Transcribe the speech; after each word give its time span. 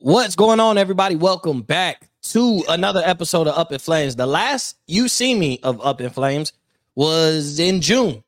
What's 0.00 0.36
going 0.36 0.60
on, 0.60 0.78
everybody? 0.78 1.16
Welcome 1.16 1.62
back 1.62 2.08
to 2.30 2.62
another 2.68 3.02
episode 3.04 3.48
of 3.48 3.58
Up 3.58 3.72
in 3.72 3.80
Flames. 3.80 4.14
The 4.14 4.26
last 4.26 4.76
you 4.86 5.08
see 5.08 5.34
me 5.34 5.58
of 5.64 5.84
Up 5.84 6.00
in 6.00 6.10
Flames 6.10 6.52
was 6.94 7.58
in 7.58 7.80
June 7.80 8.22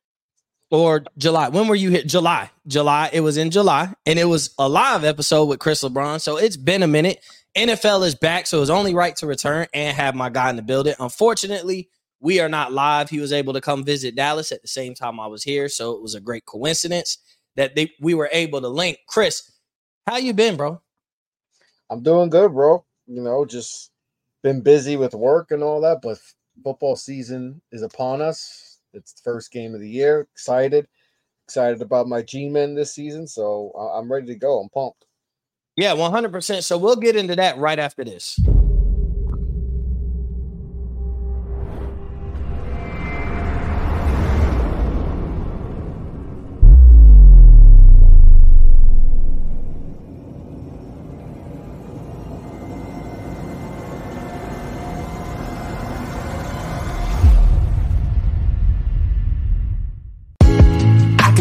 or 0.72 1.04
July. 1.16 1.48
When 1.50 1.68
were 1.68 1.76
you 1.76 1.90
here? 1.90 2.02
July. 2.02 2.50
July. 2.66 3.10
It 3.12 3.20
was 3.20 3.36
in 3.36 3.52
July, 3.52 3.94
and 4.04 4.18
it 4.18 4.24
was 4.24 4.52
a 4.58 4.68
live 4.68 5.04
episode 5.04 5.44
with 5.44 5.60
Chris 5.60 5.84
LeBron. 5.84 6.20
So 6.20 6.38
it's 6.38 6.56
been 6.56 6.82
a 6.82 6.88
minute. 6.88 7.24
NFL 7.54 8.04
is 8.04 8.16
back, 8.16 8.48
so 8.48 8.60
it's 8.60 8.68
only 8.68 8.92
right 8.92 9.14
to 9.18 9.28
return 9.28 9.68
and 9.72 9.96
have 9.96 10.16
my 10.16 10.28
guy 10.28 10.50
in 10.50 10.56
the 10.56 10.62
building. 10.62 10.94
Unfortunately, 10.98 11.88
we 12.18 12.40
are 12.40 12.48
not 12.48 12.72
live. 12.72 13.10
He 13.10 13.20
was 13.20 13.32
able 13.32 13.52
to 13.52 13.60
come 13.60 13.84
visit 13.84 14.16
Dallas 14.16 14.50
at 14.50 14.62
the 14.62 14.68
same 14.68 14.96
time 14.96 15.20
I 15.20 15.28
was 15.28 15.44
here, 15.44 15.68
so 15.68 15.92
it 15.92 16.02
was 16.02 16.16
a 16.16 16.20
great 16.20 16.46
coincidence 16.46 17.18
that 17.54 17.76
they 17.76 17.92
we 18.00 18.14
were 18.14 18.28
able 18.32 18.60
to 18.60 18.68
link. 18.68 18.98
Chris, 19.06 19.52
how 20.08 20.16
you 20.16 20.32
been, 20.32 20.56
bro? 20.56 20.80
I'm 21.90 22.02
doing 22.02 22.30
good, 22.30 22.52
bro. 22.52 22.84
You 23.06 23.20
know, 23.20 23.44
just 23.44 23.90
been 24.42 24.60
busy 24.60 24.96
with 24.96 25.12
work 25.12 25.50
and 25.50 25.62
all 25.62 25.80
that, 25.80 26.00
but 26.02 26.18
football 26.62 26.94
season 26.94 27.60
is 27.72 27.82
upon 27.82 28.22
us. 28.22 28.78
It's 28.94 29.12
the 29.12 29.22
first 29.22 29.50
game 29.50 29.74
of 29.74 29.80
the 29.80 29.90
year. 29.90 30.28
Excited, 30.32 30.86
excited 31.46 31.82
about 31.82 32.06
my 32.06 32.22
G-men 32.22 32.74
this 32.74 32.94
season, 32.94 33.26
so 33.26 33.72
I'm 33.72 34.10
ready 34.10 34.28
to 34.28 34.36
go. 34.36 34.60
I'm 34.60 34.68
pumped. 34.68 35.04
Yeah, 35.76 35.94
100%. 35.94 36.62
So 36.62 36.78
we'll 36.78 36.96
get 36.96 37.16
into 37.16 37.36
that 37.36 37.58
right 37.58 37.78
after 37.78 38.04
this. 38.04 38.38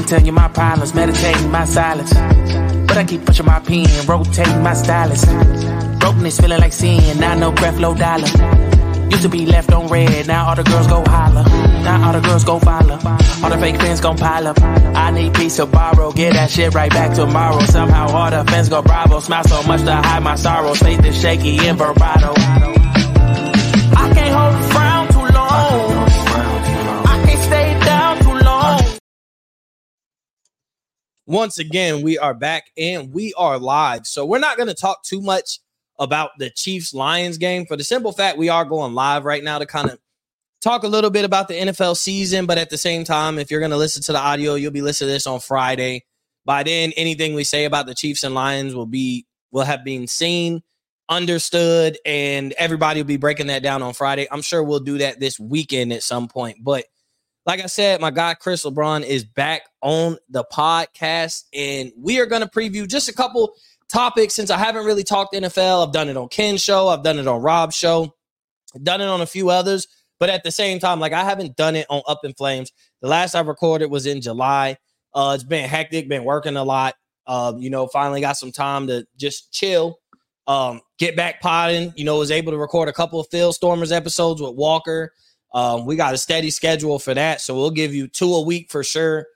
Tell 0.09 0.21
you 0.23 0.31
my 0.31 0.47
problems, 0.47 0.95
meditating 0.95 1.51
my 1.51 1.65
silence. 1.65 2.11
But 2.87 2.97
I 2.97 3.05
keep 3.07 3.25
pushing 3.25 3.45
my 3.45 3.59
pen, 3.59 3.85
rotating 4.07 4.63
my 4.63 4.73
stylus. 4.73 5.23
Brokenness 5.99 6.39
feeling 6.39 6.59
like 6.59 6.73
sin, 6.73 7.19
now 7.19 7.35
no 7.35 7.51
breath, 7.51 7.77
low 7.77 7.93
dollar. 7.93 8.27
Used 9.11 9.21
to 9.21 9.29
be 9.29 9.45
left 9.45 9.71
on 9.71 9.87
red, 9.87 10.27
now 10.27 10.49
all 10.49 10.55
the 10.55 10.63
girls 10.63 10.87
go 10.87 11.03
holler. 11.05 11.43
Now 11.83 12.07
all 12.07 12.13
the 12.13 12.27
girls 12.27 12.43
go 12.43 12.59
follow. 12.59 12.97
All 13.43 13.49
the 13.51 13.57
fake 13.59 13.77
fans 13.77 14.01
gon' 14.01 14.17
pile 14.17 14.47
up. 14.47 14.59
I 14.61 15.11
need 15.11 15.33
peace 15.35 15.57
to 15.57 15.67
borrow, 15.67 16.11
get 16.11 16.33
that 16.33 16.49
shit 16.49 16.73
right 16.73 16.91
back 16.91 17.15
tomorrow. 17.15 17.59
Somehow 17.65 18.09
all 18.09 18.31
the 18.31 18.43
fans 18.49 18.69
go 18.69 18.81
bravo. 18.81 19.19
Smile 19.19 19.43
so 19.43 19.61
much 19.63 19.81
to 19.81 19.93
hide 19.93 20.23
my 20.23 20.35
sorrow. 20.35 20.73
Faith 20.73 21.05
is 21.05 21.21
shaky 21.21 21.67
in 21.67 21.77
bravado. 21.77 22.68
Once 31.29 31.59
again, 31.59 32.01
we 32.01 32.17
are 32.17 32.33
back 32.33 32.71
and 32.75 33.13
we 33.13 33.31
are 33.37 33.59
live. 33.59 34.07
So 34.07 34.25
we're 34.25 34.39
not 34.39 34.57
going 34.57 34.67
to 34.67 34.73
talk 34.73 35.03
too 35.03 35.21
much 35.21 35.59
about 35.99 36.31
the 36.39 36.49
Chiefs 36.49 36.91
Lions 36.91 37.37
game 37.37 37.67
for 37.67 37.77
the 37.77 37.83
simple 37.83 38.11
fact 38.11 38.39
we 38.39 38.49
are 38.49 38.65
going 38.65 38.95
live 38.95 39.25
right 39.25 39.43
now 39.43 39.59
to 39.59 39.67
kind 39.67 39.91
of 39.91 39.99
talk 40.59 40.81
a 40.81 40.87
little 40.87 41.11
bit 41.11 41.25
about 41.25 41.47
the 41.47 41.53
NFL 41.53 41.97
season. 41.97 42.47
But 42.47 42.57
at 42.57 42.71
the 42.71 42.79
same 42.79 43.03
time, 43.03 43.37
if 43.37 43.51
you're 43.51 43.59
going 43.59 43.69
to 43.69 43.77
listen 43.77 44.01
to 44.05 44.11
the 44.11 44.17
audio, 44.17 44.55
you'll 44.55 44.71
be 44.71 44.81
listening 44.81 45.09
to 45.09 45.13
this 45.13 45.27
on 45.27 45.39
Friday. 45.39 46.03
By 46.45 46.63
then, 46.63 46.93
anything 46.97 47.35
we 47.35 47.43
say 47.43 47.65
about 47.65 47.85
the 47.85 47.93
Chiefs 47.93 48.23
and 48.23 48.33
Lions 48.33 48.73
will 48.73 48.87
be 48.87 49.27
will 49.51 49.65
have 49.65 49.83
been 49.83 50.07
seen, 50.07 50.63
understood, 51.09 51.99
and 52.07 52.53
everybody 52.53 53.01
will 53.01 53.07
be 53.07 53.17
breaking 53.17 53.47
that 53.47 53.61
down 53.61 53.83
on 53.83 53.93
Friday. 53.93 54.27
I'm 54.31 54.41
sure 54.41 54.63
we'll 54.63 54.79
do 54.79 54.97
that 54.97 55.19
this 55.19 55.39
weekend 55.39 55.93
at 55.93 56.01
some 56.01 56.27
point. 56.27 56.57
But 56.63 56.85
like 57.49 57.61
I 57.61 57.65
said, 57.65 57.99
my 57.99 58.11
guy 58.11 58.35
Chris 58.35 58.63
LeBron 58.63 59.03
is 59.03 59.23
back 59.23 59.63
on 59.81 60.17
the 60.29 60.43
podcast, 60.53 61.45
and 61.51 61.91
we 61.97 62.19
are 62.19 62.27
going 62.27 62.43
to 62.43 62.47
preview 62.47 62.87
just 62.87 63.09
a 63.09 63.13
couple 63.13 63.55
topics 63.91 64.35
since 64.35 64.51
I 64.51 64.57
haven't 64.59 64.85
really 64.85 65.03
talked 65.03 65.33
NFL. 65.33 65.87
I've 65.87 65.91
done 65.91 66.09
it 66.09 66.15
on 66.15 66.27
Ken's 66.27 66.61
show, 66.61 66.89
I've 66.89 67.01
done 67.01 67.17
it 67.17 67.27
on 67.27 67.41
Rob's 67.41 67.75
show, 67.75 68.13
I've 68.75 68.83
done 68.83 69.01
it 69.01 69.07
on 69.07 69.21
a 69.21 69.25
few 69.25 69.49
others, 69.49 69.87
but 70.19 70.29
at 70.29 70.43
the 70.43 70.51
same 70.51 70.77
time, 70.77 70.99
like 70.99 71.11
I 71.11 71.23
haven't 71.23 71.55
done 71.55 71.75
it 71.75 71.87
on 71.89 72.03
Up 72.07 72.19
in 72.23 72.33
Flames. 72.33 72.71
The 73.01 73.07
last 73.07 73.33
I 73.33 73.39
recorded 73.39 73.89
was 73.89 74.05
in 74.05 74.21
July. 74.21 74.77
Uh, 75.15 75.31
it's 75.33 75.43
been 75.43 75.67
hectic, 75.67 76.07
been 76.07 76.25
working 76.25 76.55
a 76.55 76.63
lot. 76.63 76.93
Um, 77.25 77.57
you 77.57 77.71
know, 77.71 77.87
finally 77.87 78.21
got 78.21 78.37
some 78.37 78.51
time 78.51 78.85
to 78.85 79.07
just 79.17 79.51
chill, 79.51 79.97
um, 80.45 80.81
get 80.99 81.15
back 81.15 81.41
potting. 81.41 81.93
You 81.95 82.05
know, 82.05 82.19
was 82.19 82.29
able 82.29 82.51
to 82.51 82.59
record 82.59 82.89
a 82.89 82.93
couple 82.93 83.19
of 83.19 83.25
Phil 83.31 83.53
Stormers 83.53 83.91
episodes 83.91 84.39
with 84.39 84.53
Walker. 84.53 85.13
Um, 85.53 85.85
we 85.85 85.95
got 85.95 86.13
a 86.13 86.17
steady 86.17 86.51
schedule 86.51 86.99
for 86.99 87.13
that, 87.13 87.41
so 87.41 87.55
we'll 87.55 87.71
give 87.71 87.93
you 87.93 88.07
two 88.07 88.33
a 88.33 88.41
week 88.41 88.71
for 88.71 88.83
sure. 88.83 89.27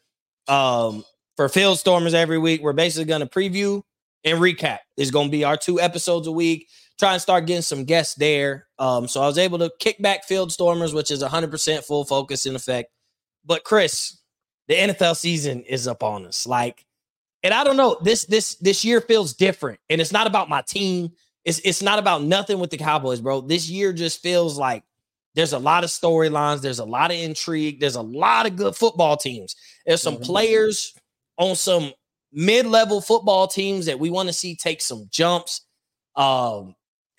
Um, 0.47 1.03
for 1.35 1.49
Field 1.49 1.79
Stormers 1.79 2.13
every 2.13 2.37
week, 2.37 2.61
we're 2.61 2.73
basically 2.73 3.05
going 3.05 3.21
to 3.21 3.27
preview 3.27 3.81
and 4.23 4.39
recap. 4.39 4.79
Is 4.97 5.11
going 5.11 5.27
to 5.27 5.31
be 5.31 5.43
our 5.43 5.57
two 5.57 5.79
episodes 5.79 6.27
a 6.27 6.31
week. 6.31 6.67
Try 6.99 7.13
and 7.13 7.21
start 7.21 7.47
getting 7.47 7.63
some 7.63 7.85
guests 7.85 8.15
there. 8.15 8.67
Um, 8.77 9.07
so 9.07 9.21
I 9.21 9.25
was 9.25 9.39
able 9.39 9.57
to 9.59 9.71
kick 9.79 9.99
back 10.01 10.25
Field 10.25 10.51
Stormers, 10.51 10.93
which 10.93 11.09
is 11.09 11.23
100% 11.23 11.83
full 11.83 12.05
focus 12.05 12.45
in 12.45 12.55
effect. 12.55 12.91
But 13.43 13.63
Chris, 13.63 14.19
the 14.67 14.75
NFL 14.75 15.15
season 15.17 15.63
is 15.63 15.87
up 15.87 16.03
on 16.03 16.25
us. 16.25 16.45
Like, 16.45 16.85
and 17.41 17.53
I 17.53 17.63
don't 17.63 17.77
know, 17.77 17.97
this 18.01 18.25
this 18.25 18.55
this 18.55 18.85
year 18.85 19.01
feels 19.01 19.33
different, 19.33 19.79
and 19.89 19.99
it's 19.99 20.13
not 20.13 20.27
about 20.27 20.49
my 20.49 20.61
team. 20.61 21.11
It's 21.43 21.59
it's 21.65 21.81
not 21.81 21.99
about 21.99 22.23
nothing 22.23 22.59
with 22.59 22.69
the 22.69 22.77
Cowboys, 22.77 23.19
bro. 23.19 23.41
This 23.41 23.69
year 23.69 23.91
just 23.91 24.21
feels 24.21 24.57
like 24.57 24.83
there's 25.35 25.53
a 25.53 25.59
lot 25.59 25.83
of 25.83 25.89
storylines. 25.89 26.61
There's 26.61 26.79
a 26.79 26.85
lot 26.85 27.11
of 27.11 27.17
intrigue. 27.17 27.79
There's 27.79 27.95
a 27.95 28.01
lot 28.01 28.45
of 28.45 28.55
good 28.55 28.75
football 28.75 29.17
teams. 29.17 29.55
There's 29.85 30.01
some 30.01 30.17
Mhm. 30.17 30.23
players 30.25 30.93
on 31.37 31.55
some 31.55 31.93
mid-level 32.31 33.01
football 33.01 33.47
teams 33.47 33.85
that 33.85 33.99
we 33.99 34.09
want 34.09 34.27
to 34.29 34.33
see 34.33 34.55
take 34.55 34.81
some 34.81 35.07
jumps. 35.11 35.61
Um, 36.15 36.75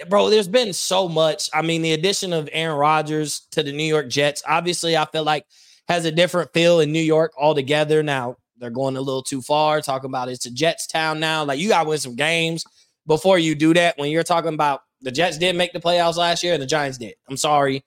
bro, 0.08 0.30
there's 0.30 0.48
been 0.48 0.72
so 0.72 1.08
much. 1.08 1.50
I 1.52 1.62
mean, 1.62 1.82
the 1.82 1.92
addition 1.92 2.32
of 2.32 2.48
Aaron 2.52 2.76
Rodgers 2.78 3.42
to 3.52 3.62
the 3.62 3.72
New 3.72 3.84
York 3.84 4.08
Jets, 4.08 4.42
obviously, 4.46 4.96
I 4.96 5.04
feel 5.06 5.24
like 5.24 5.44
has 5.88 6.04
a 6.04 6.12
different 6.12 6.52
feel 6.52 6.80
in 6.80 6.92
New 6.92 7.00
York 7.02 7.32
altogether. 7.38 8.02
Now 8.02 8.36
they're 8.58 8.70
going 8.70 8.96
a 8.96 9.00
little 9.00 9.22
too 9.22 9.42
far, 9.42 9.80
talking 9.80 10.08
about 10.10 10.28
it's 10.28 10.46
a 10.46 10.50
Jets 10.50 10.86
town 10.86 11.20
now. 11.20 11.44
Like 11.44 11.58
you 11.58 11.68
got 11.68 11.82
to 11.82 11.88
win 11.88 11.98
some 11.98 12.16
games 12.16 12.64
before 13.06 13.38
you 13.38 13.54
do 13.54 13.74
that. 13.74 13.98
When 13.98 14.10
you're 14.10 14.22
talking 14.22 14.54
about 14.54 14.80
the 15.04 15.12
Jets 15.12 15.38
did 15.38 15.54
make 15.54 15.72
the 15.72 15.80
playoffs 15.80 16.16
last 16.16 16.42
year 16.42 16.54
and 16.54 16.62
the 16.62 16.66
Giants 16.66 16.98
did. 16.98 17.14
I'm 17.28 17.36
sorry. 17.36 17.84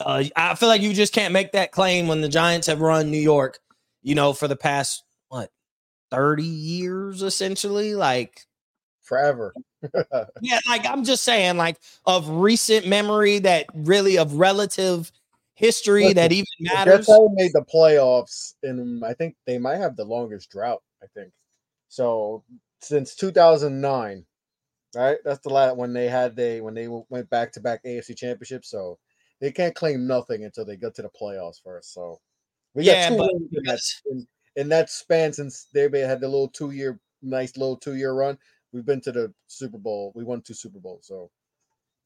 Uh, 0.00 0.24
I 0.36 0.54
feel 0.54 0.68
like 0.68 0.80
you 0.80 0.94
just 0.94 1.12
can't 1.12 1.32
make 1.32 1.52
that 1.52 1.72
claim 1.72 2.08
when 2.08 2.20
the 2.20 2.28
Giants 2.28 2.66
have 2.68 2.80
run 2.80 3.10
New 3.10 3.20
York, 3.20 3.58
you 4.02 4.14
know, 4.14 4.32
for 4.32 4.48
the 4.48 4.56
past 4.56 5.02
what 5.28 5.50
30 6.10 6.44
years 6.44 7.22
essentially. 7.22 7.94
Like, 7.94 8.40
Forever. 9.02 9.52
yeah, 10.40 10.60
like 10.66 10.86
I'm 10.86 11.04
just 11.04 11.24
saying, 11.24 11.58
like 11.58 11.76
of 12.06 12.28
recent 12.28 12.86
memory 12.86 13.40
that 13.40 13.66
really 13.74 14.16
of 14.16 14.34
relative 14.34 15.12
history 15.54 16.04
Listen, 16.04 16.16
that 16.16 16.32
even 16.32 16.46
The 16.60 16.74
matters. 16.74 17.06
Jets 17.06 17.18
made 17.34 17.52
the 17.52 17.64
playoffs, 17.72 18.54
and 18.62 19.04
I 19.04 19.12
think 19.12 19.36
they 19.46 19.58
might 19.58 19.76
have 19.76 19.96
the 19.96 20.04
longest 20.04 20.50
drought. 20.50 20.82
I 21.02 21.06
think 21.14 21.32
so 21.88 22.44
since 22.80 23.14
2009, 23.14 24.24
right? 24.96 25.18
That's 25.24 25.40
the 25.40 25.50
last 25.50 25.76
when 25.76 25.92
they 25.92 26.08
had 26.08 26.36
they 26.36 26.60
when 26.60 26.74
they 26.74 26.88
went 26.88 27.30
back 27.30 27.52
to 27.52 27.60
back 27.60 27.80
AFC 27.84 28.14
championships. 28.14 28.68
So 28.70 28.98
they 29.40 29.52
can't 29.52 29.74
claim 29.74 30.06
nothing 30.06 30.44
until 30.44 30.64
they 30.64 30.76
get 30.76 30.94
to 30.96 31.02
the 31.02 31.10
playoffs 31.10 31.62
first. 31.62 31.92
So 31.92 32.20
we 32.74 32.84
Yeah, 32.84 32.84
got 32.84 33.00
two 33.00 33.14
wins 33.16 33.50
in 33.54 33.64
that, 33.64 33.80
in, 34.10 34.28
in 34.56 34.68
that 34.70 34.90
span 34.90 35.32
since 35.32 35.66
they 35.72 35.82
had 36.00 36.20
the 36.20 36.28
little 36.28 36.48
two 36.48 36.70
year 36.72 37.00
nice 37.22 37.56
little 37.56 37.76
two 37.76 37.96
year 37.96 38.12
run. 38.14 38.38
We've 38.72 38.86
been 38.86 39.00
to 39.02 39.12
the 39.12 39.34
Super 39.46 39.78
Bowl. 39.78 40.12
We 40.14 40.24
won 40.24 40.42
two 40.42 40.54
Super 40.54 40.80
Bowls. 40.80 41.06
So 41.06 41.30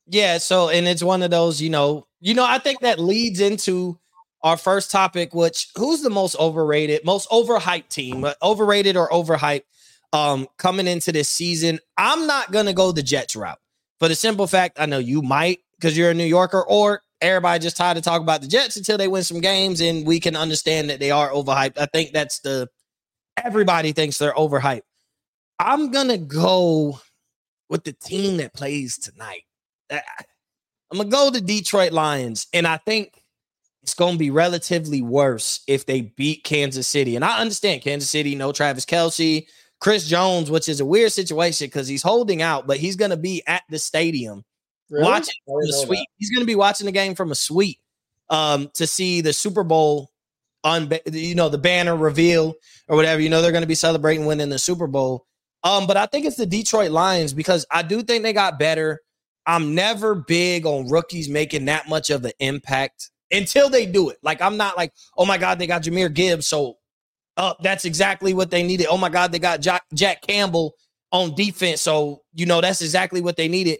Yeah, 0.07 0.39
so 0.39 0.71
and 0.71 0.89
it's 0.89 1.03
one 1.03 1.23
of 1.23 1.31
those, 1.31 1.61
you 1.61 1.69
know, 1.71 2.07
you 2.21 2.35
know, 2.35 2.45
I 2.45 2.59
think 2.59 2.81
that 2.81 2.99
leads 2.99 3.41
into 3.41 3.99
our 4.43 4.57
first 4.57 4.91
topic, 4.91 5.35
which 5.35 5.69
who's 5.77 6.01
the 6.03 6.11
most 6.11 6.35
overrated, 6.37 7.05
most 7.05 7.29
overhyped 7.29 7.89
team, 7.89 8.25
uh, 8.25 8.33
overrated 8.43 8.97
or 8.97 9.11
overhyped 9.11 9.65
um 10.13 10.47
coming 10.59 10.87
into 10.87 11.13
this 11.13 11.29
season. 11.29 11.79
I'm 11.97 12.27
not 12.27 12.53
gonna 12.53 12.73
go 12.73 12.93
the 12.93 13.03
Jets 13.03 13.37
route 13.37 13.59
for 13.99 14.09
the 14.09 14.15
simple 14.15 14.47
fact 14.47 14.79
I 14.81 14.87
know 14.87 14.99
you 14.99 15.23
might 15.23 15.61
because 15.79 15.97
you're 15.97 16.11
a 16.11 16.15
New 16.15 16.25
Yorker, 16.25 16.65
or 16.65 17.03
everybody 17.21 17.61
just 17.61 17.77
tired 17.77 17.97
to 17.97 18.01
talk 18.01 18.23
about 18.23 18.41
the 18.41 18.49
Jets 18.49 18.77
until 18.77 18.99
they 18.99 19.09
win 19.09 19.25
some 19.25 19.41
games 19.41 19.81
and 19.81 20.07
we 20.07 20.21
can 20.21 20.37
understand 20.37 20.91
that 20.91 21.01
they 21.01 21.11
are 21.11 21.31
overhyped. 21.31 21.79
I 21.79 21.87
think 21.87 22.13
that's 22.13 22.41
the 22.41 22.69
everybody 23.43 23.93
thinks 23.93 24.19
they're 24.19 24.33
overhyped. 24.35 24.83
I'm 25.59 25.91
gonna 25.91 26.19
go 26.19 27.01
with 27.69 27.85
the 27.85 27.93
team 27.93 28.39
that 28.39 28.55
plays 28.55 28.99
tonight. 28.99 29.43
I'm 29.91 30.99
gonna 30.99 31.09
go 31.09 31.31
to 31.31 31.41
Detroit 31.41 31.93
Lions, 31.93 32.47
and 32.53 32.67
I 32.67 32.79
think 32.79 33.23
it's 33.83 33.95
gonna 33.95 34.17
be 34.17 34.31
relatively 34.31 35.03
worse 35.03 35.61
if 35.67 35.87
they 35.87 36.01
beat 36.03 36.45
Kansas 36.45 36.87
City. 36.87 37.17
And 37.17 37.25
I 37.25 37.41
understand 37.41 37.83
Kansas 37.83 38.11
City, 38.11 38.35
no 38.35 38.53
Travis 38.53 38.85
Kelce, 38.85 39.47
Chris 39.81 40.07
Jones, 40.07 40.51
which 40.51 40.69
is 40.69 40.81
a 40.81 40.85
weird 40.85 41.13
situation 41.13 41.67
because 41.67 41.87
he's 41.89 42.03
holding 42.03 42.43
out, 42.43 42.67
but 42.67 42.79
he's 42.79 42.97
going 42.97 43.11
to 43.11 43.17
be 43.17 43.43
at 43.47 43.63
the 43.71 43.79
stadium 43.79 44.45
Really? 44.91 45.05
watching 45.05 45.35
from 45.45 45.61
the 45.61 45.73
suite. 45.73 46.09
He's 46.17 46.31
going 46.31 46.43
to 46.43 46.47
be 46.47 46.55
watching 46.55 46.87
the 46.87 46.93
game 46.93 47.15
from 47.15 47.31
a 47.31 47.35
suite 47.35 47.79
um, 48.31 48.71
to 48.75 48.87
see 48.87 49.21
the 49.21 49.33
Super 49.33 49.63
Bowl 49.63 50.11
on, 50.65 50.91
you 51.13 51.35
know, 51.35 51.49
the 51.49 51.59
banner 51.59 51.97
reveal 51.97 52.55
or 52.89 52.97
whatever. 52.97 53.21
You 53.21 53.29
know, 53.29 53.43
they're 53.43 53.53
going 53.53 53.63
to 53.63 53.69
be 53.69 53.75
celebrating 53.75 54.27
winning 54.27 54.49
the 54.49 54.59
Super 54.59 54.87
Bowl. 54.87 55.27
Um, 55.65 55.87
but 55.87 55.97
I 55.97 56.07
think 56.07 56.25
it's 56.25 56.37
the 56.37 56.47
Detroit 56.47 56.91
Lions 56.91 57.33
because 57.33 57.67
I 57.71 57.83
do 57.83 58.03
think 58.03 58.23
they 58.23 58.33
got 58.33 58.59
better. 58.59 59.01
I'm 59.47 59.75
never 59.75 60.15
big 60.15 60.67
on 60.67 60.89
rookies 60.89 61.29
making 61.29 61.65
that 61.67 61.89
much 61.89 62.11
of 62.11 62.25
an 62.25 62.33
impact 62.39 63.11
until 63.31 63.69
they 63.69 63.87
do 63.87 64.11
it. 64.11 64.19
Like 64.23 64.41
I'm 64.41 64.57
not 64.57 64.77
like, 64.77 64.93
oh 65.17 65.25
my 65.25 65.39
god, 65.39 65.59
they 65.59 65.67
got 65.67 65.83
Jahmyr 65.83 66.13
Gibbs, 66.13 66.47
so 66.47 66.79
uh, 67.39 67.55
that's 67.63 67.85
exactly 67.85 68.35
what 68.35 68.51
they 68.51 68.63
needed. 68.63 68.89
Oh 68.91 68.99
my 68.99 69.09
god, 69.09 69.33
they 69.33 69.39
got 69.39 69.61
Jack, 69.61 69.85
Jack 69.95 70.23
Campbell 70.23 70.75
on 71.13 71.35
defense, 71.35 71.81
so 71.81 72.23
you 72.35 72.45
know 72.45 72.61
that's 72.61 72.83
exactly 72.83 73.21
what 73.21 73.37
they 73.37 73.49
needed. 73.49 73.79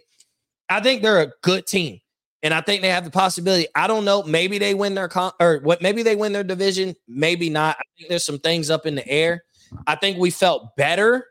I 0.69 0.79
think 0.79 1.01
they're 1.01 1.21
a 1.21 1.31
good 1.43 1.67
team, 1.67 1.99
and 2.41 2.53
I 2.53 2.61
think 2.61 2.81
they 2.81 2.89
have 2.89 3.03
the 3.03 3.11
possibility. 3.11 3.67
I 3.75 3.87
don't 3.87 4.05
know, 4.05 4.23
maybe 4.23 4.57
they 4.57 4.73
win 4.73 4.95
their 4.95 5.09
con 5.09 5.33
or 5.39 5.59
what? 5.59 5.81
Maybe 5.81 6.03
they 6.03 6.15
win 6.15 6.31
their 6.31 6.43
division, 6.43 6.95
maybe 7.07 7.49
not. 7.49 7.75
I 7.77 7.83
think 7.97 8.09
there's 8.09 8.25
some 8.25 8.39
things 8.39 8.69
up 8.69 8.85
in 8.85 8.95
the 8.95 9.07
air. 9.07 9.43
I 9.85 9.95
think 9.95 10.17
we 10.17 10.31
felt 10.31 10.75
better 10.77 11.27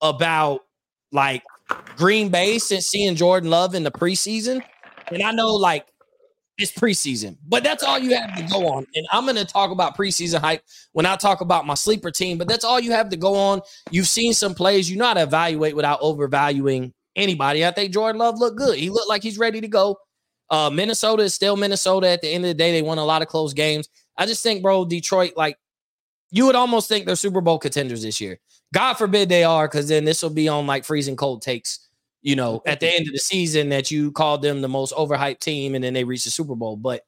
about 0.00 0.60
like 1.12 1.42
Green 1.96 2.28
Bay 2.28 2.58
since 2.58 2.86
seeing 2.86 3.16
Jordan 3.16 3.50
Love 3.50 3.74
in 3.74 3.82
the 3.82 3.90
preseason. 3.90 4.62
And 5.08 5.22
I 5.22 5.32
know 5.32 5.54
like 5.54 5.86
it's 6.58 6.72
preseason, 6.72 7.36
but 7.48 7.64
that's 7.64 7.82
all 7.82 7.98
you 7.98 8.14
have 8.14 8.36
to 8.36 8.42
go 8.44 8.68
on. 8.68 8.86
And 8.94 9.06
I'm 9.10 9.24
going 9.24 9.36
to 9.36 9.44
talk 9.44 9.70
about 9.70 9.96
preseason 9.96 10.40
hype 10.40 10.62
when 10.92 11.04
I 11.04 11.16
talk 11.16 11.40
about 11.40 11.66
my 11.66 11.74
sleeper 11.74 12.10
team, 12.10 12.38
but 12.38 12.46
that's 12.46 12.64
all 12.64 12.78
you 12.78 12.92
have 12.92 13.08
to 13.08 13.16
go 13.16 13.34
on. 13.34 13.60
You've 13.90 14.06
seen 14.06 14.34
some 14.34 14.54
plays, 14.54 14.88
you 14.88 14.96
know 14.96 15.06
how 15.06 15.14
to 15.14 15.22
evaluate 15.22 15.74
without 15.74 15.98
overvaluing 16.00 16.92
anybody. 17.16 17.66
I 17.66 17.72
think 17.72 17.92
Jordan 17.92 18.20
Love 18.20 18.38
looked 18.38 18.58
good. 18.58 18.78
He 18.78 18.90
looked 18.90 19.08
like 19.08 19.22
he's 19.22 19.38
ready 19.38 19.60
to 19.60 19.68
go. 19.68 19.96
Uh, 20.50 20.70
Minnesota 20.70 21.24
is 21.24 21.34
still 21.34 21.56
Minnesota. 21.56 22.08
At 22.08 22.22
the 22.22 22.28
end 22.28 22.44
of 22.44 22.48
the 22.48 22.54
day, 22.54 22.70
they 22.70 22.82
won 22.82 22.98
a 22.98 23.04
lot 23.04 23.22
of 23.22 23.28
close 23.28 23.52
games. 23.52 23.88
I 24.16 24.26
just 24.26 24.42
think, 24.42 24.62
bro, 24.62 24.84
Detroit, 24.84 25.32
like 25.36 25.56
you 26.30 26.46
would 26.46 26.54
almost 26.54 26.88
think 26.88 27.06
they're 27.06 27.16
Super 27.16 27.40
Bowl 27.40 27.58
contenders 27.58 28.02
this 28.02 28.20
year. 28.20 28.38
God 28.72 28.94
forbid 28.94 29.28
they 29.28 29.44
are, 29.44 29.66
because 29.66 29.88
then 29.88 30.04
this 30.04 30.22
will 30.22 30.30
be 30.30 30.48
on 30.48 30.66
like 30.66 30.84
freezing 30.84 31.16
cold 31.16 31.42
takes. 31.42 31.88
You 32.24 32.36
know, 32.36 32.62
at 32.64 32.80
the 32.80 32.88
end 32.88 33.06
of 33.06 33.12
the 33.12 33.18
season, 33.18 33.68
that 33.68 33.90
you 33.90 34.10
called 34.10 34.40
them 34.40 34.62
the 34.62 34.68
most 34.68 34.94
overhyped 34.94 35.40
team, 35.40 35.74
and 35.74 35.84
then 35.84 35.92
they 35.92 36.04
reach 36.04 36.24
the 36.24 36.30
Super 36.30 36.56
Bowl. 36.56 36.74
But 36.74 37.02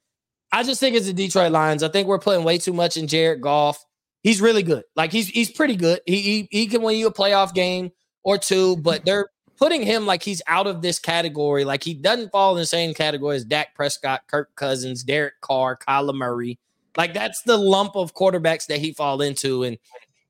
I 0.53 0.63
just 0.63 0.79
think 0.79 0.95
it's 0.95 1.07
the 1.07 1.15
Detroit 1.15 1.53
Lions. 1.53 1.83
I 1.83 1.89
think 1.89 2.07
we're 2.07 2.19
putting 2.19 2.45
way 2.45 2.59
too 2.59 2.75
much 2.75 2.99
in 2.99 3.09
Jared 3.09 3.41
Goff. 3.41 3.83
He's 4.23 4.43
really 4.43 4.63
good. 4.63 4.85
Like 4.95 5.13
he's 5.13 5.29
he's 5.29 5.51
pretty 5.51 5.75
good. 5.75 6.01
He 6.05 6.21
he, 6.21 6.49
he 6.51 6.67
can 6.67 6.83
win 6.83 6.99
you 6.99 7.07
a 7.07 7.13
playoff 7.13 7.55
game 7.55 7.93
or 8.25 8.37
two, 8.37 8.77
but 8.77 9.07
they're 9.07 9.31
putting 9.57 9.83
him 9.83 10.05
like 10.05 10.23
he's 10.23 10.43
out 10.47 10.67
of 10.67 10.83
this 10.83 10.99
category. 10.99 11.65
Like 11.65 11.83
he 11.83 11.95
doesn't 11.95 12.31
fall 12.31 12.55
in 12.55 12.61
the 12.61 12.67
same 12.67 12.93
category 12.93 13.37
as 13.37 13.45
Dak 13.47 13.75
Prescott, 13.75 14.23
Kirk 14.27 14.55
Cousins, 14.55 15.03
Derek 15.03 15.41
Carr, 15.41 15.79
Kyler 15.79 16.15
Murray. 16.15 16.59
Like 16.97 17.15
that's 17.15 17.41
the 17.43 17.57
lump 17.57 17.97
of 17.97 18.15
quarterbacks 18.15 18.67
that 18.67 18.81
he 18.81 18.93
fall 18.93 19.23
into, 19.23 19.63
and 19.63 19.79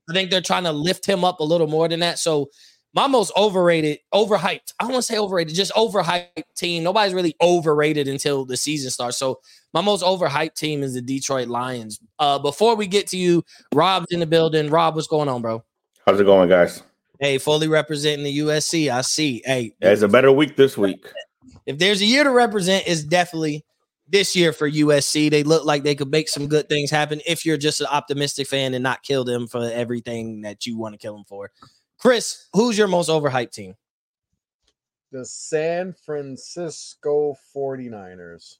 I 0.09 0.13
think 0.13 0.31
they're 0.31 0.41
trying 0.41 0.63
to 0.63 0.71
lift 0.71 1.05
him 1.05 1.25
up 1.25 1.41
a 1.41 1.43
little 1.43 1.67
more 1.67 1.89
than 1.89 1.99
that. 1.99 2.19
So 2.19 2.49
my 2.97 3.05
most 3.05 3.31
overrated, 3.37 3.99
overhyped. 4.11 4.73
I 4.79 4.83
don't 4.83 4.93
want 4.93 5.05
to 5.05 5.13
say 5.13 5.19
overrated, 5.19 5.53
just 5.53 5.71
overhyped 5.73 6.43
team. 6.55 6.81
Nobody's 6.81 7.13
really 7.13 7.35
overrated 7.39 8.07
until 8.07 8.43
the 8.43 8.57
season 8.57 8.89
starts. 8.89 9.17
So 9.17 9.39
my 9.71 9.81
most 9.81 10.03
overhyped 10.03 10.55
team 10.55 10.81
is 10.81 10.95
the 10.95 11.01
Detroit 11.03 11.47
Lions. 11.47 11.99
Uh, 12.17 12.39
before 12.39 12.75
we 12.75 12.87
get 12.87 13.05
to 13.09 13.17
you, 13.17 13.45
Rob's 13.71 14.07
in 14.09 14.19
the 14.19 14.25
building. 14.25 14.71
Rob, 14.71 14.95
what's 14.95 15.05
going 15.05 15.29
on, 15.29 15.43
bro? 15.43 15.63
How's 16.07 16.19
it 16.19 16.23
going, 16.23 16.49
guys? 16.49 16.81
Hey, 17.19 17.37
fully 17.37 17.67
representing 17.67 18.25
the 18.25 18.39
USC. 18.39 18.89
I 18.89 19.01
see. 19.01 19.43
Hey, 19.45 19.75
Yeah, 19.79 19.91
it's 19.91 20.01
a 20.01 20.07
better 20.07 20.31
week 20.31 20.55
this 20.55 20.75
week. 20.75 21.05
if 21.67 21.77
there's 21.77 22.01
a 22.01 22.05
year 22.05 22.23
to 22.23 22.31
represent, 22.31 22.85
it's 22.87 23.03
definitely 23.03 23.63
this 24.07 24.35
year 24.35 24.51
for 24.51 24.67
USC. 24.67 25.29
They 25.29 25.43
look 25.43 25.65
like 25.65 25.83
they 25.83 25.93
could 25.93 26.09
make 26.09 26.29
some 26.29 26.47
good 26.47 26.67
things 26.67 26.89
happen 26.89 27.21
if 27.27 27.45
you're 27.45 27.57
just 27.57 27.79
an 27.79 27.87
optimistic 27.91 28.47
fan 28.47 28.73
and 28.73 28.81
not 28.81 29.03
kill 29.03 29.23
them 29.23 29.45
for 29.45 29.69
everything 29.69 30.41
that 30.41 30.65
you 30.65 30.79
want 30.79 30.95
to 30.95 30.97
kill 30.97 31.13
them 31.13 31.25
for. 31.25 31.51
Chris, 31.99 32.47
who's 32.53 32.77
your 32.77 32.87
most 32.87 33.09
overhyped 33.09 33.51
team? 33.51 33.75
The 35.11 35.25
San 35.25 35.93
Francisco 36.05 37.35
49ers. 37.55 38.57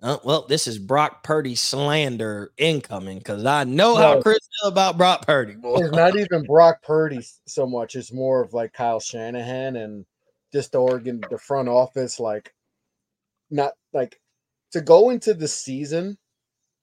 Uh, 0.00 0.18
well, 0.22 0.46
this 0.48 0.68
is 0.68 0.78
Brock 0.78 1.24
Purdy 1.24 1.56
slander 1.56 2.52
incoming 2.56 3.18
because 3.18 3.44
I 3.44 3.64
know 3.64 3.96
how 3.96 4.22
Chris 4.22 4.38
feel 4.60 4.70
about 4.70 4.96
Brock 4.96 5.26
Purdy. 5.26 5.54
Boy. 5.54 5.78
It's 5.78 5.90
not 5.92 6.16
even 6.16 6.44
Brock 6.44 6.82
Purdy 6.82 7.20
so 7.46 7.66
much. 7.66 7.96
It's 7.96 8.12
more 8.12 8.42
of 8.42 8.52
like 8.52 8.72
Kyle 8.72 9.00
Shanahan 9.00 9.74
and 9.74 10.06
just 10.52 10.72
the 10.72 10.78
Oregon, 10.78 11.20
the 11.30 11.38
front 11.38 11.68
office, 11.68 12.20
like 12.20 12.54
not 13.50 13.72
like 13.92 14.20
to 14.72 14.80
go 14.80 15.10
into 15.10 15.34
the 15.34 15.48
season 15.48 16.16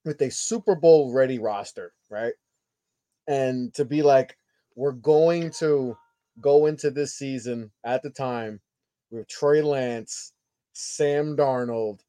with 0.04 0.22
a 0.22 0.30
Super 0.30 0.76
Bowl 0.76 1.14
ready 1.14 1.40
roster, 1.40 1.94
right? 2.10 2.34
And 3.28 3.74
to 3.76 3.86
be 3.86 4.02
like, 4.02 4.38
we're 4.76 4.92
going 4.92 5.52
to 5.60 5.98
go 6.42 6.66
into 6.66 6.92
this 6.92 7.16
season 7.16 7.72
at 7.84 8.04
the 8.04 8.10
time 8.10 8.60
with 9.12 9.28
Trey 9.28 9.62
Lance, 9.62 10.34
Sam 10.74 11.38
Darnold, 11.38 12.02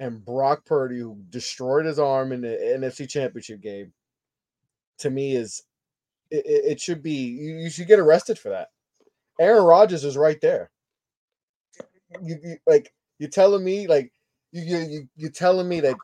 and 0.00 0.24
Brock 0.24 0.64
Purdy, 0.64 0.98
who 0.98 1.18
destroyed 1.28 1.84
his 1.84 1.98
arm 1.98 2.32
in 2.32 2.40
the 2.40 2.48
NFC 2.48 3.08
Championship 3.08 3.60
game, 3.60 3.92
to 4.98 5.10
me 5.10 5.36
is 5.36 5.62
it, 6.30 6.44
it 6.46 6.80
should 6.80 7.02
be 7.02 7.12
you, 7.12 7.56
you 7.56 7.70
should 7.70 7.86
get 7.86 7.98
arrested 7.98 8.38
for 8.38 8.50
that. 8.50 8.68
Aaron 9.38 9.64
Rodgers 9.64 10.04
is 10.04 10.16
right 10.16 10.40
there. 10.40 10.70
You, 12.22 12.36
you 12.42 12.56
like 12.66 12.92
you're 13.18 13.30
telling 13.30 13.64
me 13.64 13.86
like 13.86 14.12
you 14.52 14.62
you 14.62 14.78
you 14.78 15.08
you're 15.16 15.30
telling 15.30 15.68
me 15.68 15.80
that 15.80 15.96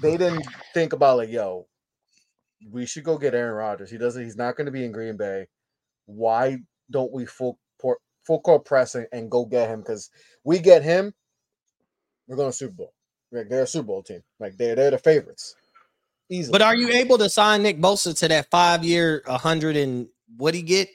they 0.00 0.16
didn't 0.16 0.46
think 0.74 0.92
about 0.92 1.18
like 1.18 1.30
yo, 1.30 1.66
we 2.70 2.86
should 2.86 3.04
go 3.04 3.18
get 3.18 3.34
Aaron 3.34 3.54
Rodgers. 3.54 3.90
He 3.90 3.98
doesn't. 3.98 4.22
He's 4.22 4.36
not 4.36 4.56
going 4.56 4.66
to 4.66 4.72
be 4.72 4.84
in 4.84 4.92
Green 4.92 5.16
Bay. 5.16 5.46
Why 6.06 6.58
don't 6.90 7.12
we 7.12 7.26
full 7.26 7.58
port, 7.80 7.98
full 8.26 8.40
court 8.40 8.64
press 8.64 8.94
and, 8.94 9.06
and 9.12 9.30
go 9.30 9.44
get 9.44 9.68
him? 9.68 9.80
Because 9.80 10.10
we 10.44 10.58
get 10.58 10.82
him, 10.82 11.12
we're 12.28 12.36
going 12.36 12.50
to 12.50 12.56
Super 12.56 12.74
Bowl. 12.74 12.92
Like 13.32 13.48
they're 13.48 13.64
a 13.64 13.66
Super 13.66 13.86
Bowl 13.88 14.02
team. 14.02 14.22
Like 14.38 14.56
they're 14.56 14.74
they're 14.76 14.90
the 14.92 14.98
favorites. 14.98 15.54
Easily. 16.30 16.52
But 16.52 16.62
are 16.62 16.74
you 16.74 16.88
able 16.90 17.18
to 17.18 17.28
sign 17.28 17.62
Nick 17.62 17.80
Bosa 17.80 18.16
to 18.18 18.28
that 18.28 18.50
five 18.50 18.84
year, 18.84 19.22
a 19.26 19.38
hundred 19.38 19.76
and 19.76 20.08
what 20.36 20.54
he 20.54 20.62
get? 20.62 20.88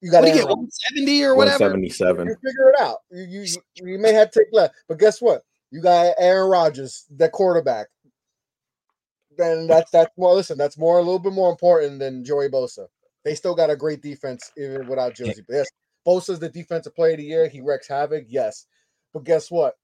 you 0.00 0.10
got 0.10 0.22
What 0.22 0.28
he 0.32 0.38
get? 0.38 0.48
One 0.48 0.68
seventy 0.70 1.22
or 1.24 1.34
whatever. 1.36 1.64
177. 1.64 2.26
You 2.28 2.34
figure 2.34 2.70
it 2.70 2.80
out. 2.80 2.98
You, 3.10 3.22
you 3.22 3.40
you- 3.42 3.92
you 3.92 3.98
may 3.98 4.12
have 4.12 4.30
to 4.30 4.40
take 4.40 4.48
less, 4.52 4.70
but 4.88 4.98
guess 4.98 5.20
what? 5.20 5.42
You 5.70 5.80
got 5.80 6.14
Aaron 6.18 6.48
Rodgers, 6.50 7.04
the 7.14 7.28
quarterback. 7.28 7.88
Then 9.36 9.66
that's 9.66 9.90
that's 9.90 10.10
more. 10.16 10.34
Listen, 10.34 10.58
that's 10.58 10.78
more 10.78 10.98
a 10.98 11.02
little 11.02 11.18
bit 11.18 11.32
more 11.32 11.50
important 11.50 11.98
than 11.98 12.24
Joey 12.24 12.48
Bosa. 12.48 12.86
They 13.24 13.34
still 13.34 13.54
got 13.54 13.70
a 13.70 13.76
great 13.76 14.02
defense 14.02 14.52
even 14.56 14.86
without 14.86 15.14
Josie. 15.14 15.42
But 15.46 15.54
yes, 15.56 15.68
Bosa's 16.06 16.38
the 16.38 16.48
defensive 16.48 16.94
player 16.94 17.12
of 17.12 17.18
the 17.18 17.24
year. 17.24 17.48
He 17.48 17.60
wrecks 17.60 17.88
havoc. 17.88 18.26
Yes, 18.28 18.66
but 19.12 19.24
guess 19.24 19.50
what? 19.50 19.74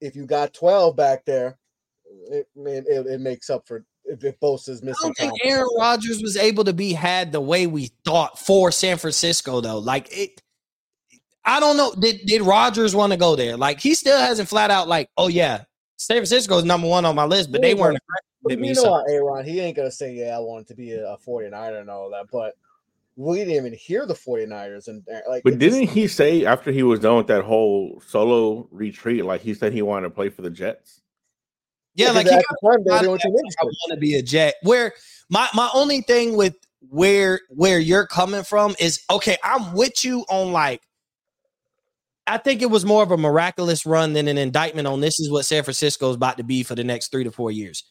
If 0.00 0.16
you 0.16 0.26
got 0.26 0.52
twelve 0.52 0.96
back 0.96 1.24
there, 1.24 1.58
it 2.30 2.48
it, 2.56 2.84
it, 2.88 3.06
it 3.06 3.20
makes 3.20 3.50
up 3.50 3.66
for 3.66 3.84
if, 4.04 4.24
if 4.24 4.38
Bosa's 4.40 4.82
I 4.82 4.86
missing. 4.86 5.12
don't 5.16 5.16
think. 5.16 5.32
Aaron 5.44 5.68
Rodgers 5.78 6.20
was 6.22 6.36
able 6.36 6.64
to 6.64 6.72
be 6.72 6.92
had 6.92 7.32
the 7.32 7.40
way 7.40 7.66
we 7.66 7.90
thought 8.04 8.38
for 8.38 8.72
San 8.72 8.98
Francisco, 8.98 9.60
though. 9.60 9.78
Like 9.78 10.08
it, 10.10 10.42
I 11.44 11.60
don't 11.60 11.76
know. 11.76 11.94
Did 11.94 12.26
did 12.26 12.42
Rodgers 12.42 12.94
want 12.94 13.12
to 13.12 13.18
go 13.18 13.36
there? 13.36 13.56
Like 13.56 13.80
he 13.80 13.94
still 13.94 14.18
hasn't 14.18 14.48
flat 14.48 14.70
out 14.70 14.88
like, 14.88 15.08
oh 15.16 15.28
yeah, 15.28 15.64
San 15.96 16.16
Francisco 16.16 16.58
is 16.58 16.64
number 16.64 16.88
one 16.88 17.04
on 17.04 17.14
my 17.14 17.24
list, 17.24 17.52
but 17.52 17.62
they 17.62 17.74
weren't 17.74 17.98
aggressive 18.44 18.58
with 18.58 18.58
you 18.58 18.74
me. 18.74 18.82
know 18.82 18.90
what, 18.90 19.10
Aaron, 19.10 19.44
he 19.44 19.60
ain't 19.60 19.76
gonna 19.76 19.90
say, 19.90 20.14
Yeah, 20.14 20.36
I 20.36 20.40
wanted 20.40 20.68
to 20.68 20.74
be 20.74 20.92
a 20.92 21.16
49er 21.26 21.80
and 21.80 21.90
all 21.90 22.10
that, 22.10 22.26
but 22.30 22.56
we 23.16 23.38
didn't 23.38 23.54
even 23.54 23.72
hear 23.72 24.06
the 24.06 24.14
49ers 24.14 24.88
and 24.88 25.06
like 25.28 25.42
But 25.42 25.58
didn't 25.58 25.88
he 25.88 26.08
say 26.08 26.46
after 26.46 26.70
he 26.72 26.82
was 26.82 27.00
done 27.00 27.16
with 27.16 27.26
that 27.26 27.44
whole 27.44 28.02
solo 28.06 28.68
retreat, 28.70 29.24
like 29.24 29.42
he 29.42 29.54
said 29.54 29.72
he 29.72 29.82
wanted 29.82 30.08
to 30.08 30.10
play 30.10 30.30
for 30.30 30.42
the 30.42 30.50
Jets? 30.50 31.02
Yeah, 31.94 32.12
like 32.12 32.26
he 32.26 32.30
got 32.30 32.44
time 32.64 32.84
they 32.84 32.90
were 32.90 32.96
out 32.96 33.02
the 33.02 33.06
of 33.06 33.10
only 33.10 33.18
team 33.18 33.52
I 33.60 33.64
want 33.64 33.92
to 33.92 33.96
be 33.98 34.14
a 34.14 34.22
Jet. 34.22 34.54
Where 34.62 34.94
my 35.28 35.48
my 35.54 35.68
only 35.74 36.00
thing 36.02 36.36
with 36.36 36.54
where 36.88 37.40
where 37.48 37.78
you're 37.78 38.06
coming 38.06 38.42
from 38.42 38.74
is 38.78 39.02
okay. 39.10 39.36
I'm 39.42 39.74
with 39.74 40.04
you 40.04 40.24
on 40.28 40.52
like. 40.52 40.82
I 42.26 42.38
think 42.38 42.62
it 42.62 42.70
was 42.70 42.84
more 42.84 43.02
of 43.02 43.10
a 43.10 43.16
miraculous 43.16 43.84
run 43.84 44.12
than 44.12 44.28
an 44.28 44.38
indictment 44.38 44.86
on 44.86 45.00
this 45.00 45.18
is 45.18 45.30
what 45.30 45.44
San 45.44 45.64
Francisco 45.64 46.10
is 46.10 46.16
about 46.16 46.36
to 46.36 46.44
be 46.44 46.62
for 46.62 46.76
the 46.76 46.84
next 46.84 47.10
three 47.10 47.24
to 47.24 47.32
four 47.32 47.50
years. 47.50 47.89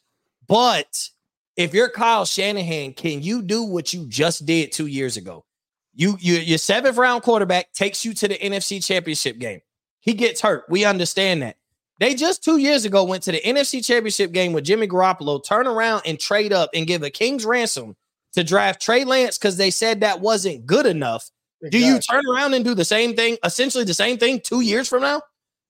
But 0.49 1.09
if 1.55 1.73
you're 1.73 1.89
Kyle 1.89 2.25
Shanahan, 2.25 2.93
can 2.93 3.21
you 3.21 3.41
do 3.41 3.63
what 3.63 3.93
you 3.93 4.05
just 4.07 4.45
did 4.45 4.71
two 4.71 4.87
years 4.87 5.15
ago? 5.15 5.45
You, 5.93 6.17
you 6.19 6.35
your 6.35 6.57
seventh 6.57 6.97
round 6.97 7.21
quarterback 7.21 7.71
takes 7.73 8.03
you 8.03 8.13
to 8.15 8.27
the 8.27 8.37
NFC 8.37 8.83
Championship 8.83 9.37
game. 9.37 9.61
He 9.99 10.13
gets 10.13 10.41
hurt. 10.41 10.65
We 10.69 10.85
understand 10.85 11.43
that. 11.43 11.57
They 11.99 12.15
just 12.15 12.43
two 12.43 12.57
years 12.57 12.85
ago 12.85 13.03
went 13.03 13.23
to 13.23 13.31
the 13.31 13.41
NFC 13.41 13.85
Championship 13.85 14.31
game 14.31 14.53
with 14.53 14.63
Jimmy 14.63 14.87
Garoppolo, 14.87 15.43
turn 15.43 15.67
around 15.67 16.03
and 16.05 16.19
trade 16.19 16.53
up 16.53 16.69
and 16.73 16.87
give 16.87 17.03
a 17.03 17.09
king's 17.09 17.45
ransom 17.45 17.95
to 18.33 18.43
draft 18.43 18.81
Trey 18.81 19.03
Lance 19.03 19.37
because 19.37 19.57
they 19.57 19.69
said 19.69 19.99
that 19.99 20.21
wasn't 20.21 20.65
good 20.65 20.85
enough. 20.85 21.29
Do 21.69 21.77
you 21.77 21.99
turn 21.99 22.23
around 22.25 22.53
and 22.53 22.63
do 22.63 22.73
the 22.73 22.85
same 22.85 23.15
thing, 23.15 23.37
essentially 23.43 23.83
the 23.83 23.93
same 23.93 24.17
thing 24.17 24.39
two 24.39 24.61
years 24.61 24.87
from 24.87 25.01
now? 25.01 25.21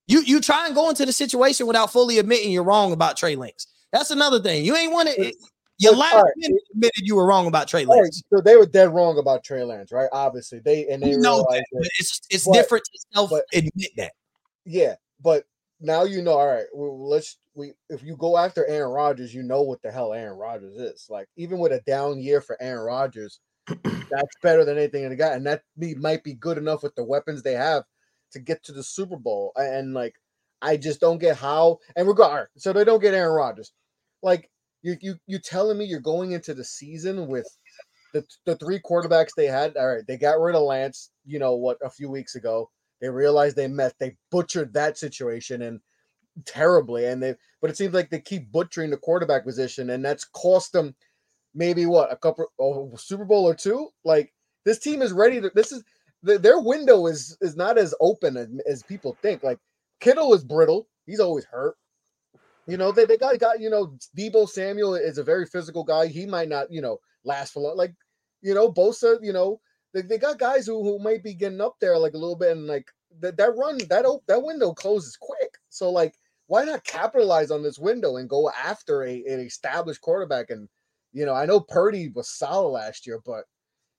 You 0.07 0.21
you 0.21 0.39
try 0.39 0.67
and 0.67 0.75
go 0.75 0.89
into 0.89 1.05
the 1.05 1.13
situation 1.13 1.65
without 1.67 1.91
fully 1.91 2.19
admitting 2.19 2.51
you're 2.51 2.63
wrong 2.63 2.93
about 2.93 3.17
Trey 3.17 3.35
Lance. 3.35 3.65
That's 3.91 4.11
another 4.11 4.39
thing. 4.41 4.63
You 4.65 4.75
ain't 4.75 4.91
want 4.93 5.09
to. 5.09 5.33
You 5.81 5.91
but, 5.91 5.97
last 5.97 6.13
right, 6.15 6.33
minute 6.35 6.61
admitted 6.73 7.07
you 7.07 7.15
were 7.15 7.25
wrong 7.25 7.47
about 7.47 7.67
Trey 7.69 7.85
All 7.85 7.93
right, 7.95 8.01
Lance. 8.03 8.21
so 8.33 8.41
they 8.41 8.57
were 8.57 8.65
dead 8.65 8.93
wrong 8.93 9.17
about 9.17 9.43
Trey 9.45 9.63
Lance, 9.63 9.91
right? 9.93 10.09
Obviously, 10.11 10.59
they 10.59 10.87
and 10.89 11.01
they 11.01 11.11
You 11.11 11.19
know 11.19 11.45
that, 11.49 11.65
but 11.71 11.87
it's 11.99 12.21
it's 12.29 12.45
but- 12.45 12.53
different 12.53 12.83
to 12.85 12.99
self 13.13 13.29
but- 13.29 13.45
admit 13.53 13.91
that. 13.97 14.11
yeah, 14.65 14.95
but 15.21 15.45
now 15.79 16.03
you 16.03 16.21
know. 16.21 16.33
All 16.37 16.47
right, 16.47 16.65
well, 16.73 17.07
let's 17.07 17.37
we 17.55 17.71
if 17.89 18.03
you 18.03 18.17
go 18.17 18.37
after 18.37 18.65
Aaron 18.65 18.91
Rodgers, 18.91 19.33
you 19.33 19.41
know 19.41 19.61
what 19.61 19.81
the 19.81 19.89
hell 19.91 20.13
Aaron 20.13 20.37
Rodgers 20.37 20.75
is. 20.75 21.07
Like 21.09 21.27
even 21.37 21.59
with 21.59 21.71
a 21.71 21.79
down 21.87 22.19
year 22.19 22.41
for 22.41 22.61
Aaron 22.61 22.83
Rodgers, 22.85 23.39
that's 23.67 24.35
better 24.43 24.65
than 24.65 24.77
anything 24.77 25.03
in 25.05 25.11
the 25.11 25.15
guy, 25.15 25.33
and 25.33 25.45
that 25.47 25.63
might 25.77 26.23
be 26.25 26.33
good 26.33 26.57
enough 26.57 26.83
with 26.83 26.93
the 26.95 27.03
weapons 27.05 27.41
they 27.41 27.53
have 27.53 27.83
to 28.33 28.39
get 28.39 28.61
to 28.63 28.73
the 28.73 28.83
Super 28.83 29.15
Bowl. 29.17 29.53
And, 29.55 29.93
like, 29.93 30.13
I 30.61 30.77
just 30.77 30.99
don't 30.99 31.19
get 31.19 31.37
how. 31.37 31.79
And 31.95 32.07
regard, 32.07 32.47
so 32.57 32.73
they 32.73 32.83
don't 32.83 33.01
get 33.01 33.13
Aaron 33.13 33.35
Rodgers. 33.35 33.71
Like 34.21 34.49
you, 34.81 34.95
you, 35.01 35.15
you 35.27 35.39
telling 35.39 35.77
me 35.77 35.85
you're 35.85 35.99
going 35.99 36.31
into 36.31 36.53
the 36.53 36.63
season 36.63 37.27
with 37.27 37.47
the 38.13 38.25
the 38.45 38.55
three 38.57 38.79
quarterbacks 38.79 39.29
they 39.35 39.45
had. 39.45 39.77
All 39.77 39.87
right, 39.87 40.07
they 40.07 40.17
got 40.17 40.39
rid 40.39 40.55
of 40.55 40.63
Lance. 40.63 41.11
You 41.25 41.39
know 41.39 41.55
what? 41.55 41.77
A 41.83 41.89
few 41.89 42.09
weeks 42.09 42.35
ago, 42.35 42.69
they 43.01 43.09
realized 43.09 43.55
they 43.55 43.67
met. 43.67 43.93
They 43.99 44.15
butchered 44.31 44.73
that 44.73 44.97
situation 44.97 45.61
and 45.61 45.79
terribly. 46.45 47.05
And 47.05 47.21
they, 47.21 47.35
but 47.61 47.69
it 47.69 47.77
seems 47.77 47.93
like 47.93 48.09
they 48.09 48.19
keep 48.19 48.51
butchering 48.51 48.89
the 48.89 48.97
quarterback 48.97 49.45
position, 49.45 49.91
and 49.91 50.03
that's 50.03 50.25
cost 50.25 50.73
them 50.73 50.95
maybe 51.55 51.85
what 51.85 52.11
a 52.11 52.15
couple 52.15 52.45
oh, 52.59 52.91
Super 52.97 53.25
Bowl 53.25 53.47
or 53.47 53.55
two. 53.55 53.89
Like 54.03 54.33
this 54.65 54.79
team 54.79 55.01
is 55.01 55.11
ready 55.11 55.41
to. 55.41 55.51
This 55.53 55.71
is 55.71 55.83
their 56.21 56.59
window 56.59 57.07
is 57.07 57.37
is 57.41 57.55
not 57.55 57.77
as 57.77 57.93
open 58.01 58.37
as, 58.37 58.47
as 58.67 58.83
people 58.83 59.17
think. 59.21 59.43
Like 59.43 59.59
Kittle 59.99 60.33
is 60.33 60.43
brittle. 60.43 60.87
He's 61.05 61.19
always 61.19 61.45
hurt. 61.45 61.75
You 62.67 62.77
know 62.77 62.91
they, 62.91 63.05
they 63.05 63.17
got 63.17 63.39
got 63.39 63.59
you 63.59 63.69
know 63.69 63.97
Deebo 64.17 64.47
Samuel 64.47 64.95
is 64.95 65.17
a 65.17 65.23
very 65.23 65.45
physical 65.45 65.83
guy. 65.83 66.07
He 66.07 66.25
might 66.25 66.49
not 66.49 66.71
you 66.71 66.81
know 66.81 66.99
last 67.23 67.53
for 67.53 67.61
long. 67.61 67.77
Like 67.77 67.93
you 68.41 68.53
know 68.53 68.71
Bosa. 68.71 69.17
You 69.21 69.33
know 69.33 69.59
they, 69.93 70.01
they 70.01 70.17
got 70.19 70.37
guys 70.37 70.67
who, 70.67 70.83
who 70.83 70.99
might 70.99 71.23
be 71.23 71.33
getting 71.33 71.61
up 71.61 71.75
there 71.81 71.97
like 71.97 72.13
a 72.13 72.17
little 72.17 72.35
bit 72.35 72.51
and 72.51 72.67
like 72.67 72.87
that 73.21 73.37
that 73.37 73.55
run 73.57 73.79
that 73.89 74.05
op- 74.05 74.25
that 74.27 74.43
window 74.43 74.73
closes 74.73 75.17
quick. 75.19 75.57
So 75.69 75.89
like 75.89 76.13
why 76.45 76.63
not 76.63 76.83
capitalize 76.83 77.51
on 77.51 77.63
this 77.63 77.79
window 77.79 78.17
and 78.17 78.29
go 78.29 78.51
after 78.51 79.03
a 79.03 79.23
an 79.25 79.39
established 79.39 80.01
quarterback 80.01 80.51
and 80.51 80.69
you 81.11 81.25
know, 81.25 81.33
I 81.33 81.45
know 81.45 81.59
Purdy 81.59 82.09
was 82.09 82.29
solid 82.29 82.69
last 82.69 83.07
year, 83.07 83.19
but 83.25 83.45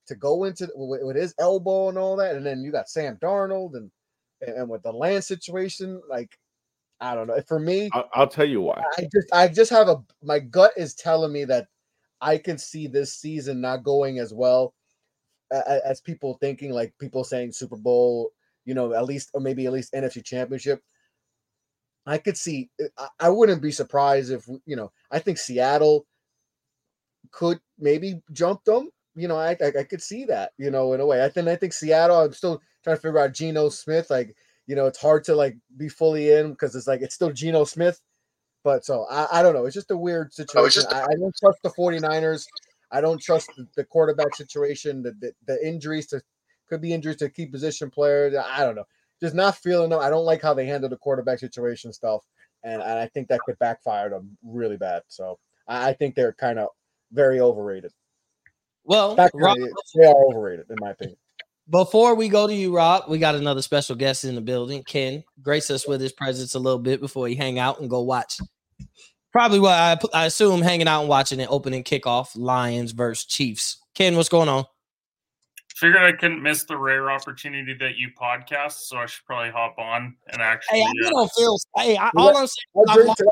to 0.07 0.14
go 0.14 0.45
into 0.45 0.69
with, 0.75 1.02
with 1.02 1.16
his 1.16 1.35
elbow 1.38 1.88
and 1.88 1.99
all 1.99 2.16
that, 2.16 2.37
and 2.37 2.45
then 2.45 2.62
you 2.62 2.71
got 2.73 2.88
Sam 2.88 3.16
Darnold 3.16 3.75
and 3.75 3.90
and 4.47 4.68
with 4.68 4.82
the 4.82 4.92
Lance 4.92 5.26
situation, 5.26 6.00
like 6.09 6.37
I 7.00 7.14
don't 7.14 7.26
know. 7.26 7.40
For 7.49 7.59
me, 7.59 7.90
I'll, 7.92 8.09
I'll 8.14 8.28
tell 8.28 8.49
you 8.49 8.61
why. 8.61 8.82
I 8.99 9.09
just 9.12 9.32
I 9.32 9.49
just 9.49 9.70
have 9.70 9.88
a 9.88 10.02
my 10.23 10.38
gut 10.38 10.73
is 10.76 10.94
telling 10.94 11.32
me 11.32 11.44
that 11.47 11.66
I 12.20 12.38
can 12.38 12.59
see 12.59 12.87
this 12.87 13.14
season 13.14 13.61
not 13.61 13.85
going 13.85 14.18
as 14.18 14.32
well 14.35 14.75
a- 15.50 15.56
a- 15.66 15.87
as 15.87 16.00
people 16.00 16.35
thinking, 16.35 16.73
like 16.73 16.97
people 16.99 17.25
saying 17.25 17.52
Super 17.52 17.76
Bowl, 17.76 18.32
you 18.64 18.75
know, 18.75 18.92
at 18.92 19.04
least 19.04 19.30
or 19.35 19.40
maybe 19.40 19.66
at 19.66 19.73
least 19.73 19.92
NFC 19.92 20.25
Championship. 20.25 20.82
I 22.06 22.18
could 22.18 22.37
see. 22.37 22.70
Eh, 22.80 22.88
I, 22.97 23.09
I 23.20 23.28
wouldn't 23.30 23.62
be 23.62 23.73
surprised 23.73 24.30
if 24.30 24.47
you 24.66 24.76
know. 24.76 24.92
I 25.11 25.18
think 25.18 25.38
Seattle 25.38 26.06
could 27.30 27.61
maybe 27.78 28.23
jump 28.32 28.64
them. 28.64 28.90
You 29.14 29.29
know, 29.29 29.37
I, 29.37 29.57
I 29.61 29.73
I 29.81 29.85
could 29.85 30.02
see 30.02 30.25
that. 30.26 30.52
You 30.59 30.71
know, 30.71 30.93
in 30.93 31.00
a 31.00 31.07
way. 31.07 31.25
I 31.25 31.29
think 31.29 31.49
I 31.49 31.57
think 31.57 31.73
Seattle. 31.73 32.21
I'm 32.21 32.33
still 32.33 32.61
trying 32.85 32.97
to 32.97 33.02
figure 33.02 33.19
out 33.19 33.33
Geno 33.35 33.69
Smith. 33.69 34.11
Like, 34.11 34.37
you 34.67 34.76
know, 34.76 34.87
it's 34.87 35.00
hard 35.00 35.25
to 35.25 35.35
like 35.35 35.57
be 35.76 35.88
fully 35.88 36.31
in 36.31 36.50
because 36.50 36.75
it's 36.75 36.87
like 36.87 37.02
it's 37.02 37.14
still 37.14 37.33
Geno 37.33 37.64
Smith. 37.64 38.00
But 38.62 38.85
so 38.85 39.07
I, 39.11 39.40
I 39.40 39.43
don't 39.43 39.55
know. 39.55 39.64
It's 39.67 39.75
just 39.75 39.90
a 39.90 39.97
weird 39.97 40.29
oh, 40.29 40.35
situation. 40.35 40.85
I, 40.90 41.02
I 41.02 41.14
don't 41.19 41.35
trust 41.37 41.59
the 41.62 41.71
49ers. 41.71 42.45
I 42.93 43.00
don't 43.00 43.21
trust 43.21 43.50
the, 43.57 43.67
the 43.76 43.85
quarterback 43.85 44.35
situation, 44.35 45.02
the, 45.02 45.12
the 45.21 45.33
the 45.47 45.67
injuries 45.67 46.07
to 46.09 46.23
could 46.71 46.81
be 46.81 46.95
injuries 46.95 47.17
to 47.17 47.29
key 47.29 47.47
position 47.47 47.90
players. 47.90 48.35
I 48.35 48.64
don't 48.64 48.76
know. 48.76 48.87
Just 49.21 49.35
not 49.35 49.57
feeling 49.57 49.90
them. 49.90 50.00
I 50.00 50.09
don't 50.09 50.25
like 50.25 50.40
how 50.40 50.55
they 50.55 50.67
handle 50.67 50.88
the 50.88 50.97
quarterback 50.97 51.40
situation 51.40 51.93
stuff. 51.93 52.25
And, 52.62 52.81
and 52.81 52.99
I 52.99 53.07
think 53.09 53.29
that 53.29 53.40
could 53.40 53.59
backfire 53.59 54.09
them 54.09 54.37
really 54.43 54.76
bad. 54.76 55.02
So 55.09 55.38
I, 55.67 55.90
I 55.90 55.93
think 55.93 56.14
they're 56.14 56.33
kind 56.33 56.59
of 56.59 56.69
very 57.12 57.40
overrated. 57.40 57.93
Well, 58.84 59.16
Rob, 59.34 59.58
they 59.94 60.06
are 60.06 60.25
overrated, 60.26 60.66
in 60.70 60.76
my 60.80 60.90
opinion. 60.90 61.16
before 61.70 62.14
we 62.14 62.28
go 62.28 62.46
to 62.46 62.54
you, 62.54 62.75
Rob, 62.75 63.04
we 63.08 63.18
got 63.18 63.34
another 63.34 63.62
special 63.62 63.94
guest 63.94 64.25
in 64.25 64.34
the 64.34 64.40
building. 64.40 64.82
Ken 64.82 65.22
grace 65.40 65.70
us 65.70 65.87
with 65.87 66.00
his 66.00 66.12
presence 66.12 66.54
a 66.54 66.58
little 66.58 66.78
bit 66.78 67.00
before 67.00 67.28
he 67.28 67.34
hang 67.34 67.58
out 67.58 67.80
and 67.80 67.88
go 67.88 68.02
watch. 68.02 68.38
Probably 69.32 69.60
what 69.60 69.75
I, 69.75 69.96
I 70.12 70.26
assume 70.26 70.60
hanging 70.60 70.88
out 70.88 71.00
and 71.00 71.08
watching 71.08 71.40
an 71.40 71.46
opening 71.50 71.84
kickoff 71.84 72.30
Lions 72.34 72.90
versus 72.92 73.26
Chiefs. 73.26 73.78
Ken, 73.94 74.16
what's 74.16 74.28
going 74.28 74.49
on? 74.49 74.64
Figured 75.76 76.02
I 76.02 76.12
couldn't 76.12 76.42
miss 76.42 76.64
the 76.64 76.76
rare 76.76 77.10
opportunity 77.10 77.75
that 77.75 77.96
you 77.96 78.08
podcast, 78.20 78.72
so 78.72 78.99
I 78.99 79.06
should 79.06 79.25
probably 79.25 79.50
hop 79.50 79.78
on 79.78 80.16
and 80.32 80.42
actually. 80.42 80.80
Hey, 80.80 80.84
I 80.84 81.06
uh, 81.06 81.10
don't 81.10 81.32
feel. 81.32 81.56
Hey, 81.76 81.96
I, 81.96 82.10
all 82.16 82.37
I'm 82.37 82.46
saying, 82.46 82.87
I'll 82.88 82.94
drink 82.94 83.16
to 83.16 83.30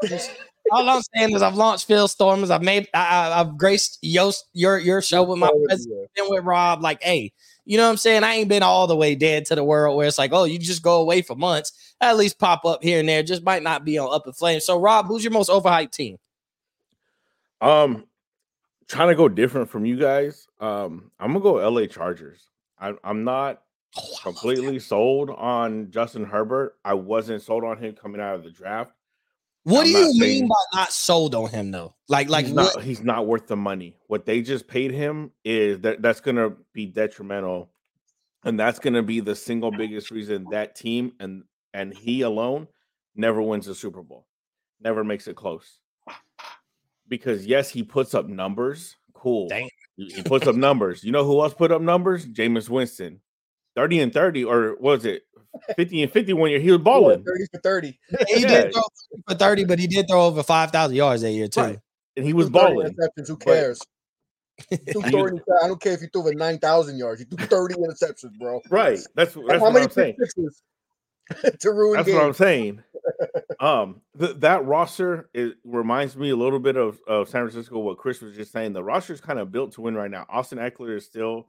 that. 0.00 0.38
All 0.72 0.88
I'm 0.88 1.02
saying 1.14 1.34
is 1.34 1.42
I've 1.42 1.54
launched 1.54 1.86
Phil 1.86 2.08
Stormers. 2.08 2.50
I've 2.50 2.62
made. 2.62 2.88
I, 2.94 3.28
I, 3.28 3.40
I've 3.40 3.56
graced 3.56 3.98
your 4.02 4.32
your 4.52 4.78
your 4.78 5.02
show 5.02 5.22
with 5.22 5.38
my 5.38 5.50
Oh, 5.52 5.64
presence. 5.66 5.86
been 6.14 6.26
with 6.28 6.44
Rob, 6.44 6.82
like, 6.82 7.02
hey, 7.02 7.32
you 7.64 7.76
know 7.76 7.84
what 7.84 7.90
I'm 7.90 7.96
saying? 7.96 8.24
I 8.24 8.34
ain't 8.34 8.48
been 8.48 8.62
all 8.62 8.86
the 8.86 8.96
way 8.96 9.14
dead 9.14 9.46
to 9.46 9.54
the 9.54 9.64
world 9.64 9.96
where 9.96 10.06
it's 10.06 10.18
like, 10.18 10.32
oh, 10.32 10.44
you 10.44 10.58
just 10.58 10.82
go 10.82 11.00
away 11.00 11.22
for 11.22 11.36
months. 11.36 11.94
At 12.00 12.16
least 12.16 12.38
pop 12.38 12.64
up 12.64 12.82
here 12.82 13.00
and 13.00 13.08
there. 13.08 13.22
Just 13.22 13.44
might 13.44 13.62
not 13.62 13.84
be 13.84 13.98
on 13.98 14.12
up 14.12 14.26
in 14.26 14.32
flames. 14.32 14.66
So, 14.66 14.80
Rob, 14.80 15.06
who's 15.06 15.22
your 15.22 15.32
most 15.32 15.48
overhyped 15.50 15.92
team? 15.92 16.16
Um, 17.60 18.04
trying 18.88 19.08
to 19.08 19.14
go 19.14 19.28
different 19.28 19.70
from 19.70 19.84
you 19.84 19.96
guys. 19.96 20.46
Um, 20.60 21.10
I'm 21.20 21.32
gonna 21.32 21.40
go 21.40 21.68
LA 21.68 21.86
Chargers. 21.86 22.48
I, 22.78 22.94
I'm 23.04 23.24
not 23.24 23.62
Oh, 23.94 24.16
completely 24.22 24.78
sold 24.78 25.28
on 25.30 25.90
Justin 25.90 26.24
Herbert. 26.24 26.78
I 26.82 26.94
wasn't 26.94 27.42
sold 27.42 27.62
on 27.62 27.76
him 27.76 27.94
coming 27.94 28.22
out 28.22 28.34
of 28.34 28.42
the 28.42 28.50
draft. 28.50 28.92
What 29.64 29.86
I'm 29.86 29.86
do 29.86 29.90
you 29.90 30.04
mean 30.06 30.20
saying- 30.20 30.48
by 30.48 30.54
not 30.78 30.92
sold 30.92 31.34
on 31.34 31.48
him 31.50 31.70
though? 31.70 31.94
Like, 32.08 32.28
like 32.28 32.46
he's 32.46 32.54
not 32.54 32.82
he's 32.82 33.02
not 33.02 33.26
worth 33.26 33.46
the 33.46 33.56
money. 33.56 33.96
What 34.08 34.26
they 34.26 34.42
just 34.42 34.66
paid 34.66 34.90
him 34.90 35.30
is 35.44 35.80
that 35.80 36.02
that's 36.02 36.20
gonna 36.20 36.50
be 36.72 36.86
detrimental, 36.86 37.70
and 38.44 38.58
that's 38.58 38.78
gonna 38.78 39.02
be 39.02 39.20
the 39.20 39.36
single 39.36 39.70
biggest 39.70 40.10
reason 40.10 40.46
that 40.50 40.74
team 40.74 41.12
and 41.20 41.44
and 41.74 41.94
he 41.94 42.22
alone 42.22 42.68
never 43.14 43.40
wins 43.40 43.68
a 43.68 43.74
Super 43.74 44.02
Bowl, 44.02 44.26
never 44.80 45.04
makes 45.04 45.28
it 45.28 45.36
close. 45.36 45.78
Because 47.08 47.46
yes, 47.46 47.68
he 47.70 47.82
puts 47.82 48.14
up 48.14 48.26
numbers. 48.28 48.96
Cool. 49.14 49.48
Damn. 49.48 49.68
He 49.96 50.06
he 50.06 50.22
puts 50.22 50.46
up 50.46 50.56
numbers. 50.56 51.04
You 51.04 51.12
know 51.12 51.24
who 51.24 51.40
else 51.40 51.54
put 51.54 51.70
up 51.70 51.82
numbers? 51.82 52.26
Jameis 52.26 52.68
Winston. 52.68 53.20
30 53.74 54.00
and 54.00 54.12
30, 54.12 54.44
or 54.44 54.76
was 54.80 55.06
it 55.06 55.22
50 55.76 56.02
and 56.02 56.12
51 56.12 56.50
year? 56.50 56.58
He 56.60 56.70
was 56.70 56.78
Yeah, 56.78 56.82
balling. 56.84 57.24
30 57.24 57.44
for 57.52 57.60
30. 57.60 57.98
He 58.28 58.40
Yeah. 58.42 58.48
did 58.62 58.72
throw 58.72 58.82
for 59.28 59.34
30, 59.34 59.64
but 59.64 59.78
he 59.78 59.86
did 59.86 60.06
throw 60.08 60.26
over 60.26 60.42
5,000 60.42 60.96
yards 60.96 61.22
that 61.22 61.32
year, 61.32 61.48
too. 61.48 61.60
Right. 61.60 61.78
And 62.16 62.24
he 62.26 62.32
was 62.32 62.46
30 62.48 62.52
balling. 62.74 62.86
interceptions, 62.94 63.28
Who 63.28 63.36
But- 63.36 63.44
cares? 63.46 63.80
Threw 64.92 65.02
30 65.02 65.40
I 65.62 65.66
don't 65.68 65.80
care 65.80 65.94
if 65.94 66.02
you 66.02 66.08
threw 66.12 66.22
for 66.22 66.34
9,000 66.34 66.96
yards. 66.98 67.20
You 67.20 67.26
threw 67.26 67.46
30 67.46 67.74
interceptions, 67.76 68.38
bro. 68.38 68.60
Right. 68.70 68.98
That's, 69.14 69.34
that's 69.34 69.34
How 69.34 69.58
what 69.60 69.72
many 69.72 69.86
I'm 69.86 69.90
saying. 69.90 70.16
to 71.60 71.70
ruin 71.72 71.96
That's 71.96 72.12
what 72.12 72.22
I'm 72.24 72.32
saying. 72.34 72.82
um, 73.60 74.00
th- 74.18 74.36
that 74.40 74.64
roster 74.66 75.30
it 75.32 75.54
reminds 75.64 76.16
me 76.16 76.30
a 76.30 76.36
little 76.36 76.58
bit 76.58 76.76
of, 76.76 77.00
of 77.06 77.28
San 77.28 77.42
Francisco. 77.48 77.78
What 77.78 77.96
Chris 77.98 78.20
was 78.20 78.36
just 78.36 78.52
saying, 78.52 78.72
the 78.74 78.84
roster 78.84 79.12
is 79.14 79.20
kind 79.20 79.38
of 79.38 79.50
built 79.50 79.72
to 79.72 79.80
win 79.80 79.94
right 79.94 80.10
now. 80.10 80.26
Austin 80.28 80.58
Ekeler 80.58 80.96
is 80.96 81.06
still. 81.06 81.48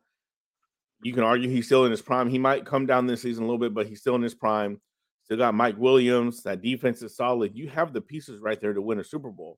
You 1.03 1.13
can 1.13 1.23
argue 1.23 1.49
he's 1.49 1.65
still 1.65 1.85
in 1.85 1.91
his 1.91 2.01
prime. 2.01 2.29
He 2.29 2.39
might 2.39 2.65
come 2.65 2.85
down 2.85 3.07
this 3.07 3.21
season 3.21 3.43
a 3.43 3.47
little 3.47 3.59
bit, 3.59 3.73
but 3.73 3.87
he's 3.87 3.99
still 3.99 4.15
in 4.15 4.21
his 4.21 4.33
prime. 4.33 4.79
Still 5.23 5.37
got 5.37 5.53
Mike 5.53 5.77
Williams. 5.77 6.43
That 6.43 6.61
defense 6.61 7.01
is 7.01 7.15
solid. 7.15 7.55
You 7.55 7.69
have 7.69 7.93
the 7.93 8.01
pieces 8.01 8.39
right 8.39 8.59
there 8.59 8.73
to 8.73 8.81
win 8.81 8.99
a 8.99 9.03
Super 9.03 9.29
Bowl. 9.29 9.57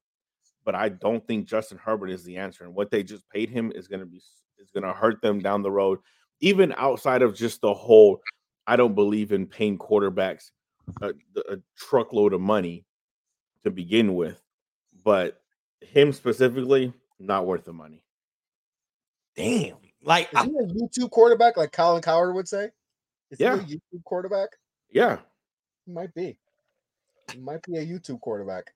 But 0.64 0.76
I 0.76 0.90
don't 0.90 1.26
think 1.28 1.48
Justin 1.48 1.78
Herbert 1.78 2.10
is 2.10 2.24
the 2.24 2.38
answer. 2.38 2.64
And 2.64 2.74
what 2.74 2.90
they 2.90 3.04
just 3.04 3.30
paid 3.30 3.50
him 3.50 3.72
is 3.76 3.88
going 3.88 4.00
to 4.00 4.06
be 4.06 4.22
is 4.58 4.72
going 4.72 4.84
to 4.84 4.94
hurt 4.94 5.22
them 5.22 5.40
down 5.40 5.62
the 5.62 5.72
road. 5.72 6.00
Even 6.40 6.74
outside 6.78 7.22
of 7.22 7.36
just 7.36 7.62
the 7.62 7.74
whole, 7.74 8.20
I 8.68 8.76
don't 8.76 8.96
believe 8.96 9.32
in 9.32 9.46
paying 9.46 9.78
quarterbacks 9.78 10.52
a, 11.02 11.10
a 11.50 11.58
truckload 11.78 12.34
of 12.34 12.42
money 12.42 12.86
to 13.64 13.72
begin 13.72 14.16
with, 14.16 14.42
but 15.04 15.42
him 15.82 16.14
specifically, 16.14 16.94
not 17.20 17.46
worth 17.46 17.66
the 17.66 17.74
money. 17.74 18.04
Damn. 19.36 19.78
Like, 20.06 20.30
Is 20.34 20.44
he 20.44 20.50
a 20.50 20.64
YouTube 21.08 21.12
quarterback 21.12 21.58
like 21.58 21.72
Colin 21.72 22.02
Cowherd 22.02 22.36
would 22.36 22.48
say? 22.48 22.70
Is 23.32 23.40
Yeah. 23.40 23.58
he 23.62 23.74
a 23.74 23.78
YouTube 23.78 24.04
quarterback? 24.04 24.50
Yeah, 24.92 25.20
He 25.86 25.92
might 25.92 26.14
be. 26.14 26.38
He 27.34 27.40
might 27.40 27.62
be 27.64 27.78
a 27.78 27.86
YouTube 27.86 28.22
quarterback. 28.22 28.74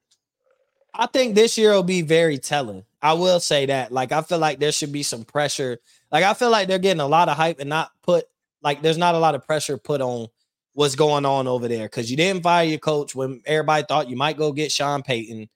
I 0.94 1.06
think 1.06 1.36
this 1.36 1.58
year 1.58 1.72
will 1.74 1.84
be 1.84 2.02
very 2.02 2.40
telling. 2.40 2.84
I 3.02 3.14
will 3.14 3.40
say 3.40 3.68
that. 3.68 3.92
Like, 3.92 4.12
I 4.12 4.22
feel 4.24 4.40
like 4.40 4.60
there 4.60 4.72
should 4.72 4.92
be 4.92 5.04
some 5.04 5.24
pressure. 5.24 5.78
Like, 6.12 6.24
I 6.24 6.34
feel 6.34 6.50
like 6.50 6.68
they're 6.68 6.80
getting 6.80 7.00
a 7.00 7.08
lot 7.08 7.30
of 7.30 7.38
hype 7.38 7.60
and 7.60 7.70
not 7.70 7.92
put 8.02 8.26
like 8.62 8.82
there's 8.82 8.98
not 8.98 9.16
a 9.16 9.20
lot 9.20 9.36
of 9.36 9.46
pressure 9.46 9.78
put 9.78 10.02
on 10.02 10.28
what's 10.74 10.96
going 10.96 11.26
on 11.26 11.48
over 11.48 11.68
there 11.68 11.86
because 11.86 12.10
you 12.12 12.18
didn't 12.18 12.44
fire 12.44 12.66
your 12.66 12.80
coach 12.80 13.16
when 13.16 13.42
everybody 13.46 13.86
thought 13.88 14.10
you 14.10 14.18
might 14.18 14.38
go 14.38 14.52
get 14.52 14.72
Sean 14.72 15.02
Payton. 15.02 15.48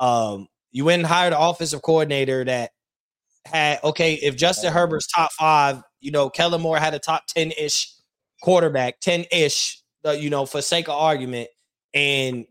Um, 0.00 0.48
you 0.70 0.84
went 0.84 1.00
and 1.00 1.06
hired 1.06 1.32
an 1.32 1.40
offensive 1.40 1.82
coordinator 1.82 2.44
that 2.44 2.70
had 3.44 3.82
okay. 3.84 4.14
If 4.14 4.36
Justin 4.36 4.72
Herbert's 4.72 5.06
top 5.06 5.32
five, 5.32 5.82
you 6.00 6.10
know, 6.10 6.30
Kellen 6.30 6.60
Moore 6.60 6.78
had 6.78 6.94
a 6.94 6.98
top 6.98 7.26
ten 7.26 7.52
ish 7.52 7.92
quarterback, 8.42 9.00
ten 9.00 9.24
ish, 9.32 9.82
uh, 10.04 10.12
you 10.12 10.30
know, 10.30 10.46
for 10.46 10.62
sake 10.62 10.88
of 10.88 10.94
argument, 10.94 11.48
and 11.94 12.46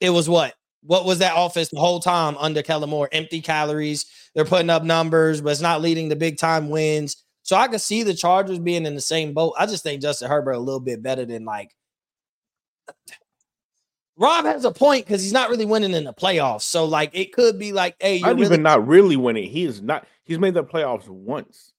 it 0.00 0.10
was 0.10 0.28
what 0.28 0.54
what 0.82 1.04
was 1.04 1.18
that 1.18 1.34
offense 1.36 1.68
the 1.70 1.80
whole 1.80 2.00
time 2.00 2.36
under 2.38 2.62
Kellen 2.62 2.90
Moore? 2.90 3.08
Empty 3.12 3.40
calories. 3.40 4.06
They're 4.34 4.44
putting 4.44 4.70
up 4.70 4.84
numbers, 4.84 5.40
but 5.40 5.50
it's 5.50 5.60
not 5.60 5.82
leading 5.82 6.08
to 6.10 6.16
big 6.16 6.38
time 6.38 6.70
wins. 6.70 7.24
So 7.42 7.56
I 7.56 7.68
can 7.68 7.78
see 7.78 8.02
the 8.02 8.14
Chargers 8.14 8.58
being 8.58 8.86
in 8.86 8.94
the 8.94 9.00
same 9.00 9.32
boat. 9.32 9.54
I 9.58 9.66
just 9.66 9.82
think 9.82 10.02
Justin 10.02 10.28
Herbert 10.28 10.52
a 10.52 10.58
little 10.58 10.80
bit 10.80 11.02
better 11.02 11.24
than 11.24 11.44
like 11.44 11.74
Rob 14.18 14.44
has 14.44 14.64
a 14.64 14.70
point 14.72 15.06
because 15.06 15.22
he's 15.22 15.32
not 15.32 15.48
really 15.48 15.64
winning 15.64 15.92
in 15.92 16.04
the 16.04 16.12
playoffs. 16.12 16.62
So 16.62 16.84
like 16.84 17.10
it 17.14 17.32
could 17.32 17.58
be 17.58 17.72
like, 17.72 17.94
hey, 18.00 18.16
you're 18.16 18.26
not 18.26 18.34
really, 18.36 18.46
even 18.46 18.62
not 18.62 18.86
really 18.86 19.16
winning. 19.16 19.48
He 19.48 19.64
is 19.64 19.80
not. 19.80 20.06
He's 20.24 20.38
made 20.38 20.54
the 20.54 20.64
playoffs 20.64 21.08
once. 21.08 21.72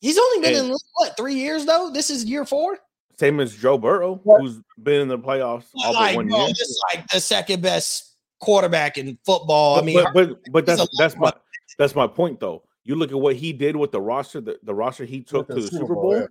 He's 0.00 0.18
only 0.18 0.40
been 0.40 0.58
And- 0.58 0.70
in 0.70 0.76
what 0.96 1.16
three 1.16 1.34
years 1.34 1.64
though? 1.66 1.90
This 1.92 2.10
is 2.10 2.24
year 2.24 2.44
four. 2.44 2.78
Same 3.18 3.38
as 3.40 3.54
Joe 3.54 3.76
Burrow, 3.78 4.16
What? 4.24 4.40
who's 4.40 4.58
been 4.82 5.02
in 5.02 5.08
the 5.08 5.18
playoffs 5.18 5.66
all 5.76 5.92
but 5.92 6.00
Like, 6.00 6.16
one 6.16 6.28
bro, 6.28 6.38
year. 6.46 6.48
this 6.48 6.80
like 6.94 7.06
the 7.08 7.20
second 7.20 7.62
best 7.62 8.16
quarterback 8.40 8.96
in 8.98 9.16
football. 9.24 9.78
I 9.78 9.82
mean, 9.82 10.02
but 10.02 10.12
but, 10.14 10.38
but 10.52 10.66
that's 10.66 10.88
that's 10.98 11.16
my 11.16 11.32
that's 11.78 11.94
my 11.94 12.06
point 12.06 12.40
though. 12.40 12.64
You 12.84 12.96
look 12.96 13.12
at 13.12 13.20
what 13.20 13.36
he 13.36 13.52
did 13.52 13.76
with 13.76 13.92
the 13.92 14.00
roster, 14.00 14.40
the, 14.40 14.58
the 14.64 14.74
roster 14.74 15.04
he 15.04 15.20
took 15.20 15.46
to 15.48 15.54
the 15.54 15.68
Super 15.68 15.94
Bowl. 15.94 16.16
yeah. 16.16 16.26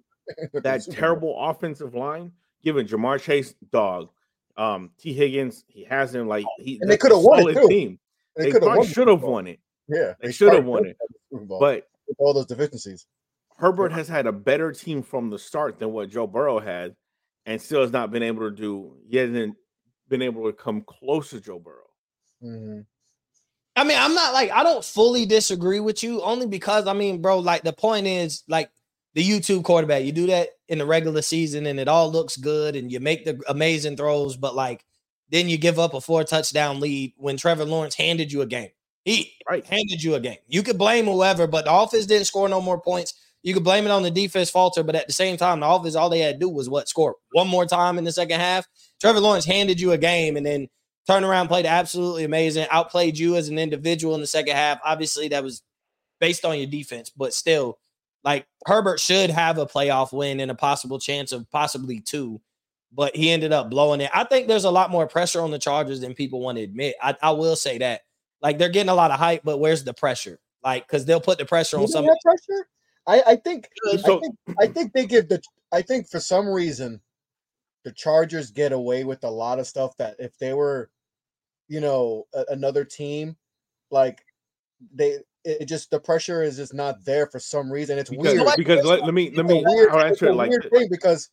That 0.63 0.83
Super 0.83 0.91
Bowl. 0.95 0.99
terrible 0.99 1.35
offensive 1.39 1.95
line, 1.95 2.31
giving 2.63 2.87
Ja'Marr 2.87 3.21
Chase 3.21 3.53
dog, 3.71 4.09
um, 4.57 4.91
Tee 4.97 5.13
Higgins, 5.13 5.63
he 5.67 5.83
has 5.85 6.13
him 6.13 6.27
like 6.27 6.45
he. 6.59 6.79
And 6.81 6.89
they 6.89 6.97
coulda 6.97 7.17
won 7.19 7.49
it, 7.49 7.53
too. 7.53 7.67
Team. 7.67 7.99
They, 8.35 8.45
They, 8.45 8.51
could 8.51 8.63
have 8.63 8.77
won. 8.77 8.87
should 8.87 9.07
have 9.07 9.21
won 9.23 9.47
it, 9.47 9.59
Yeah, 9.89 10.13
They 10.21 10.31
should 10.31 10.53
have 10.53 10.65
won 10.65 10.85
it. 10.85 10.97
have 10.99 11.09
the 11.09 11.17
Super 11.31 11.45
Bowl 11.45 11.59
but 11.59 11.87
with 12.07 12.17
all 12.19 12.33
those 12.33 12.45
deficiencies. 12.45 13.05
Herbert 13.57 13.91
has 13.91 14.07
had 14.07 14.25
a 14.25 14.31
better 14.31 14.71
team 14.71 15.03
from 15.03 15.29
the 15.29 15.37
start 15.37 15.79
than 15.79 15.91
what 15.91 16.09
Joe 16.09 16.27
Burrow 16.27 16.59
had, 16.59 16.95
and 17.45 17.61
still 17.61 17.81
has 17.81 17.91
not 17.91 18.09
been 18.11 18.23
able 18.23 18.49
to 18.49 18.55
do. 18.55 18.95
He 19.07 19.17
hasn't 19.17 19.55
been 20.07 20.21
able 20.21 20.45
to 20.45 20.53
come 20.53 20.81
close 20.81 21.29
to 21.31 21.39
Joe 21.41 21.59
Burrow. 21.59 21.89
Mhm. 22.43 22.85
I 23.75 23.83
mean, 23.83 23.97
I'm 23.99 24.13
not 24.13 24.33
like 24.33 24.51
I 24.51 24.63
don't 24.63 24.83
fully 24.83 25.25
disagree 25.25 25.79
with 25.79 26.03
you, 26.03 26.21
only 26.21 26.47
because 26.47 26.87
I 26.87 26.93
mean, 26.93 27.21
bro, 27.21 27.39
like 27.39 27.63
the 27.63 27.71
point 27.73 28.07
is 28.07 28.43
like 28.47 28.69
the 29.13 29.23
YouTube 29.23 29.63
quarterback, 29.63 30.03
you 30.03 30.11
do 30.11 30.27
that 30.27 30.49
in 30.67 30.77
the 30.77 30.85
regular 30.85 31.21
season 31.21 31.65
and 31.65 31.79
it 31.79 31.87
all 31.87 32.11
looks 32.11 32.37
good 32.37 32.75
and 32.75 32.91
you 32.91 32.99
make 32.99 33.25
the 33.25 33.41
amazing 33.47 33.97
throws, 33.97 34.37
but 34.37 34.55
like 34.55 34.83
then 35.29 35.49
you 35.49 35.57
give 35.57 35.79
up 35.79 35.93
a 35.93 36.01
four 36.01 36.23
touchdown 36.23 36.79
lead 36.79 37.13
when 37.17 37.37
Trevor 37.37 37.65
Lawrence 37.65 37.95
handed 37.95 38.31
you 38.31 38.41
a 38.41 38.45
game. 38.45 38.69
He 39.05 39.33
Right. 39.49 39.65
handed 39.65 40.03
you 40.03 40.15
a 40.15 40.19
game. 40.19 40.37
You 40.47 40.61
could 40.63 40.77
blame 40.77 41.05
whoever, 41.05 41.47
but 41.47 41.65
the 41.65 41.73
offense 41.73 42.05
didn't 42.05 42.27
score 42.27 42.47
no 42.47 42.61
more 42.61 42.79
points. 42.79 43.13
You 43.43 43.53
could 43.53 43.63
blame 43.63 43.85
it 43.85 43.91
on 43.91 44.03
the 44.03 44.11
defense 44.11 44.49
falter, 44.51 44.83
but 44.83 44.95
at 44.95 45.07
the 45.07 45.13
same 45.13 45.35
time, 45.37 45.61
the 45.61 45.67
offense 45.67 45.95
all 45.95 46.09
they 46.09 46.19
had 46.19 46.35
to 46.35 46.39
do 46.39 46.49
was 46.49 46.69
what 46.69 46.87
score 46.87 47.15
one 47.31 47.47
more 47.47 47.65
time 47.65 47.97
in 47.97 48.03
the 48.03 48.11
second 48.11 48.39
half. 48.39 48.67
Trevor 48.99 49.19
Lawrence 49.19 49.45
handed 49.45 49.79
you 49.79 49.91
a 49.93 49.97
game 49.97 50.37
and 50.37 50.45
then 50.45 50.67
turned 51.07 51.25
around, 51.25 51.47
played 51.47 51.65
absolutely 51.65 52.23
amazing, 52.23 52.67
outplayed 52.69 53.17
you 53.17 53.35
as 53.35 53.49
an 53.49 53.57
individual 53.57 54.13
in 54.13 54.21
the 54.21 54.27
second 54.27 54.55
half. 54.55 54.79
Obviously, 54.85 55.27
that 55.29 55.43
was 55.43 55.63
based 56.19 56.45
on 56.45 56.57
your 56.59 56.67
defense, 56.67 57.09
but 57.09 57.33
still, 57.33 57.79
like 58.23 58.45
Herbert 58.65 58.99
should 58.99 59.29
have 59.29 59.57
a 59.57 59.65
playoff 59.65 60.13
win 60.13 60.39
and 60.39 60.51
a 60.51 60.55
possible 60.55 60.99
chance 60.99 61.31
of 61.31 61.49
possibly 61.51 61.99
two, 61.99 62.39
but 62.93 63.15
he 63.15 63.31
ended 63.31 63.51
up 63.51 63.69
blowing 63.69 64.01
it. 64.01 64.11
I 64.13 64.23
think 64.25 64.47
there's 64.47 64.65
a 64.65 64.71
lot 64.71 64.91
more 64.91 65.07
pressure 65.07 65.41
on 65.41 65.51
the 65.51 65.59
Chargers 65.59 66.01
than 66.01 66.13
people 66.13 66.39
want 66.41 66.57
to 66.57 66.63
admit. 66.63 66.95
I, 67.01 67.15
I 67.21 67.31
will 67.31 67.55
say 67.55 67.77
that. 67.79 68.01
Like 68.41 68.57
they're 68.57 68.69
getting 68.69 68.89
a 68.89 68.95
lot 68.95 69.11
of 69.11 69.19
hype, 69.19 69.41
but 69.43 69.59
where's 69.59 69.83
the 69.83 69.93
pressure? 69.93 70.39
Like, 70.63 70.87
because 70.87 71.05
they'll 71.05 71.21
put 71.21 71.37
the 71.37 71.45
pressure 71.45 71.77
on 71.77 71.81
You 71.83 71.87
don't 71.87 71.93
somebody. 71.93 72.17
have 72.25 72.37
pressure. 72.47 72.67
I, 73.07 73.31
I 73.31 73.35
think 73.35 73.67
So- 74.03 74.17
I 74.17 74.19
think 74.21 74.35
I 74.61 74.67
think 74.67 74.93
they 74.93 75.05
give 75.07 75.27
the 75.29 75.41
I 75.71 75.81
think 75.81 76.07
for 76.09 76.19
some 76.19 76.47
reason 76.47 77.01
the 77.83 77.91
Chargers 77.91 78.51
get 78.51 78.71
away 78.71 79.03
with 79.03 79.23
a 79.23 79.29
lot 79.29 79.57
of 79.57 79.65
stuff 79.65 79.97
that 79.97 80.15
if 80.19 80.37
they 80.37 80.53
were, 80.53 80.91
you 81.67 81.79
know, 81.81 82.27
a, 82.35 82.45
another 82.49 82.83
team, 82.85 83.35
like 83.89 84.23
they 84.93 85.17
it 85.43 85.61
it 85.61 85.65
just 85.65 85.89
the 85.91 85.99
pressure 85.99 86.43
is 86.43 86.57
just 86.57 86.73
not 86.73 87.03
there 87.05 87.27
for 87.27 87.39
some 87.39 87.71
reason. 87.71 87.97
It's 87.99 88.09
Because, 88.09 88.33
weird. 88.37 88.55
because 88.57 88.85
let, 88.85 89.03
let 89.03 89.13
me 89.13 89.31
let 89.35 89.45
me 89.45 89.63
weird, 89.65 89.89
I'll 89.91 90.01
answer 90.05 90.27
it 90.27 90.33
like 90.35 90.49
weird 90.49 90.63
this. 90.63 90.71
thing 90.79 90.87
because 90.89 91.29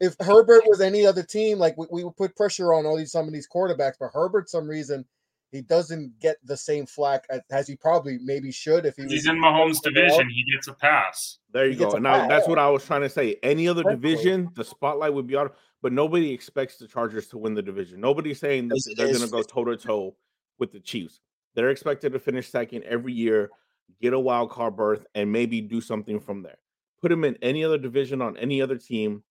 if 0.00 0.16
Herbert 0.20 0.64
was 0.66 0.80
any 0.80 1.06
other 1.06 1.22
team, 1.22 1.58
like 1.58 1.76
we, 1.76 1.86
we 1.90 2.04
would 2.04 2.16
put 2.16 2.34
pressure 2.36 2.72
on 2.74 2.86
all 2.86 2.96
these 2.96 3.12
some 3.12 3.26
of 3.26 3.32
these 3.32 3.48
quarterbacks, 3.48 3.94
but 4.00 4.10
Herbert 4.12 4.48
some 4.50 4.66
reason 4.68 5.04
he 5.52 5.60
doesn't 5.60 6.18
get 6.18 6.38
the 6.44 6.56
same 6.56 6.86
flack 6.86 7.24
as, 7.28 7.40
as 7.50 7.68
he 7.68 7.76
probably 7.76 8.18
maybe 8.22 8.50
should 8.50 8.86
if 8.86 8.96
he 8.96 9.02
was 9.02 9.12
He's 9.12 9.26
in 9.28 9.36
Mahomes' 9.36 9.80
division. 9.82 10.28
He 10.30 10.44
gets 10.50 10.66
a 10.66 10.72
pass. 10.72 11.38
There 11.52 11.66
you 11.66 11.72
He 11.72 11.76
go. 11.78 11.90
a 11.92 12.00
Now 12.00 12.20
pass. 12.20 12.28
that's 12.30 12.48
what 12.48 12.58
I 12.58 12.68
was 12.70 12.84
trying 12.86 13.02
to 13.02 13.10
say. 13.10 13.36
Any 13.42 13.68
other 13.68 13.82
Definitely. 13.82 14.10
division, 14.14 14.48
the 14.54 14.64
spotlight 14.64 15.12
would 15.12 15.26
be 15.26 15.36
on, 15.36 15.50
but 15.82 15.92
nobody 15.92 16.32
expects 16.32 16.78
the 16.78 16.88
Chargers 16.88 17.26
to 17.28 17.38
win 17.38 17.52
the 17.54 17.60
division. 17.62 18.00
Nobody's 18.00 18.40
saying 18.40 18.68
that 18.68 18.76
It's- 18.76 18.96
they're 18.96 19.08
going 19.14 19.20
to 19.20 19.30
go 19.30 19.42
toe 19.42 19.64
to 19.66 19.76
toe 19.76 20.16
with 20.58 20.72
the 20.72 20.80
Chiefs. 20.80 21.20
They're 21.54 21.70
expected 21.70 22.12
to 22.12 22.18
finish 22.18 22.48
second 22.48 22.84
every 22.84 23.12
year, 23.12 23.50
get 24.00 24.12
a 24.12 24.20
wild 24.20 24.50
card 24.50 24.76
berth, 24.76 25.04
and 25.14 25.30
maybe 25.30 25.60
do 25.60 25.80
something 25.80 26.20
from 26.20 26.42
there. 26.42 26.58
Put 27.00 27.08
them 27.08 27.24
in 27.24 27.36
any 27.42 27.64
other 27.64 27.78
division 27.78 28.22
on 28.22 28.36
any 28.36 28.62
other 28.62 28.78
team. 28.78 29.22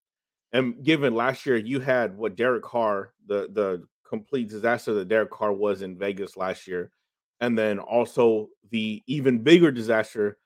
And 0.54 0.84
given 0.84 1.16
last 1.16 1.46
year, 1.46 1.56
you 1.56 1.80
had 1.80 2.18
what 2.18 2.36
Derek 2.36 2.64
Carr, 2.64 3.14
the 3.26 3.50
the 3.52 3.88
complete 4.08 4.50
disaster 4.50 4.94
that 4.94 5.08
Derek 5.08 5.32
Carr 5.32 5.54
was 5.54 5.82
in 5.82 5.98
Vegas 5.98 6.36
last 6.36 6.68
year, 6.68 6.92
and 7.40 7.58
then 7.58 7.80
also 7.80 8.50
the 8.70 9.02
even 9.08 9.42
bigger 9.42 9.72
disaster 9.72 10.38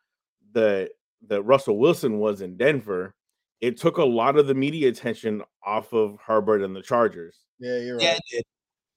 that 0.53 0.91
that 1.27 1.41
Russell 1.41 1.79
Wilson 1.79 2.19
was 2.19 2.41
in 2.41 2.57
Denver. 2.57 3.15
It 3.61 3.77
took 3.77 3.97
a 3.97 4.05
lot 4.05 4.37
of 4.37 4.47
the 4.47 4.53
media 4.53 4.89
attention 4.89 5.41
off 5.65 5.93
of 5.93 6.19
Herbert 6.23 6.61
and 6.61 6.75
the 6.75 6.83
Chargers. 6.83 7.39
Yeah, 7.57 7.79
you're 7.79 7.95
right. 7.95 8.03
Yeah, 8.03 8.13
it 8.13 8.21
did. 8.31 8.43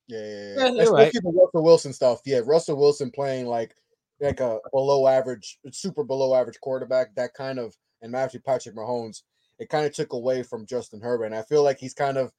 Yeah, 0.09 0.19
yeah, 0.19 0.55
Yeah, 0.57 0.71
yeah. 0.75 0.89
right. 0.89 1.13
the 1.13 1.21
Russell 1.25 1.63
Wilson 1.63 1.93
stuff. 1.93 2.21
Yeah, 2.25 2.41
Russell 2.45 2.77
Wilson 2.77 3.11
playing 3.11 3.47
like 3.47 3.75
like 4.21 4.41
a 4.41 4.59
below 4.73 5.07
average, 5.07 5.59
super 5.71 6.03
below 6.03 6.35
average 6.35 6.59
quarterback. 6.61 7.15
That 7.15 7.35
kind 7.35 7.59
of 7.59 7.77
and 8.03 8.15
actually 8.15 8.41
Patrick 8.41 8.75
Mahomes. 8.75 9.23
It 9.59 9.69
kind 9.69 9.87
of 9.87 9.93
took 9.93 10.13
away 10.13 10.43
from 10.43 10.67
Justin 10.67 11.01
Herbert. 11.01 11.27
And 11.27 11.35
I 11.35 11.43
feel 11.43 11.65
like 11.65 11.79
he's 11.79 11.95
kind 11.95 12.17
of 12.17 12.33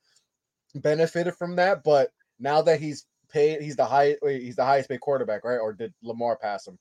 benefited 0.75 1.35
from 1.35 1.55
that. 1.57 1.83
But 1.83 2.11
now 2.39 2.61
that 2.61 2.79
he's 2.79 3.05
paid, 3.29 3.61
he's 3.61 3.75
the 3.75 3.85
high, 3.85 4.15
he's 4.23 4.55
the 4.55 4.65
highest 4.65 4.89
paid 4.89 5.01
quarterback, 5.01 5.43
right? 5.43 5.57
Or 5.57 5.73
did 5.73 5.93
Lamar 6.01 6.37
pass 6.37 6.67
him? 6.67 6.77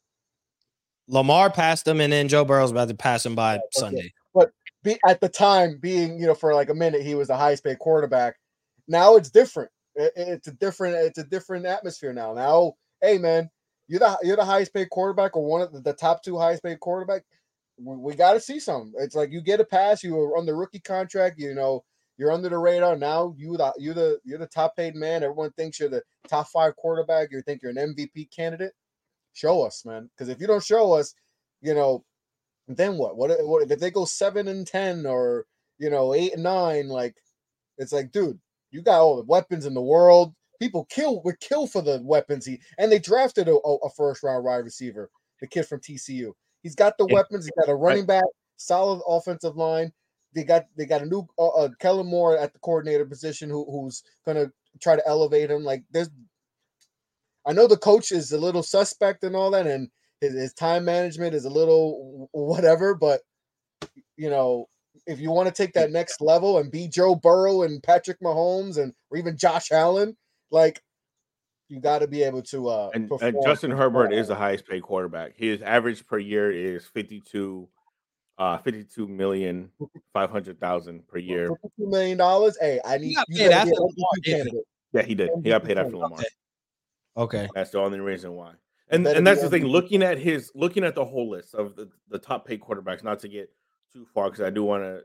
Lamar 1.08 1.50
passed 1.50 1.88
him, 1.88 2.00
and 2.00 2.12
then 2.12 2.28
Joe 2.28 2.44
Burrow's 2.44 2.70
about 2.70 2.88
to 2.88 2.94
pass 2.94 3.24
him 3.24 3.34
by 3.34 3.58
Sunday. 3.72 4.12
But 4.34 4.52
be, 4.84 4.98
at 5.06 5.20
the 5.20 5.28
time, 5.28 5.78
being 5.80 6.20
you 6.20 6.26
know 6.26 6.34
for 6.34 6.54
like 6.54 6.68
a 6.68 6.74
minute, 6.74 7.02
he 7.02 7.14
was 7.14 7.28
the 7.28 7.36
highest 7.36 7.64
paid 7.64 7.78
quarterback. 7.78 8.36
Now 8.86 9.16
it's 9.16 9.30
different. 9.30 9.70
It- 9.98 10.12
it's 10.16 10.48
a 10.48 10.52
different. 10.52 10.96
It's 10.96 11.18
a 11.18 11.24
different 11.24 11.66
atmosphere 11.66 12.12
now. 12.12 12.32
Now, 12.34 12.74
hey 13.02 13.18
man, 13.18 13.50
you're 13.88 14.00
the 14.00 14.18
you're 14.22 14.36
the 14.36 14.44
highest 14.44 14.72
paid 14.74 14.90
quarterback 14.90 15.36
or 15.36 15.44
one 15.44 15.62
of 15.62 15.72
the, 15.72 15.80
the 15.80 15.92
top 15.92 16.22
two 16.22 16.38
highest 16.38 16.62
paid 16.62 16.80
quarterback. 16.80 17.22
We, 17.78 17.96
we 17.96 18.14
got 18.14 18.34
to 18.34 18.40
see 18.40 18.60
some. 18.60 18.92
It's 18.98 19.14
like 19.14 19.32
you 19.32 19.40
get 19.40 19.60
a 19.60 19.64
pass. 19.64 20.02
You 20.02 20.14
were 20.14 20.36
on 20.36 20.46
the 20.46 20.54
rookie 20.54 20.80
contract. 20.80 21.38
You 21.38 21.54
know 21.54 21.84
you're 22.18 22.32
under 22.32 22.48
the 22.48 22.58
radar. 22.58 22.96
Now 22.96 23.34
you 23.38 23.56
the 23.56 23.72
you 23.78 23.94
the 23.94 24.18
you're 24.24 24.38
the 24.38 24.46
top 24.46 24.76
paid 24.76 24.94
man. 24.94 25.22
Everyone 25.22 25.52
thinks 25.52 25.78
you're 25.80 25.88
the 25.88 26.02
top 26.28 26.48
five 26.48 26.76
quarterback. 26.76 27.28
You 27.30 27.40
think 27.42 27.62
you're 27.62 27.70
an 27.76 27.94
MVP 27.94 28.30
candidate. 28.34 28.72
Show 29.34 29.62
us, 29.64 29.84
man. 29.84 30.10
Because 30.16 30.28
if 30.28 30.40
you 30.40 30.46
don't 30.48 30.64
show 30.64 30.92
us, 30.92 31.14
you 31.60 31.74
know, 31.74 32.04
then 32.66 32.98
what? 32.98 33.16
What 33.16 33.30
what 33.46 33.70
if 33.70 33.78
they 33.78 33.90
go 33.90 34.04
seven 34.04 34.48
and 34.48 34.66
ten 34.66 35.06
or 35.06 35.46
you 35.78 35.90
know 35.90 36.12
eight 36.14 36.34
and 36.34 36.42
nine? 36.42 36.88
Like 36.88 37.14
it's 37.78 37.92
like, 37.92 38.10
dude, 38.12 38.38
you 38.70 38.82
got 38.82 39.00
all 39.00 39.16
the 39.16 39.24
weapons 39.24 39.66
in 39.66 39.74
the 39.74 39.82
world. 39.82 40.34
People 40.60 40.86
kill 40.86 41.22
would 41.22 41.38
kill 41.40 41.66
for 41.66 41.82
the 41.82 42.00
weapons 42.02 42.44
he 42.44 42.60
and 42.78 42.90
they 42.90 42.98
drafted 42.98 43.48
a, 43.48 43.56
a 43.56 43.90
first 43.90 44.22
round 44.22 44.44
wide 44.44 44.64
receiver, 44.64 45.10
the 45.40 45.46
kid 45.46 45.64
from 45.64 45.80
TCU. 45.80 46.32
He's 46.62 46.74
got 46.74 46.98
the 46.98 47.06
Yeah. 47.08 47.14
weapons. 47.14 47.44
He's 47.44 47.54
got 47.64 47.70
a 47.70 47.76
running 47.76 48.06
back, 48.06 48.24
solid 48.56 49.02
offensive 49.06 49.56
line. 49.56 49.92
They 50.34 50.44
got 50.44 50.66
they 50.76 50.84
got 50.84 51.02
a 51.02 51.06
new 51.06 51.26
uh, 51.38 51.48
uh, 51.48 51.68
Kellen 51.78 52.06
Moore 52.06 52.36
at 52.36 52.52
the 52.52 52.58
coordinator 52.58 53.06
position 53.06 53.48
who, 53.48 53.64
who's 53.70 54.02
gonna 54.26 54.50
try 54.80 54.96
to 54.96 55.06
elevate 55.06 55.50
him. 55.50 55.64
Like 55.64 55.84
there's, 55.90 56.10
I 57.46 57.52
know 57.52 57.66
the 57.66 57.76
coach 57.76 58.12
is 58.12 58.32
a 58.32 58.38
little 58.38 58.62
suspect 58.62 59.24
and 59.24 59.34
all 59.34 59.52
that, 59.52 59.66
and 59.66 59.88
his, 60.20 60.34
his 60.34 60.52
time 60.54 60.84
management 60.84 61.34
is 61.34 61.44
a 61.44 61.50
little 61.50 62.28
whatever, 62.32 62.94
but 62.94 63.22
you 64.16 64.28
know, 64.28 64.66
if 65.06 65.20
you 65.20 65.30
want 65.30 65.48
to 65.48 65.54
take 65.54 65.72
that 65.74 65.90
next 65.90 66.20
level 66.20 66.58
and 66.58 66.70
be 66.70 66.88
Joe 66.88 67.14
Burrow 67.14 67.62
and 67.62 67.82
Patrick 67.82 68.20
Mahomes 68.20 68.76
and 68.78 68.92
or 69.10 69.18
even 69.18 69.36
Josh 69.36 69.70
Allen, 69.72 70.16
like 70.50 70.82
You 71.68 71.80
got 71.80 71.98
to 72.00 72.06
be 72.06 72.22
able 72.22 72.42
to. 72.44 72.68
Uh, 72.68 72.90
And, 72.94 73.10
and 73.20 73.36
Justin 73.44 73.70
Herbert 73.70 74.12
is 74.12 74.28
the 74.28 74.34
highest 74.34 74.66
paid 74.66 74.82
quarterback. 74.82 75.34
His 75.36 75.60
average 75.62 76.06
per 76.06 76.18
year 76.18 76.50
is 76.50 76.86
52 76.86 77.68
uh 78.38 78.56
52 78.58 79.08
million 79.08 79.68
500,000 80.12 81.08
per 81.08 81.18
year. 81.18 81.50
$52 81.50 81.56
million. 81.78 82.18
Hey, 82.60 82.80
I 82.84 82.96
need 82.98 83.14
got 83.16 83.26
you 83.28 83.38
paid 83.38 83.50
after 83.50 83.74
Lamar, 83.74 83.90
didn't 83.92 84.24
he? 84.24 84.32
candidate. 84.32 84.64
Yeah, 84.92 85.02
he 85.02 85.14
did. 85.14 85.30
He 85.42 85.48
got 85.50 85.64
paid 85.64 85.76
after 85.76 85.92
MVP. 85.92 86.00
Lamar. 86.00 86.20
Okay. 87.16 87.48
That's 87.54 87.70
the 87.70 87.80
only 87.80 88.00
reason 88.00 88.32
why. 88.32 88.52
And 88.90 89.06
and 89.06 89.26
that's 89.26 89.42
the 89.42 89.50
thing. 89.50 89.64
Looking 89.66 90.02
at 90.02 90.18
his 90.18 90.50
looking 90.54 90.84
at 90.84 90.94
the 90.94 91.04
whole 91.04 91.28
list 91.28 91.54
of 91.54 91.76
the, 91.76 91.90
the 92.08 92.18
top 92.18 92.46
paid 92.46 92.60
quarterbacks, 92.60 93.02
not 93.02 93.18
to 93.20 93.28
get 93.28 93.50
too 93.92 94.06
far 94.14 94.30
because 94.30 94.44
I 94.44 94.50
do 94.50 94.64
want 94.64 94.84
to 94.84 95.02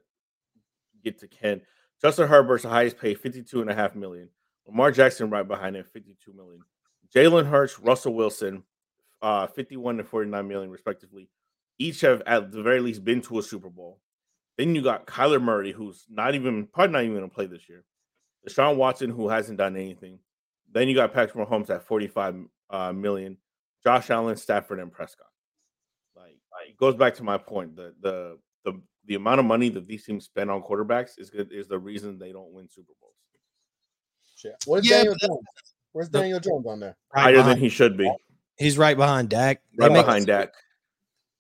get 1.04 1.20
to 1.20 1.28
Ken. 1.28 1.62
Justin 2.02 2.28
Herbert's 2.28 2.64
the 2.64 2.70
highest 2.70 2.98
paid, 2.98 3.20
52 3.20 3.62
and 3.62 3.70
a 3.70 3.76
half 3.76 3.96
million. 3.96 4.30
Lamar 4.68 4.92
Jackson 4.92 5.30
right 5.30 5.48
behind 5.48 5.76
him, 5.76 5.86
52 5.92 6.34
million. 6.34 6.62
Jalen 7.16 7.48
Hurts, 7.48 7.80
Russell 7.80 8.14
Wilson, 8.14 8.64
uh, 9.22 9.48
51 9.48 10.00
and 10.00 10.08
49 10.08 10.48
million, 10.48 10.70
respectively. 10.70 11.30
Each 11.80 12.02
have 12.02 12.22
at 12.26 12.52
the 12.52 12.62
very 12.62 12.80
least 12.80 13.04
been 13.04 13.22
to 13.22 13.40
a 13.40 13.44
Super 13.44 13.70
Bowl. 13.70 14.00
Then 14.58 14.76
you 14.76 14.82
got 14.82 15.08
Kyler 15.08 15.42
Murray, 15.42 15.72
who's 15.72 16.06
not 16.10 16.36
even 16.36 16.68
probably 16.68 16.94
not 16.94 17.04
even 17.04 17.16
gonna 17.16 17.28
play 17.30 17.48
this 17.48 17.68
year. 17.68 17.84
Deshaun 18.48 18.76
Watson, 18.76 19.10
who 19.10 19.30
hasn't 19.30 19.58
done 19.58 19.76
anything. 19.76 20.20
Then 20.72 20.88
you 20.88 20.96
got 20.96 21.14
Patrick 21.14 21.48
Mahomes 21.48 21.70
at 21.70 21.88
45 21.88 22.46
uh, 22.70 22.94
million. 22.94 23.38
Josh 23.84 24.10
Allen, 24.10 24.38
Stafford, 24.38 24.80
and 24.80 24.92
Prescott. 24.92 25.28
Like, 26.16 26.38
like, 26.52 26.70
it 26.70 26.78
goes 26.78 26.96
back 26.96 27.16
to 27.16 27.24
my 27.24 27.38
point. 27.38 27.76
The 27.76 27.94
the 28.02 28.38
the 28.64 28.82
the 29.06 29.16
amount 29.16 29.40
of 29.40 29.46
money 29.46 29.70
that 29.70 29.86
these 29.88 30.06
teams 30.06 30.26
spend 30.26 30.50
on 30.50 30.62
quarterbacks 30.64 31.20
is 31.20 31.30
good 31.30 31.52
is 31.52 31.68
the 31.68 31.78
reason 31.78 32.18
they 32.18 32.32
don't 32.32 32.52
win 32.54 32.70
Super 32.70 32.94
Bowls. 33.02 33.14
Shit. 34.36 34.56
Where's 34.66 34.90
Yeah, 34.90 34.98
Daniel 34.98 35.16
Jones? 35.16 35.40
Where's 35.92 36.10
the- 36.10 36.20
Daniel 36.20 36.40
Jones 36.40 36.66
on 36.68 36.80
there? 36.80 36.96
Right 37.14 37.22
Higher 37.36 37.44
than 37.44 37.58
he 37.58 37.70
should 37.70 37.98
be. 37.98 38.12
He's 38.58 38.78
right 38.78 38.96
behind 38.98 39.30
Dak. 39.30 39.62
They 39.78 39.86
Right 39.88 39.92
make- 39.92 40.06
behind 40.06 40.28
Dak. 40.28 40.54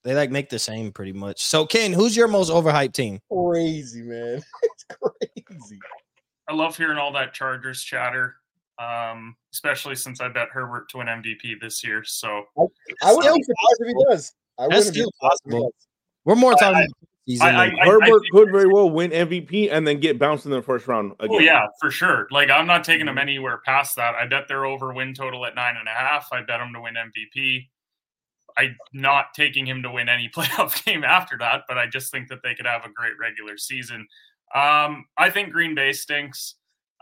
They 0.03 0.13
like 0.13 0.31
make 0.31 0.49
the 0.49 0.59
same 0.59 0.91
pretty 0.91 1.13
much. 1.13 1.41
So 1.45 1.65
Ken, 1.65 1.93
who's 1.93 2.15
your 2.17 2.27
most 2.27 2.51
overhyped 2.51 2.93
team? 2.93 3.19
Crazy 3.31 4.01
man. 4.01 4.41
It's 4.63 4.85
crazy. 5.47 5.79
I 6.49 6.53
love 6.53 6.75
hearing 6.75 6.97
all 6.97 7.13
that 7.13 7.33
Chargers 7.33 7.81
chatter, 7.83 8.35
um, 8.79 9.35
especially 9.53 9.95
since 9.95 10.19
I 10.19 10.27
bet 10.27 10.49
Herbert 10.49 10.89
to 10.89 10.99
an 10.99 11.07
MVP 11.07 11.59
this 11.61 11.83
year. 11.85 12.03
So 12.03 12.43
I 12.57 13.13
wouldn't 13.13 13.35
be 13.37 13.43
surprised 13.43 13.79
if 13.79 13.87
he 13.87 14.05
does. 14.09 14.33
I 14.59 14.67
That's 14.67 14.87
still 14.87 15.09
surprised 15.21 15.41
if 15.45 15.51
he 15.53 15.57
possible. 15.59 15.73
We're 16.25 16.35
more 16.35 16.51
I- 16.51 16.55
talking 16.59 16.69
about 16.83 16.89
season. 17.27 17.47
I- 17.47 17.65
I- 17.65 17.85
Herbert 17.85 18.21
think 18.21 18.31
could 18.31 18.51
very 18.51 18.67
well 18.67 18.89
win 18.89 19.11
MVP 19.11 19.69
and 19.71 19.87
then 19.87 19.99
get 19.99 20.19
bounced 20.19 20.45
in 20.45 20.51
the 20.51 20.61
first 20.61 20.87
round 20.87 21.13
again. 21.19 21.35
Oh 21.35 21.39
yeah, 21.39 21.65
for 21.79 21.89
sure. 21.91 22.27
Like 22.31 22.49
I'm 22.49 22.67
not 22.67 22.83
taking 22.83 23.05
them 23.05 23.17
anywhere 23.17 23.61
past 23.65 23.95
that. 23.95 24.15
I 24.15 24.25
bet 24.25 24.47
they're 24.47 24.65
over 24.65 24.93
win 24.93 25.13
total 25.13 25.45
at 25.45 25.55
nine 25.55 25.75
and 25.77 25.87
a 25.87 25.91
half. 25.91 26.27
I 26.31 26.39
bet 26.41 26.59
them 26.59 26.73
to 26.73 26.81
win 26.81 26.95
MVP. 26.95 27.69
I'm 28.57 28.75
not 28.93 29.33
taking 29.35 29.65
him 29.65 29.81
to 29.83 29.91
win 29.91 30.09
any 30.09 30.29
playoff 30.35 30.83
game 30.85 31.03
after 31.03 31.37
that, 31.39 31.63
but 31.67 31.77
I 31.77 31.87
just 31.87 32.11
think 32.11 32.27
that 32.29 32.43
they 32.43 32.53
could 32.55 32.67
have 32.67 32.85
a 32.85 32.89
great 32.89 33.13
regular 33.19 33.57
season. 33.57 34.07
Um, 34.53 35.05
I 35.17 35.29
think 35.31 35.51
Green 35.51 35.73
Bay 35.73 35.93
stinks. 35.93 36.55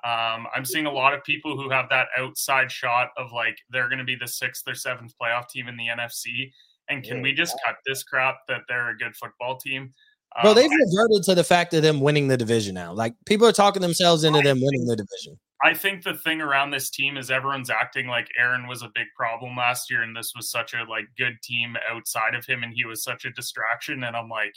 Um, 0.04 0.48
I'm 0.56 0.66
seeing 0.66 0.88
a 0.88 0.92
lot 0.92 1.14
of 1.14 1.24
people 1.24 1.56
who 1.56 1.70
have 1.70 1.88
that 1.90 2.08
outside 2.18 2.72
shot 2.72 3.10
of 3.18 3.32
like 3.34 3.58
they're 3.70 3.88
going 3.88 4.00
to 4.00 4.04
be 4.06 4.16
the 4.16 4.28
sixth 4.28 4.68
or 4.68 4.74
seventh 4.74 5.14
playoff 5.22 5.48
team 5.50 5.68
in 5.68 5.78
the 5.78 5.88
NFC. 5.88 6.52
And 6.90 7.04
can 7.04 7.22
we 7.22 7.34
just 7.34 7.56
cut 7.66 7.76
this 7.86 8.02
crap 8.04 8.40
that 8.48 8.62
they're 8.68 8.90
a 8.90 8.98
good 8.98 9.16
football 9.16 9.58
team? 9.58 9.94
Bro, 10.42 10.52
Um, 10.52 10.56
they've 10.56 10.72
reverted 10.72 11.24
to 11.24 11.36
the 11.36 11.44
fact 11.44 11.74
of 11.74 11.82
them 11.82 12.00
winning 12.00 12.28
the 12.28 12.38
division 12.38 12.74
now. 12.76 12.94
Like 12.94 13.16
people 13.26 13.46
are 13.48 13.52
talking 13.52 13.82
themselves 13.82 14.24
into 14.24 14.42
them 14.42 14.60
winning 14.62 14.86
the 14.86 14.96
division. 14.96 15.40
I 15.64 15.74
think 15.74 16.04
the 16.04 16.16
thing 16.16 16.42
around 16.42 16.72
this 16.72 16.90
team 16.90 17.18
is 17.18 17.30
everyone's 17.30 17.70
acting 17.70 18.08
like 18.08 18.28
Aaron 18.38 18.68
was 18.68 18.82
a 18.82 18.90
big 18.96 19.08
problem 19.16 19.56
last 19.56 19.92
year, 19.92 20.02
and 20.02 20.16
this 20.16 20.34
was 20.36 20.50
such 20.50 20.74
a 20.74 20.84
like 20.90 21.06
good 21.18 21.38
team 21.44 21.76
outside 21.90 22.34
of 22.34 22.46
him, 22.46 22.64
and 22.64 22.74
he 22.74 22.86
was 22.86 23.04
such 23.04 23.26
a 23.26 23.32
distraction. 23.32 24.04
And 24.04 24.16
I'm 24.16 24.30
like, 24.30 24.54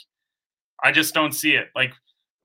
I 0.83 0.91
just 0.91 1.13
don't 1.13 1.33
see 1.33 1.55
it. 1.55 1.67
Like 1.75 1.93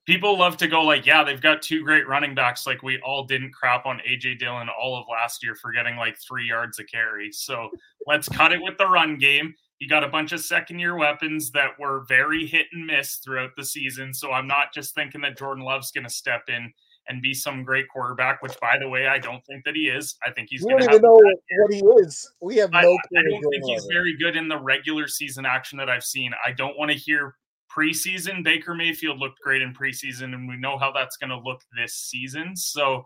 people 0.07 0.39
love 0.39 0.57
to 0.59 0.67
go 0.67 0.83
like, 0.83 1.07
yeah, 1.07 1.25
they've 1.25 1.41
got 1.41 1.63
two 1.63 1.85
great 1.85 2.07
running 2.09 2.35
backs. 2.35 2.67
Like 2.67 2.83
we 2.83 3.01
all 3.01 3.25
didn't 3.25 3.53
crap 3.53 3.87
on 3.87 4.01
AJ 4.09 4.41
Dillon 4.41 4.69
all 4.69 4.99
of 4.99 5.07
last 5.11 5.43
year 5.43 5.55
for 5.55 5.73
getting 5.73 5.97
like 5.97 6.17
three 6.19 6.47
yards 6.47 6.79
a 6.81 6.85
carry. 6.85 7.31
So 7.33 7.71
let's 8.07 8.29
cut 8.29 8.53
it 8.53 8.61
with 8.61 8.77
the 8.77 8.89
run 8.89 9.19
game. 9.19 9.55
You 9.81 9.89
got 9.89 10.05
a 10.05 10.09
bunch 10.09 10.33
of 10.33 10.41
second 10.41 10.79
year 10.79 10.97
weapons 10.97 11.51
that 11.53 11.71
were 11.79 12.05
very 12.07 12.47
hit 12.47 12.67
and 12.73 12.87
miss 12.87 13.17
throughout 13.17 13.51
the 13.57 13.65
season. 13.65 14.13
So 14.13 14.31
I'm 14.31 14.47
not 14.47 14.75
just 14.75 14.95
thinking 14.95 15.23
that 15.23 15.39
Jordan 15.39 15.65
Love's 15.65 15.91
going 15.91 16.05
to 16.05 16.11
step 16.11 16.43
in 16.49 16.73
and 17.09 17.23
be 17.23 17.33
some 17.33 17.65
great 17.65 17.87
quarterback, 17.89 18.43
which 18.43 18.53
by 18.61 18.77
the 18.79 18.89
way, 18.89 19.09
I 19.09 19.19
don't 19.19 19.45
think 19.47 19.65
that 19.65 19.75
he 19.75 19.89
is. 19.89 20.17
I 20.25 20.31
think 20.31 20.49
he's 20.51 20.63
We 20.63 20.73
going 20.73 20.83
don't 20.85 20.91
even 20.91 21.03
know 21.03 21.15
what 21.15 21.73
he 21.73 21.79
is. 22.03 22.31
We 22.43 22.57
have 22.57 22.71
no 22.71 22.79
I 22.79 22.83
clue. 22.83 23.23
don't 23.31 23.51
think 23.51 23.65
he's 23.65 23.87
very 23.91 24.17
good 24.19 24.37
in 24.37 24.49
the 24.49 24.59
regular 24.59 25.09
season 25.09 25.47
action 25.47 25.79
that 25.79 25.89
I've 25.89 26.05
seen. 26.05 26.33
I 26.47 26.53
don't 26.53 26.79
want 26.79 26.91
to 26.91 26.97
hear 26.97 27.37
preseason. 27.75 28.45
Baker 28.45 28.75
Mayfield 28.75 29.19
looked 29.19 29.41
great 29.41 29.63
in 29.63 29.73
preseason, 29.73 30.35
and 30.35 30.47
we 30.49 30.57
know 30.57 30.77
how 30.79 30.93
that's 30.93 31.17
going 31.17 31.31
to 31.31 31.39
look 31.39 31.63
this 31.77 31.95
season. 31.95 32.55
So 32.55 33.05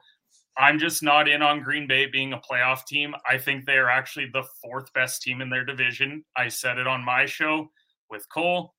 I'm 0.57 0.79
just 0.79 1.03
not 1.03 1.29
in 1.29 1.43
on 1.43 1.63
Green 1.63 1.87
Bay 1.87 2.07
being 2.07 2.33
a 2.33 2.41
playoff 2.41 2.87
team. 2.87 3.15
I 3.29 3.39
think 3.39 3.65
they 3.65 3.77
are 3.77 3.91
actually 3.91 4.31
the 4.33 4.45
fourth 4.63 4.93
best 4.93 5.23
team 5.23 5.41
in 5.41 5.51
their 5.51 5.65
division. 5.65 6.25
I 6.37 6.49
said 6.49 6.79
it 6.79 6.87
on 6.87 7.05
my 7.05 7.27
show 7.27 7.71
with 8.09 8.29
Cole. 8.33 8.75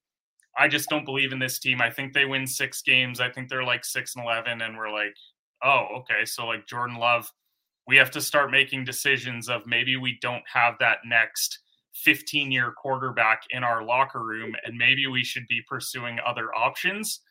I 0.57 0.69
just 0.69 0.89
don't 0.89 1.03
believe 1.03 1.33
in 1.33 1.39
this 1.39 1.59
team. 1.59 1.81
I 1.81 1.89
think 1.89 2.13
they 2.13 2.25
win 2.25 2.47
six 2.47 2.81
games. 2.81 3.19
I 3.19 3.29
think 3.29 3.49
they're 3.49 3.63
like 3.63 3.83
six 3.83 4.15
and 4.15 4.23
eleven, 4.23 4.61
and 4.61 4.77
we're 4.77 4.91
like, 4.91 5.15
oh, 5.63 5.87
okay. 5.97 6.23
So 6.23 6.45
like 6.47 6.65
Jordan 6.65 6.97
Love, 6.97 7.29
we 7.87 7.97
have 7.97 8.11
to 8.11 8.21
start 8.21 8.51
making 8.51 8.85
decisions 8.85 9.49
of 9.49 9.67
maybe 9.67 9.97
we 9.97 10.17
don't 10.21 10.43
have 10.51 10.75
that 10.79 10.99
next 11.05 11.59
15 11.95 12.51
year 12.51 12.71
quarterback 12.71 13.43
in 13.49 13.63
our 13.63 13.83
locker 13.83 14.23
room, 14.23 14.55
and 14.65 14.77
maybe 14.77 15.07
we 15.07 15.23
should 15.23 15.47
be 15.47 15.61
pursuing 15.67 16.19
other 16.25 16.53
options. 16.55 17.21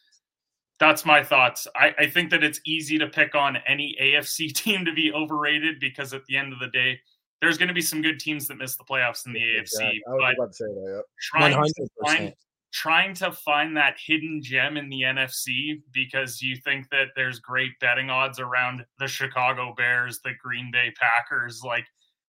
That's 0.81 1.05
my 1.05 1.23
thoughts. 1.23 1.69
I, 1.77 1.95
I 1.99 2.07
think 2.07 2.31
that 2.31 2.43
it's 2.43 2.61
easy 2.67 2.99
to 2.99 3.07
pick 3.07 3.35
on 3.35 3.59
any 3.67 3.97
AFC 4.01 4.53
team 4.55 4.85
to 4.85 4.93
be 4.93 5.13
overrated 5.13 5.79
because 5.81 6.13
at 6.13 6.25
the 6.27 6.37
end 6.37 6.53
of 6.53 6.59
the 6.59 6.69
day, 6.69 6.99
there's 7.41 7.59
going 7.59 7.69
to 7.69 7.75
be 7.75 7.83
some 7.83 8.03
good 8.03 8.19
teams 8.19 8.49
that 8.49 8.57
miss 8.57 8.77
the 8.77 8.85
playoffs 8.85 9.27
in 9.27 9.33
the 9.33 9.41
AFC. 9.41 9.61
Exactly. 9.61 10.03
I 10.09 10.11
was 10.11 10.21
But 10.21 10.35
about 10.35 10.49
to 10.53 10.55
say 10.57 10.65
that. 10.65 10.93
Yep. 10.97 11.05
trying 11.21 11.53
to 11.75 11.89
find 12.05 12.33
trying 12.73 13.15
to 13.15 13.31
find 13.31 13.77
that 13.77 13.95
hidden 14.05 14.41
gem 14.43 14.77
in 14.77 14.89
the 14.89 15.03
NFC 15.03 15.81
because 15.93 16.43
you 16.43 16.57
think 16.57 16.91
that 16.91 17.07
there's 17.15 17.39
great 17.39 17.71
betting 17.81 18.11
odds 18.11 18.41
around 18.41 18.85
the 18.99 19.07
Chicago 19.07 19.73
Bears, 19.77 20.19
the 20.25 20.33
Green 20.43 20.71
Bay 20.73 20.93
Packers. 20.99 21.63
Like, 21.65 21.87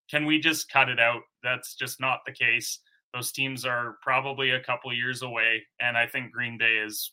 can 0.07 0.23
we 0.25 0.39
just 0.39 0.69
cut 0.69 0.87
it 0.87 0.99
out? 0.99 1.21
That's 1.41 1.73
just 1.73 1.99
not 1.99 2.19
the 2.27 2.31
case. 2.31 2.79
Those 3.11 3.31
teams 3.31 3.65
are 3.65 3.97
probably 4.03 4.51
a 4.51 4.59
couple 4.63 4.93
years 4.93 5.23
away, 5.23 5.63
and 5.79 5.97
I 5.97 6.05
think 6.05 6.31
Green 6.31 6.59
Bay 6.59 6.75
is 6.85 7.11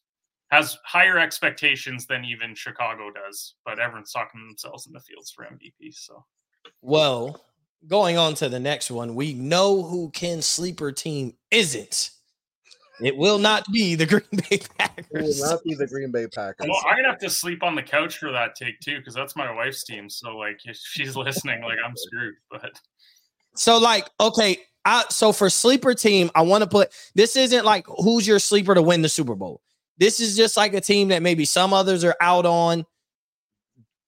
has 0.52 0.78
higher 0.84 1.18
expectations 1.18 2.06
than 2.06 2.24
even 2.26 2.54
Chicago 2.54 3.10
does. 3.10 3.54
But 3.64 3.78
everyone's 3.80 4.12
talking 4.12 4.46
themselves 4.46 4.86
in 4.86 4.92
the 4.92 5.00
fields 5.00 5.30
for 5.32 5.44
MVP. 5.44 5.92
So 5.94 6.24
Well, 6.82 7.42
going 7.88 8.18
on 8.18 8.34
to 8.34 8.48
the 8.50 8.60
next 8.60 8.90
one, 8.90 9.14
we 9.14 9.32
know 9.32 9.82
who 9.82 10.10
Ken's 10.10 10.44
sleeper 10.46 10.92
team 10.92 11.34
isn't. 11.50 12.10
It 13.00 13.16
will 13.16 13.38
not 13.38 13.64
be 13.72 13.94
the 13.94 14.04
Green 14.12 14.22
Bay 14.30 14.56
It 14.56 14.68
Packers. 14.78 15.40
will 15.40 15.50
not 15.50 15.64
be 15.64 15.74
the 15.74 15.86
Green 15.86 16.12
Bay 16.12 16.26
Packers. 16.26 16.68
Well, 16.68 16.82
I'm 16.86 16.96
gonna 16.96 17.08
have 17.08 17.18
to 17.20 17.30
sleep 17.30 17.62
on 17.62 17.74
the 17.74 17.82
couch 17.82 18.18
for 18.18 18.30
that 18.30 18.54
take 18.54 18.78
too, 18.80 18.98
because 18.98 19.14
that's 19.14 19.34
my 19.34 19.50
wife's 19.50 19.84
team. 19.84 20.10
So 20.10 20.36
like, 20.36 20.60
if 20.66 20.76
she's 20.76 21.16
listening, 21.26 21.62
like 21.62 21.78
I'm 21.84 21.96
screwed. 21.96 22.34
But 22.50 22.70
So, 23.56 23.78
like, 23.78 24.08
okay, 24.20 24.58
I 24.84 25.04
so 25.08 25.32
for 25.32 25.48
sleeper 25.48 25.94
team, 25.94 26.30
I 26.34 26.42
want 26.42 26.62
to 26.62 26.68
put 26.68 26.90
this 27.14 27.36
isn't 27.36 27.64
like 27.64 27.86
who's 27.86 28.28
your 28.28 28.38
sleeper 28.38 28.74
to 28.74 28.82
win 28.82 29.00
the 29.00 29.08
Super 29.08 29.34
Bowl. 29.34 29.62
This 30.02 30.18
is 30.18 30.36
just 30.36 30.56
like 30.56 30.74
a 30.74 30.80
team 30.80 31.08
that 31.10 31.22
maybe 31.22 31.44
some 31.44 31.72
others 31.72 32.02
are 32.02 32.16
out 32.20 32.44
on, 32.44 32.84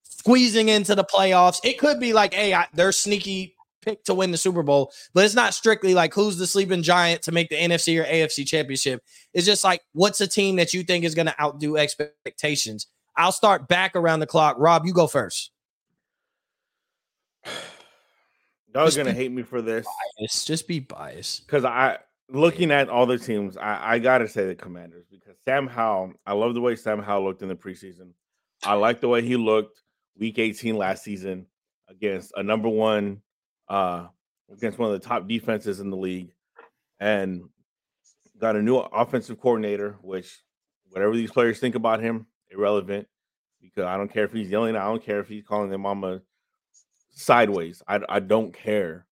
squeezing 0.02 0.68
into 0.68 0.96
the 0.96 1.04
playoffs. 1.04 1.60
It 1.62 1.78
could 1.78 2.00
be 2.00 2.12
like, 2.12 2.34
hey, 2.34 2.52
I, 2.52 2.66
they're 2.74 2.90
sneaky 2.90 3.54
pick 3.80 4.02
to 4.06 4.14
win 4.14 4.32
the 4.32 4.36
Super 4.36 4.64
Bowl, 4.64 4.90
but 5.12 5.24
it's 5.24 5.36
not 5.36 5.54
strictly 5.54 5.94
like 5.94 6.12
who's 6.12 6.36
the 6.36 6.48
sleeping 6.48 6.82
giant 6.82 7.22
to 7.22 7.30
make 7.30 7.48
the 7.48 7.54
NFC 7.54 8.02
or 8.02 8.04
AFC 8.06 8.44
championship. 8.44 9.04
It's 9.34 9.46
just 9.46 9.62
like 9.62 9.82
what's 9.92 10.20
a 10.20 10.26
team 10.26 10.56
that 10.56 10.74
you 10.74 10.82
think 10.82 11.04
is 11.04 11.14
going 11.14 11.26
to 11.26 11.40
outdo 11.40 11.76
expectations. 11.76 12.88
I'll 13.16 13.30
start 13.30 13.68
back 13.68 13.94
around 13.94 14.18
the 14.18 14.26
clock. 14.26 14.56
Rob, 14.58 14.86
you 14.86 14.92
go 14.92 15.06
first. 15.06 15.52
Y'all 18.74 18.88
are 18.88 18.90
gonna 18.90 19.10
be- 19.10 19.16
hate 19.16 19.30
me 19.30 19.44
for 19.44 19.62
this 19.62 19.86
It's 20.18 20.44
just 20.44 20.66
be 20.66 20.80
biased. 20.80 21.46
because 21.46 21.64
I 21.64 21.98
looking 22.34 22.70
at 22.70 22.88
all 22.88 23.06
the 23.06 23.18
teams, 23.18 23.56
I, 23.56 23.94
I 23.94 23.98
gotta 23.98 24.28
say 24.28 24.46
the 24.46 24.54
Commanders 24.54 25.06
because 25.10 25.36
Sam 25.44 25.66
Howell. 25.66 26.12
I 26.26 26.32
love 26.32 26.54
the 26.54 26.60
way 26.60 26.76
Sam 26.76 27.02
Howell 27.02 27.24
looked 27.24 27.42
in 27.42 27.48
the 27.48 27.54
preseason. 27.54 28.10
I 28.64 28.74
like 28.74 29.00
the 29.00 29.08
way 29.08 29.22
he 29.22 29.36
looked 29.36 29.82
week 30.18 30.38
18 30.38 30.76
last 30.76 31.04
season 31.04 31.46
against 31.88 32.32
a 32.36 32.42
number 32.42 32.68
one, 32.68 33.20
uh, 33.68 34.06
against 34.52 34.78
one 34.78 34.92
of 34.92 35.00
the 35.00 35.06
top 35.06 35.28
defenses 35.28 35.80
in 35.80 35.90
the 35.90 35.96
league, 35.96 36.32
and 37.00 37.42
got 38.38 38.56
a 38.56 38.62
new 38.62 38.76
offensive 38.76 39.40
coordinator. 39.40 39.96
Which, 40.02 40.42
whatever 40.90 41.14
these 41.14 41.30
players 41.30 41.58
think 41.58 41.74
about 41.74 42.00
him, 42.00 42.26
irrelevant 42.50 43.06
because 43.64 43.84
I 43.84 43.96
don't 43.96 44.12
care 44.12 44.24
if 44.24 44.32
he's 44.32 44.50
yelling. 44.50 44.76
I 44.76 44.84
don't 44.84 45.02
care 45.02 45.20
if 45.20 45.28
he's 45.28 45.44
calling 45.44 45.70
their 45.70 45.78
mama 45.78 46.20
sideways. 47.10 47.82
I 47.88 48.00
I 48.08 48.20
don't 48.20 48.52
care. 48.52 49.06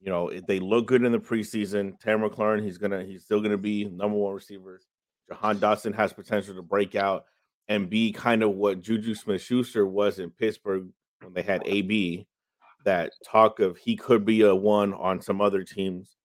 You 0.00 0.10
know, 0.10 0.30
they 0.30 0.60
look 0.60 0.86
good 0.86 1.04
in 1.04 1.12
the 1.12 1.18
preseason, 1.18 1.98
Terry 2.00 2.18
McLaurin, 2.18 2.64
he's 2.64 2.78
gonna 2.78 3.04
he's 3.04 3.22
still 3.22 3.40
gonna 3.40 3.58
be 3.58 3.84
number 3.84 4.16
one 4.16 4.34
receiver. 4.34 4.80
Jahan 5.28 5.58
Dotson 5.58 5.94
has 5.94 6.12
potential 6.12 6.54
to 6.54 6.62
break 6.62 6.94
out 6.94 7.24
and 7.68 7.88
be 7.88 8.10
kind 8.10 8.42
of 8.42 8.50
what 8.50 8.82
JuJu 8.82 9.16
Smith-Schuster 9.16 9.86
was 9.86 10.18
in 10.18 10.30
Pittsburgh 10.30 10.88
when 11.22 11.32
they 11.34 11.42
had 11.42 11.62
AB. 11.66 12.26
That 12.84 13.12
talk 13.24 13.60
of 13.60 13.76
he 13.76 13.94
could 13.94 14.24
be 14.24 14.40
a 14.42 14.54
one 14.54 14.94
on 14.94 15.20
some 15.20 15.40
other 15.40 15.62
teams. 15.62 16.16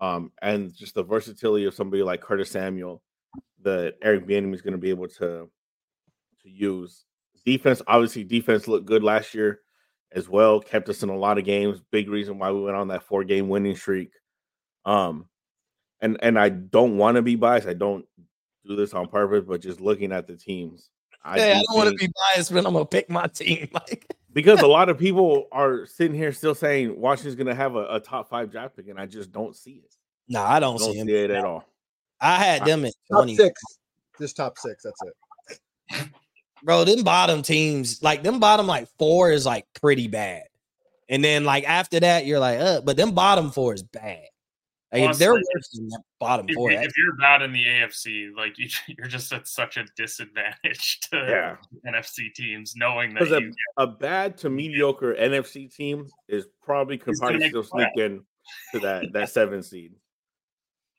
Um, 0.00 0.30
and 0.40 0.72
just 0.74 0.94
the 0.94 1.02
versatility 1.02 1.66
of 1.66 1.74
somebody 1.74 2.04
like 2.04 2.20
Curtis 2.20 2.52
Samuel 2.52 3.02
that 3.62 3.94
Eric 4.00 4.26
Bieniemy 4.26 4.54
is 4.54 4.62
going 4.62 4.72
to 4.72 4.78
be 4.78 4.90
able 4.90 5.08
to 5.08 5.50
to 6.42 6.48
use. 6.48 7.04
Defense, 7.44 7.82
obviously, 7.86 8.22
defense 8.24 8.68
looked 8.68 8.86
good 8.86 9.02
last 9.02 9.34
year 9.34 9.60
as 10.12 10.28
well. 10.28 10.60
Kept 10.60 10.88
us 10.88 11.02
in 11.02 11.08
a 11.08 11.16
lot 11.16 11.38
of 11.38 11.44
games. 11.44 11.80
Big 11.90 12.08
reason 12.08 12.38
why 12.38 12.50
we 12.50 12.62
went 12.62 12.76
on 12.76 12.88
that 12.88 13.02
four 13.02 13.24
game 13.24 13.48
winning 13.48 13.76
streak. 13.76 14.10
Um, 14.84 15.26
and 16.00 16.16
and 16.22 16.38
I 16.38 16.48
don't 16.48 16.96
want 16.96 17.16
to 17.16 17.22
be 17.22 17.36
biased. 17.36 17.66
I 17.66 17.74
don't 17.74 18.06
do 18.66 18.76
this 18.76 18.94
on 18.94 19.08
purpose, 19.08 19.44
but 19.46 19.60
just 19.60 19.80
looking 19.80 20.12
at 20.12 20.26
the 20.26 20.36
teams, 20.36 20.90
I, 21.24 21.38
hey, 21.38 21.52
do 21.54 21.58
I 21.58 21.62
don't 21.62 21.76
want 21.76 21.90
to 21.90 22.06
be 22.06 22.12
biased, 22.34 22.52
but 22.52 22.66
I'm 22.66 22.72
gonna 22.72 22.86
pick 22.86 23.10
my 23.10 23.26
team. 23.26 23.68
Like 23.74 24.06
because 24.32 24.60
a 24.60 24.66
lot 24.66 24.88
of 24.88 24.98
people 24.98 25.48
are 25.50 25.86
sitting 25.86 26.16
here 26.16 26.32
still 26.32 26.54
saying 26.54 26.98
Washington's 27.00 27.34
gonna 27.34 27.54
have 27.54 27.74
a, 27.74 27.86
a 27.94 28.00
top 28.00 28.28
five 28.28 28.50
draft 28.50 28.76
pick, 28.76 28.88
and 28.88 28.98
I 28.98 29.06
just 29.06 29.32
don't 29.32 29.56
see 29.56 29.82
it. 29.84 29.94
No, 30.28 30.42
I 30.42 30.60
don't, 30.60 30.76
I 30.76 30.78
don't 30.78 30.92
see, 30.92 31.02
see 31.02 31.14
it 31.14 31.30
at 31.30 31.44
all. 31.44 31.64
I 32.20 32.36
had 32.36 32.64
them 32.64 32.84
at 32.84 32.92
top 33.10 33.22
20. 33.22 33.36
six. 33.36 33.60
Just 34.20 34.36
top 34.36 34.58
six. 34.58 34.84
That's 34.84 35.00
it. 35.02 36.08
Bro, 36.62 36.84
them 36.84 37.02
bottom 37.02 37.42
teams, 37.42 38.02
like 38.02 38.22
them 38.22 38.40
bottom 38.40 38.66
like 38.66 38.88
four 38.98 39.30
is 39.30 39.46
like 39.46 39.66
pretty 39.80 40.08
bad. 40.08 40.44
And 41.08 41.24
then 41.24 41.44
like 41.44 41.64
after 41.64 42.00
that, 42.00 42.26
you're 42.26 42.40
like, 42.40 42.58
uh, 42.60 42.80
but 42.82 42.96
them 42.96 43.12
bottom 43.12 43.50
four 43.50 43.74
is 43.74 43.82
bad. 43.82 44.24
Like 44.92 45.02
Honestly, 45.02 45.24
they're 45.24 45.34
worse 45.34 45.68
than 45.74 45.88
that 45.88 46.02
bottom 46.18 46.46
if, 46.48 46.54
four. 46.54 46.70
If 46.70 46.96
you're 46.96 47.16
bad 47.16 47.42
in 47.42 47.52
the 47.52 47.62
AFC, 47.62 48.34
like 48.34 48.58
you, 48.58 48.68
are 49.02 49.08
just 49.08 49.32
at 49.32 49.46
such 49.46 49.76
a 49.76 49.84
disadvantage 49.96 51.00
to 51.12 51.16
yeah. 51.16 51.90
NFC 51.90 52.32
teams, 52.32 52.74
knowing 52.74 53.14
that 53.14 53.30
a, 53.30 53.82
a, 53.82 53.86
bad 53.86 54.38
to 54.38 54.50
mediocre 54.50 55.14
NFC 55.14 55.74
team 55.74 56.06
is 56.26 56.46
probably 56.62 56.96
could 56.96 57.16
probably 57.18 57.48
still 57.48 57.64
sneak 57.64 57.88
in 57.96 58.22
to 58.72 58.80
that 58.80 59.12
that 59.12 59.28
seven 59.30 59.62
seed. 59.62 59.92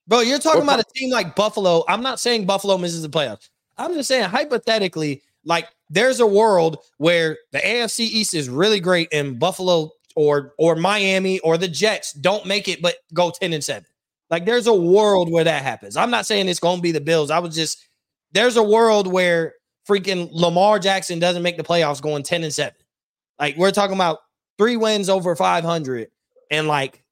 Bro, 0.07 0.21
you're 0.21 0.39
talking 0.39 0.63
about 0.63 0.79
a 0.79 0.85
team 0.95 1.11
like 1.11 1.35
Buffalo. 1.35 1.83
I'm 1.87 2.01
not 2.01 2.19
saying 2.19 2.45
Buffalo 2.45 2.77
misses 2.77 3.01
the 3.01 3.09
playoffs. 3.09 3.49
I'm 3.77 3.93
just 3.93 4.07
saying 4.07 4.29
hypothetically, 4.29 5.23
like 5.45 5.67
there's 5.89 6.19
a 6.19 6.27
world 6.27 6.77
where 6.97 7.37
the 7.51 7.59
AFC 7.59 8.01
East 8.01 8.33
is 8.33 8.49
really 8.49 8.79
great 8.79 9.07
and 9.11 9.39
Buffalo 9.39 9.91
or 10.15 10.53
or 10.57 10.75
Miami 10.75 11.39
or 11.39 11.57
the 11.57 11.67
Jets 11.67 12.13
don't 12.13 12.45
make 12.45 12.67
it 12.67 12.81
but 12.81 12.95
go 13.13 13.31
10 13.31 13.53
and 13.53 13.63
7. 13.63 13.85
Like 14.29 14.45
there's 14.45 14.67
a 14.67 14.73
world 14.73 15.31
where 15.31 15.43
that 15.43 15.63
happens. 15.63 15.97
I'm 15.97 16.11
not 16.11 16.25
saying 16.25 16.47
it's 16.47 16.59
going 16.59 16.77
to 16.77 16.81
be 16.81 16.91
the 16.91 17.01
Bills. 17.01 17.31
I 17.31 17.39
was 17.39 17.55
just 17.55 17.87
there's 18.31 18.57
a 18.57 18.63
world 18.63 19.07
where 19.07 19.53
freaking 19.87 20.29
Lamar 20.31 20.77
Jackson 20.79 21.19
doesn't 21.19 21.41
make 21.41 21.57
the 21.57 21.63
playoffs 21.63 22.01
going 22.01 22.23
10 22.23 22.43
and 22.43 22.53
7. 22.53 22.73
Like 23.39 23.57
we're 23.57 23.71
talking 23.71 23.95
about 23.95 24.19
three 24.57 24.77
wins 24.77 25.09
over 25.09 25.35
500 25.35 26.09
and 26.51 26.67
like 26.67 27.03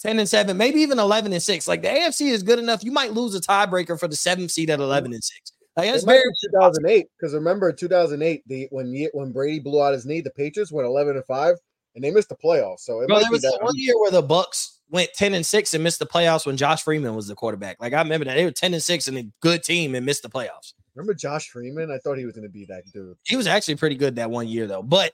10 0.00 0.18
and 0.18 0.28
7, 0.28 0.56
maybe 0.56 0.80
even 0.80 0.98
11 0.98 1.32
and 1.32 1.42
6. 1.42 1.68
Like 1.68 1.82
the 1.82 1.88
AFC 1.88 2.30
is 2.30 2.42
good 2.42 2.58
enough. 2.58 2.84
You 2.84 2.92
might 2.92 3.12
lose 3.12 3.34
a 3.34 3.40
tiebreaker 3.40 3.98
for 3.98 4.06
the 4.06 4.16
seventh 4.16 4.50
seed 4.50 4.70
at 4.70 4.80
11 4.80 5.12
and 5.12 5.24
6. 5.24 5.52
Like 5.76 5.90
that's 5.90 6.04
very 6.04 6.22
2008 6.50 7.06
because 7.18 7.34
remember 7.34 7.72
2008 7.72 8.42
the 8.46 8.68
when 8.70 9.08
when 9.12 9.32
Brady 9.32 9.58
blew 9.58 9.82
out 9.82 9.92
his 9.92 10.06
knee, 10.06 10.20
the 10.20 10.30
Patriots 10.30 10.70
went 10.70 10.86
11 10.86 11.16
and 11.16 11.24
5 11.24 11.56
and 11.94 12.04
they 12.04 12.10
missed 12.12 12.28
the 12.28 12.36
playoffs. 12.36 12.80
So 12.80 13.00
it 13.00 13.08
Bro, 13.08 13.20
there 13.20 13.30
was 13.30 13.42
that 13.42 13.58
one 13.60 13.76
year 13.76 13.98
where 13.98 14.12
the 14.12 14.22
Bucs 14.22 14.78
went 14.90 15.12
10 15.14 15.34
and 15.34 15.44
6 15.44 15.74
and 15.74 15.82
missed 15.82 15.98
the 15.98 16.06
playoffs 16.06 16.46
when 16.46 16.56
Josh 16.56 16.84
Freeman 16.84 17.16
was 17.16 17.26
the 17.26 17.34
quarterback. 17.34 17.78
Like 17.80 17.92
I 17.92 18.02
remember 18.02 18.24
that 18.26 18.34
they 18.34 18.44
were 18.44 18.52
10 18.52 18.74
and 18.74 18.82
6 18.82 19.08
and 19.08 19.18
a 19.18 19.24
good 19.40 19.64
team 19.64 19.96
and 19.96 20.06
missed 20.06 20.22
the 20.22 20.28
playoffs. 20.28 20.74
Remember 20.94 21.14
Josh 21.14 21.48
Freeman? 21.48 21.90
I 21.90 21.98
thought 21.98 22.18
he 22.18 22.24
was 22.24 22.34
going 22.34 22.46
to 22.46 22.52
be 22.52 22.66
that 22.66 22.84
dude. 22.92 23.16
He 23.24 23.34
was 23.34 23.48
actually 23.48 23.74
pretty 23.74 23.96
good 23.96 24.14
that 24.16 24.30
one 24.30 24.46
year 24.46 24.68
though. 24.68 24.82
But 24.82 25.12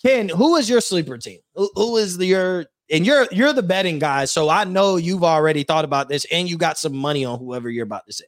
Ken, 0.00 0.28
who 0.28 0.54
is 0.54 0.70
your 0.70 0.80
sleeper 0.80 1.18
team? 1.18 1.40
who, 1.56 1.68
who 1.74 1.96
is 1.96 2.16
the, 2.16 2.26
your 2.26 2.66
and 2.90 3.04
you're 3.04 3.26
you're 3.32 3.52
the 3.52 3.64
betting 3.64 3.98
guy, 3.98 4.26
so 4.26 4.48
I 4.48 4.62
know 4.62 4.96
you've 4.96 5.24
already 5.24 5.64
thought 5.64 5.84
about 5.84 6.08
this, 6.08 6.24
and 6.30 6.48
you 6.48 6.56
got 6.56 6.78
some 6.78 6.96
money 6.96 7.24
on 7.24 7.40
whoever 7.40 7.68
you're 7.68 7.82
about 7.82 8.06
to 8.06 8.12
say 8.12 8.26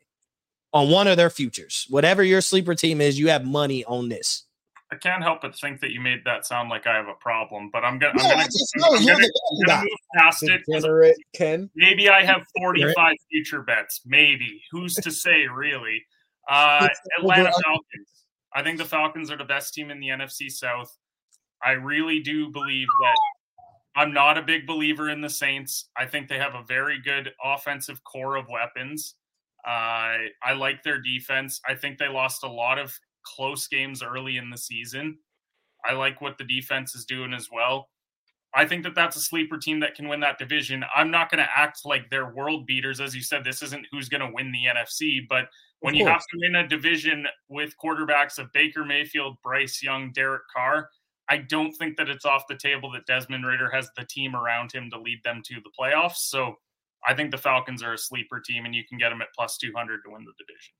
on 0.72 0.90
one 0.90 1.06
of 1.06 1.16
their 1.16 1.30
futures. 1.30 1.86
Whatever 1.88 2.22
your 2.22 2.40
sleeper 2.40 2.74
team 2.74 3.00
is, 3.00 3.18
you 3.18 3.28
have 3.28 3.44
money 3.44 3.84
on 3.84 4.08
this. 4.08 4.44
I 4.90 4.96
can't 4.96 5.22
help 5.22 5.42
but 5.42 5.54
think 5.54 5.80
that 5.80 5.90
you 5.90 6.00
made 6.00 6.20
that 6.24 6.46
sound 6.46 6.70
like 6.70 6.86
I 6.86 6.94
have 6.94 7.08
a 7.08 7.14
problem, 7.14 7.68
but 7.70 7.84
I'm 7.84 7.98
gonna, 7.98 8.14
no, 8.16 8.24
I'm 8.24 8.38
gonna, 8.38 8.48
I'm, 8.84 8.94
I'm 8.94 9.06
gonna, 9.06 9.26
gonna 9.66 9.80
move 9.82 9.98
past 10.16 10.42
it. 10.44 11.14
Ken. 11.34 11.68
Maybe 11.76 12.08
I 12.08 12.24
have 12.24 12.42
45 12.56 13.16
future 13.30 13.62
bets. 13.62 14.00
Maybe. 14.06 14.62
Who's 14.70 14.94
to 14.94 15.10
say, 15.10 15.46
really? 15.46 16.02
Uh, 16.48 16.88
Atlanta 17.18 17.52
Falcons. 17.52 18.24
I 18.54 18.62
think 18.62 18.78
the 18.78 18.84
Falcons 18.86 19.30
are 19.30 19.36
the 19.36 19.44
best 19.44 19.74
team 19.74 19.90
in 19.90 20.00
the 20.00 20.08
NFC 20.08 20.50
South. 20.50 20.96
I 21.62 21.72
really 21.72 22.20
do 22.20 22.50
believe 22.50 22.86
that 23.02 23.16
I'm 24.00 24.14
not 24.14 24.38
a 24.38 24.42
big 24.42 24.66
believer 24.66 25.10
in 25.10 25.20
the 25.20 25.28
Saints. 25.28 25.90
I 25.96 26.06
think 26.06 26.28
they 26.28 26.38
have 26.38 26.54
a 26.54 26.62
very 26.66 26.98
good 27.02 27.32
offensive 27.44 28.02
core 28.04 28.36
of 28.36 28.46
weapons. 28.48 29.16
Uh, 29.66 30.28
I 30.42 30.52
like 30.56 30.82
their 30.82 31.00
defense. 31.00 31.60
I 31.68 31.74
think 31.74 31.98
they 31.98 32.08
lost 32.08 32.44
a 32.44 32.48
lot 32.48 32.78
of 32.78 32.98
close 33.24 33.66
games 33.68 34.02
early 34.02 34.36
in 34.36 34.50
the 34.50 34.58
season. 34.58 35.18
I 35.84 35.94
like 35.94 36.20
what 36.20 36.38
the 36.38 36.44
defense 36.44 36.94
is 36.94 37.04
doing 37.04 37.32
as 37.32 37.48
well. 37.52 37.88
I 38.54 38.66
think 38.66 38.82
that 38.84 38.94
that's 38.94 39.16
a 39.16 39.20
sleeper 39.20 39.58
team 39.58 39.78
that 39.80 39.94
can 39.94 40.08
win 40.08 40.20
that 40.20 40.38
division. 40.38 40.82
I'm 40.94 41.10
not 41.10 41.30
going 41.30 41.44
to 41.44 41.50
act 41.54 41.80
like 41.84 42.08
they're 42.08 42.32
world 42.32 42.66
beaters. 42.66 43.00
As 43.00 43.14
you 43.14 43.20
said, 43.20 43.44
this 43.44 43.62
isn't 43.62 43.86
who's 43.92 44.08
going 44.08 44.22
to 44.22 44.32
win 44.32 44.50
the 44.50 44.64
NFC, 44.74 45.20
but 45.28 45.48
when 45.80 45.94
you 45.94 46.06
have 46.06 46.22
to 46.22 46.38
win 46.38 46.56
a 46.56 46.66
division 46.66 47.26
with 47.48 47.74
quarterbacks 47.82 48.38
of 48.38 48.52
Baker 48.52 48.84
Mayfield, 48.84 49.36
Bryce 49.42 49.82
Young, 49.82 50.12
Derek 50.12 50.42
Carr, 50.54 50.88
I 51.28 51.38
don't 51.38 51.72
think 51.72 51.96
that 51.98 52.08
it's 52.08 52.24
off 52.24 52.44
the 52.48 52.56
table 52.56 52.90
that 52.92 53.06
Desmond 53.06 53.46
Ridder 53.46 53.70
has 53.70 53.90
the 53.96 54.06
team 54.06 54.34
around 54.34 54.72
him 54.72 54.88
to 54.90 54.98
lead 54.98 55.22
them 55.24 55.42
to 55.44 55.56
the 55.56 55.70
playoffs. 55.78 56.16
So 56.16 56.56
I 57.06 57.14
think 57.14 57.30
the 57.30 57.38
Falcons 57.38 57.82
are 57.82 57.92
a 57.92 57.98
sleeper 57.98 58.40
team, 58.40 58.64
and 58.64 58.74
you 58.74 58.84
can 58.88 58.98
get 58.98 59.10
them 59.10 59.22
at 59.22 59.28
plus 59.34 59.58
200 59.58 60.00
to 60.04 60.10
win 60.10 60.24
the 60.24 60.32
division. 60.38 60.74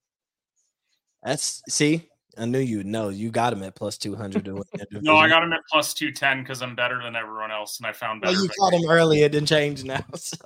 That's 1.23 1.63
see, 1.69 2.09
I 2.37 2.45
knew 2.45 2.59
you'd 2.59 2.87
know. 2.87 3.09
You 3.09 3.31
got 3.31 3.53
him 3.53 3.63
at 3.63 3.75
plus 3.75 3.99
200 3.99 4.45
to 4.45 4.55
win 4.55 4.65
The 4.73 4.87
no, 5.03 5.17
I 5.17 5.29
got 5.29 5.43
him 5.43 5.53
at 5.53 5.61
plus 5.71 5.95
210 5.95 6.43
because 6.43 6.63
I'm 6.63 6.75
better 6.75 7.03
than 7.03 7.17
everyone 7.17 7.51
else, 7.51 7.79
and 7.79 7.87
I 7.87 7.93
found 7.93 8.21
better. 8.21 8.35
Well, 8.35 8.43
you 8.43 8.51
caught 8.59 8.75
him 8.75 8.89
early. 8.89 9.23
It 9.23 9.33
didn't 9.33 9.49
change 9.49 9.85
now. 9.85 10.05
So, 10.17 10.37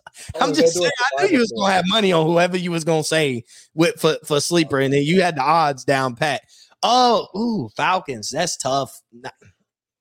I'm 0.41 0.51
oh, 0.51 0.55
just 0.55 0.75
saying, 0.75 0.91
I 1.19 1.25
knew 1.25 1.33
you 1.33 1.39
was 1.39 1.53
going 1.53 1.69
to 1.69 1.73
have 1.73 1.85
money 1.89 2.13
on 2.13 2.27
whoever 2.27 2.57
you 2.57 2.71
was 2.71 2.85
going 2.85 3.03
to 3.03 3.09
say 3.09 3.45
with 3.75 3.99
for, 3.99 4.17
for 4.25 4.41
sleeper, 4.41 4.79
and 4.79 4.93
then 4.93 5.03
you 5.03 5.23
had 5.23 5.37
the 5.37 5.43
odds 5.43 5.85
down 5.85 6.17
pat. 6.17 6.43
Oh, 6.83 7.29
ooh, 7.37 7.71
Falcons. 7.77 8.31
That's 8.31 8.57
tough. 8.57 9.01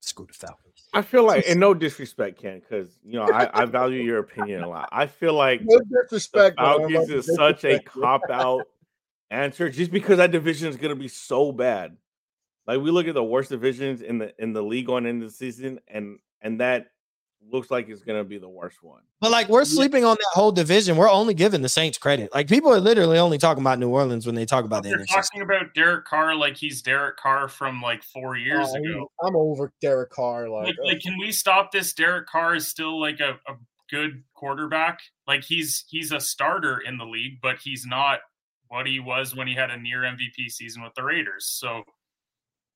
Screw 0.01 0.27
the 0.27 0.33
Falcons. 0.33 0.60
I 0.93 1.01
feel 1.01 1.25
like, 1.25 1.45
and 1.47 1.59
no 1.59 1.73
disrespect, 1.73 2.41
Ken, 2.41 2.59
because 2.59 2.97
you 3.03 3.13
know 3.13 3.25
I, 3.25 3.61
I, 3.61 3.65
value 3.65 4.01
your 4.01 4.19
opinion 4.19 4.63
a 4.63 4.69
lot. 4.69 4.89
I 4.91 5.07
feel 5.07 5.33
like 5.33 5.61
no 5.63 5.79
disrespect. 5.79 6.57
Falcons 6.57 7.09
is 7.09 7.33
such 7.35 7.63
a 7.63 7.79
cop 7.79 8.21
out 8.29 8.67
answer, 9.29 9.69
just 9.69 9.91
because 9.91 10.17
that 10.17 10.31
division 10.31 10.67
is 10.67 10.75
going 10.75 10.89
to 10.89 10.99
be 10.99 11.07
so 11.07 11.51
bad. 11.51 11.95
Like 12.67 12.81
we 12.81 12.91
look 12.91 13.07
at 13.07 13.13
the 13.13 13.23
worst 13.23 13.49
divisions 13.49 14.01
in 14.01 14.17
the 14.17 14.33
in 14.37 14.53
the 14.53 14.61
league 14.61 14.85
going 14.85 15.05
into 15.05 15.27
the 15.27 15.31
season, 15.31 15.79
and 15.87 16.19
and 16.41 16.59
that 16.59 16.87
looks 17.49 17.71
like 17.71 17.89
it's 17.89 18.01
gonna 18.01 18.23
be 18.23 18.37
the 18.37 18.49
worst 18.49 18.83
one. 18.83 19.01
But 19.19 19.31
like 19.31 19.49
we're 19.49 19.65
sleeping 19.65 20.05
on 20.05 20.15
that 20.15 20.31
whole 20.33 20.51
division. 20.51 20.97
We're 20.97 21.09
only 21.09 21.33
giving 21.33 21.61
the 21.61 21.69
Saints 21.69 21.97
credit. 21.97 22.33
Like 22.33 22.47
people 22.47 22.73
are 22.73 22.79
literally 22.79 23.17
only 23.17 23.37
talking 23.37 23.61
about 23.61 23.79
New 23.79 23.89
Orleans 23.89 24.25
when 24.25 24.35
they 24.35 24.45
talk 24.45 24.65
about 24.65 24.83
the. 24.83 24.89
They're 24.89 25.05
talking 25.05 25.41
about 25.41 25.73
Derek 25.73 26.05
Carr 26.05 26.35
like 26.35 26.55
he's 26.55 26.81
Derek 26.81 27.17
Carr 27.17 27.47
from 27.47 27.81
like 27.81 28.03
four 28.03 28.37
years 28.37 28.67
oh, 28.71 28.75
ago. 28.75 29.11
I'm 29.23 29.35
over 29.35 29.71
Derek 29.81 30.11
Carr. 30.11 30.49
Like, 30.49 30.67
like, 30.67 30.75
like, 30.83 30.97
uh 30.97 30.99
can 31.01 31.17
we 31.19 31.31
stop 31.31 31.71
this? 31.71 31.93
Derek 31.93 32.27
Carr 32.27 32.55
is 32.55 32.67
still 32.67 32.99
like 32.99 33.19
a, 33.19 33.39
a 33.47 33.55
good 33.89 34.23
quarterback. 34.33 34.99
Like 35.27 35.43
he's 35.43 35.85
he's 35.87 36.11
a 36.11 36.19
starter 36.19 36.79
in 36.79 36.97
the 36.97 37.05
league, 37.05 37.39
but 37.41 37.57
he's 37.63 37.85
not 37.85 38.19
what 38.69 38.87
he 38.87 38.99
was 38.99 39.35
when 39.35 39.47
he 39.47 39.53
had 39.53 39.69
a 39.69 39.77
near 39.77 40.01
MVP 40.01 40.49
season 40.49 40.81
with 40.81 40.93
the 40.95 41.03
Raiders. 41.03 41.45
So 41.45 41.83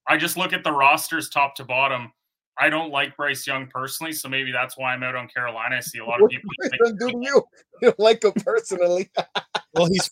I 0.07 0.17
just 0.17 0.37
look 0.37 0.53
at 0.53 0.63
the 0.63 0.71
rosters 0.71 1.29
top 1.29 1.55
to 1.55 1.63
bottom 1.63 2.11
I 2.57 2.69
don't 2.69 2.89
like 2.89 3.17
Bryce 3.17 3.45
Young 3.45 3.67
personally, 3.67 4.13
so 4.13 4.29
maybe 4.29 4.51
that's 4.51 4.77
why 4.77 4.93
I'm 4.93 5.03
out 5.03 5.15
on 5.15 5.27
Carolina. 5.27 5.75
I 5.75 5.79
see 5.81 5.99
a 5.99 6.05
lot 6.05 6.21
of 6.21 6.29
people. 6.29 6.49
do 6.97 7.11
you? 7.21 7.43
you 7.81 7.89
don't 7.89 7.99
like 7.99 8.23
him 8.23 8.31
personally? 8.31 9.09
well, 9.73 9.87
he's 9.87 10.09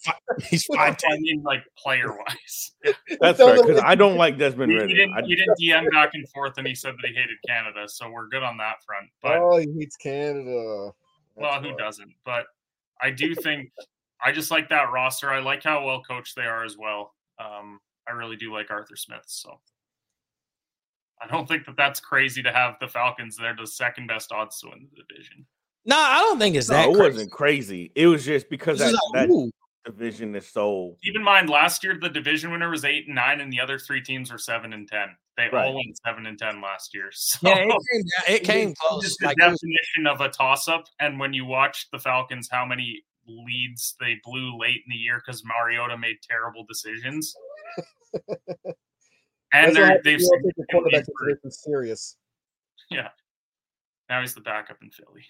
he's 0.49 0.65
fine. 0.65 0.95
I 1.10 1.17
mean, 1.19 1.41
like 1.43 1.63
player 1.77 2.12
wise. 2.12 2.71
That's 3.21 3.38
fair 3.38 3.56
because 3.56 3.82
I 3.82 3.95
don't 3.95 4.17
like 4.17 4.38
Desmond 4.38 4.73
Ridder. 4.73 4.88
He 4.88 4.93
didn't, 4.93 5.25
he 5.25 5.36
didn't 5.36 5.58
DM 5.62 5.91
back 5.91 6.12
and 6.13 6.27
forth, 6.29 6.53
and 6.58 6.67
he 6.67 6.75
said 6.75 6.95
that 7.01 7.08
he 7.08 7.13
hated 7.13 7.38
Canada, 7.47 7.88
so 7.88 8.10
we're 8.10 8.27
good 8.27 8.43
on 8.43 8.58
that 8.58 8.84
front. 8.86 9.08
But 9.21 9.38
oh, 9.38 9.58
he 9.58 9.67
hates 9.79 9.95
Canada. 9.95 10.91
That's 11.38 11.41
well, 11.41 11.62
who 11.62 11.77
doesn't? 11.77 12.12
But 12.25 12.45
I 13.01 13.12
do 13.12 13.34
think 13.36 13.71
I 14.21 14.34
just 14.34 14.51
like 14.51 14.67
that 14.69 14.91
roster. 14.91 15.32
I 15.32 15.39
like 15.39 15.63
how 15.63 15.86
well 15.86 16.01
coached 16.01 16.36
they 16.36 16.43
are 16.43 16.65
as 16.65 16.77
well. 16.77 17.13
Um, 17.39 17.79
I 18.08 18.12
really 18.12 18.36
do 18.36 18.51
like 18.51 18.69
Arthur 18.69 18.97
Smith. 18.97 19.23
So 19.27 19.60
I 21.23 21.27
don't 21.27 21.47
think 21.47 21.65
that 21.65 21.77
that's 21.77 21.99
crazy 21.99 22.43
to 22.43 22.51
have 22.51 22.75
the 22.79 22.88
Falcons. 22.88 23.38
They're 23.38 23.55
the 23.55 23.67
second 23.67 24.07
best 24.07 24.31
odds 24.31 24.59
to 24.62 24.67
win 24.69 24.88
the 24.95 25.03
division. 25.07 25.45
No, 25.86 25.97
I 25.97 26.17
don't 26.19 26.39
think 26.39 26.55
it's 26.55 26.69
No, 26.69 26.75
that. 26.75 26.89
it 26.89 26.93
crazy. 26.95 27.01
wasn't 27.13 27.31
crazy. 27.31 27.91
It 27.95 28.07
was 28.07 28.25
just 28.25 28.49
because 28.49 28.79
This 28.79 28.91
is 28.91 28.99
that, 29.13 29.29
like, 29.29 29.29
that 29.29 29.51
division 29.86 30.36
is 30.36 30.47
so 30.47 30.95
Keep 31.03 31.15
in 31.17 31.23
mind, 31.23 31.49
last 31.49 31.83
year 31.83 31.97
the 31.99 32.09
division 32.09 32.51
winner 32.51 32.69
was 32.69 32.86
eight 32.86 33.05
and 33.07 33.15
nine, 33.15 33.41
and 33.41 33.51
the 33.51 33.59
other 33.59 33.77
three 33.79 34.01
teams 34.01 34.31
were 34.31 34.38
seven 34.38 34.73
and 34.73 34.88
ten. 34.88 35.09
They 35.36 35.49
Right. 35.51 35.65
all 35.67 35.75
went 35.75 35.97
seven 36.05 36.25
and 36.25 36.38
ten 36.38 36.62
last 36.62 36.93
year. 36.93 37.09
So 37.12 37.47
Yeah, 37.49 37.55
it 37.55 37.67
came, 37.67 38.01
down- 38.01 38.36
it 38.36 38.43
came 38.45 38.69
it's 38.69 38.79
close. 38.79 39.03
just 39.03 39.19
the 39.19 39.27
Like, 39.27 39.38
it 39.39 39.49
was- 39.51 39.59
definition 39.62 40.07
of 40.07 40.21
a 40.21 40.29
toss-up. 40.29 40.86
And 40.99 41.19
when 41.19 41.33
you 41.33 41.45
watch 41.45 41.88
the 41.91 41.99
Falcons, 41.99 42.47
how 42.51 42.65
many 42.65 43.03
leads 43.27 43.95
they 43.99 44.19
blew 44.23 44.57
late 44.57 44.81
in 44.86 44.89
the 44.89 44.95
year 44.97 45.21
because 45.25 45.43
Mariota 45.45 45.97
made 45.97 46.17
terrible 46.21 46.65
decisions. 46.67 47.33
and 49.53 49.75
That's 49.75 49.75
they're, 49.75 50.01
they've 50.03 50.19
don't 50.19 50.43
take 50.43 50.55
the 50.55 50.65
quarterback 50.71 51.05
significantly 51.05 51.33
situation 51.33 51.51
serious. 51.51 52.15
yeah. 52.89 53.09
Now 54.09 54.21
he's 54.21 54.33
the 54.33 54.41
backup 54.41 54.77
in 54.81 54.89
Philly. 54.91 55.23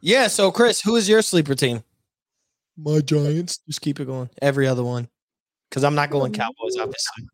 yeah. 0.00 0.26
So, 0.28 0.50
Chris, 0.50 0.80
who 0.80 0.96
is 0.96 1.08
your 1.08 1.22
sleeper 1.22 1.54
team? 1.54 1.82
My 2.76 3.00
Giants. 3.00 3.58
Just 3.66 3.80
keep 3.80 4.00
it 4.00 4.06
going. 4.06 4.30
Every 4.42 4.66
other 4.66 4.84
one, 4.84 5.08
because 5.68 5.84
I'm 5.84 5.94
not 5.94 6.10
going 6.10 6.32
Cowboys. 6.32 6.76
Obviously, 6.78 7.26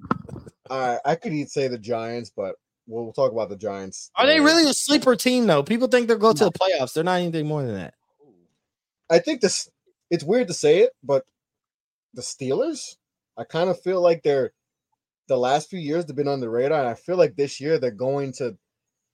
All 0.71 0.79
right, 0.81 0.99
I 1.05 1.15
could 1.15 1.33
even 1.33 1.49
say 1.49 1.69
the 1.69 1.79
Giants, 1.79 2.31
but 2.35 2.57
we'll, 2.87 3.05
we'll 3.05 3.13
talk 3.13 3.33
about 3.33 3.49
the 3.51 3.57
Giants. 3.57 4.11
are 4.17 4.27
they 4.27 4.41
really 4.41 4.69
a 4.69 4.75
sleeper 4.75 5.17
team 5.17 5.47
though? 5.47 5.63
People 5.63 5.89
think 5.89 6.09
they'll 6.09 6.19
go 6.19 6.33
to 6.33 6.45
the 6.45 6.53
playoffs. 6.53 6.95
They're 6.95 7.05
not 7.05 7.21
anything 7.21 7.47
more 7.47 7.63
than 7.63 7.75
that. 7.75 7.95
I 9.11 9.19
think 9.19 9.41
this. 9.41 9.69
It's 10.11 10.25
weird 10.25 10.49
to 10.49 10.55
say 10.55 10.81
it, 10.81 10.93
but 11.03 11.25
the 12.15 12.23
Steelers. 12.23 12.97
I 13.37 13.45
kind 13.45 13.69
of 13.69 13.81
feel 13.81 14.01
like 14.01 14.23
they're 14.23 14.53
the 15.29 15.37
last 15.37 15.71
few 15.71 15.79
years 15.79 16.05
they've 16.05 16.17
been 16.17 16.29
on 16.29 16.41
the 16.41 16.51
radar, 16.51 16.81
and 16.81 16.89
I 16.89 16.95
feel 16.95 17.17
like 17.17 17.37
this 17.37 17.61
year 17.61 17.79
they're 17.79 17.91
going 17.91 18.33
to 18.35 18.57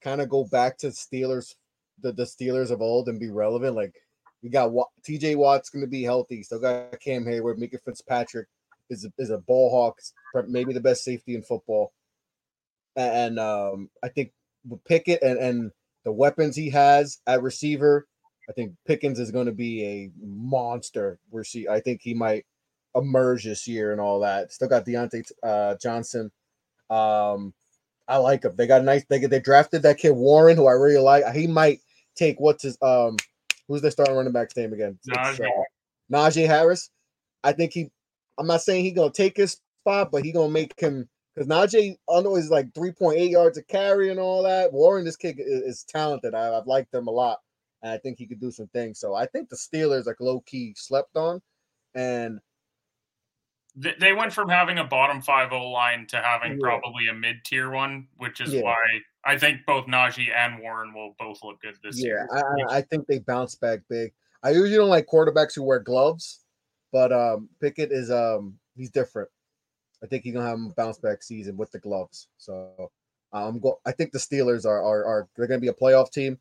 kind 0.03 0.20
of 0.20 0.29
go 0.29 0.44
back 0.44 0.79
to 0.79 0.88
Steelers, 0.88 1.55
the, 2.01 2.12
the 2.12 2.25
Steelers 2.25 2.70
of 2.70 2.81
old, 2.81 3.09
and 3.09 3.20
be 3.20 3.31
relevant. 3.31 3.77
Like 3.77 3.94
we 4.42 4.51
got 4.51 4.73
T.J. 5.05 5.37
Watt's 5.37 5.70
going 5.70 5.85
to 5.85 5.90
be 5.90 6.03
healthy. 6.03 6.42
Still 6.42 6.61
got 6.61 6.99
Cam 7.01 7.25
Hayward, 7.27 7.59
Minkah 7.59 7.83
Fitzpatrick 7.85 8.49
is 8.90 9.05
a, 9.05 9.12
is 9.18 9.31
a 9.31 9.38
ball 9.38 9.70
hawk, 9.70 10.01
maybe 10.49 10.73
the 10.73 10.81
best 10.81 11.05
safety 11.05 11.35
in 11.35 11.42
football. 11.42 11.92
And 12.96 13.38
um, 13.38 13.88
I 14.03 14.09
think 14.09 14.33
Pickett 14.87 15.23
and 15.23 15.38
and 15.38 15.70
the 16.05 16.12
weapons 16.12 16.57
he 16.57 16.70
has 16.70 17.20
at 17.27 17.42
receiver, 17.42 18.07
I 18.49 18.53
think 18.53 18.73
Pickens 18.87 19.20
is 19.20 19.31
going 19.31 19.46
to 19.46 19.53
be 19.53 19.85
a 19.85 20.11
monster. 20.20 21.18
We're 21.31 21.44
see. 21.44 21.68
I 21.68 21.81
think 21.81 22.01
he 22.03 22.14
might 22.14 22.44
emerge 22.94 23.44
this 23.44 23.66
year 23.66 23.92
and 23.92 24.00
all 24.00 24.20
that. 24.20 24.53
Still 24.53 24.68
got 24.68 24.85
Diontae 24.85 25.31
uh, 25.42 25.76
Johnson. 25.81 26.31
Um, 26.88 27.55
I 28.09 28.16
like 28.16 28.44
him. 28.44 28.57
They 28.57 28.66
got 28.66 28.81
a 28.81 28.85
nice. 28.85 29.05
They 29.09 29.18
they 29.20 29.40
drafted 29.40 29.83
that 29.83 29.98
kid 29.98 30.11
Warren, 30.11 30.57
who 30.57 30.66
I 30.66 30.72
really 30.72 31.00
like. 31.00 31.24
He 31.35 31.46
might 31.46 31.81
take 32.16 32.40
what's 32.40 32.64
his 32.64 32.76
um, 32.83 33.16
who's 33.68 33.83
their 33.83 33.90
starting 33.90 34.16
running 34.16 34.33
back's 34.33 34.57
name 34.57 34.72
again? 34.72 34.98
Najee. 35.09 35.46
uh, 35.46 35.62
Najee 36.12 36.46
Harris. 36.46 36.90
I 37.44 37.53
think 37.53 37.72
he. 37.72 37.90
I'm 38.38 38.46
not 38.46 38.62
saying 38.62 38.85
he 38.85 38.90
gonna 38.90 39.12
take 39.12 39.37
his 39.37 39.61
spot, 39.83 40.11
but 40.11 40.24
he 40.24 40.33
gonna 40.33 40.50
make 40.50 40.79
him 40.79 41.09
because 41.35 41.48
Najee 41.48 41.96
I 42.12 42.20
know 42.20 42.37
is 42.37 42.50
like 42.50 42.72
3.8 42.72 43.31
yards 43.31 43.59
a 43.59 43.62
carry 43.62 44.11
and 44.11 44.18
all 44.18 44.42
that. 44.42 44.72
Warren, 44.72 45.05
this 45.05 45.16
kid 45.16 45.37
is, 45.38 45.62
is 45.62 45.85
talented. 45.85 46.35
I, 46.35 46.57
I've 46.57 46.66
liked 46.66 46.92
him 46.92 47.07
a 47.07 47.12
lot, 47.12 47.38
and 47.83 47.92
I 47.92 47.98
think 47.98 48.18
he 48.18 48.26
could 48.26 48.40
do 48.40 48.50
some 48.50 48.68
things. 48.68 48.98
So 48.98 49.14
I 49.14 49.26
think 49.26 49.48
the 49.48 49.57
Steelers 49.57 50.07
like 50.07 50.20
low 50.20 50.40
key 50.40 50.74
slept 50.76 51.16
on, 51.16 51.40
and 51.94 52.40
They, 53.98 54.12
went 54.12 54.32
from 54.32 54.48
having 54.48 54.78
a 54.78 54.84
bottom 54.84 55.22
five 55.22 55.52
O 55.52 55.70
line 55.70 56.06
to 56.08 56.16
having 56.20 56.52
Yeah. 56.52 56.58
probably 56.60 57.08
a 57.08 57.14
mid 57.14 57.44
tier 57.44 57.70
one, 57.70 58.08
which 58.18 58.40
is 58.40 58.52
Yeah. 58.52 58.62
why 58.62 58.76
I 59.24 59.38
think 59.38 59.64
both 59.66 59.86
Najee 59.86 60.34
and 60.34 60.60
Warren 60.60 60.92
will 60.94 61.14
both 61.18 61.42
look 61.42 61.60
good 61.60 61.76
this 61.82 61.98
yeah, 61.98 62.04
year. 62.06 62.28
I, 62.32 62.40
I- 62.40 62.76
I 62.78 62.82
think 62.82 63.06
they 63.06 63.18
bounce 63.18 63.54
back 63.54 63.80
big. 63.88 64.12
I 64.42 64.50
usually 64.50 64.76
don't 64.76 64.88
like 64.88 65.06
quarterbacks 65.06 65.54
who 65.54 65.62
wear 65.62 65.78
gloves, 65.80 66.40
but 66.92 67.12
um, 67.12 67.48
Pickett 67.60 67.92
is 67.92 68.10
um 68.10 68.58
he's 68.76 68.90
different. 68.90 69.28
I 70.02 70.06
think 70.06 70.24
he's 70.24 70.32
gonna 70.34 70.48
have 70.48 70.58
a 70.58 70.74
bounce 70.74 70.98
back 70.98 71.22
season 71.22 71.56
with 71.56 71.70
the 71.70 71.78
gloves. 71.78 72.28
So 72.38 72.90
I'm 73.32 73.60
go. 73.60 73.80
I 73.86 73.92
think 73.92 74.12
the 74.12 74.18
Steelers 74.18 74.64
are 74.64 74.82
are, 74.82 75.04
are 75.04 75.28
they're 75.36 75.46
gonna 75.46 75.60
be 75.60 75.68
a 75.68 75.74
playoff 75.74 76.10
team, 76.10 76.38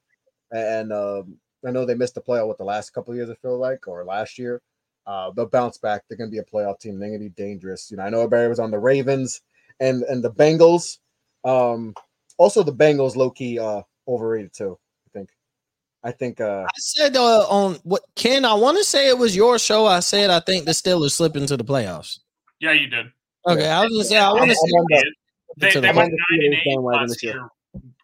and 0.52 0.94
um, 0.94 1.38
I 1.68 1.72
know 1.72 1.86
they 1.86 1.96
missed 1.96 2.16
the 2.16 2.22
playoff 2.22 2.48
with 2.48 2.58
the 2.58 2.64
last 2.64 2.92
couple 2.92 3.12
of 3.12 3.18
years. 3.18 3.30
I 3.30 3.36
feel 3.36 3.58
like 3.58 3.88
or 3.88 4.04
last 4.06 4.40
year. 4.40 4.62
Uh, 5.10 5.32
they'll 5.32 5.48
bounce 5.50 5.80
back. 5.80 6.04
They're 6.08 6.18
gonna 6.18 6.30
be 6.30 6.38
a 6.38 6.44
playoff 6.44 6.80
team. 6.80 7.00
They're 7.00 7.10
gonna 7.10 7.20
be 7.20 7.30
dangerous. 7.30 7.90
You 7.90 7.98
know, 7.98 8.04
I 8.04 8.10
know 8.12 8.28
Barry 8.28 8.48
was 8.48 8.60
on 8.60 8.70
the 8.70 8.78
Ravens 8.78 9.42
and 9.80 10.04
and 10.04 10.24
the 10.24 10.30
Bengals. 10.32 11.00
Um, 11.44 11.96
also 12.38 12.62
the 12.62 12.72
Bengals 12.74 13.16
low 13.16 13.32
key 13.32 13.58
uh 13.58 13.82
overrated 14.08 14.54
too. 14.54 14.78
I 15.08 15.10
think. 15.18 15.30
I 16.04 16.12
think 16.12 16.40
uh 16.40 16.64
I 16.68 16.78
said 16.78 17.16
uh, 17.18 17.48
on 17.50 17.76
what 17.84 18.04
Ken, 18.16 18.46
I 18.46 18.54
want 18.54 18.78
to 18.78 18.84
say 18.84 19.10
it 19.10 19.18
was 19.18 19.36
your 19.36 19.58
show. 19.58 19.88
I 19.88 20.00
said 20.02 20.30
I 20.30 20.40
think 20.42 20.66
the 20.66 20.72
Steelers 20.74 21.12
slip 21.14 21.36
into 21.36 21.58
the 21.58 21.64
playoffs. 21.66 22.20
Yeah, 22.60 22.74
you 22.74 22.88
did. 22.88 23.08
Okay, 23.48 23.68
I 23.68 23.82
was 23.84 23.92
gonna 23.92 24.04
say 24.06 24.18
I 24.18 24.30
want 24.30 24.44
to 24.44 24.50
I'm 24.52 24.56
see. 24.56 24.76
on 24.78 24.86
the- 24.90 25.14
They, 25.58 25.72
to 25.72 25.82
they 25.82 25.92
the 25.92 25.98
went 25.98 26.14
nine 26.14 26.46
and 26.46 26.54
eight 26.54 26.80
last 26.80 27.24
year. 27.24 27.34
year, 27.34 27.50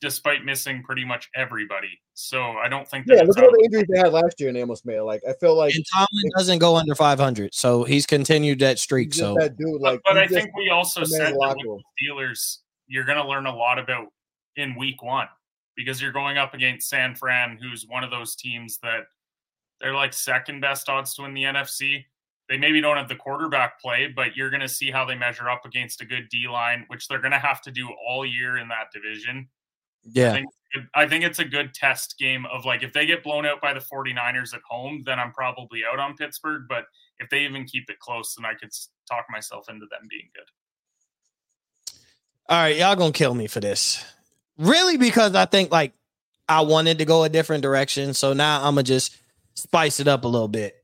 despite 0.02 0.44
missing 0.44 0.84
pretty 0.84 1.06
much 1.06 1.30
everybody. 1.36 2.00
So 2.14 2.42
I 2.42 2.70
don't 2.70 2.88
think 2.88 3.06
Yeah, 3.08 3.24
look 3.24 3.38
at 3.38 3.44
all 3.44 3.52
the 3.52 3.64
injuries 3.64 3.86
they 3.90 4.00
had 4.00 4.14
last 4.14 4.40
year, 4.40 4.50
and 4.50 4.56
they 4.56 4.62
almost 4.62 4.86
made 4.86 4.96
it. 4.96 5.04
Like 5.04 5.22
I 5.28 5.34
feel 5.34 5.56
like 5.56 5.74
And 5.76 5.86
Tomlin 5.94 6.32
doesn't 6.38 6.60
go 6.60 6.76
under 6.76 6.96
500, 6.96 7.54
so 7.54 7.84
he's 7.84 8.06
continued 8.06 8.60
that 8.60 8.80
streak. 8.80 9.14
So 9.14 9.36
that 9.40 9.58
dude. 9.58 9.82
But, 9.82 9.94
Like, 9.94 10.02
but 10.06 10.18
he 10.18 10.24
I 10.24 10.28
think 10.28 10.56
we 10.56 10.70
also 10.70 11.02
commands 11.02 11.18
said 11.18 11.34
that 11.34 11.58
with 11.58 11.82
the 12.00 12.08
Steelers, 12.10 12.58
you're 12.88 13.06
going 13.06 13.18
to 13.18 13.28
learn 13.28 13.46
a 13.46 13.56
lot 13.56 13.80
about 13.80 14.08
in 14.56 14.76
week 14.76 15.02
one 15.04 15.28
because 15.76 16.02
you're 16.02 16.12
going 16.12 16.38
up 16.38 16.54
against 16.54 16.90
San 16.90 17.16
Fran, 17.16 17.58
who's 17.62 17.86
one 17.88 18.04
of 18.04 18.12
those 18.12 18.36
teams 18.36 18.80
that 18.84 19.04
they're 19.82 19.94
like 19.94 20.14
second 20.14 20.62
best 20.62 20.88
odds 20.90 21.14
to 21.16 21.24
win 21.24 21.34
the 21.34 21.44
NFC. 21.44 22.06
They 22.48 22.58
maybe 22.58 22.80
don't 22.80 22.98
have 22.98 23.10
the 23.10 23.16
quarterback 23.16 23.82
play, 23.82 24.14
but 24.16 24.36
you're 24.36 24.52
going 24.52 24.62
to 24.62 24.70
see 24.70 24.92
how 24.92 25.04
they 25.04 25.16
measure 25.16 25.50
up 25.50 25.66
against 25.66 26.02
a 26.02 26.06
good 26.06 26.30
D 26.30 26.48
line, 26.48 26.86
which 26.88 27.08
they're 27.08 27.20
going 27.20 27.32
to 27.32 27.40
have 27.40 27.62
to 27.64 27.72
do 27.72 27.90
all 28.08 28.26
year 28.26 28.58
in 28.58 28.68
that 28.68 28.92
division. 28.94 29.50
I 30.06 30.10
yeah, 30.14 30.34
think, 30.34 30.48
I 30.94 31.08
think 31.08 31.24
it's 31.24 31.40
a 31.40 31.46
good 31.46 31.74
test 31.74 32.18
game 32.20 32.46
of 32.48 32.66
like 32.66 32.84
if 32.84 32.94
they 32.94 33.06
get 33.06 33.24
blown 33.24 33.46
out 33.46 33.62
by 33.62 33.74
the 33.74 33.80
49ers 33.80 34.54
at 34.54 34.62
home, 34.70 35.04
then 35.06 35.20
I'm 35.20 35.32
probably 35.32 35.82
out 35.92 36.00
on 36.00 36.16
Pittsburgh. 36.16 36.64
But 36.68 36.86
if 37.20 37.30
they 37.30 37.46
even 37.46 37.66
keep 37.66 37.90
it 37.90 38.00
close, 38.00 38.36
then 38.36 38.46
I 38.46 38.54
could 38.54 38.72
talk 39.10 39.26
myself 39.30 39.70
into 39.70 39.86
them 39.90 40.08
being 40.10 40.30
good. 40.34 40.46
all 42.50 42.58
right, 42.58 42.76
y'all 42.78 42.96
gonna 42.96 43.12
kill 43.12 43.34
me 43.34 43.48
for 43.48 43.60
this. 43.60 44.04
Really, 44.58 44.98
because 44.98 45.36
I 45.36 45.46
think 45.46 45.72
like 45.72 45.94
I 46.48 46.62
wanted 46.62 47.00
to 47.00 47.06
go 47.06 47.24
a 47.24 47.30
different 47.30 47.64
direction, 47.64 48.14
so 48.14 48.34
now 48.34 48.60
I'm 48.60 48.76
gonna 48.76 48.84
just 48.84 49.18
spice 49.56 50.00
it 50.00 50.08
up 50.08 50.24
a 50.26 50.28
little 50.28 50.48
bit. 50.48 50.76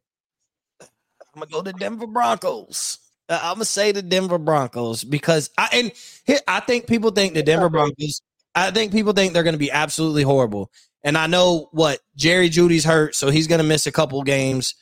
I'm 0.81 0.87
gonna 1.35 1.51
go 1.51 1.61
to 1.61 1.73
Denver 1.73 2.07
Broncos. 2.07 2.97
Uh, 3.29 3.39
I'm 3.41 3.55
gonna 3.55 3.65
say 3.65 3.91
the 3.91 4.01
Denver 4.01 4.37
Broncos 4.37 5.03
because 5.03 5.49
I 5.57 5.69
and 5.73 5.91
here 6.25 6.39
I 6.47 6.59
think 6.61 6.87
people 6.87 7.11
think 7.11 7.33
the 7.33 7.43
Denver 7.43 7.69
Broncos. 7.69 8.21
I 8.55 8.71
think 8.71 8.91
people 8.91 9.13
think 9.13 9.33
they're 9.33 9.43
gonna 9.43 9.57
be 9.57 9.71
absolutely 9.71 10.23
horrible. 10.23 10.71
And 11.03 11.17
I 11.17 11.27
know 11.27 11.69
what 11.71 11.99
Jerry 12.15 12.49
Jeudy's 12.49 12.85
hurt, 12.85 13.15
so 13.15 13.29
he's 13.29 13.47
gonna 13.47 13.63
miss 13.63 13.87
a 13.87 13.91
couple 13.91 14.21
games, 14.23 14.75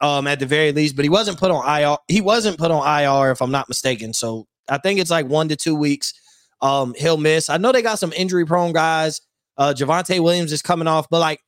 um, 0.00 0.26
at 0.26 0.40
the 0.40 0.46
very 0.46 0.72
least. 0.72 0.96
But 0.96 1.04
he 1.04 1.08
wasn't 1.08 1.38
put 1.38 1.50
on 1.50 1.66
IR. 1.66 1.98
He 2.08 2.20
wasn't 2.20 2.58
put 2.58 2.70
on 2.70 2.86
IR, 2.86 3.30
if 3.30 3.42
I'm 3.42 3.50
not 3.50 3.68
mistaken. 3.68 4.12
So 4.12 4.46
I 4.68 4.78
think 4.78 5.00
it's 5.00 5.10
like 5.10 5.26
one 5.26 5.48
to 5.48 5.56
two 5.56 5.74
weeks. 5.74 6.14
Um, 6.60 6.94
he'll 6.96 7.16
miss. 7.16 7.50
I 7.50 7.56
know 7.56 7.72
they 7.72 7.82
got 7.82 7.98
some 7.98 8.12
injury 8.12 8.44
prone 8.44 8.72
guys. 8.72 9.20
Uh, 9.56 9.74
Javonte 9.76 10.20
Williams 10.20 10.52
is 10.52 10.62
coming 10.62 10.88
off, 10.88 11.08
but 11.10 11.18
like, 11.20 11.40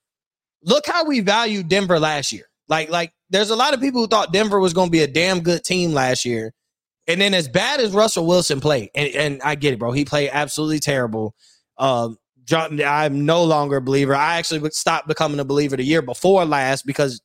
look 0.64 0.86
how 0.86 1.04
we 1.04 1.20
valued 1.20 1.68
Denver 1.68 1.98
last 1.98 2.32
year. 2.32 2.46
Like, 2.68 2.90
like 2.90 3.12
there's 3.30 3.50
a 3.50 3.56
lot 3.56 3.74
of 3.74 3.80
people 3.80 4.00
who 4.00 4.08
thought 4.08 4.32
Denver 4.32 4.60
was 4.60 4.72
going 4.72 4.88
to 4.88 4.92
be 4.92 5.02
a 5.02 5.08
damn 5.08 5.40
good 5.40 5.64
team 5.64 5.92
last 5.92 6.24
year, 6.24 6.52
and 7.06 7.20
then 7.20 7.34
as 7.34 7.48
bad 7.48 7.80
as 7.80 7.92
Russell 7.92 8.26
Wilson 8.26 8.60
played, 8.60 8.90
and, 8.94 9.08
and 9.14 9.42
I 9.42 9.54
get 9.54 9.74
it, 9.74 9.78
bro, 9.78 9.92
he 9.92 10.04
played 10.04 10.30
absolutely 10.32 10.80
terrible. 10.80 11.34
Um, 11.80 12.18
I'm 12.52 13.24
no 13.24 13.42
longer 13.42 13.76
a 13.76 13.82
believer. 13.82 14.14
I 14.14 14.36
actually 14.36 14.68
stopped 14.70 15.08
becoming 15.08 15.40
a 15.40 15.44
believer 15.44 15.76
the 15.76 15.84
year 15.84 16.02
before 16.02 16.44
last 16.44 16.84
because 16.84 17.20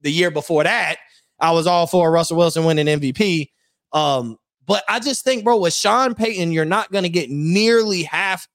the 0.00 0.10
year 0.10 0.30
before 0.30 0.64
that, 0.64 0.96
I 1.38 1.52
was 1.52 1.66
all 1.66 1.86
for 1.86 2.10
Russell 2.10 2.36
Wilson 2.36 2.64
winning 2.64 2.86
MVP. 2.86 3.48
Um, 3.92 4.36
but 4.66 4.84
I 4.88 5.00
just 5.00 5.24
think, 5.24 5.44
bro, 5.44 5.58
with 5.58 5.74
Sean 5.74 6.14
Payton, 6.14 6.52
you're 6.52 6.64
not 6.64 6.92
going 6.92 7.04
to 7.04 7.08
get 7.08 7.30
nearly 7.30 8.02
half 8.02 8.46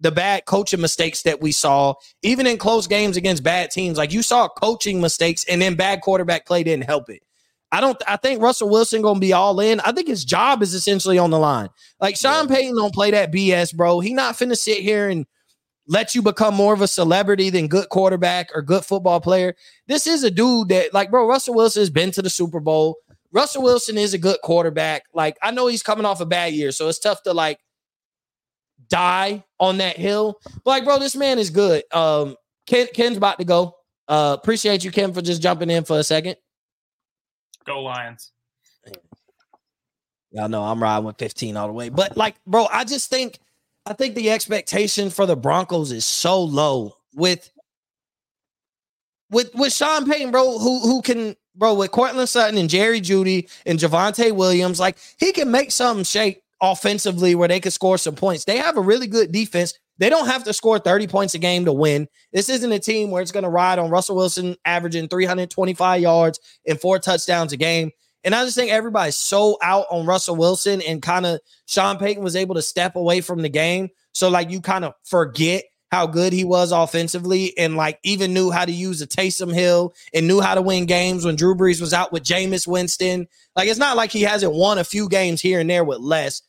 the 0.00 0.10
bad 0.10 0.44
coaching 0.46 0.80
mistakes 0.80 1.22
that 1.22 1.40
we 1.40 1.52
saw, 1.52 1.94
even 2.22 2.46
in 2.46 2.58
close 2.58 2.86
games 2.86 3.16
against 3.16 3.42
bad 3.42 3.70
teams. 3.70 3.98
Like 3.98 4.12
you 4.12 4.22
saw 4.22 4.48
coaching 4.48 5.00
mistakes, 5.00 5.44
and 5.44 5.62
then 5.62 5.76
bad 5.76 6.00
quarterback 6.00 6.46
play 6.46 6.64
didn't 6.64 6.84
help 6.84 7.08
it. 7.08 7.22
I 7.72 7.80
don't. 7.80 8.00
I 8.06 8.16
think 8.16 8.42
Russell 8.42 8.68
Wilson 8.68 9.00
gonna 9.00 9.18
be 9.18 9.32
all 9.32 9.58
in. 9.58 9.80
I 9.80 9.92
think 9.92 10.06
his 10.06 10.26
job 10.26 10.62
is 10.62 10.74
essentially 10.74 11.18
on 11.18 11.30
the 11.30 11.38
line. 11.38 11.70
Like 12.00 12.16
Sean 12.16 12.46
Payton 12.46 12.76
don't 12.76 12.92
play 12.94 13.10
that 13.12 13.32
BS, 13.32 13.74
bro. 13.74 14.00
He 14.00 14.12
not 14.12 14.34
finna 14.36 14.56
sit 14.56 14.78
here 14.78 15.08
and 15.08 15.26
let 15.88 16.14
you 16.14 16.22
become 16.22 16.54
more 16.54 16.74
of 16.74 16.82
a 16.82 16.86
celebrity 16.86 17.50
than 17.50 17.68
good 17.68 17.88
quarterback 17.88 18.50
or 18.54 18.62
good 18.62 18.84
football 18.84 19.20
player. 19.20 19.54
This 19.88 20.06
is 20.06 20.22
a 20.22 20.30
dude 20.30 20.68
that, 20.68 20.94
like, 20.94 21.10
bro, 21.10 21.26
Russell 21.26 21.54
Wilson 21.54 21.80
has 21.80 21.90
been 21.90 22.12
to 22.12 22.22
the 22.22 22.30
Super 22.30 22.60
Bowl. 22.60 22.96
Russell 23.32 23.62
Wilson 23.62 23.98
is 23.98 24.14
a 24.14 24.18
good 24.18 24.36
quarterback. 24.44 25.04
Like, 25.14 25.38
I 25.42 25.50
know 25.50 25.66
he's 25.66 25.82
coming 25.82 26.04
off 26.04 26.20
a 26.20 26.26
bad 26.26 26.52
year, 26.52 26.70
so 26.72 26.88
it's 26.88 26.98
tough 26.98 27.22
to 27.22 27.32
like 27.32 27.58
die 28.88 29.42
on 29.58 29.78
that 29.78 29.96
hill. 29.96 30.38
But 30.64 30.70
like, 30.70 30.84
bro, 30.84 30.98
this 30.98 31.16
man 31.16 31.38
is 31.38 31.48
good. 31.48 31.82
Um, 31.90 32.36
Ken, 32.66 32.86
Ken's 32.94 33.16
about 33.16 33.38
to 33.38 33.44
go. 33.44 33.74
Uh, 34.06 34.36
appreciate 34.38 34.84
you, 34.84 34.90
Ken, 34.90 35.12
for 35.14 35.22
just 35.22 35.40
jumping 35.40 35.70
in 35.70 35.84
for 35.84 35.98
a 35.98 36.04
second. 36.04 36.36
Go 37.64 37.82
Lions. 37.82 38.32
Y'all 40.30 40.48
know 40.48 40.62
I'm 40.62 40.82
riding 40.82 41.04
with 41.04 41.18
15 41.18 41.56
all 41.56 41.66
the 41.66 41.72
way. 41.72 41.90
But 41.90 42.16
like, 42.16 42.36
bro, 42.46 42.66
I 42.72 42.84
just 42.84 43.10
think 43.10 43.38
I 43.84 43.92
think 43.92 44.14
the 44.14 44.30
expectation 44.30 45.10
for 45.10 45.26
the 45.26 45.36
Broncos 45.36 45.92
is 45.92 46.04
so 46.04 46.42
low 46.42 46.96
with 47.14 47.50
with 49.30 49.54
with 49.54 49.72
Sean 49.72 50.10
Payton, 50.10 50.30
bro, 50.30 50.58
who 50.58 50.80
who 50.80 51.02
can 51.02 51.36
bro 51.54 51.74
with 51.74 51.90
Courtland 51.90 52.28
Sutton 52.28 52.58
and 52.58 52.70
Jerry 52.70 53.00
Jeudy 53.00 53.50
and 53.66 53.78
Javonte 53.78 54.34
Williams, 54.34 54.80
like 54.80 54.96
he 55.18 55.32
can 55.32 55.50
make 55.50 55.70
something 55.70 56.04
shake 56.04 56.42
offensively 56.60 57.34
where 57.34 57.48
they 57.48 57.60
could 57.60 57.72
score 57.72 57.98
some 57.98 58.14
points. 58.14 58.44
They 58.44 58.58
have 58.58 58.76
a 58.76 58.80
really 58.80 59.06
good 59.06 59.32
defense. 59.32 59.78
They 59.98 60.08
don't 60.08 60.26
have 60.26 60.44
to 60.44 60.52
score 60.52 60.78
30 60.78 61.06
points 61.06 61.34
a 61.34 61.38
game 61.38 61.64
to 61.66 61.72
win. 61.72 62.08
This 62.32 62.48
isn't 62.48 62.72
a 62.72 62.78
team 62.78 63.10
where 63.10 63.22
it's 63.22 63.32
going 63.32 63.44
to 63.44 63.50
ride 63.50 63.78
on 63.78 63.90
Russell 63.90 64.16
Wilson 64.16 64.56
averaging 64.64 65.08
325 65.08 66.00
yards 66.00 66.40
and 66.66 66.80
four 66.80 66.98
touchdowns 66.98 67.52
a 67.52 67.56
game. 67.56 67.92
And 68.24 68.34
I 68.34 68.44
just 68.44 68.56
think 68.56 68.70
everybody's 68.70 69.16
so 69.16 69.58
out 69.62 69.86
on 69.90 70.06
Russell 70.06 70.36
Wilson 70.36 70.80
and 70.82 71.02
kind 71.02 71.26
of 71.26 71.40
Sean 71.66 71.98
Payton 71.98 72.22
was 72.22 72.36
able 72.36 72.54
to 72.54 72.62
step 72.62 72.96
away 72.96 73.20
from 73.20 73.42
the 73.42 73.48
game. 73.48 73.90
So, 74.12 74.28
like, 74.28 74.50
you 74.50 74.60
kind 74.60 74.84
of 74.84 74.94
forget 75.04 75.64
how 75.90 76.06
good 76.06 76.32
he 76.32 76.44
was 76.44 76.72
offensively 76.72 77.56
and, 77.58 77.76
like, 77.76 77.98
even 78.04 78.32
knew 78.32 78.50
how 78.50 78.64
to 78.64 78.72
use 78.72 79.02
a 79.02 79.06
Taysom 79.06 79.52
Hill 79.52 79.92
and 80.14 80.28
knew 80.28 80.40
how 80.40 80.54
to 80.54 80.62
win 80.62 80.86
games 80.86 81.24
when 81.24 81.36
Drew 81.36 81.54
Brees 81.54 81.80
was 81.80 81.92
out 81.92 82.12
with 82.12 82.22
Jameis 82.22 82.66
Winston. 82.66 83.26
Like, 83.56 83.68
it's 83.68 83.78
not 83.78 83.96
like 83.96 84.12
he 84.12 84.22
hasn't 84.22 84.52
won 84.52 84.78
a 84.78 84.84
few 84.84 85.08
games 85.08 85.40
here 85.40 85.60
and 85.60 85.68
there 85.68 85.84
with 85.84 85.98
less. 85.98 86.42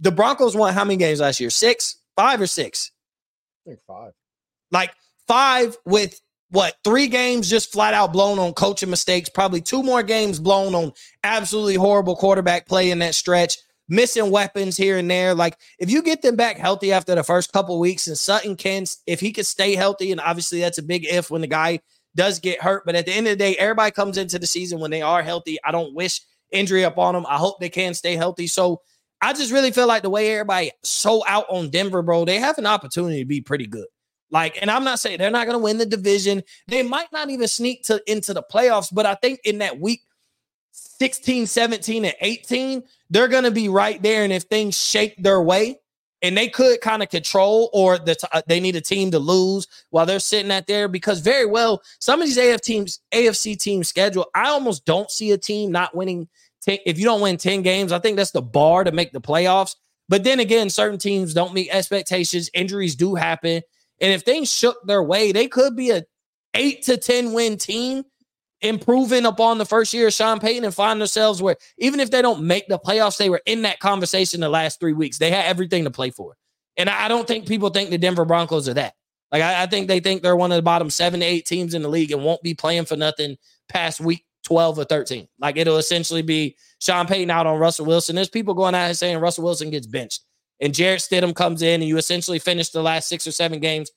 The 0.00 0.12
Broncos 0.12 0.56
won 0.56 0.74
how 0.74 0.84
many 0.84 0.96
games 0.96 1.20
last 1.20 1.40
year? 1.40 1.50
Six, 1.50 1.98
five, 2.18 2.40
or 2.40 2.46
six? 2.48 2.90
I 3.64 3.70
think 3.70 3.80
five. 3.86 4.12
Like, 4.72 4.92
five 5.28 5.76
with 5.84 6.20
what 6.50 6.74
three 6.82 7.06
games 7.06 7.48
just 7.48 7.72
flat 7.72 7.94
out 7.94 8.12
blown 8.12 8.38
on 8.38 8.54
coaching 8.54 8.90
mistakes, 8.90 9.28
probably 9.28 9.60
two 9.60 9.82
more 9.82 10.02
games 10.02 10.40
blown 10.40 10.74
on 10.74 10.92
absolutely 11.22 11.74
horrible 11.74 12.16
quarterback 12.16 12.66
play 12.66 12.90
in 12.90 12.98
that 13.00 13.14
stretch, 13.14 13.58
missing 13.88 14.30
weapons 14.30 14.76
here 14.76 14.98
and 14.98 15.10
there. 15.10 15.34
Like 15.34 15.56
if 15.78 15.90
you 15.90 16.02
get 16.02 16.22
them 16.22 16.36
back 16.36 16.56
healthy 16.56 16.90
after 16.92 17.14
the 17.14 17.22
first 17.22 17.52
couple 17.52 17.78
weeks, 17.78 18.06
and 18.06 18.16
Sutton 18.16 18.56
can, 18.56 18.84
if 19.06 19.20
he 19.20 19.30
could 19.30 19.46
stay 19.46 19.76
healthy, 19.76 20.10
and 20.10 20.20
obviously 20.20 20.60
that's 20.60 20.78
a 20.78 20.82
big 20.82 21.04
if 21.04 21.30
when 21.30 21.42
the 21.42 21.46
guy 21.46 21.80
does 22.16 22.40
get 22.40 22.62
hurt. 22.62 22.84
But 22.86 22.94
at 22.96 23.06
the 23.06 23.12
end 23.12 23.26
of 23.26 23.32
the 23.32 23.44
day, 23.44 23.54
everybody 23.56 23.90
comes 23.90 24.16
into 24.16 24.38
the 24.38 24.46
season 24.46 24.80
when 24.80 24.90
they 24.90 25.02
are 25.02 25.22
healthy. 25.22 25.58
I 25.64 25.70
don't 25.70 25.94
wish 25.94 26.22
injury 26.50 26.82
upon 26.82 27.14
them. 27.14 27.26
I 27.28 27.36
hope 27.36 27.60
they 27.60 27.68
can 27.68 27.92
stay 27.92 28.16
healthy. 28.16 28.46
So 28.46 28.80
I 29.20 29.32
just 29.32 29.52
really 29.52 29.72
feel 29.72 29.86
like 29.86 30.02
the 30.02 30.10
way 30.10 30.32
everybody 30.32 30.70
so 30.82 31.24
out 31.26 31.46
on 31.48 31.70
Denver, 31.70 32.02
bro, 32.02 32.24
they 32.24 32.38
have 32.38 32.58
an 32.58 32.66
opportunity 32.66 33.20
to 33.20 33.24
be 33.24 33.40
pretty 33.40 33.66
good. 33.66 33.86
Like, 34.30 34.58
and 34.60 34.70
I'm 34.70 34.84
not 34.84 35.00
saying 35.00 35.18
they're 35.18 35.30
not 35.30 35.46
going 35.46 35.58
to 35.58 35.62
win 35.62 35.78
the 35.78 35.86
division. 35.86 36.42
They 36.66 36.82
might 36.82 37.10
not 37.12 37.30
even 37.30 37.48
sneak 37.48 37.84
to 37.84 38.02
into 38.06 38.34
the 38.34 38.42
playoffs, 38.42 38.92
but 38.92 39.06
I 39.06 39.14
think 39.14 39.40
in 39.44 39.58
that 39.58 39.80
week 39.80 40.02
16, 40.72 41.46
17, 41.46 42.04
and 42.04 42.14
18, 42.20 42.82
they're 43.10 43.28
going 43.28 43.44
to 43.44 43.50
be 43.50 43.68
right 43.68 44.00
there. 44.02 44.24
And 44.24 44.32
if 44.32 44.44
things 44.44 44.78
shake 44.78 45.16
their 45.22 45.40
way, 45.40 45.78
and 46.20 46.36
they 46.36 46.48
could 46.48 46.80
kind 46.80 47.02
of 47.02 47.10
control, 47.10 47.70
or 47.72 47.98
the 47.98 48.14
t- 48.16 48.26
uh, 48.32 48.42
they 48.46 48.60
need 48.60 48.76
a 48.76 48.80
team 48.80 49.10
to 49.12 49.18
lose 49.18 49.66
while 49.90 50.04
they're 50.04 50.18
sitting 50.18 50.50
at 50.50 50.66
there, 50.66 50.88
because 50.88 51.20
very 51.20 51.46
well 51.46 51.80
some 52.00 52.20
of 52.20 52.26
these 52.26 52.38
AF 52.38 52.60
teams, 52.60 53.00
AFC 53.12 53.56
teams 53.56 53.88
schedule, 53.88 54.26
I 54.34 54.48
almost 54.48 54.84
don't 54.84 55.10
see 55.10 55.30
a 55.32 55.38
team 55.38 55.70
not 55.70 55.94
winning. 55.94 56.28
10, 56.68 56.78
if 56.86 56.98
you 56.98 57.04
don't 57.04 57.20
win 57.20 57.36
10 57.36 57.62
games, 57.62 57.92
I 57.92 57.98
think 57.98 58.16
that's 58.16 58.30
the 58.30 58.42
bar 58.42 58.84
to 58.84 58.92
make 58.92 59.12
the 59.12 59.20
playoffs. 59.20 59.74
But 60.08 60.24
then 60.24 60.40
again, 60.40 60.70
certain 60.70 60.98
teams 60.98 61.34
don't 61.34 61.54
meet 61.54 61.70
expectations. 61.70 62.50
Injuries 62.54 62.94
do 62.94 63.14
happen. 63.14 63.62
And 64.00 64.12
if 64.12 64.22
things 64.22 64.50
shook 64.50 64.76
their 64.86 65.02
way, 65.02 65.32
they 65.32 65.48
could 65.48 65.76
be 65.76 65.90
a 65.90 66.04
eight 66.54 66.82
to 66.84 66.96
10 66.96 67.32
win 67.32 67.58
team, 67.58 68.04
improving 68.60 69.26
upon 69.26 69.58
the 69.58 69.66
first 69.66 69.92
year 69.92 70.08
of 70.08 70.12
Sean 70.12 70.40
Payton 70.40 70.64
and 70.64 70.74
find 70.74 71.00
themselves 71.00 71.42
where 71.42 71.56
even 71.78 72.00
if 72.00 72.10
they 72.10 72.22
don't 72.22 72.42
make 72.42 72.68
the 72.68 72.78
playoffs, 72.78 73.18
they 73.18 73.30
were 73.30 73.42
in 73.46 73.62
that 73.62 73.80
conversation 73.80 74.40
the 74.40 74.48
last 74.48 74.80
three 74.80 74.94
weeks. 74.94 75.18
They 75.18 75.30
had 75.30 75.46
everything 75.46 75.84
to 75.84 75.90
play 75.90 76.10
for. 76.10 76.36
And 76.76 76.88
I 76.88 77.08
don't 77.08 77.26
think 77.26 77.46
people 77.46 77.70
think 77.70 77.90
the 77.90 77.98
Denver 77.98 78.24
Broncos 78.24 78.68
are 78.68 78.74
that. 78.74 78.94
Like, 79.30 79.42
I, 79.42 79.64
I 79.64 79.66
think 79.66 79.88
they 79.88 80.00
think 80.00 80.22
they're 80.22 80.36
one 80.36 80.52
of 80.52 80.56
the 80.56 80.62
bottom 80.62 80.90
seven 80.90 81.20
to 81.20 81.26
eight 81.26 81.44
teams 81.44 81.74
in 81.74 81.82
the 81.82 81.88
league 81.88 82.12
and 82.12 82.24
won't 82.24 82.42
be 82.42 82.54
playing 82.54 82.86
for 82.86 82.96
nothing 82.96 83.36
past 83.68 84.00
week 84.00 84.24
12 84.48 84.78
or 84.78 84.84
13. 84.84 85.28
Like, 85.38 85.58
it'll 85.58 85.76
essentially 85.76 86.22
be 86.22 86.56
Sean 86.80 87.06
Payton 87.06 87.30
out 87.30 87.46
on 87.46 87.58
Russell 87.58 87.84
Wilson. 87.84 88.16
There's 88.16 88.30
people 88.30 88.54
going 88.54 88.74
out 88.74 88.88
and 88.88 88.96
saying 88.96 89.18
Russell 89.18 89.44
Wilson 89.44 89.68
gets 89.68 89.86
benched 89.86 90.22
and 90.58 90.74
Jarrett 90.74 91.02
Stidham 91.02 91.34
comes 91.34 91.60
in, 91.60 91.82
and 91.82 91.84
you 91.84 91.98
essentially 91.98 92.38
finish 92.38 92.70
the 92.70 92.82
last 92.82 93.10
six 93.10 93.26
or 93.26 93.30
seven 93.30 93.60
games, 93.60 93.90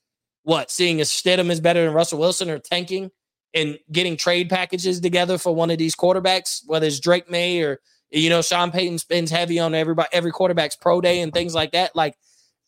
what, 0.43 0.69
seeing 0.69 0.99
if 0.99 1.07
Stidham 1.07 1.49
is 1.49 1.61
better 1.61 1.85
than 1.85 1.93
Russell 1.93 2.19
Wilson 2.19 2.49
or 2.49 2.59
tanking 2.59 3.11
and 3.53 3.79
getting 3.93 4.17
trade 4.17 4.49
packages 4.49 4.99
together 4.99 5.37
for 5.37 5.55
one 5.55 5.71
of 5.71 5.77
these 5.77 5.95
quarterbacks, 5.95 6.63
whether 6.65 6.85
it's 6.85 6.99
Drake 6.99 7.29
Maye 7.29 7.61
or, 7.61 7.79
you 8.09 8.29
know, 8.29 8.41
Sean 8.41 8.71
Payton 8.71 8.97
spends 8.97 9.31
heavy 9.31 9.57
on 9.57 9.73
everybody, 9.73 10.09
every 10.11 10.31
quarterback's 10.31 10.75
pro 10.75 10.99
day 10.99 11.21
and 11.21 11.31
things 11.31 11.55
like 11.55 11.71
that. 11.71 11.95
Like, 11.95 12.15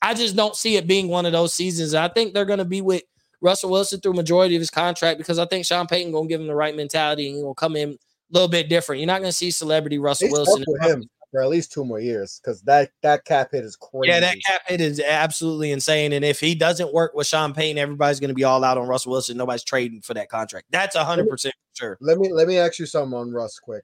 I 0.02 0.14
just 0.14 0.38
don't 0.38 0.56
see 0.56 0.78
it 0.78 0.88
being 0.88 1.10
one 1.10 1.26
of 1.26 1.34
those 1.34 1.54
seasons. 1.54 1.94
I 1.94 2.08
think 2.08 2.34
they're 2.34 2.46
to 2.46 2.66
be 2.66 2.80
with 2.80 3.04
Russell 3.44 3.70
Wilson 3.70 4.00
through 4.00 4.14
majority 4.14 4.56
of 4.56 4.62
his 4.62 4.72
contract 4.72 5.18
because 5.18 5.38
I 5.38 5.46
think 5.46 5.66
Sean 5.66 5.86
Payton 5.86 6.12
going 6.12 6.28
to 6.28 6.30
give 6.30 6.42
him 6.42 6.48
the 6.48 6.56
right 6.56 6.76
mentality 6.76 7.28
and 7.28 7.38
he'll 7.38 7.54
come 7.54 7.76
in 7.76 7.90
a 7.90 7.98
little 8.32 8.48
bit 8.48 8.70
different. 8.70 9.02
You're 9.02 9.08
not 9.08 9.20
going 9.20 9.30
to 9.30 9.38
see 9.38 9.52
celebrity 9.52 10.00
Russell 10.00 10.30
They 10.30 10.32
Wilson. 10.32 10.64
stuck 10.64 10.68
with 10.68 10.92
him 10.92 11.10
for 11.30 11.42
at 11.42 11.50
least 11.50 11.72
two 11.72 11.84
more 11.84 12.00
years 12.00 12.40
because 12.42 12.62
that 12.62 12.92
that 13.02 13.26
cap 13.26 13.50
hit 13.52 13.66
is 13.66 13.76
crazy. 13.76 14.08
Yeah, 14.08 14.22
that 14.22 14.38
cap 14.46 14.62
hit 14.68 14.80
is 14.80 15.00
absolutely 15.00 15.72
insane. 15.72 16.14
And 16.14 16.24
if 16.24 16.40
he 16.40 16.56
doesn't 16.56 16.94
work 16.94 17.14
with 17.16 17.28
Sean 17.28 17.54
Payne, 17.54 17.78
everybody's 17.78 18.20
going 18.20 18.30
to 18.30 18.36
be 18.36 18.44
all 18.46 18.64
out 18.64 18.78
on 18.78 18.88
Russell 18.88 19.12
Wilson. 19.12 19.38
Nobody's 19.38 19.64
trading 19.64 20.02
for 20.02 20.14
that 20.14 20.30
contract. 20.30 20.68
That's 20.72 20.96
hundred 20.96 21.28
percent 21.28 21.54
sure. 21.74 21.98
Let 22.00 22.20
me 22.20 22.32
let 22.32 22.48
me 22.48 22.58
ask 22.58 22.80
you 22.80 22.86
something 22.86 23.18
on 23.18 23.32
Russ 23.32 23.60
quick, 23.60 23.84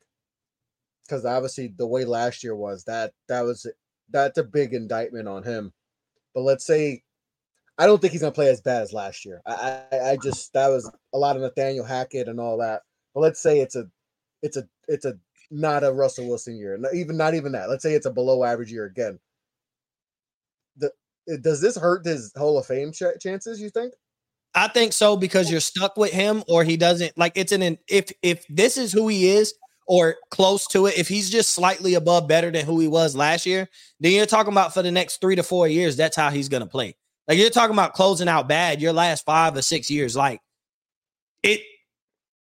because 1.06 1.26
obviously 1.26 1.74
the 1.76 1.88
way 1.88 2.06
last 2.06 2.44
year 2.44 2.56
was 2.56 2.84
that 2.86 3.14
that 3.28 3.42
was 3.42 3.68
that's 4.10 4.38
a 4.38 4.44
big 4.44 4.74
indictment 4.74 5.28
on 5.28 5.44
him. 5.44 5.74
But 6.34 6.42
let's 6.42 6.66
say 6.66 7.04
I 7.80 7.86
don't 7.86 8.02
think 8.02 8.12
he's 8.12 8.22
gonna 8.22 8.34
play 8.34 8.50
as 8.50 8.60
bad 8.60 8.82
as 8.82 8.92
last 8.92 9.24
year. 9.24 9.42
I 9.46 9.84
I, 9.92 10.18
just 10.22 10.52
that 10.52 10.68
was 10.68 10.92
a 11.14 11.18
lot 11.18 11.38
of 11.38 11.42
Nathaniel 11.42 11.86
Hackett 11.86 12.28
and 12.28 12.40
all 12.40 12.58
that. 12.58 12.82
But 13.14 13.22
let's 13.22 13.42
say 13.42 13.62
it's 13.62 13.78
a 13.78 13.90
it's 14.44 14.58
a 14.58 14.68
it's 14.90 15.06
a 15.06 15.18
not 15.50 15.86
a 15.86 15.92
Russell 15.92 16.28
Wilson 16.28 16.58
year. 16.58 16.78
Not 16.78 16.94
even 16.94 17.16
not 17.16 17.36
even 17.36 17.54
that. 17.54 17.70
Let's 17.70 17.82
say 17.82 17.94
it's 17.94 18.06
a 18.06 18.12
below 18.12 18.44
average 18.44 18.72
year 18.72 18.86
again. 18.86 19.18
The 20.76 20.92
does 21.42 21.62
this 21.62 21.78
hurt 21.78 22.06
his 22.06 22.34
Hall 22.38 22.58
of 22.58 22.66
Fame 22.66 22.92
ch- 22.92 23.20
chances? 23.22 23.62
You 23.62 23.70
think? 23.70 23.94
I 24.54 24.68
think 24.68 24.92
so 24.92 25.16
because 25.16 25.50
you're 25.50 25.62
stuck 25.62 25.96
with 25.96 26.12
him, 26.12 26.44
or 26.50 26.66
he 26.66 26.76
doesn't 26.76 27.18
like 27.18 27.34
it's 27.36 27.54
an 27.54 27.78
if 27.88 28.12
if 28.22 28.46
this 28.50 28.78
is 28.78 28.92
who 28.92 29.08
he 29.08 29.30
is 29.30 29.54
or 29.88 30.18
close 30.32 30.68
to 30.68 30.88
it, 30.88 30.98
if 30.98 31.08
he's 31.08 31.30
just 31.30 31.52
slightly 31.52 31.94
above 31.94 32.28
better 32.28 32.52
than 32.52 32.66
who 32.66 32.80
he 32.80 32.88
was 32.88 33.16
last 33.16 33.46
year, 33.46 33.70
then 34.02 34.12
you're 34.12 34.26
talking 34.26 34.54
about 34.54 34.74
for 34.74 34.84
the 34.84 34.92
next 34.92 35.22
three 35.22 35.36
to 35.36 35.44
four 35.44 35.68
years, 35.68 35.96
that's 35.96 36.16
how 36.16 36.30
he's 36.30 36.50
gonna 36.50 36.68
play. 36.68 36.96
Like 37.30 37.38
you're 37.38 37.52
talking 37.52 37.76
about 37.76 37.94
closing 37.94 38.28
out 38.28 38.50
bad 38.50 38.82
your 38.82 38.92
last 38.92 39.24
five 39.24 39.56
or 39.56 39.62
six 39.62 39.92
years. 39.92 40.16
Like 40.16 40.42
it 41.44 41.62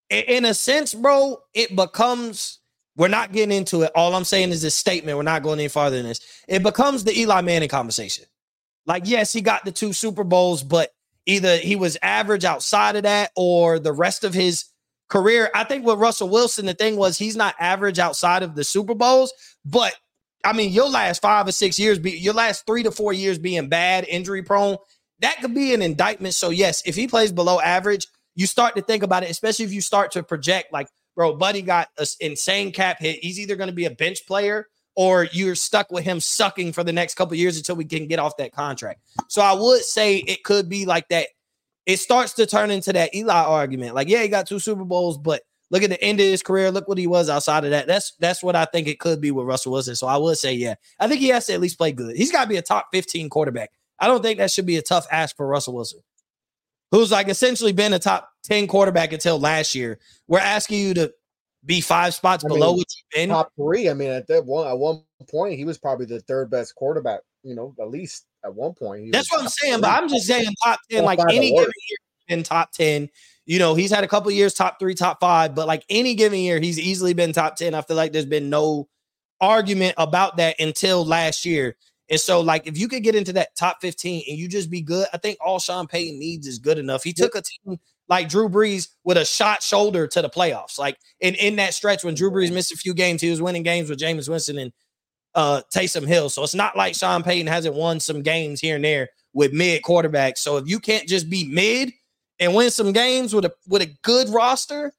in 0.09 0.45
a 0.45 0.53
sense, 0.53 0.93
bro, 0.93 1.39
it 1.53 1.75
becomes 1.75 2.59
we're 2.95 3.07
not 3.07 3.33
getting 3.33 3.57
into 3.57 3.81
it. 3.81 3.91
All 3.95 4.15
I'm 4.15 4.23
saying 4.23 4.51
is 4.51 4.61
this 4.61 4.75
statement. 4.75 5.17
We're 5.17 5.23
not 5.23 5.43
going 5.43 5.59
any 5.59 5.67
farther 5.67 5.97
than 5.97 6.05
this. 6.05 6.21
It 6.47 6.63
becomes 6.63 7.03
the 7.03 7.19
Eli 7.19 7.41
Manning 7.41 7.67
conversation. 7.67 8.25
Like, 8.85 9.03
yes, 9.05 9.33
he 9.33 9.41
got 9.41 9.65
the 9.65 9.71
two 9.71 9.91
Super 9.91 10.23
Bowls, 10.23 10.63
but 10.63 10.91
either 11.25 11.57
he 11.57 11.75
was 11.75 11.97
average 12.01 12.45
outside 12.45 12.95
of 12.95 13.03
that 13.03 13.31
or 13.35 13.79
the 13.79 13.91
rest 13.91 14.23
of 14.23 14.33
his 14.33 14.65
career. 15.09 15.49
I 15.53 15.63
think 15.63 15.85
with 15.85 15.99
Russell 15.99 16.29
Wilson, 16.29 16.67
the 16.67 16.73
thing 16.73 16.95
was 16.95 17.17
he's 17.17 17.35
not 17.35 17.55
average 17.59 17.99
outside 17.99 18.43
of 18.43 18.55
the 18.55 18.63
Super 18.63 18.93
Bowls, 18.93 19.33
but 19.65 19.95
I 20.45 20.53
mean, 20.53 20.71
your 20.71 20.89
last 20.89 21.21
five 21.21 21.47
or 21.47 21.51
six 21.51 21.79
years, 21.79 21.99
be 21.99 22.11
your 22.11 22.33
last 22.33 22.65
three 22.65 22.83
to 22.83 22.91
four 22.91 23.13
years 23.13 23.39
being 23.39 23.67
bad, 23.67 24.05
injury 24.07 24.43
prone, 24.43 24.77
that 25.19 25.37
could 25.41 25.53
be 25.53 25.73
an 25.73 25.81
indictment. 25.81 26.33
So, 26.33 26.49
yes, 26.49 26.83
if 26.85 26.95
he 26.95 27.07
plays 27.07 27.31
below 27.31 27.59
average, 27.59 28.07
you 28.35 28.47
start 28.47 28.75
to 28.75 28.81
think 28.81 29.03
about 29.03 29.23
it, 29.23 29.29
especially 29.29 29.65
if 29.65 29.73
you 29.73 29.81
start 29.81 30.11
to 30.11 30.23
project, 30.23 30.71
like, 30.71 30.87
bro, 31.15 31.35
Buddy 31.35 31.61
got 31.61 31.89
an 31.97 32.05
insane 32.19 32.71
cap 32.71 32.99
hit. 32.99 33.19
He's 33.21 33.39
either 33.39 33.55
going 33.55 33.69
to 33.69 33.75
be 33.75 33.85
a 33.85 33.91
bench 33.91 34.27
player 34.27 34.67
or 34.95 35.25
you're 35.31 35.55
stuck 35.55 35.91
with 35.91 36.03
him 36.03 36.19
sucking 36.19 36.73
for 36.73 36.83
the 36.83 36.93
next 36.93 37.15
couple 37.15 37.35
years 37.35 37.57
until 37.57 37.75
we 37.75 37.85
can 37.85 38.07
get 38.07 38.19
off 38.19 38.37
that 38.37 38.53
contract. 38.53 39.01
So 39.29 39.41
I 39.41 39.53
would 39.53 39.81
say 39.81 40.17
it 40.17 40.43
could 40.43 40.69
be 40.69 40.85
like 40.85 41.07
that. 41.09 41.27
It 41.85 41.99
starts 41.99 42.33
to 42.33 42.45
turn 42.45 42.71
into 42.71 42.93
that 42.93 43.13
Eli 43.13 43.33
argument. 43.33 43.93
Like, 43.93 44.09
yeah, 44.09 44.21
he 44.21 44.27
got 44.27 44.47
two 44.47 44.59
Super 44.59 44.85
Bowls, 44.85 45.17
but 45.17 45.43
look 45.71 45.83
at 45.83 45.89
the 45.89 46.01
end 46.01 46.19
of 46.19 46.25
his 46.25 46.43
career. 46.43 46.71
Look 46.71 46.87
what 46.87 46.97
he 46.97 47.07
was 47.07 47.29
outside 47.29 47.65
of 47.65 47.71
that. 47.71 47.87
That's 47.87 48.13
that's 48.19 48.43
what 48.43 48.55
I 48.55 48.65
think 48.65 48.87
it 48.87 48.99
could 48.99 49.21
be 49.21 49.31
with 49.31 49.45
Russell 49.45 49.71
Wilson. 49.71 49.95
So 49.95 50.07
I 50.07 50.17
would 50.17 50.37
say, 50.37 50.53
yeah, 50.53 50.75
I 50.99 51.07
think 51.07 51.21
he 51.21 51.29
has 51.29 51.45
to 51.47 51.53
at 51.53 51.61
least 51.61 51.77
play 51.77 51.91
good. 51.91 52.15
He's 52.15 52.31
got 52.31 52.43
to 52.43 52.49
be 52.49 52.57
a 52.57 52.61
top 52.61 52.87
15 52.91 53.29
quarterback. 53.29 53.71
I 53.99 54.07
don't 54.07 54.21
think 54.21 54.39
that 54.39 54.51
should 54.51 54.65
be 54.65 54.77
a 54.77 54.81
tough 54.81 55.07
ask 55.11 55.35
for 55.35 55.47
Russell 55.47 55.73
Wilson, 55.73 56.01
who's 56.91 57.11
like 57.11 57.29
essentially 57.29 57.71
been 57.71 57.93
a 57.93 57.99
top 57.99 58.29
10 58.43 58.67
quarterback 58.67 59.13
until 59.13 59.39
last 59.39 59.73
year. 59.73 59.99
We're 60.27 60.39
asking 60.39 60.79
you 60.79 60.93
to 60.95 61.13
be 61.65 61.81
five 61.81 62.13
spots 62.13 62.45
I 62.45 62.49
below 62.49 62.71
mean, 62.71 62.77
what 62.77 62.87
you've 62.95 63.21
been. 63.21 63.29
Top 63.29 63.51
three. 63.55 63.89
I 63.89 63.93
mean, 63.93 64.09
at 64.09 64.27
that 64.27 64.45
one 64.45 64.67
at 64.67 64.77
one 64.77 65.01
point, 65.29 65.57
he 65.57 65.65
was 65.65 65.77
probably 65.77 66.05
the 66.05 66.19
third 66.21 66.49
best 66.49 66.75
quarterback. 66.75 67.21
You 67.43 67.55
know, 67.55 67.75
at 67.79 67.89
least 67.89 68.25
at 68.43 68.53
one 68.53 68.73
point. 68.73 69.11
That's 69.11 69.31
what 69.31 69.41
I'm 69.41 69.47
saying. 69.49 69.81
But 69.81 69.91
I'm 69.91 70.09
just 70.09 70.25
saying 70.25 70.47
top 70.63 70.79
ten, 70.89 71.05
like 71.05 71.19
any 71.29 71.51
given 71.51 71.71
year 71.89 71.97
in 72.27 72.43
top 72.43 72.71
ten. 72.71 73.09
You 73.45 73.59
know, 73.59 73.75
he's 73.75 73.91
had 73.91 74.03
a 74.03 74.07
couple 74.07 74.31
years 74.31 74.53
top 74.53 74.79
three, 74.79 74.95
top 74.95 75.19
five, 75.19 75.53
but 75.53 75.67
like 75.67 75.85
any 75.89 76.15
given 76.15 76.39
year, 76.39 76.59
he's 76.59 76.79
easily 76.79 77.13
been 77.13 77.31
top 77.31 77.55
ten. 77.55 77.73
I 77.75 77.81
feel 77.81 77.97
like 77.97 78.11
there's 78.11 78.25
been 78.25 78.49
no 78.49 78.87
argument 79.39 79.95
about 79.97 80.37
that 80.37 80.59
until 80.59 81.05
last 81.05 81.45
year. 81.45 81.75
And 82.09 82.19
so, 82.19 82.41
like, 82.41 82.67
if 82.67 82.77
you 82.77 82.87
could 82.87 83.03
get 83.03 83.15
into 83.15 83.33
that 83.33 83.55
top 83.55 83.77
15 83.81 84.23
and 84.27 84.37
you 84.37 84.47
just 84.47 84.69
be 84.69 84.81
good, 84.81 85.07
I 85.11 85.17
think 85.17 85.37
all 85.43 85.59
Sean 85.59 85.87
Payton 85.87 86.19
needs 86.19 86.45
is 86.45 86.59
good 86.59 86.77
enough. 86.77 87.03
He 87.03 87.13
took 87.13 87.33
a 87.35 87.41
team 87.41 87.79
like 88.07 88.29
Drew 88.29 88.47
Brees 88.47 88.89
with 89.03 89.17
a 89.17 89.25
shot 89.25 89.63
shoulder 89.63 90.07
to 90.07 90.21
the 90.21 90.29
playoffs. 90.29 90.77
Like 90.77 90.97
in, 91.19 91.35
in 91.35 91.55
that 91.55 91.73
stretch 91.73 92.03
when 92.03 92.13
Drew 92.13 92.31
Brees 92.31 92.53
missed 92.53 92.71
a 92.71 92.77
few 92.77 92.93
games, 92.93 93.21
he 93.21 93.29
was 93.29 93.41
winning 93.41 93.63
games 93.63 93.89
with 93.89 93.99
Jameis 93.99 94.29
Winston 94.29 94.59
and 94.59 94.71
uh 95.33 95.61
Taysom 95.73 96.07
Hill. 96.07 96.29
So 96.29 96.43
it's 96.43 96.55
not 96.55 96.77
like 96.77 96.95
Sean 96.95 97.23
Payton 97.23 97.47
hasn't 97.47 97.75
won 97.75 97.99
some 97.99 98.21
games 98.21 98.61
here 98.61 98.75
and 98.75 98.85
there 98.85 99.09
with 99.33 99.53
mid 99.53 99.81
quarterbacks. 99.81 100.37
So 100.37 100.57
if 100.57 100.67
you 100.67 100.79
can't 100.79 101.07
just 101.07 101.29
be 101.29 101.45
mid 101.45 101.91
and 102.39 102.53
win 102.53 102.69
some 102.69 102.91
games 102.91 103.33
with 103.33 103.45
a 103.45 103.53
with 103.67 103.81
a 103.81 103.93
good 104.01 104.29
roster, 104.29 104.93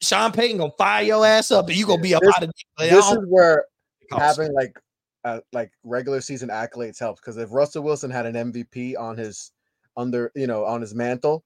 Sean 0.00 0.32
Payton 0.32 0.58
gonna 0.58 0.72
fire 0.78 1.02
your 1.02 1.24
ass 1.24 1.50
up 1.50 1.68
and 1.68 1.76
you 1.76 1.86
gonna 1.86 2.02
be 2.02 2.12
a 2.12 2.20
this, 2.20 2.34
of 2.42 2.50
This 2.78 3.10
is 3.10 3.18
where 3.28 3.64
having 4.10 4.52
like 4.52 4.78
uh, 5.24 5.40
like 5.52 5.72
regular 5.84 6.20
season 6.20 6.48
accolades 6.48 6.98
helps 6.98 7.20
because 7.20 7.36
if 7.36 7.52
Russell 7.52 7.82
Wilson 7.82 8.10
had 8.10 8.26
an 8.26 8.52
MVP 8.52 8.98
on 8.98 9.16
his 9.16 9.52
under 9.96 10.30
you 10.34 10.46
know 10.46 10.64
on 10.64 10.80
his 10.80 10.94
mantle, 10.94 11.44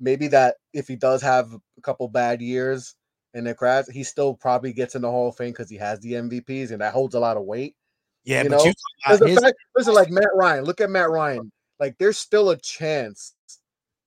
maybe 0.00 0.28
that 0.28 0.56
if 0.72 0.88
he 0.88 0.96
does 0.96 1.22
have 1.22 1.52
a 1.52 1.80
couple 1.82 2.08
bad 2.08 2.40
years 2.40 2.94
in 3.34 3.44
the 3.44 3.54
crash, 3.54 3.84
he 3.92 4.02
still 4.02 4.34
probably 4.34 4.72
gets 4.72 4.94
in 4.94 5.02
the 5.02 5.10
Hall 5.10 5.28
of 5.28 5.36
Fame 5.36 5.50
because 5.50 5.68
he 5.68 5.76
has 5.76 6.00
the 6.00 6.14
MVPs 6.14 6.70
and 6.70 6.80
that 6.80 6.92
holds 6.92 7.14
a 7.14 7.20
lot 7.20 7.36
of 7.36 7.44
weight. 7.44 7.76
Yeah, 8.24 8.42
you 8.42 8.48
but 8.48 8.56
know, 8.56 8.64
you 9.26 9.40
fact, 9.40 9.56
listen, 9.76 9.94
like 9.94 10.10
Matt 10.10 10.30
Ryan, 10.34 10.64
look 10.64 10.80
at 10.80 10.90
Matt 10.90 11.10
Ryan. 11.10 11.52
Like, 11.78 11.96
there's 11.98 12.18
still 12.18 12.50
a 12.50 12.56
chance 12.56 13.34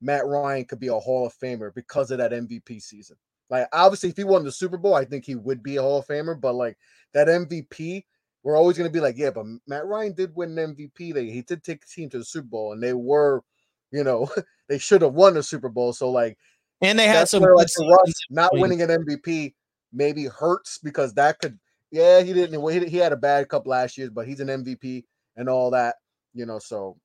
Matt 0.02 0.26
Ryan 0.26 0.66
could 0.66 0.80
be 0.80 0.88
a 0.88 0.96
Hall 0.96 1.26
of 1.26 1.38
Famer 1.38 1.74
because 1.74 2.12
of 2.12 2.18
that 2.20 2.32
MVP 2.32 2.82
season. 2.82 3.18
Like, 3.50 3.68
obviously, 3.74 4.10
if 4.10 4.18
he 4.18 4.24
won 4.24 4.44
the 4.44 4.52
Super 4.52 4.78
Bowl, 4.78 4.94
I 4.94 5.06
think 5.06 5.26
he 5.26 5.36
would 5.36 5.64
be 5.64 5.78
a 5.78 5.82
Hall 5.82 6.00
of 6.00 6.08
Famer. 6.08 6.40
But 6.40 6.54
like 6.54 6.78
that 7.14 7.28
MVP, 7.28 8.04
we're 8.44 8.58
always 8.58 8.78
going 8.78 8.90
to 8.90 8.94
be 8.94 9.02
like, 9.02 9.18
yeah, 9.18 9.32
but 9.32 9.46
Matt 9.68 9.86
Ryan 9.86 10.14
did 10.14 10.36
win 10.36 10.58
an 10.58 10.76
MVP. 10.76 11.14
They 11.14 11.26
he 11.26 11.42
did 11.42 11.64
take 11.64 11.82
the 11.82 11.88
team 11.88 12.10
to 12.12 12.20
the 12.20 12.26
Super 12.26 12.48
Bowl, 12.48 12.74
and 12.74 12.82
they 12.82 12.94
were, 12.94 13.44
you 13.92 14.04
know, 14.04 14.30
they 14.70 14.78
should 14.78 15.02
have 15.02 15.14
won 15.14 15.34
the 15.34 15.44
Super 15.44 15.70
Bowl. 15.70 15.94
So 15.94 16.10
like, 16.10 16.38
and 16.82 16.98
they 16.98 17.08
had 17.08 17.28
some 17.28 17.42
where, 17.42 17.56
like 17.56 17.68
not 18.30 18.52
winning 18.54 18.82
an 18.82 18.90
MVP 18.90 19.54
maybe 19.92 20.26
hurts 20.26 20.78
because 20.78 21.14
that 21.16 21.40
could, 21.40 21.60
yeah, 21.92 22.22
he 22.22 22.32
didn't. 22.34 22.62
He, 22.72 22.88
he 22.88 22.98
had 22.98 23.12
a 23.12 23.18
bad 23.18 23.50
couple 23.50 23.72
last 23.72 23.98
years, 23.98 24.12
but 24.12 24.28
he's 24.28 24.40
an 24.40 24.48
MVP 24.48 25.04
and 25.36 25.50
all 25.50 25.72
that, 25.72 25.96
you 26.34 26.46
know. 26.46 26.60
So 26.60 26.98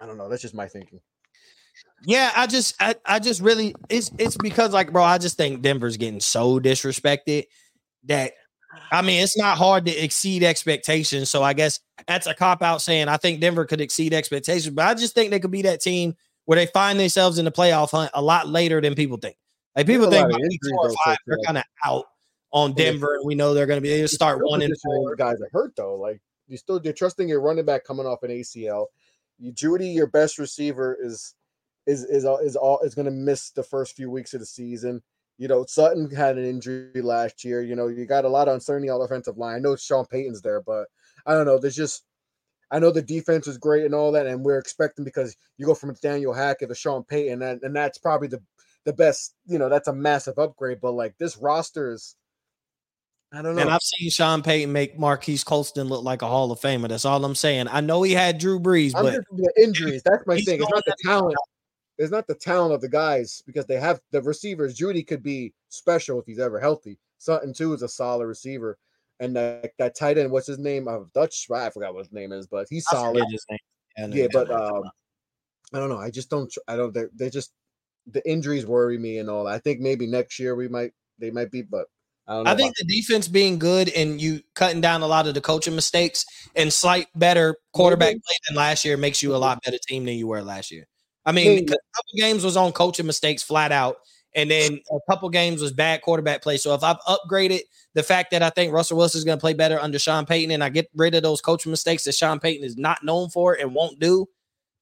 I 0.00 0.06
don't 0.06 0.18
know. 0.18 0.28
That's 0.28 0.42
just 0.42 0.54
my 0.54 0.66
thinking. 0.66 1.00
Yeah, 2.04 2.30
I 2.34 2.46
just 2.46 2.74
I, 2.80 2.94
I 3.04 3.18
just 3.18 3.40
really 3.40 3.74
it's 3.88 4.10
it's 4.18 4.36
because 4.36 4.72
like 4.72 4.92
bro, 4.92 5.02
I 5.02 5.18
just 5.18 5.36
think 5.36 5.62
Denver's 5.62 5.96
getting 5.96 6.20
so 6.20 6.60
disrespected 6.60 7.46
that 8.04 8.32
I 8.92 9.02
mean 9.02 9.22
it's 9.22 9.36
not 9.36 9.58
hard 9.58 9.86
to 9.86 9.92
exceed 9.92 10.44
expectations. 10.44 11.30
So 11.30 11.42
I 11.42 11.54
guess 11.54 11.80
that's 12.06 12.26
a 12.26 12.34
cop 12.34 12.62
out 12.62 12.82
saying 12.82 13.08
I 13.08 13.16
think 13.16 13.40
Denver 13.40 13.64
could 13.64 13.80
exceed 13.80 14.14
expectations, 14.14 14.74
but 14.74 14.86
I 14.86 14.94
just 14.94 15.14
think 15.14 15.30
they 15.30 15.40
could 15.40 15.50
be 15.50 15.62
that 15.62 15.80
team 15.80 16.14
where 16.44 16.56
they 16.56 16.66
find 16.66 16.98
themselves 16.98 17.38
in 17.38 17.44
the 17.44 17.52
playoff 17.52 17.90
hunt 17.90 18.10
a 18.14 18.22
lot 18.22 18.48
later 18.48 18.80
than 18.80 18.94
people 18.94 19.18
think. 19.18 19.36
Like 19.76 19.86
people 19.86 20.10
think 20.10 20.30
four 20.30 20.88
or 20.88 20.92
five, 21.04 21.18
they're 21.26 21.38
kind 21.44 21.58
of 21.58 21.64
out 21.84 22.06
on 22.52 22.72
Denver, 22.72 23.16
and 23.16 23.26
we 23.26 23.34
know 23.34 23.54
they're 23.54 23.66
going 23.66 23.76
to 23.76 23.82
be. 23.82 23.90
They 23.90 24.00
just 24.00 24.14
start 24.14 24.40
one 24.42 24.62
and 24.62 24.74
four. 24.82 25.14
Guys 25.14 25.36
are 25.40 25.50
hurt 25.52 25.76
though. 25.76 25.96
Like 25.96 26.20
you 26.46 26.56
still 26.56 26.80
you're 26.82 26.94
trusting 26.94 27.28
your 27.28 27.40
running 27.40 27.64
back 27.64 27.84
coming 27.84 28.06
off 28.06 28.22
an 28.22 28.30
ACL. 28.30 28.86
You 29.38 29.52
Jeudy, 29.52 29.94
your 29.94 30.06
best 30.06 30.38
receiver, 30.38 30.96
is 31.00 31.34
is 31.88 32.04
is 32.04 32.24
uh, 32.24 32.36
is 32.36 32.54
all 32.54 32.78
is 32.80 32.94
going 32.94 33.06
to 33.06 33.10
miss 33.10 33.50
the 33.50 33.62
first 33.62 33.96
few 33.96 34.10
weeks 34.10 34.34
of 34.34 34.40
the 34.40 34.46
season. 34.46 35.02
You 35.38 35.48
know, 35.48 35.64
Sutton 35.66 36.10
had 36.10 36.36
an 36.36 36.44
injury 36.44 37.00
last 37.00 37.44
year. 37.44 37.62
You 37.62 37.74
know, 37.74 37.88
you 37.88 38.06
got 38.06 38.24
a 38.24 38.28
lot 38.28 38.48
of 38.48 38.54
uncertainty 38.54 38.90
on 38.90 38.98
the 38.98 39.06
offensive 39.06 39.38
line. 39.38 39.56
I 39.56 39.58
know 39.58 39.74
Sean 39.74 40.04
Payton's 40.04 40.42
there, 40.42 40.60
but 40.60 40.86
I 41.26 41.32
don't 41.32 41.46
know. 41.46 41.58
There's 41.58 41.76
just 41.76 42.04
I 42.70 42.78
know 42.78 42.90
the 42.90 43.02
defense 43.02 43.46
is 43.46 43.56
great 43.56 43.84
and 43.84 43.94
all 43.94 44.12
that, 44.12 44.26
and 44.26 44.44
we're 44.44 44.58
expecting 44.58 45.04
because 45.04 45.34
you 45.56 45.64
go 45.64 45.74
from 45.74 45.94
Daniel 46.02 46.34
Hackett 46.34 46.68
to 46.68 46.74
Sean 46.74 47.02
Payton, 47.04 47.40
and, 47.42 47.62
and 47.62 47.74
that's 47.74 47.98
probably 47.98 48.28
the 48.28 48.42
the 48.84 48.92
best. 48.92 49.34
You 49.46 49.58
know, 49.58 49.68
that's 49.68 49.88
a 49.88 49.94
massive 49.94 50.38
upgrade. 50.38 50.80
But 50.82 50.92
like 50.92 51.16
this 51.18 51.38
roster 51.38 51.92
is, 51.92 52.16
I 53.32 53.40
don't 53.40 53.56
know. 53.56 53.62
And 53.62 53.70
I've 53.70 53.80
seen 53.80 54.10
Sean 54.10 54.42
Payton 54.42 54.72
make 54.72 54.98
Marquise 54.98 55.44
Colston 55.44 55.88
look 55.88 56.04
like 56.04 56.20
a 56.20 56.26
Hall 56.26 56.52
of 56.52 56.60
Famer. 56.60 56.88
That's 56.88 57.06
all 57.06 57.24
I'm 57.24 57.34
saying. 57.34 57.68
I 57.68 57.80
know 57.80 58.02
he 58.02 58.12
had 58.12 58.36
Drew 58.38 58.60
Brees, 58.60 58.92
I'm 58.94 59.04
but 59.04 59.24
the 59.30 59.52
injuries. 59.62 60.02
That's 60.04 60.26
my 60.26 60.38
thing. 60.38 60.60
It's 60.60 60.70
not 60.70 60.84
the 60.84 60.96
talent. 61.04 61.36
It's 61.98 62.12
not 62.12 62.26
the 62.26 62.34
talent 62.34 62.74
of 62.74 62.80
the 62.80 62.88
guys 62.88 63.42
because 63.46 63.66
they 63.66 63.80
have 63.80 64.00
the 64.12 64.22
receivers. 64.22 64.78
Jeudy 64.78 65.06
could 65.06 65.22
be 65.22 65.52
special 65.68 66.20
if 66.20 66.26
he's 66.26 66.38
ever 66.38 66.60
healthy. 66.60 66.98
Sutton 67.18 67.52
too 67.52 67.72
is 67.74 67.82
a 67.82 67.88
solid 67.88 68.26
receiver 68.26 68.78
and 69.20 69.34
that, 69.36 69.72
that 69.78 69.96
tight 69.96 70.18
end, 70.18 70.30
what's 70.30 70.46
his 70.46 70.58
name? 70.58 70.86
Of 70.88 71.12
Dutch, 71.12 71.46
I 71.52 71.70
forgot 71.70 71.94
what 71.94 72.04
his 72.04 72.12
name 72.12 72.32
is, 72.32 72.46
but 72.46 72.66
he's 72.70 72.86
solid. 72.86 73.24
Yeah, 73.96 74.06
yeah 74.12 74.26
but 74.32 74.50
um, 74.50 74.84
I 75.72 75.78
don't 75.78 75.88
know. 75.88 75.98
I 75.98 76.10
just 76.10 76.30
don't. 76.30 76.52
I 76.68 76.76
don't. 76.76 76.94
They 76.94 77.04
they 77.14 77.30
just 77.30 77.52
the 78.06 78.26
injuries 78.28 78.64
worry 78.64 78.96
me 78.96 79.18
and 79.18 79.28
all. 79.28 79.46
I 79.46 79.58
think 79.58 79.80
maybe 79.80 80.06
next 80.06 80.38
year 80.38 80.54
we 80.54 80.68
might 80.68 80.92
they 81.18 81.30
might 81.30 81.50
be, 81.50 81.62
but 81.62 81.86
I, 82.28 82.52
I 82.52 82.54
think 82.54 82.76
the 82.76 82.84
defense 82.84 83.26
being 83.26 83.58
good 83.58 83.88
and 83.88 84.20
you 84.20 84.40
cutting 84.54 84.80
down 84.80 85.02
a 85.02 85.06
lot 85.06 85.26
of 85.26 85.34
the 85.34 85.40
coaching 85.40 85.74
mistakes 85.74 86.24
and 86.54 86.72
slight 86.72 87.08
better 87.16 87.56
quarterback 87.72 88.12
play 88.12 88.36
than 88.46 88.56
last 88.56 88.84
year 88.84 88.96
makes 88.96 89.22
you 89.22 89.34
a 89.34 89.38
lot 89.38 89.62
better 89.64 89.78
team 89.88 90.04
than 90.04 90.14
you 90.14 90.28
were 90.28 90.42
last 90.42 90.70
year. 90.70 90.86
I 91.28 91.32
mean, 91.32 91.58
a 91.58 91.66
couple 91.66 92.16
games 92.16 92.42
was 92.42 92.56
on 92.56 92.72
coaching 92.72 93.04
mistakes 93.04 93.42
flat 93.42 93.70
out, 93.70 93.96
and 94.34 94.50
then 94.50 94.80
a 94.90 95.12
couple 95.12 95.28
games 95.28 95.60
was 95.60 95.72
bad 95.72 96.00
quarterback 96.00 96.42
play. 96.42 96.56
So 96.56 96.72
if 96.72 96.82
I've 96.82 96.96
upgraded 97.06 97.60
the 97.92 98.02
fact 98.02 98.30
that 98.30 98.42
I 98.42 98.48
think 98.48 98.72
Russell 98.72 98.96
Wilson 98.96 99.18
is 99.18 99.24
going 99.24 99.36
to 99.36 99.40
play 99.40 99.52
better 99.52 99.78
under 99.78 99.98
Sean 99.98 100.24
Payton, 100.24 100.52
and 100.52 100.64
I 100.64 100.70
get 100.70 100.88
rid 100.94 101.14
of 101.14 101.22
those 101.22 101.42
coaching 101.42 101.70
mistakes 101.70 102.04
that 102.04 102.14
Sean 102.14 102.40
Payton 102.40 102.64
is 102.64 102.78
not 102.78 103.04
known 103.04 103.28
for 103.28 103.52
and 103.52 103.74
won't 103.74 104.00
do, 104.00 104.26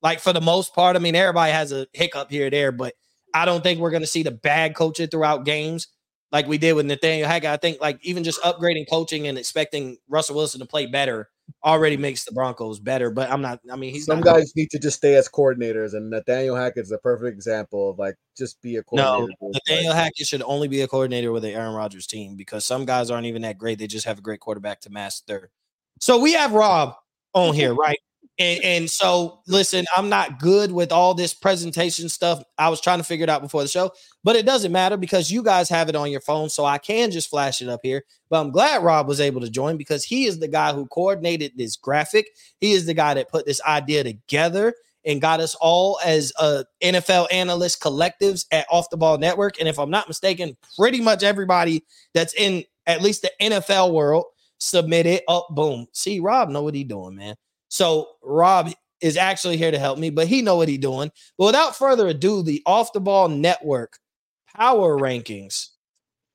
like 0.03 0.21
for 0.21 0.33
the 0.33 0.41
most 0.41 0.73
part, 0.73 0.95
I 0.95 1.01
mean, 1.01 1.17
everybody 1.17 1.51
has 1.51 1.73
a 1.73 1.89
hiccup 1.93 2.31
here 2.31 2.47
or 2.47 2.51
there, 2.51 2.71
but 2.71 2.95
I 3.35 3.45
don't 3.45 3.63
think 3.63 3.81
we're 3.81 3.91
going 3.91 4.03
to 4.03 4.07
see 4.07 4.23
the 4.23 4.31
bad 4.31 4.77
coaching 4.77 5.09
throughout 5.09 5.45
games 5.45 5.89
like 6.31 6.47
we 6.47 6.59
did 6.59 6.75
with 6.75 6.87
Nathaniel 6.87 7.29
Hackett. 7.29 7.51
I 7.51 7.57
think 7.57 7.81
like 7.81 7.99
even 8.03 8.23
just 8.23 8.41
upgrading 8.43 8.89
coaching 8.89 9.27
and 9.27 9.37
expecting 9.37 9.97
Russell 10.09 10.37
Wilson 10.37 10.61
to 10.61 10.67
play 10.67 10.87
better 10.87 11.29
already 11.65 11.97
makes 11.97 12.25
the 12.25 12.33
Broncos 12.33 12.79
better. 12.79 13.11
But 13.11 13.31
I'm 13.31 13.43
not. 13.43 13.61
I 13.71 13.77
mean, 13.77 13.93
he's 13.93 14.07
some 14.07 14.21
guys 14.21 14.53
need 14.57 14.71
to 14.71 14.79
just 14.79 14.97
stay 14.97 15.15
as 15.15 15.29
coordinators, 15.29 15.95
and 15.95 16.11
Nathaniel 16.11 16.57
Hackett 16.57 16.85
is 16.85 16.93
a 16.93 16.99
perfect 16.99 17.35
example 17.35 17.91
of 17.91 17.99
like 17.99 18.17
just 18.37 18.61
be 18.63 18.77
a 18.77 18.83
coordinator. 18.83 19.33
No, 19.41 19.51
Nathaniel 19.53 19.95
Hackett 19.95 20.27
should 20.27 20.43
only 20.43 20.69
be 20.69 20.81
a 20.83 20.89
coordinator 20.89 21.33
with 21.33 21.43
the 21.43 21.53
Aaron 21.53 21.75
Rodgers 21.75 22.07
team 22.07 22.37
because 22.37 22.65
some 22.65 22.85
guys 22.85 23.11
aren't 23.11 23.27
even 23.27 23.43
that 23.43 23.59
great. 23.59 23.79
They 23.79 23.87
just 23.87 24.07
have 24.07 24.19
a 24.19 24.23
great 24.23 24.41
quarterback 24.41 24.81
to 24.83 24.91
master. 24.91 25.51
So 26.01 26.19
we 26.19 26.33
have 26.35 26.53
Rob 26.53 26.95
on 27.35 27.55
here, 27.55 27.75
right? 27.75 27.99
And, 28.39 28.63
and 28.63 28.91
so, 28.91 29.41
listen, 29.47 29.87
I'm 29.97 30.11
not 30.11 30.39
good 30.39 30.71
with 30.71 30.93
all 30.93 31.15
this 31.15 31.33
presentation 31.33 32.09
stuff. 32.11 32.43
I 32.59 32.69
was 32.69 32.83
trying 32.83 32.99
to 32.99 33.05
figure 33.05 33.25
it 33.25 33.31
out 33.31 33.41
before 33.41 33.63
the 33.63 33.69
show, 33.69 33.93
but 34.25 34.37
it 34.37 34.45
doesn't 34.45 34.73
matter 34.73 34.99
because 34.99 35.31
you 35.31 35.43
guys 35.43 35.71
have 35.71 35.89
it 35.89 35.97
on 35.97 36.11
your 36.11 36.21
phone. 36.21 36.51
So 36.51 36.65
I 36.65 36.77
can 36.77 37.11
just 37.11 37.31
flash 37.31 37.63
it 37.63 37.69
up 37.69 37.81
here. 37.83 38.05
But 38.29 38.41
I'm 38.41 38.51
glad 38.51 38.83
Rob 38.83 39.09
was 39.09 39.21
able 39.21 39.41
to 39.41 39.49
join 39.49 39.79
because 39.79 40.05
he 40.05 40.27
is 40.27 40.39
the 40.39 40.49
guy 40.49 40.75
who 40.75 40.87
coordinated 40.87 41.53
this 41.57 41.77
graphic. 41.77 42.29
He 42.59 42.73
is 42.73 42.85
the 42.85 42.95
guy 42.95 43.15
that 43.15 43.31
put 43.31 43.47
this 43.47 43.63
idea 43.63 44.05
together 44.05 44.75
and 45.07 45.21
got 45.21 45.41
us 45.41 45.55
all 45.61 45.99
as 46.05 46.33
uh, 46.39 46.65
NFL 46.83 47.29
analyst 47.33 47.81
collectives 47.81 48.45
at 48.51 48.67
Off 48.71 48.91
the 48.91 48.97
Ball 48.97 49.17
Network. 49.17 49.59
And 49.59 49.69
if 49.69 49.79
I'm 49.79 49.91
not 49.91 50.09
mistaken, 50.09 50.57
pretty 50.77 51.01
much 51.01 51.23
everybody 51.23 51.85
that's 52.13 52.35
in 52.35 52.65
at 52.87 53.03
least 53.03 53.23
the 53.23 53.31
NFL 53.41 53.93
world 53.93 54.27
submitted. 54.59 55.23
Up, 55.29 55.47
oh, 55.51 55.55
boom. 55.55 55.87
See, 55.93 56.21
Rob 56.21 56.51
know 56.51 56.63
what 56.63 56.75
he 56.75 56.85
doing, 56.85 57.17
man. 57.17 57.37
So 57.77 58.09
Rob 58.23 58.73
is 59.03 59.19
actually 59.19 59.59
here 59.59 59.71
to 59.71 59.79
help 59.79 59.99
me, 59.99 60.09
but 60.09 60.27
he 60.27 60.41
know 60.41 60.57
what 60.57 60.69
he's 60.69 60.79
doing. 60.79 61.13
But 61.37 61.45
without 61.45 61.77
further 61.77 62.09
ado, 62.09 62.43
the 62.43 62.63
Off 62.65 62.95
the 62.95 63.01
Ball 63.01 63.29
Network 63.29 63.99
power 64.57 64.99
rankings, 64.99 65.69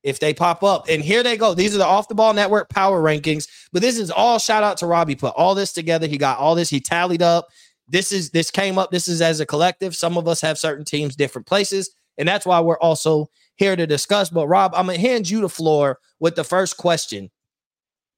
if 0.04 0.20
they 0.20 0.34
pop 0.34 0.62
up, 0.62 0.86
and 0.88 1.02
here 1.02 1.24
they 1.24 1.36
go. 1.36 1.52
These 1.54 1.74
are 1.74 1.78
the 1.78 1.86
Off 1.86 2.06
the 2.06 2.14
Ball 2.14 2.32
Network 2.32 2.68
power 2.68 3.02
rankings. 3.02 3.48
But 3.72 3.82
this 3.82 3.98
is 3.98 4.10
all 4.10 4.38
shout 4.38 4.62
out 4.62 4.76
to 4.78 4.86
Robbie. 4.86 5.16
Put 5.16 5.34
all 5.36 5.56
this 5.56 5.72
together. 5.72 6.06
He 6.06 6.16
got 6.16 6.38
all 6.38 6.54
this. 6.54 6.70
He 6.70 6.80
tallied 6.80 7.22
up. 7.22 7.48
This 7.88 8.12
is 8.12 8.30
this 8.30 8.52
came 8.52 8.78
up. 8.78 8.92
This 8.92 9.08
is 9.08 9.20
as 9.20 9.40
a 9.40 9.46
collective. 9.46 9.96
Some 9.96 10.16
of 10.16 10.28
us 10.28 10.40
have 10.42 10.58
certain 10.58 10.84
teams, 10.84 11.16
different 11.16 11.48
places, 11.48 11.90
and 12.18 12.28
that's 12.28 12.46
why 12.46 12.60
we're 12.60 12.78
also 12.78 13.30
here 13.56 13.74
to 13.74 13.86
discuss. 13.86 14.30
But 14.30 14.46
Rob, 14.46 14.72
I'm 14.76 14.86
gonna 14.86 14.98
hand 14.98 15.28
you 15.28 15.40
the 15.40 15.48
floor 15.48 15.98
with 16.20 16.36
the 16.36 16.44
first 16.44 16.76
question. 16.76 17.30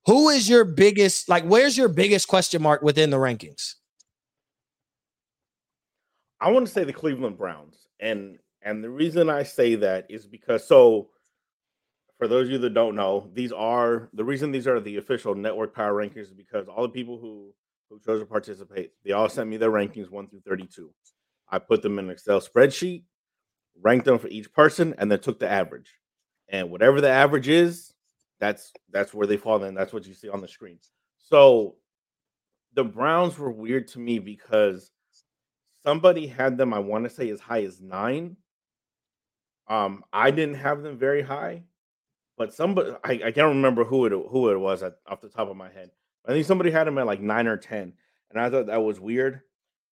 Who 0.07 0.29
is 0.29 0.49
your 0.49 0.65
biggest, 0.65 1.29
like, 1.29 1.45
where's 1.45 1.79
your 1.79 1.89
biggest 1.89 2.29
question 2.29 2.61
mark 2.63 2.83
within 2.83 3.11
the 3.11 3.17
rankings? 3.17 3.75
I 6.41 6.51
want 6.51 6.67
to 6.67 6.73
say 6.73 6.85
the 6.85 6.93
Cleveland 6.93 7.39
Browns. 7.39 7.87
And 8.01 8.39
and 8.61 8.83
the 8.83 8.91
reason 8.91 9.31
I 9.31 9.43
say 9.43 9.77
that 9.77 10.07
is 10.11 10.27
because 10.27 10.67
so 10.67 11.09
for 12.19 12.29
those 12.29 12.49
of 12.49 12.53
you 12.53 12.59
that 12.59 12.75
don't 12.75 12.97
know, 12.97 13.31
these 13.33 13.53
are 13.53 14.11
the 14.13 14.25
reason 14.25 14.53
these 14.53 14.67
are 14.67 14.81
the 14.81 14.99
official 14.99 15.35
network 15.35 15.75
power 15.75 15.95
rankings 15.95 16.23
is 16.23 16.33
because 16.33 16.69
all 16.69 16.83
the 16.83 16.89
people 16.91 17.19
who 17.19 17.53
who 17.89 17.99
chose 18.05 18.21
to 18.21 18.27
participate, 18.27 18.93
they 19.05 19.13
all 19.13 19.29
sent 19.29 19.49
me 19.49 19.57
their 19.57 19.71
rankings 19.71 20.11
one 20.11 20.29
through 20.29 20.43
32. 20.47 20.91
I 21.49 21.59
put 21.59 21.81
them 21.81 21.99
in 21.99 22.07
an 22.07 22.11
Excel 22.11 22.41
spreadsheet, 22.41 23.05
ranked 23.81 24.05
them 24.05 24.19
for 24.19 24.29
each 24.29 24.53
person, 24.53 24.95
and 24.99 25.11
then 25.11 25.21
took 25.21 25.39
the 25.39 25.51
average. 25.51 25.99
And 26.49 26.71
whatever 26.71 27.01
the 27.01 27.11
average 27.11 27.49
is, 27.49 27.94
that's 28.41 28.73
that's 28.91 29.15
where 29.15 29.27
they 29.27 29.37
fall 29.37 29.63
in. 29.65 29.75
That's 29.75 29.93
what 29.93 30.07
you 30.07 30.15
see 30.15 30.29
on 30.29 30.41
the 30.41 30.49
screen. 30.49 30.79
So 31.19 31.77
the 32.75 32.85
Browns 32.85 33.39
were 33.39 33.51
weird 33.51 33.89
to 33.89 33.99
me 33.99 34.19
because 34.19 34.91
somebody 35.85 36.27
had 36.27 36.59
them, 36.59 36.75
I 36.75 36.79
want 36.79 37.05
to 37.05 37.11
say, 37.11 37.31
as 37.31 37.41
high 37.41 37.63
as 37.63 37.81
nine. 37.81 38.37
Um, 39.69 40.05
I 40.13 40.31
didn't 40.31 40.57
have 40.57 40.83
them 40.83 40.99
very 40.99 41.23
high, 41.23 41.63
but 42.37 42.53
somebody 42.53 42.93
I, 43.03 43.13
I 43.13 43.33
can't 43.33 43.49
remember 43.49 43.85
who 43.85 44.07
it 44.07 44.13
who 44.13 44.51
it 44.51 44.59
was 44.59 44.83
at, 44.83 44.97
off 45.07 45.23
the 45.23 45.29
top 45.29 45.49
of 45.49 45.57
my 45.57 45.71
head. 45.71 45.91
I 46.27 46.33
think 46.33 46.47
somebody 46.47 46.71
had 46.71 46.87
them 46.87 46.99
at 46.99 47.07
like 47.07 47.21
nine 47.21 47.47
or 47.47 47.57
ten, 47.57 47.95
and 48.31 48.41
I 48.41 48.51
thought 48.51 48.67
that 48.67 48.83
was 48.83 49.01
weird 49.01 49.41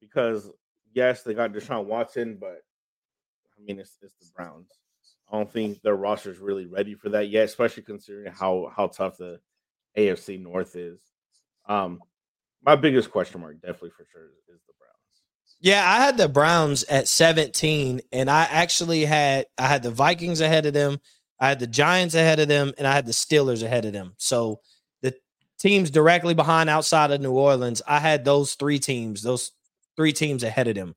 because 0.00 0.50
yes, 0.92 1.22
they 1.22 1.32
got 1.32 1.52
Deshaun 1.52 1.86
Watson, 1.86 2.36
but 2.38 2.62
I 3.58 3.62
mean 3.64 3.78
it's 3.78 3.96
it's 4.02 4.14
the 4.18 4.26
Browns. 4.36 4.68
I 5.32 5.36
don't 5.38 5.50
think 5.50 5.80
their 5.80 5.96
roster 5.96 6.30
is 6.30 6.38
really 6.38 6.66
ready 6.66 6.94
for 6.94 7.08
that 7.10 7.30
yet, 7.30 7.44
especially 7.44 7.84
considering 7.84 8.30
how 8.32 8.70
how 8.76 8.88
tough 8.88 9.16
the 9.16 9.40
AFC 9.96 10.40
North 10.40 10.76
is. 10.76 11.00
Um, 11.66 12.00
my 12.64 12.76
biggest 12.76 13.10
question 13.10 13.40
mark, 13.40 13.56
definitely 13.60 13.90
for 13.90 14.06
sure, 14.12 14.26
is 14.48 14.60
the 14.66 14.72
Browns. 14.78 15.56
Yeah, 15.60 15.84
I 15.88 16.04
had 16.04 16.18
the 16.18 16.28
Browns 16.28 16.84
at 16.84 17.08
17, 17.08 18.02
and 18.12 18.30
I 18.30 18.42
actually 18.50 19.04
had 19.04 19.46
I 19.56 19.68
had 19.68 19.82
the 19.82 19.90
Vikings 19.90 20.42
ahead 20.42 20.66
of 20.66 20.74
them, 20.74 21.00
I 21.40 21.48
had 21.48 21.58
the 21.58 21.66
Giants 21.66 22.14
ahead 22.14 22.38
of 22.38 22.48
them, 22.48 22.72
and 22.78 22.86
I 22.86 22.92
had 22.92 23.06
the 23.06 23.12
Steelers 23.12 23.62
ahead 23.64 23.84
of 23.84 23.92
them. 23.92 24.14
So 24.18 24.60
the 25.00 25.14
teams 25.58 25.90
directly 25.90 26.34
behind 26.34 26.68
outside 26.68 27.10
of 27.10 27.20
New 27.20 27.32
Orleans, 27.32 27.80
I 27.86 27.98
had 28.00 28.24
those 28.24 28.54
three 28.54 28.78
teams, 28.78 29.22
those 29.22 29.50
three 29.96 30.12
teams 30.12 30.44
ahead 30.44 30.68
of 30.68 30.74
them. 30.74 30.94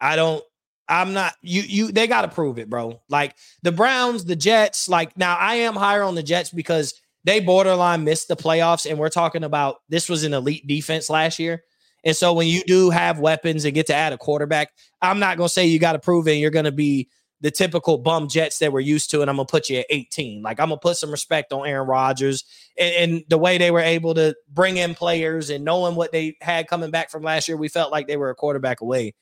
I 0.00 0.16
don't 0.16 0.44
I'm 0.88 1.12
not 1.12 1.34
you 1.42 1.62
you 1.62 1.92
they 1.92 2.06
got 2.06 2.22
to 2.22 2.28
prove 2.28 2.58
it, 2.58 2.70
bro. 2.70 3.00
Like 3.08 3.34
the 3.62 3.72
Browns, 3.72 4.24
the 4.24 4.36
Jets, 4.36 4.88
like 4.88 5.16
now 5.16 5.36
I 5.36 5.56
am 5.56 5.74
higher 5.74 6.02
on 6.02 6.14
the 6.14 6.22
Jets 6.22 6.50
because 6.50 6.94
they 7.24 7.40
borderline 7.40 8.04
missed 8.04 8.28
the 8.28 8.36
playoffs 8.36 8.88
and 8.88 8.98
we're 8.98 9.08
talking 9.08 9.42
about 9.42 9.78
this 9.88 10.08
was 10.08 10.22
an 10.22 10.32
elite 10.32 10.66
defense 10.66 11.10
last 11.10 11.38
year. 11.38 11.64
And 12.04 12.14
so 12.14 12.32
when 12.32 12.46
you 12.46 12.62
do 12.64 12.90
have 12.90 13.18
weapons 13.18 13.64
and 13.64 13.74
get 13.74 13.88
to 13.88 13.94
add 13.94 14.12
a 14.12 14.18
quarterback, 14.18 14.70
I'm 15.02 15.18
not 15.18 15.36
going 15.36 15.48
to 15.48 15.52
say 15.52 15.66
you 15.66 15.80
got 15.80 15.92
to 15.92 15.98
prove 15.98 16.28
it 16.28 16.34
you're 16.34 16.50
going 16.50 16.66
to 16.66 16.72
be 16.72 17.08
the 17.40 17.50
typical 17.50 17.98
bum 17.98 18.28
Jets 18.28 18.60
that 18.60 18.72
we're 18.72 18.80
used 18.80 19.10
to 19.10 19.20
and 19.22 19.28
I'm 19.28 19.36
going 19.36 19.46
to 19.46 19.50
put 19.50 19.68
you 19.68 19.78
at 19.78 19.86
18. 19.90 20.42
Like 20.42 20.60
I'm 20.60 20.68
going 20.68 20.78
to 20.78 20.82
put 20.82 20.96
some 20.96 21.10
respect 21.10 21.52
on 21.52 21.66
Aaron 21.66 21.88
Rodgers 21.88 22.44
and, 22.78 22.94
and 22.94 23.24
the 23.28 23.38
way 23.38 23.58
they 23.58 23.72
were 23.72 23.80
able 23.80 24.14
to 24.14 24.36
bring 24.48 24.76
in 24.76 24.94
players 24.94 25.50
and 25.50 25.64
knowing 25.64 25.96
what 25.96 26.12
they 26.12 26.36
had 26.40 26.68
coming 26.68 26.92
back 26.92 27.10
from 27.10 27.24
last 27.24 27.48
year, 27.48 27.56
we 27.56 27.68
felt 27.68 27.90
like 27.90 28.06
they 28.06 28.16
were 28.16 28.30
a 28.30 28.36
quarterback 28.36 28.80
away. 28.80 29.14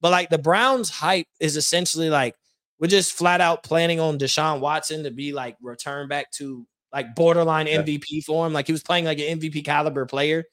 But 0.00 0.10
like 0.10 0.28
the 0.28 0.38
Browns 0.38 0.90
hype 0.90 1.26
is 1.40 1.56
essentially 1.56 2.10
like 2.10 2.34
we're 2.78 2.88
just 2.88 3.12
flat 3.12 3.40
out 3.40 3.62
planning 3.62 4.00
on 4.00 4.18
Deshaun 4.18 4.60
Watson 4.60 5.04
to 5.04 5.10
be 5.10 5.32
like 5.32 5.56
return 5.62 6.08
back 6.08 6.30
to 6.32 6.66
like 6.92 7.14
borderline 7.14 7.66
MVP 7.66 8.24
form. 8.24 8.52
Like 8.52 8.66
he 8.66 8.72
was 8.72 8.82
playing 8.82 9.04
like 9.04 9.18
an 9.18 9.38
MVP 9.38 9.64
caliber 9.64 10.06
player. 10.06 10.44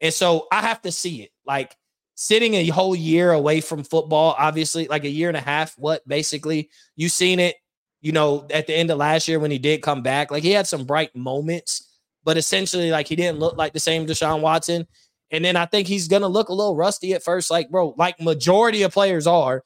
And 0.00 0.12
so 0.12 0.46
I 0.52 0.60
have 0.60 0.82
to 0.82 0.92
see 0.92 1.22
it. 1.22 1.30
Like 1.46 1.74
sitting 2.14 2.54
a 2.54 2.66
whole 2.68 2.94
year 2.94 3.32
away 3.32 3.60
from 3.60 3.84
football, 3.84 4.34
obviously, 4.38 4.86
like 4.88 5.04
a 5.04 5.08
year 5.08 5.28
and 5.28 5.36
a 5.36 5.40
half, 5.40 5.74
what 5.78 6.06
basically 6.06 6.70
you 6.96 7.08
seen 7.08 7.40
it, 7.40 7.56
you 8.00 8.12
know, 8.12 8.46
at 8.50 8.66
the 8.66 8.74
end 8.74 8.90
of 8.90 8.98
last 8.98 9.28
year 9.28 9.38
when 9.38 9.50
he 9.50 9.58
did 9.58 9.82
come 9.82 10.02
back. 10.02 10.30
Like 10.30 10.42
he 10.42 10.50
had 10.50 10.66
some 10.66 10.84
bright 10.84 11.14
moments, 11.16 11.98
but 12.24 12.36
essentially, 12.36 12.90
like 12.90 13.08
he 13.08 13.16
didn't 13.16 13.38
look 13.38 13.56
like 13.56 13.72
the 13.72 13.80
same 13.80 14.06
Deshaun 14.06 14.40
Watson. 14.40 14.86
And 15.32 15.44
then 15.44 15.56
I 15.56 15.66
think 15.66 15.88
he's 15.88 16.08
gonna 16.08 16.28
look 16.28 16.50
a 16.50 16.54
little 16.54 16.76
rusty 16.76 17.14
at 17.14 17.24
first, 17.24 17.50
like 17.50 17.70
bro, 17.70 17.94
like 17.98 18.20
majority 18.20 18.82
of 18.82 18.92
players 18.92 19.26
are. 19.26 19.64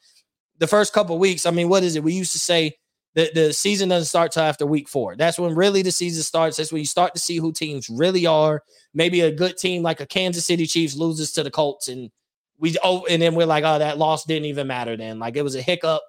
The 0.59 0.67
first 0.67 0.95
couple 0.95 1.19
weeks, 1.19 1.45
I 1.45 1.51
mean, 1.51 1.69
what 1.69 1.83
is 1.83 1.97
it? 1.97 2.03
We 2.03 2.15
used 2.15 2.33
to 2.33 2.39
say 2.39 2.77
the, 3.15 3.31
the 3.35 3.53
season 3.53 3.89
doesn't 3.89 4.07
start 4.07 4.33
till 4.33 4.43
after 4.43 4.65
week 4.65 4.89
four. 4.89 5.17
That's 5.17 5.39
when 5.39 5.55
really 5.55 5.83
the 5.83 5.91
season 5.91 6.23
starts. 6.23 6.57
That's 6.57 6.73
when 6.73 6.81
you 6.81 6.87
start 6.87 7.15
to 7.15 7.21
see 7.21 7.37
who 7.37 7.53
teams 7.53 7.91
really 7.91 8.27
are. 8.27 8.63
Maybe 8.95 9.21
a 9.23 9.33
good 9.33 9.57
team 9.59 9.83
like 9.83 10.01
a 10.01 10.07
Kansas 10.07 10.47
City 10.47 10.67
Chiefs 10.67 10.97
loses 10.97 11.33
to 11.33 11.43
the 11.43 11.51
Colts, 11.51 11.89
and 11.89 12.11
we 12.59 12.77
oh, 12.83 13.05
and 13.07 13.21
then 13.21 13.35
we're 13.35 13.47
like, 13.47 13.65
oh, 13.65 13.79
that 13.79 13.99
loss 13.99 14.25
didn't 14.25 14.47
even 14.47 14.67
matter 14.67 14.97
then. 14.97 15.19
Like 15.19 15.37
it 15.37 15.43
was 15.43 15.57
a 15.57 15.63
hiccup 15.63 16.03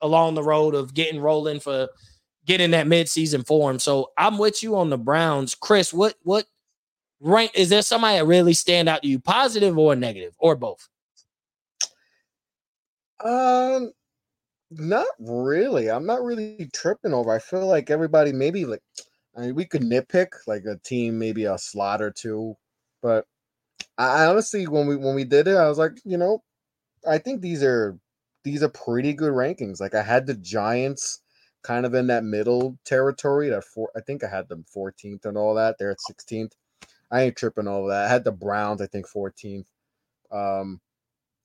along 0.00 0.34
the 0.34 0.42
road 0.42 0.74
of 0.74 0.94
getting 0.94 1.20
rolling 1.20 1.60
for 1.60 1.88
getting 2.44 2.72
that 2.72 2.86
midseason 2.86 3.46
form. 3.46 3.78
So 3.78 4.10
I'm 4.16 4.38
with 4.38 4.62
you 4.62 4.76
on 4.76 4.90
the 4.90 4.98
Browns. 4.98 5.54
Chris, 5.54 5.92
what 5.92 6.14
what 6.22 6.46
rank 7.20 7.52
is 7.54 7.68
there 7.68 7.82
somebody 7.82 8.18
that 8.18 8.26
really 8.26 8.54
stand 8.54 8.88
out 8.88 9.02
to 9.02 9.08
you, 9.08 9.18
positive 9.18 9.76
or 9.76 9.96
negative, 9.96 10.34
or 10.38 10.56
both? 10.56 10.88
Um, 13.24 13.92
not 14.70 15.06
really. 15.18 15.90
I'm 15.90 16.06
not 16.06 16.22
really 16.22 16.70
tripping 16.72 17.14
over. 17.14 17.32
I 17.32 17.38
feel 17.38 17.66
like 17.66 17.90
everybody 17.90 18.32
maybe 18.32 18.64
like 18.64 18.82
I 19.36 19.42
mean 19.42 19.54
we 19.54 19.64
could 19.64 19.82
nitpick 19.82 20.28
like 20.46 20.64
a 20.64 20.78
team, 20.84 21.18
maybe 21.18 21.44
a 21.44 21.58
slot 21.58 22.02
or 22.02 22.10
two, 22.10 22.56
but 23.02 23.26
I, 23.96 24.26
honestly 24.26 24.66
when 24.66 24.86
we 24.86 24.96
when 24.96 25.14
we 25.14 25.24
did 25.24 25.48
it, 25.48 25.56
I 25.56 25.68
was 25.68 25.78
like, 25.78 25.98
you 26.04 26.18
know, 26.18 26.42
I 27.08 27.18
think 27.18 27.40
these 27.40 27.62
are 27.62 27.98
these 28.44 28.62
are 28.62 28.68
pretty 28.68 29.12
good 29.14 29.32
rankings. 29.32 29.80
Like 29.80 29.94
I 29.94 30.02
had 30.02 30.26
the 30.26 30.34
Giants 30.34 31.20
kind 31.62 31.84
of 31.86 31.94
in 31.94 32.06
that 32.08 32.24
middle 32.24 32.78
territory. 32.84 33.48
That 33.50 33.64
four, 33.64 33.90
I 33.96 34.00
think 34.00 34.24
I 34.24 34.28
had 34.28 34.48
them 34.48 34.64
14th 34.74 35.24
and 35.24 35.36
all 35.36 35.54
that. 35.54 35.76
They're 35.78 35.90
at 35.90 35.98
16th. 36.10 36.52
I 37.10 37.22
ain't 37.22 37.36
tripping 37.36 37.68
over 37.68 37.88
that. 37.88 38.06
I 38.06 38.08
had 38.08 38.24
the 38.24 38.32
Browns, 38.32 38.82
I 38.82 38.86
think 38.86 39.06
14th. 39.08 39.66
Um, 40.32 40.80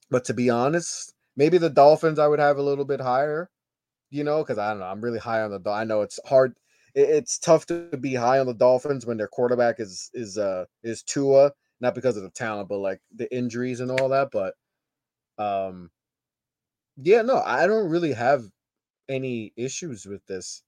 but 0.10 0.26
to 0.26 0.34
be 0.34 0.50
honest, 0.50 1.14
maybe 1.38 1.58
the 1.58 1.70
Dolphins 1.70 2.20
I 2.20 2.28
would 2.28 2.40
have 2.40 2.58
a 2.58 2.64
little 2.64 2.86
bit 2.86 3.02
higher, 3.02 3.50
you 4.10 4.24
know, 4.24 4.44
because 4.44 4.58
I 4.58 4.70
don't 4.72 4.80
know. 4.80 4.86
I'm 4.86 5.02
really 5.02 5.20
high 5.20 5.42
on 5.42 5.52
the. 5.52 5.70
I 5.70 5.84
know 5.86 6.02
it's 6.02 6.20
hard. 6.26 6.56
it's 6.96 7.40
tough 7.40 7.66
to 7.68 7.98
be 8.00 8.14
high 8.16 8.40
on 8.40 8.46
the 8.48 8.54
Dolphins 8.54 9.06
when 9.06 9.18
their 9.18 9.28
quarterback 9.28 9.80
is 9.80 10.10
is 10.14 10.38
uh 10.38 10.66
is 10.84 11.04
Tua, 11.04 11.52
not 11.82 11.96
because 11.96 12.18
of 12.18 12.24
the 12.24 12.30
talent, 12.32 12.70
but 12.70 12.80
like 12.80 13.02
the 13.16 13.34
injuries 13.36 13.80
and 13.80 13.92
all 13.92 14.10
that. 14.10 14.30
But 14.32 14.56
um, 15.38 15.90
yeah, 16.98 17.22
no, 17.22 17.42
I 17.46 17.68
don't 17.68 17.90
really 17.90 18.14
have 18.14 18.44
any 19.10 19.54
issues 19.58 20.06
with 20.06 20.26
this. 20.28 20.64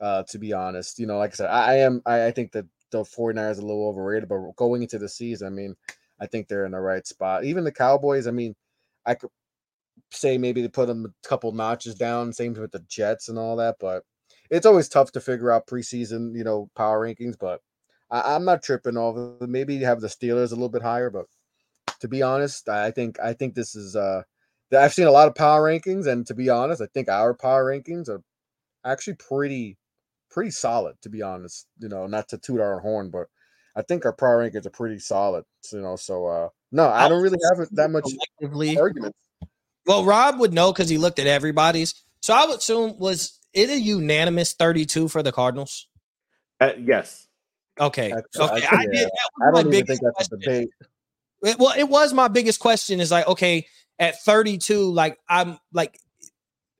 Uh, 0.00 0.22
to 0.30 0.38
be 0.38 0.52
honest, 0.54 0.98
you 0.98 1.06
know, 1.06 1.18
like 1.18 1.32
I 1.32 1.34
said, 1.36 1.50
I, 1.50 1.72
I 1.72 1.74
am. 1.76 2.02
I, 2.06 2.26
I 2.26 2.30
think 2.32 2.52
that 2.52 2.66
the 2.90 3.02
49ers 3.02 3.58
a 3.58 3.62
little 3.62 3.88
overrated, 3.88 4.28
but 4.28 4.56
going 4.56 4.82
into 4.82 4.98
the 4.98 5.08
season, 5.08 5.46
I 5.46 5.50
mean, 5.50 5.76
I 6.20 6.26
think 6.26 6.48
they're 6.48 6.66
in 6.66 6.72
the 6.72 6.80
right 6.80 7.06
spot. 7.06 7.44
Even 7.44 7.64
the 7.64 7.72
Cowboys, 7.72 8.26
I 8.26 8.30
mean, 8.30 8.54
I 9.06 9.14
could 9.14 9.30
say 10.10 10.38
maybe 10.38 10.62
they 10.62 10.68
put 10.68 10.86
them 10.86 11.06
a 11.06 11.28
couple 11.28 11.52
notches 11.52 11.94
down, 11.94 12.32
same 12.32 12.54
with 12.54 12.72
the 12.72 12.84
Jets 12.88 13.28
and 13.28 13.38
all 13.38 13.56
that, 13.56 13.76
but 13.80 14.04
it's 14.50 14.66
always 14.66 14.88
tough 14.88 15.12
to 15.12 15.20
figure 15.20 15.50
out 15.50 15.66
preseason, 15.66 16.36
you 16.36 16.44
know, 16.44 16.70
power 16.76 17.06
rankings. 17.06 17.36
But 17.38 17.60
I, 18.10 18.34
am 18.34 18.44
not 18.44 18.62
tripping 18.62 18.96
off. 18.96 19.40
Maybe 19.40 19.78
have 19.78 20.00
the 20.00 20.08
Steelers 20.08 20.48
a 20.48 20.54
little 20.54 20.68
bit 20.68 20.82
higher, 20.82 21.10
but 21.10 21.26
to 22.00 22.08
be 22.08 22.22
honest, 22.22 22.68
I 22.68 22.90
think 22.90 23.18
I 23.20 23.32
think 23.32 23.54
this 23.54 23.74
is 23.74 23.96
uh 23.96 24.22
I've 24.76 24.92
seen 24.92 25.06
a 25.06 25.12
lot 25.12 25.28
of 25.28 25.34
power 25.34 25.68
rankings, 25.68 26.06
and 26.06 26.26
to 26.26 26.34
be 26.34 26.48
honest, 26.48 26.80
I 26.82 26.86
think 26.86 27.08
our 27.08 27.34
power 27.34 27.64
rankings 27.64 28.08
are 28.08 28.22
actually 28.84 29.14
pretty 29.14 29.76
pretty 30.30 30.50
solid, 30.50 30.96
to 31.02 31.08
be 31.08 31.22
honest. 31.22 31.66
You 31.78 31.88
know, 31.88 32.06
not 32.06 32.28
to 32.28 32.38
toot 32.38 32.60
our 32.60 32.80
horn, 32.80 33.10
but 33.10 33.26
I 33.76 33.82
think 33.82 34.04
our 34.04 34.12
power 34.12 34.38
rankings 34.38 34.66
are 34.66 34.70
pretty 34.70 34.98
solid. 34.98 35.44
You 35.72 35.80
know, 35.80 35.96
so 35.96 36.26
uh 36.26 36.48
no, 36.72 36.88
I 36.88 37.08
don't 37.08 37.22
really 37.22 37.38
have 37.50 37.68
that 37.72 37.90
much 37.90 38.04
argument. 38.78 39.14
Well, 39.86 40.04
Rob 40.04 40.38
would 40.38 40.52
know 40.52 40.72
because 40.72 40.88
he 40.88 40.98
looked 40.98 41.18
at 41.18 41.26
everybody's. 41.26 41.94
So 42.22 42.34
I 42.34 42.46
would 42.46 42.58
assume 42.58 42.98
was 42.98 43.38
it 43.52 43.70
a 43.70 43.78
unanimous 43.78 44.52
32 44.52 45.08
for 45.08 45.22
the 45.22 45.32
Cardinals? 45.32 45.88
Uh, 46.60 46.72
yes. 46.78 47.26
Okay. 47.80 48.12
okay. 48.12 48.66
I, 48.66 48.76
I, 48.76 48.86
did. 48.86 49.08
I 49.42 49.50
don't 49.50 49.72
even 49.72 49.86
think 49.86 50.00
that's 50.00 50.28
question. 50.28 50.34
a 50.34 50.38
debate. 50.38 50.68
It, 51.42 51.58
well, 51.58 51.74
it 51.76 51.88
was 51.88 52.12
my 52.12 52.28
biggest 52.28 52.60
question. 52.60 53.00
Is 53.00 53.10
like, 53.10 53.26
okay, 53.26 53.66
at 53.98 54.20
32, 54.22 54.92
like 54.92 55.18
I'm 55.28 55.58
like 55.72 55.98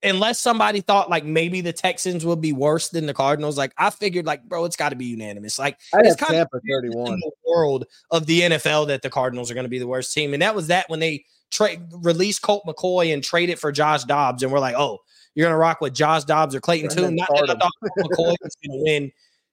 unless 0.02 0.38
somebody 0.38 0.80
thought 0.80 1.10
like 1.10 1.24
maybe 1.24 1.60
the 1.60 1.72
Texans 1.72 2.24
would 2.24 2.40
be 2.40 2.52
worse 2.52 2.88
than 2.88 3.06
the 3.06 3.14
Cardinals, 3.14 3.58
like 3.58 3.72
I 3.76 3.90
figured 3.90 4.26
like 4.26 4.42
bro, 4.44 4.64
it's 4.64 4.76
got 4.76 4.90
to 4.90 4.96
be 4.96 5.06
unanimous. 5.06 5.58
Like 5.58 5.78
I 5.94 6.00
it's 6.00 6.16
kind 6.16 6.32
Tampa 6.32 6.56
of 6.56 6.62
31 6.68 7.14
in 7.14 7.20
the 7.20 7.30
world 7.46 7.86
of 8.10 8.26
the 8.26 8.40
NFL 8.42 8.88
that 8.88 9.02
the 9.02 9.10
Cardinals 9.10 9.50
are 9.50 9.54
going 9.54 9.64
to 9.64 9.70
be 9.70 9.78
the 9.78 9.86
worst 9.86 10.12
team, 10.14 10.32
and 10.32 10.42
that 10.42 10.54
was 10.54 10.68
that 10.68 10.88
when 10.88 11.00
they 11.00 11.24
trade 11.50 11.82
released 12.02 12.42
Colt 12.42 12.64
McCoy 12.66 13.12
and 13.12 13.22
trade 13.22 13.50
it 13.50 13.58
for 13.58 13.72
Josh 13.72 14.04
Dobbs, 14.04 14.42
and 14.42 14.52
we're 14.52 14.60
like, 14.60 14.76
oh, 14.76 14.98
you're 15.34 15.44
going 15.44 15.54
to 15.54 15.58
rock 15.58 15.80
with 15.80 15.94
Josh 15.94 16.24
Dobbs 16.24 16.54
or 16.54 16.60
Clayton 16.60 16.90
Tune. 16.90 17.16
Not 17.16 17.28
that 17.34 17.50
I 17.50 17.54
thought 17.54 17.72
Colt 17.80 18.10
McCoy 18.10 18.36
was 18.42 18.56
going 18.64 18.78
to 18.78 18.84
win. 18.84 19.12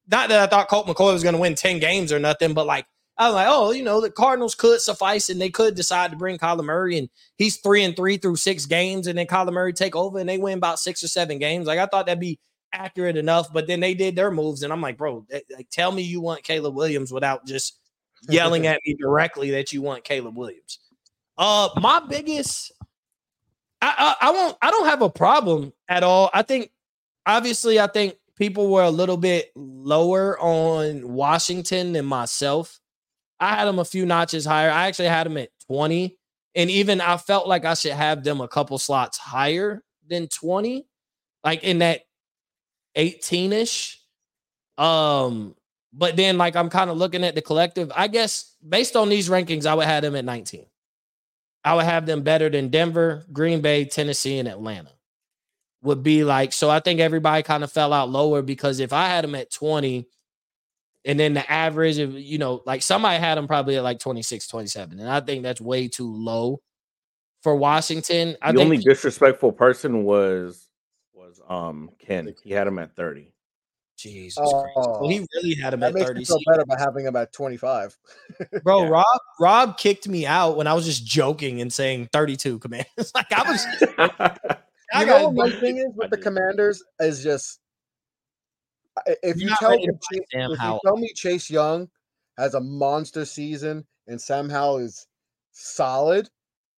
Not 0.10 0.30
that 0.30 0.40
I 0.40 0.48
thought 0.48 0.70
Colt 0.70 0.88
McCoy 0.88 1.14
was 1.14 1.24
going 1.24 1.36
to 1.36 1.42
win 1.42 1.56
10 1.56 1.80
games 1.80 2.14
or 2.14 2.20
nothing, 2.20 2.54
but 2.54 2.66
like 2.66 2.86
I 3.18 3.28
was 3.28 3.36
like, 3.36 3.48
oh, 3.50 3.72
you 3.72 3.84
know, 3.84 4.00
the 4.00 4.12
Cardinals 4.12 4.54
could 4.54 4.80
suffice 4.80 5.30
and 5.30 5.42
they 5.42 5.50
could 5.50 5.76
decide 5.76 6.12
to 6.12 6.18
bring 6.18 6.38
Kyler 6.38 6.64
Murray 6.64 7.00
and 7.00 7.10
he's 7.38 7.58
three 7.58 7.84
and 7.84 7.96
three 7.96 8.18
through 8.18 8.36
six 8.36 8.66
games, 8.66 9.08
and 9.08 9.18
then 9.18 9.26
Kyler 9.26 9.54
Murray 9.54 9.74
take 9.74 9.96
over 9.96 10.20
and 10.20 10.30
they 10.30 10.38
win 10.38 10.58
about 10.58 10.80
six 10.80 11.04
or 11.04 11.08
seven 11.08 11.40
games. 11.40 11.66
Like 11.66 11.80
I 11.80 11.88
thought 11.88 12.06
that'd 12.06 12.20
be 12.20 12.40
accurate 12.74 13.18
enough. 13.18 13.52
But 13.52 13.68
then 13.68 13.80
they 13.80 13.94
did 13.94 14.16
their 14.16 14.32
moves, 14.32 14.64
and 14.64 14.72
I'm 14.72 14.82
like, 14.82 14.98
bro, 14.98 15.26
like, 15.32 15.70
tell 15.70 15.92
me 15.92 16.02
you 16.02 16.22
want 16.22 16.44
Caleb 16.44 16.76
Williams 16.76 17.12
without 17.12 17.46
just 17.46 17.80
yelling 18.30 18.68
at 18.68 18.82
me 18.86 18.96
directly 19.00 19.52
that 19.52 19.72
you 19.72 19.82
want 19.82 20.04
Caleb 20.04 20.38
Williams. 20.38 20.80
Uh, 21.38 21.70
my 21.78 22.02
biggest, 22.08 22.72
I, 23.82 24.16
I, 24.22 24.28
I 24.28 24.32
won't, 24.32 24.58
I 24.62 24.72
don't 24.72 24.88
have 24.88 25.02
a 25.02 25.10
problem 25.10 25.72
at 25.88 26.04
all. 26.04 26.30
I 26.34 26.42
think, 26.42 26.72
obviously, 27.26 27.80
I 27.80 27.88
think 27.88 28.16
people 28.36 28.72
were 28.72 28.84
a 28.84 28.90
little 28.90 29.18
bit 29.18 29.52
lower 29.56 30.40
on 30.40 31.08
Washington 31.08 31.94
than 31.94 32.06
myself. 32.06 32.80
I 33.40 33.56
had 33.56 33.66
them 33.66 33.80
a 33.80 33.86
few 33.86 34.06
notches 34.06 34.46
higher. 34.46 34.70
I 34.70 34.88
actually 34.88 35.10
had 35.10 35.26
them 35.26 35.38
at 35.38 35.50
20. 35.68 36.18
And 36.56 36.72
even 36.72 37.02
I 37.02 37.18
felt 37.18 37.48
like 37.48 37.66
I 37.66 37.76
should 37.76 37.92
have 37.92 38.24
them 38.24 38.42
a 38.42 38.48
couple 38.48 38.78
slots 38.80 39.18
higher 39.18 39.84
than 40.10 40.28
20, 40.28 40.88
like 41.44 41.64
in 41.64 41.80
that 41.80 42.02
18 42.96 43.54
ish. 43.54 44.02
Um, 44.78 45.56
but 45.94 46.16
then 46.16 46.38
like 46.38 46.56
I'm 46.56 46.70
kind 46.70 46.90
of 46.90 46.98
looking 46.98 47.24
at 47.24 47.36
the 47.36 47.42
collective. 47.42 47.92
I 47.96 48.08
guess 48.08 48.56
based 48.68 48.96
on 48.96 49.10
these 49.10 49.30
rankings, 49.30 49.66
I 49.66 49.76
would 49.76 49.86
have 49.86 50.04
them 50.04 50.16
at 50.16 50.26
19. 50.26 50.66
I 51.64 51.76
would 51.76 51.86
have 51.86 52.06
them 52.06 52.22
better 52.22 52.50
than 52.50 52.70
Denver, 52.70 53.26
Green 53.34 53.62
Bay, 53.62 53.86
Tennessee, 53.86 54.40
and 54.40 54.48
Atlanta. 54.48 54.92
Would 55.84 56.02
be 56.02 56.24
like 56.24 56.54
so. 56.54 56.70
I 56.70 56.80
think 56.80 57.00
everybody 57.00 57.44
kind 57.44 57.64
of 57.64 57.72
fell 57.72 57.94
out 57.94 58.10
lower 58.10 58.42
because 58.42 58.80
if 58.80 58.94
I 58.94 59.08
had 59.08 59.24
them 59.24 59.36
at 59.36 59.52
20, 59.52 60.08
and 61.08 61.20
then 61.20 61.34
the 61.34 61.50
average 61.52 61.98
of, 62.00 62.14
you 62.14 62.38
know, 62.38 62.62
like 62.66 62.82
somebody 62.84 63.18
had 63.20 63.36
them 63.36 63.48
probably 63.48 63.78
at 63.78 63.84
like 63.84 63.98
26, 64.00 64.48
27. 64.48 65.00
And 65.00 65.10
I 65.10 65.22
think 65.22 65.42
that's 65.42 65.62
way 65.62 65.88
too 65.88 66.14
low 66.14 66.60
for 67.42 67.56
Washington. 67.56 68.36
I 68.42 68.52
the 68.52 68.58
think 68.60 68.66
only 68.66 68.78
disrespectful 68.78 69.54
person 69.54 70.04
was 70.04 70.68
was 71.14 71.42
um 71.48 71.90
Ken. 72.00 72.34
He 72.44 72.52
had 72.52 72.68
him 72.68 72.78
at 72.78 72.96
30. 72.96 73.32
Jesus 73.98 74.38
Christ. 74.38 74.76
Well, 74.76 75.10
he 75.10 75.26
really 75.34 75.56
had 75.56 75.74
him 75.74 75.80
That 75.80 75.88
at 75.88 75.94
makes 75.96 76.06
30. 76.08 76.20
me 76.20 76.26
feel 76.26 76.40
better 76.46 76.64
by 76.66 76.78
having 76.78 77.06
him 77.08 77.16
at 77.16 77.34
25. 77.34 77.98
Bro, 78.64 78.84
Yeah. 78.84 78.90
Rob 78.90 79.06
Rob 79.40 79.78
kicked 79.78 80.08
me 80.08 80.26
out 80.28 80.56
when 80.58 80.68
I 80.68 80.74
was 80.74 80.86
just 80.86 81.04
joking 81.06 81.62
and 81.62 81.74
saying 81.74 82.10
32 82.14 82.60
commands. 82.60 82.86
like 83.16 83.32
I 83.32 83.50
was 83.50 83.66
I 84.94 85.02
you 85.02 85.06
got 85.08 85.22
know 85.22 85.30
what 85.30 85.52
my 85.52 85.60
thing 85.60 85.78
is 85.78 85.88
with 85.96 86.12
the 86.12 86.18
did. 86.18 86.24
commanders 86.24 86.84
is 87.00 87.24
just 87.24 87.60
I- 87.60 87.67
if 89.06 89.38
You're 89.38 89.44
you 89.44 89.50
not 89.50 89.60
tell 89.60 89.78
me 89.78 89.88
Chase, 89.88 90.22
Sam 90.32 90.52
if 90.52 90.62
you 90.62 90.80
tell 90.86 90.98
me 90.98 91.14
Chase 91.14 91.50
Young 91.50 91.90
has 92.38 92.54
a 92.54 92.62
monster 92.62 93.26
season 93.26 93.86
and 94.08 94.20
Sam 94.22 94.50
Howell 94.50 94.78
is 94.78 95.08
solid, 95.52 96.30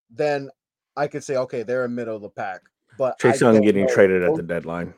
then 0.10 0.50
I 0.96 1.08
could 1.08 1.24
say 1.24 1.38
okay, 1.38 1.64
they're 1.64 1.86
in 1.86 1.96
middle 1.96 2.16
of 2.16 2.22
the 2.22 2.30
pack. 2.30 2.62
But 2.98 3.16
I 3.24 3.32
Chase 3.32 3.42
Young 3.42 3.62
getting 3.62 3.86
know. 3.86 3.94
traded 3.94 4.24
at 4.24 4.36
the 4.36 4.44
deadline. 4.44 4.94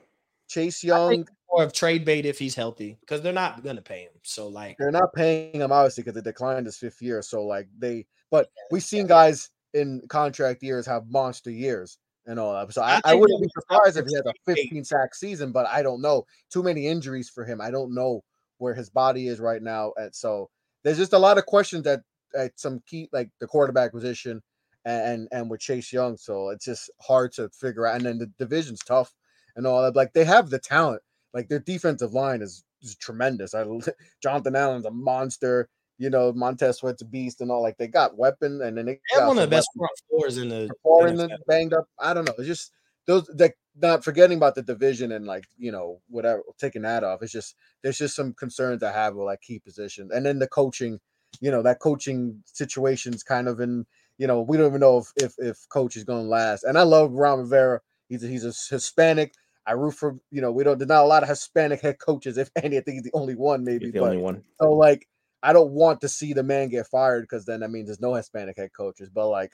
Chase 0.47 0.83
Young, 0.83 1.21
or 1.21 1.25
more 1.51 1.63
of 1.63 1.73
trade 1.73 2.05
bait 2.05 2.25
if 2.25 2.39
he's 2.39 2.55
healthy 2.55 2.97
because 3.01 3.21
they're 3.21 3.33
not 3.33 3.63
gonna 3.63 3.81
pay 3.81 4.01
him. 4.01 4.11
So 4.23 4.47
like 4.47 4.77
they're 4.77 4.91
not 4.91 5.13
paying 5.13 5.61
him 5.61 5.71
obviously 5.71 6.03
because 6.03 6.15
they 6.15 6.29
declined 6.29 6.65
his 6.65 6.77
fifth 6.77 7.01
year. 7.01 7.21
So 7.21 7.43
like 7.43 7.67
they, 7.77 8.05
but 8.29 8.49
we've 8.71 8.83
seen 8.83 9.07
guys 9.07 9.49
in 9.73 10.01
contract 10.09 10.63
years 10.63 10.85
have 10.85 11.07
monster 11.07 11.51
years 11.51 11.97
and 12.25 12.39
all 12.39 12.53
that. 12.53 12.73
So 12.73 12.81
I 12.81 12.95
I, 12.97 13.01
I, 13.11 13.15
wouldn't 13.15 13.41
be 13.41 13.49
surprised 13.53 13.97
if 13.97 14.05
he 14.07 14.15
has 14.15 14.25
a 14.25 14.53
15 14.53 14.83
sack 14.83 15.15
season, 15.15 15.51
but 15.51 15.67
I 15.67 15.81
don't 15.81 16.01
know. 16.01 16.25
Too 16.51 16.63
many 16.63 16.87
injuries 16.87 17.29
for 17.29 17.45
him. 17.45 17.61
I 17.61 17.71
don't 17.71 17.93
know 17.93 18.23
where 18.57 18.73
his 18.73 18.89
body 18.89 19.27
is 19.27 19.39
right 19.39 19.61
now. 19.61 19.93
And 19.97 20.13
so 20.15 20.49
there's 20.83 20.97
just 20.97 21.13
a 21.13 21.19
lot 21.19 21.37
of 21.37 21.45
questions 21.45 21.83
that 21.83 22.01
at 22.37 22.57
some 22.59 22.81
key 22.87 23.09
like 23.11 23.29
the 23.39 23.47
quarterback 23.47 23.91
position 23.91 24.41
and 24.85 25.27
and 25.31 25.49
with 25.49 25.59
Chase 25.59 25.91
Young. 25.91 26.17
So 26.17 26.49
it's 26.49 26.65
just 26.65 26.89
hard 27.01 27.31
to 27.33 27.49
figure 27.49 27.87
out. 27.87 27.95
And 27.95 28.05
then 28.05 28.17
the 28.17 28.31
division's 28.37 28.79
tough 28.79 29.13
and 29.55 29.67
all 29.67 29.81
that. 29.81 29.95
Like 29.95 30.13
they 30.13 30.25
have 30.25 30.49
the 30.49 30.59
talent. 30.59 31.01
Like 31.33 31.47
their 31.47 31.59
defensive 31.59 32.13
line 32.13 32.41
is, 32.41 32.63
is 32.81 32.95
tremendous. 32.95 33.53
I 33.53 33.63
Jonathan 34.23 34.55
Allen's 34.55 34.85
a 34.85 34.91
monster. 34.91 35.69
You 36.01 36.09
know, 36.09 36.33
Montez 36.33 36.79
Sweat's 36.79 36.97
to 36.99 37.05
beast 37.05 37.41
and 37.41 37.51
all. 37.51 37.61
Like 37.61 37.77
they 37.77 37.87
got 37.87 38.17
weapon, 38.17 38.59
and 38.63 38.75
then 38.75 38.87
they 38.87 38.93
they 39.11 39.19
got 39.19 39.27
one 39.27 39.37
of 39.37 39.47
the 39.47 39.55
best 39.55 39.69
front 39.77 39.91
fours 40.09 40.37
in 40.39 40.49
the 40.49 40.67
Four 40.81 41.07
in 41.07 41.15
the 41.15 41.27
NFL. 41.27 41.45
banged 41.47 41.73
up. 41.75 41.85
I 41.99 42.15
don't 42.15 42.25
know. 42.25 42.33
It's 42.39 42.47
just 42.47 42.71
those 43.05 43.29
like 43.37 43.55
not 43.79 44.03
forgetting 44.03 44.37
about 44.37 44.55
the 44.55 44.63
division 44.63 45.11
and 45.11 45.27
like 45.27 45.45
you 45.59 45.71
know 45.71 46.01
whatever 46.09 46.41
taking 46.57 46.81
that 46.81 47.03
off. 47.03 47.21
It's 47.21 47.31
just 47.31 47.55
there's 47.83 47.99
just 47.99 48.15
some 48.15 48.33
concerns 48.33 48.81
I 48.81 48.91
have 48.91 49.13
with 49.13 49.27
like 49.27 49.41
key 49.41 49.59
positions, 49.59 50.11
and 50.11 50.25
then 50.25 50.39
the 50.39 50.47
coaching. 50.47 50.99
You 51.39 51.51
know 51.51 51.61
that 51.61 51.79
coaching 51.79 52.41
situation's 52.45 53.21
kind 53.21 53.47
of 53.47 53.59
in. 53.59 53.85
You 54.17 54.25
know 54.25 54.41
we 54.41 54.57
don't 54.57 54.67
even 54.69 54.81
know 54.81 54.97
if 54.97 55.11
if, 55.17 55.35
if 55.37 55.69
coach 55.69 55.95
is 55.97 56.03
going 56.03 56.23
to 56.23 56.29
last. 56.29 56.63
And 56.63 56.79
I 56.79 56.81
love 56.81 57.11
Ron 57.11 57.39
Rivera. 57.41 57.79
He's 58.09 58.23
a, 58.23 58.27
he's 58.27 58.43
a 58.43 58.53
Hispanic. 58.73 59.35
I 59.67 59.73
root 59.73 59.91
for 59.91 60.17
you 60.31 60.41
know 60.41 60.51
we 60.51 60.63
don't. 60.63 60.79
There's 60.79 60.89
not 60.89 61.03
a 61.03 61.07
lot 61.07 61.21
of 61.21 61.29
Hispanic 61.29 61.81
head 61.81 61.99
coaches. 61.99 62.39
If 62.39 62.49
any, 62.63 62.77
I 62.79 62.81
think 62.81 62.95
he's 62.95 63.03
the 63.03 63.13
only 63.13 63.35
one 63.35 63.63
maybe. 63.63 63.85
He's 63.85 63.93
the 63.93 63.99
but- 63.99 64.09
only 64.09 64.17
one. 64.23 64.43
so 64.59 64.71
like 64.73 65.07
I 65.43 65.53
don't 65.53 65.71
want 65.71 66.01
to 66.01 66.09
see 66.09 66.33
the 66.33 66.43
man 66.43 66.69
get 66.69 66.87
fired 66.87 67.21
because 67.21 67.45
then 67.45 67.61
that 67.61 67.71
means 67.71 67.87
there's 67.87 68.01
no 68.01 68.13
Hispanic 68.13 68.57
head 68.57 68.71
coaches. 68.75 69.09
But 69.09 69.29
like 69.29 69.51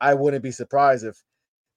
I 0.00 0.14
wouldn't 0.14 0.42
be 0.42 0.50
surprised 0.50 1.04
if 1.04 1.22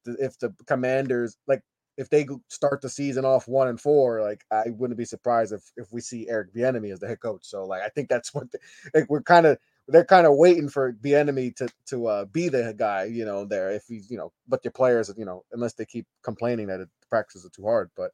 if 0.06 0.40
the 0.40 0.54
Commanders 0.66 1.38
like 1.48 1.62
if 1.98 2.10
they 2.10 2.26
start 2.48 2.82
the 2.82 2.90
season 2.90 3.26
off 3.26 3.48
one 3.48 3.68
and 3.68 3.80
four, 3.80 4.22
like 4.22 4.46
I 4.52 4.70
wouldn't 4.70 4.98
be 4.98 5.06
surprised 5.06 5.52
if 5.52 5.70
if 5.76 5.92
we 5.92 6.02
see 6.02 6.30
Eric 6.30 6.54
Bieniemy 6.54 6.94
as 6.94 7.00
the 7.00 7.08
head 7.08 7.20
coach. 7.20 7.42
So 7.44 7.66
like 7.66 7.82
I 7.82 7.90
think 7.90 8.10
that's 8.10 8.34
what 8.34 8.52
the, 8.52 8.60
like 8.94 9.10
we're 9.10 9.22
kind 9.22 9.46
of 9.46 9.58
they're 9.88 10.06
kind 10.06 10.28
of 10.28 10.36
waiting 10.36 10.70
for 10.70 10.94
Bieniemy 10.94 11.56
to 11.58 11.70
to 11.88 12.08
uh, 12.08 12.26
be 12.26 12.48
the 12.48 12.74
guy, 12.78 13.06
you 13.06 13.26
know, 13.26 13.46
there 13.46 13.72
if 13.72 13.84
he's 13.88 14.10
you 14.10 14.18
know, 14.18 14.32
but 14.48 14.64
the 14.64 14.72
players, 14.72 15.12
you 15.18 15.26
know, 15.26 15.44
unless 15.52 15.74
they 15.74 15.86
keep 15.86 16.08
complaining 16.24 16.68
that 16.68 16.80
it, 16.80 16.90
the 17.02 17.08
practices 17.08 17.46
are 17.46 17.50
too 17.50 17.64
hard, 17.64 17.92
but 17.98 18.12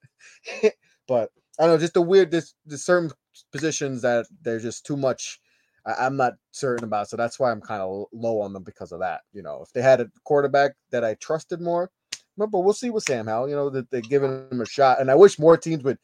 but 1.08 1.32
I 1.60 1.64
don't 1.64 1.76
know, 1.76 1.78
just 1.78 1.94
the 1.94 2.02
weird 2.02 2.32
this 2.32 2.54
the 2.66 2.78
certain 2.78 3.12
positions 3.52 4.02
that 4.02 4.26
there's 4.42 4.64
just 4.64 4.86
too 4.86 4.98
much. 4.98 5.40
I, 5.86 6.06
I'm 6.06 6.18
not 6.18 6.34
certain 6.52 6.84
about, 6.84 7.10
so 7.10 7.18
that's 7.18 7.40
why 7.40 7.52
I'm 7.52 7.62
kind 7.62 7.82
of 7.82 8.06
low 8.12 8.42
on 8.42 8.54
them 8.54 8.64
because 8.64 8.92
of 8.92 9.00
that. 9.00 9.22
You 9.34 9.44
know, 9.44 9.62
if 9.64 9.72
they 9.74 9.82
had 9.82 10.02
a 10.02 10.08
quarterback 10.24 10.74
that 10.92 11.04
I 11.04 11.16
trusted 11.16 11.62
more, 11.62 11.90
but 12.38 12.50
we'll 12.52 12.74
see 12.74 12.90
with 12.90 13.04
Sam 13.04 13.28
Howell. 13.28 13.50
You 13.50 13.56
know 13.56 13.70
that 13.70 13.90
they're 13.92 14.02
giving 14.02 14.48
him 14.52 14.62
a 14.62 14.66
shot, 14.66 15.00
and 15.00 15.10
I 15.10 15.16
wish 15.16 15.40
more 15.40 15.58
teams 15.58 15.84
would 15.84 16.00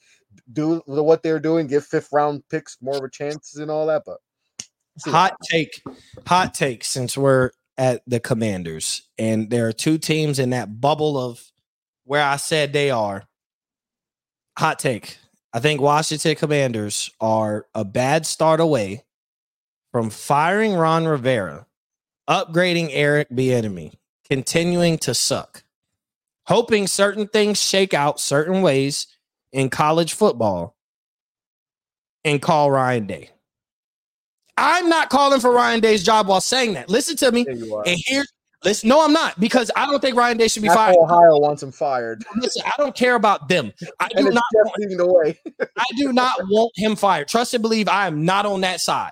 do 0.53 0.81
what 0.85 1.23
they're 1.23 1.39
doing, 1.39 1.67
give 1.67 1.85
fifth 1.85 2.09
round 2.11 2.43
picks 2.49 2.77
more 2.81 2.97
of 2.97 3.03
a 3.03 3.09
chances 3.09 3.59
and 3.59 3.69
all 3.69 3.87
that. 3.87 4.03
But 4.05 4.17
we'll 5.05 5.15
hot 5.15 5.35
take 5.43 5.81
hot 6.25 6.53
take 6.53 6.83
since 6.83 7.17
we're 7.17 7.51
at 7.77 8.01
the 8.05 8.19
commanders 8.19 9.03
and 9.17 9.49
there 9.49 9.67
are 9.67 9.73
two 9.73 9.97
teams 9.97 10.39
in 10.39 10.49
that 10.51 10.81
bubble 10.81 11.17
of 11.17 11.51
where 12.03 12.23
i 12.23 12.35
said 12.35 12.73
they 12.73 12.91
are 12.91 13.23
hot 14.57 14.77
take 14.77 15.17
i 15.53 15.59
think 15.59 15.81
washington 15.81 16.35
commanders 16.35 17.11
are 17.19 17.65
a 17.73 17.83
bad 17.83 18.25
start 18.25 18.59
away 18.59 19.03
from 19.91 20.09
firing 20.09 20.73
ron 20.73 21.05
rivera 21.05 21.65
upgrading 22.29 22.89
eric 22.91 23.29
Bieniemy, 23.29 23.93
continuing 24.29 24.97
to 24.99 25.13
suck 25.13 25.63
hoping 26.45 26.87
certain 26.87 27.27
things 27.27 27.61
shake 27.61 27.93
out 27.93 28.19
certain 28.19 28.61
ways 28.61 29.07
in 29.51 29.69
college 29.69 30.13
football 30.13 30.75
and 32.23 32.41
call 32.41 32.71
ryan 32.71 33.07
day 33.07 33.29
I'm 34.61 34.89
not 34.89 35.09
calling 35.09 35.39
for 35.39 35.51
Ryan 35.51 35.79
Day's 35.79 36.03
job 36.03 36.27
while 36.27 36.41
saying 36.41 36.73
that. 36.73 36.89
Listen 36.89 37.15
to 37.17 37.31
me. 37.31 37.43
There 37.43 37.55
you 37.55 37.75
are. 37.75 37.83
And 37.87 37.99
here, 38.05 38.23
listen, 38.63 38.89
no, 38.89 39.03
I'm 39.03 39.13
not 39.13 39.39
because 39.39 39.71
I 39.75 39.85
don't 39.85 39.99
think 39.99 40.15
Ryan 40.15 40.37
Day 40.37 40.47
should 40.47 40.63
be 40.63 40.69
fired. 40.69 40.95
Ohio 40.97 41.39
wants 41.39 41.63
him 41.63 41.71
fired, 41.71 42.23
Listen, 42.35 42.63
I 42.65 42.73
don't 42.77 42.95
care 42.95 43.15
about 43.15 43.47
them. 43.47 43.71
I 43.99 44.09
do 44.09 44.29
not 44.29 44.43
want. 44.53 45.37
I 45.77 45.85
do 45.97 46.13
not 46.13 46.39
want 46.49 46.71
him 46.75 46.95
fired. 46.95 47.27
Trust 47.27 47.53
and 47.53 47.61
believe 47.61 47.87
I 47.87 48.07
am 48.07 48.25
not 48.25 48.45
on 48.45 48.61
that 48.61 48.81
side. 48.81 49.11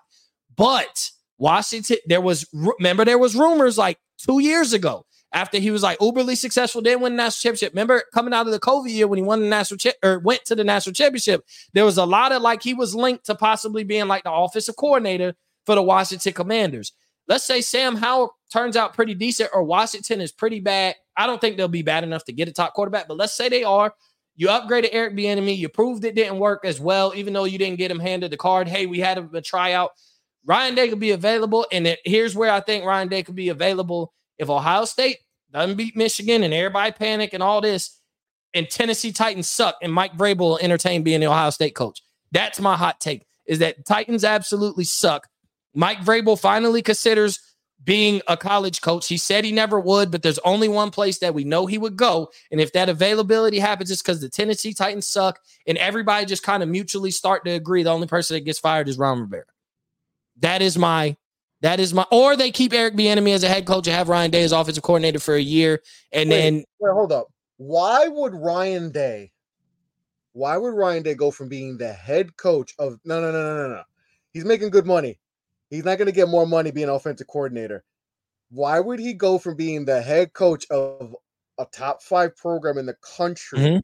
But 0.55 1.09
Washington, 1.37 1.97
there 2.05 2.21
was 2.21 2.47
remember 2.53 3.05
there 3.05 3.17
was 3.17 3.35
rumors 3.35 3.77
like 3.77 3.97
two 4.17 4.39
years 4.39 4.73
ago 4.73 5.05
after 5.31 5.59
he 5.59 5.71
was 5.71 5.83
like 5.83 5.99
uberly 5.99 6.35
successful, 6.35 6.81
didn't 6.81 7.01
win 7.01 7.13
the 7.13 7.17
national 7.23 7.51
championship. 7.51 7.73
Remember 7.73 8.03
coming 8.13 8.33
out 8.33 8.47
of 8.47 8.51
the 8.51 8.59
COVID 8.59 8.89
year 8.89 9.07
when 9.07 9.17
he 9.17 9.23
won 9.23 9.41
the 9.41 9.47
national 9.47 9.77
cha- 9.77 9.91
or 10.03 10.19
went 10.19 10.43
to 10.45 10.55
the 10.55 10.63
national 10.63 10.93
championship, 10.93 11.45
there 11.73 11.85
was 11.85 11.97
a 11.97 12.05
lot 12.05 12.31
of 12.31 12.41
like 12.41 12.63
he 12.63 12.73
was 12.73 12.95
linked 12.95 13.25
to 13.25 13.35
possibly 13.35 13.83
being 13.83 14.07
like 14.07 14.23
the 14.23 14.31
offensive 14.31 14.75
coordinator 14.75 15.35
for 15.65 15.75
the 15.75 15.83
Washington 15.83 16.33
Commanders. 16.33 16.93
Let's 17.29 17.45
say 17.45 17.61
Sam 17.61 17.95
Howell 17.95 18.35
turns 18.51 18.75
out 18.75 18.95
pretty 18.95 19.13
decent 19.13 19.51
or 19.53 19.63
Washington 19.63 20.19
is 20.19 20.31
pretty 20.31 20.59
bad. 20.59 20.95
I 21.15 21.27
don't 21.27 21.39
think 21.39 21.55
they'll 21.55 21.67
be 21.67 21.83
bad 21.83 22.03
enough 22.03 22.25
to 22.25 22.33
get 22.33 22.49
a 22.49 22.51
top 22.51 22.73
quarterback, 22.73 23.07
but 23.07 23.17
let's 23.17 23.33
say 23.33 23.47
they 23.47 23.63
are. 23.63 23.93
You 24.35 24.47
upgraded 24.47 24.89
Eric 24.91 25.15
Bieniemy. 25.15 25.55
You 25.55 25.69
proved 25.69 26.03
it 26.05 26.15
didn't 26.15 26.39
work 26.39 26.65
as 26.65 26.79
well, 26.79 27.13
even 27.15 27.33
though 27.33 27.43
you 27.43 27.57
didn't 27.57 27.77
get 27.77 27.91
him 27.91 27.99
handed 27.99 28.31
the 28.31 28.37
card. 28.37 28.67
Hey, 28.67 28.87
we 28.87 28.99
had 28.99 29.17
him 29.17 29.29
a 29.33 29.41
tryout. 29.41 29.91
Ryan 30.45 30.75
Day 30.75 30.87
could 30.89 30.99
be 30.99 31.11
available, 31.11 31.67
and 31.71 31.85
it- 31.85 31.99
here's 32.05 32.35
where 32.35 32.49
I 32.49 32.61
think 32.61 32.85
Ryan 32.85 33.09
Day 33.09 33.21
could 33.21 33.35
be 33.35 33.49
available 33.49 34.13
if 34.37 34.49
Ohio 34.49 34.85
State 34.85 35.19
doesn't 35.51 35.75
beat 35.75 35.95
Michigan 35.95 36.43
and 36.43 36.53
everybody 36.53 36.91
panic 36.93 37.33
and 37.33 37.43
all 37.43 37.61
this, 37.61 37.99
and 38.53 38.69
Tennessee 38.69 39.11
Titans 39.11 39.49
suck, 39.49 39.75
and 39.83 39.93
Mike 39.93 40.13
Vrabel 40.13 40.37
will 40.39 40.59
entertain 40.59 41.03
being 41.03 41.19
the 41.19 41.27
Ohio 41.27 41.49
State 41.51 41.75
coach. 41.75 42.01
That's 42.31 42.59
my 42.59 42.75
hot 42.77 42.99
take: 42.99 43.25
is 43.45 43.59
that 43.59 43.85
Titans 43.85 44.23
absolutely 44.23 44.85
suck. 44.85 45.27
Mike 45.73 45.99
Vrabel 45.99 46.39
finally 46.39 46.81
considers 46.81 47.39
being 47.83 48.21
a 48.27 48.35
college 48.35 48.81
coach. 48.81 49.07
He 49.07 49.17
said 49.17 49.45
he 49.45 49.51
never 49.51 49.79
would, 49.79 50.11
but 50.11 50.21
there's 50.21 50.39
only 50.39 50.67
one 50.67 50.91
place 50.91 51.19
that 51.19 51.33
we 51.33 51.43
know 51.43 51.65
he 51.65 51.77
would 51.77 51.95
go. 51.95 52.29
And 52.51 52.59
if 52.59 52.73
that 52.73 52.89
availability 52.89 53.59
happens, 53.59 53.89
it's 53.89 54.01
because 54.01 54.21
the 54.21 54.29
Tennessee 54.29 54.73
Titans 54.73 55.07
suck 55.07 55.39
and 55.65 55.77
everybody 55.77 56.25
just 56.25 56.43
kind 56.43 56.61
of 56.61 56.69
mutually 56.69 57.11
start 57.11 57.45
to 57.45 57.51
agree 57.51 57.83
the 57.83 57.89
only 57.89 58.07
person 58.07 58.35
that 58.35 58.41
gets 58.41 58.59
fired 58.59 58.89
is 58.89 58.97
Ron 58.97 59.21
Rivera. 59.21 59.45
That 60.39 60.61
is 60.61 60.77
my 60.77 61.15
that 61.61 61.79
is 61.79 61.93
my 61.93 62.05
or 62.11 62.35
they 62.35 62.51
keep 62.51 62.73
Eric 62.73 62.95
Bieniemy 62.95 63.33
as 63.33 63.43
a 63.43 63.49
head 63.49 63.65
coach 63.65 63.87
and 63.87 63.95
have 63.95 64.09
Ryan 64.09 64.31
Day 64.31 64.43
as 64.43 64.51
offensive 64.51 64.83
coordinator 64.83 65.19
for 65.19 65.35
a 65.35 65.41
year 65.41 65.81
and 66.11 66.29
Wait, 66.29 66.35
then 66.35 66.63
Wait, 66.79 66.93
hold 66.93 67.11
up. 67.11 67.27
Why 67.57 68.07
would 68.07 68.33
Ryan 68.33 68.91
Day? 68.91 69.31
Why 70.31 70.55
would 70.57 70.73
Ryan 70.73 71.03
Day 71.03 71.15
go 71.15 71.31
from 71.31 71.49
being 71.49 71.77
the 71.77 71.91
head 71.91 72.37
coach 72.37 72.73
of 72.79 72.99
no 73.03 73.19
no 73.21 73.31
no 73.31 73.43
no 73.43 73.67
no 73.67 73.75
no? 73.75 73.83
He's 74.31 74.45
making 74.45 74.69
good 74.69 74.85
money. 74.85 75.19
He's 75.69 75.85
not 75.85 75.97
going 75.97 76.07
to 76.07 76.11
get 76.11 76.29
more 76.29 76.47
money 76.47 76.71
being 76.71 76.89
offensive 76.89 77.27
coordinator. 77.27 77.83
Why 78.49 78.79
would 78.79 78.99
he 78.99 79.13
go 79.13 79.37
from 79.37 79.55
being 79.55 79.85
the 79.85 80.01
head 80.01 80.33
coach 80.33 80.65
of 80.71 81.15
a 81.59 81.65
top 81.71 82.01
five 82.01 82.35
program 82.35 82.77
in 82.77 82.85
the 82.87 82.95
country, 82.95 83.59
Mhm. 83.59 83.81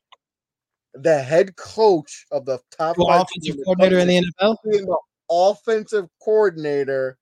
the 0.95 1.21
head 1.21 1.55
coach 1.55 2.25
of 2.31 2.45
the 2.45 2.59
top 2.75 2.95
offensive 2.99 3.57
coordinator 3.63 3.99
in 3.99 4.07
the 4.07 4.17
NFL. 4.17 4.57
being 4.69 4.85
the 4.85 4.97
offensive 5.29 6.07
coordinator 6.23 7.17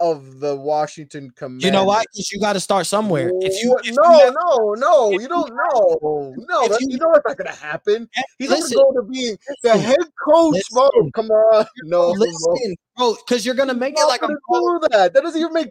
of 0.00 0.40
the 0.40 0.54
Washington 0.56 1.30
Commanders? 1.36 1.64
You 1.64 1.70
know 1.70 1.84
why? 1.84 2.02
Because 2.12 2.30
you 2.32 2.40
got 2.40 2.52
to 2.54 2.60
start 2.60 2.86
somewhere. 2.86 3.30
If 3.40 3.62
you, 3.62 3.76
if 3.82 3.94
no, 3.94 4.02
you 4.02 4.24
have- 4.24 4.34
no, 4.34 4.74
no, 4.74 5.10
you 5.10 5.28
don't 5.28 5.50
know. 5.50 6.34
No, 6.48 6.62
you- 6.64 6.78
you, 6.80 6.98
know 6.98 7.10
that's 7.12 7.24
not 7.26 7.36
gonna 7.36 7.52
happen. 7.54 8.08
He's 8.38 8.50
listen, 8.50 8.76
gonna 8.76 8.94
go 8.94 9.00
to 9.00 9.06
being 9.08 9.38
the 9.62 9.78
head 9.78 9.98
coach, 10.24 10.62
bro. 10.72 10.88
Come 11.14 11.30
on, 11.30 11.66
no, 11.84 12.10
listen, 12.10 12.76
bro, 12.96 13.16
because 13.26 13.44
you're 13.46 13.54
gonna 13.54 13.74
make 13.74 13.94
it 13.98 14.04
like 14.06 14.22
a 14.22 14.28
do 14.28 14.80
that. 14.90 15.14
That 15.14 15.22
doesn't 15.22 15.40
even 15.40 15.52
make. 15.52 15.70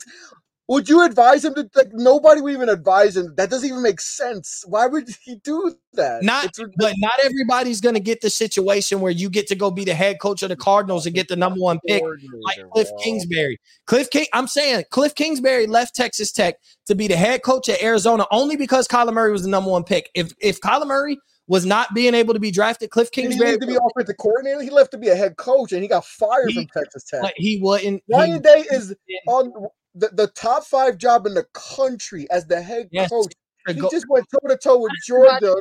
Would 0.68 0.90
you 0.90 1.06
advise 1.06 1.46
him 1.46 1.54
to 1.54 1.70
like? 1.76 1.90
Nobody 1.94 2.42
would 2.42 2.54
even 2.54 2.70
advise 2.70 3.16
him. 3.16 3.36
That 3.38 3.52
doesn't 3.52 3.70
even 3.70 3.84
make 3.84 4.02
sense. 4.02 4.64
Why 4.68 4.88
would 4.88 5.08
he 5.24 5.36
do 5.44 5.76
that? 5.94 6.24
Not- 6.24 6.58
But 6.78 6.96
not 6.98 7.14
everybody's 7.24 7.82
going 7.82 7.94
to 7.94 8.02
get 8.02 8.22
the 8.22 8.32
situation 8.32 9.00
where 9.00 9.12
you 9.12 9.30
get 9.30 9.46
to 9.48 9.56
go 9.56 9.70
be 9.70 9.86
the 9.86 9.94
head 9.94 10.18
coach 10.20 10.42
of 10.42 10.50
the 10.50 10.56
Cardinals 10.56 11.06
and 11.06 11.14
get 11.14 11.28
the 11.28 11.36
number 11.36 11.60
one 11.60 11.80
pick, 11.86 12.02
like 12.02 12.58
Cliff. 12.74 12.90
Kingsbury. 13.04 13.60
Cliff 13.86 14.10
King, 14.10 14.26
I'm 14.34 14.48
saying 14.48 14.86
Cliff 14.90 15.14
Kingsbury 15.14 15.68
left 15.68 15.96
Texas 15.96 16.32
Tech 16.32 16.56
to 16.88 16.96
be 16.96 17.08
the 17.08 17.16
head 17.16 17.44
coach 17.44 17.70
at 17.70 17.84
Arizona 17.84 18.26
only 18.32 18.56
because 18.56 18.88
Kyler 18.88 19.14
Murray 19.14 19.32
was 19.32 19.44
the 19.44 19.50
number 19.50 19.70
one 19.70 19.84
pick. 19.84 20.10
If 20.16 20.34
if 20.40 20.60
Kyler 20.62 20.88
Murray 20.88 21.20
was 21.48 21.64
not 21.64 21.94
being 21.94 22.16
able 22.16 22.34
to 22.34 22.40
be 22.40 22.50
drafted, 22.50 22.90
Cliff 22.90 23.12
Did 23.12 23.22
he 23.26 23.28
Kingsbury, 23.28 23.60
to 23.60 23.68
be 23.68 23.76
offensive 23.76 24.18
coordinator? 24.18 24.64
He 24.64 24.72
left 24.72 24.90
to 24.92 24.98
be 24.98 25.10
a 25.10 25.16
head 25.16 25.38
coach, 25.38 25.74
and 25.74 25.84
he 25.84 25.88
got 25.88 26.06
fired 26.06 26.50
He- 26.50 26.56
from 26.56 26.68
Texas 26.76 27.04
Tech. 27.04 27.34
he 27.36 27.60
wouldn't. 27.62 28.02
he 28.08 28.14
Ryan 28.16 28.42
Day 28.42 28.66
is 28.72 28.96
on 29.28 29.54
the, 29.96 30.10
the 30.14 30.28
top 30.28 30.64
five 30.66 30.98
job 30.98 31.26
in 31.26 31.34
the 31.34 31.46
country 31.54 32.28
as 32.30 32.46
the 32.46 32.62
head 32.62 32.90
Yes. 32.92 33.10
coach. 33.10 33.32
He 33.68 33.74
go- 33.74 33.90
just 33.90 34.08
went 34.08 34.28
toe 34.30 34.48
to 34.48 34.58
toe 34.58 34.80
with 34.80 34.92
Georgia. 35.08 35.56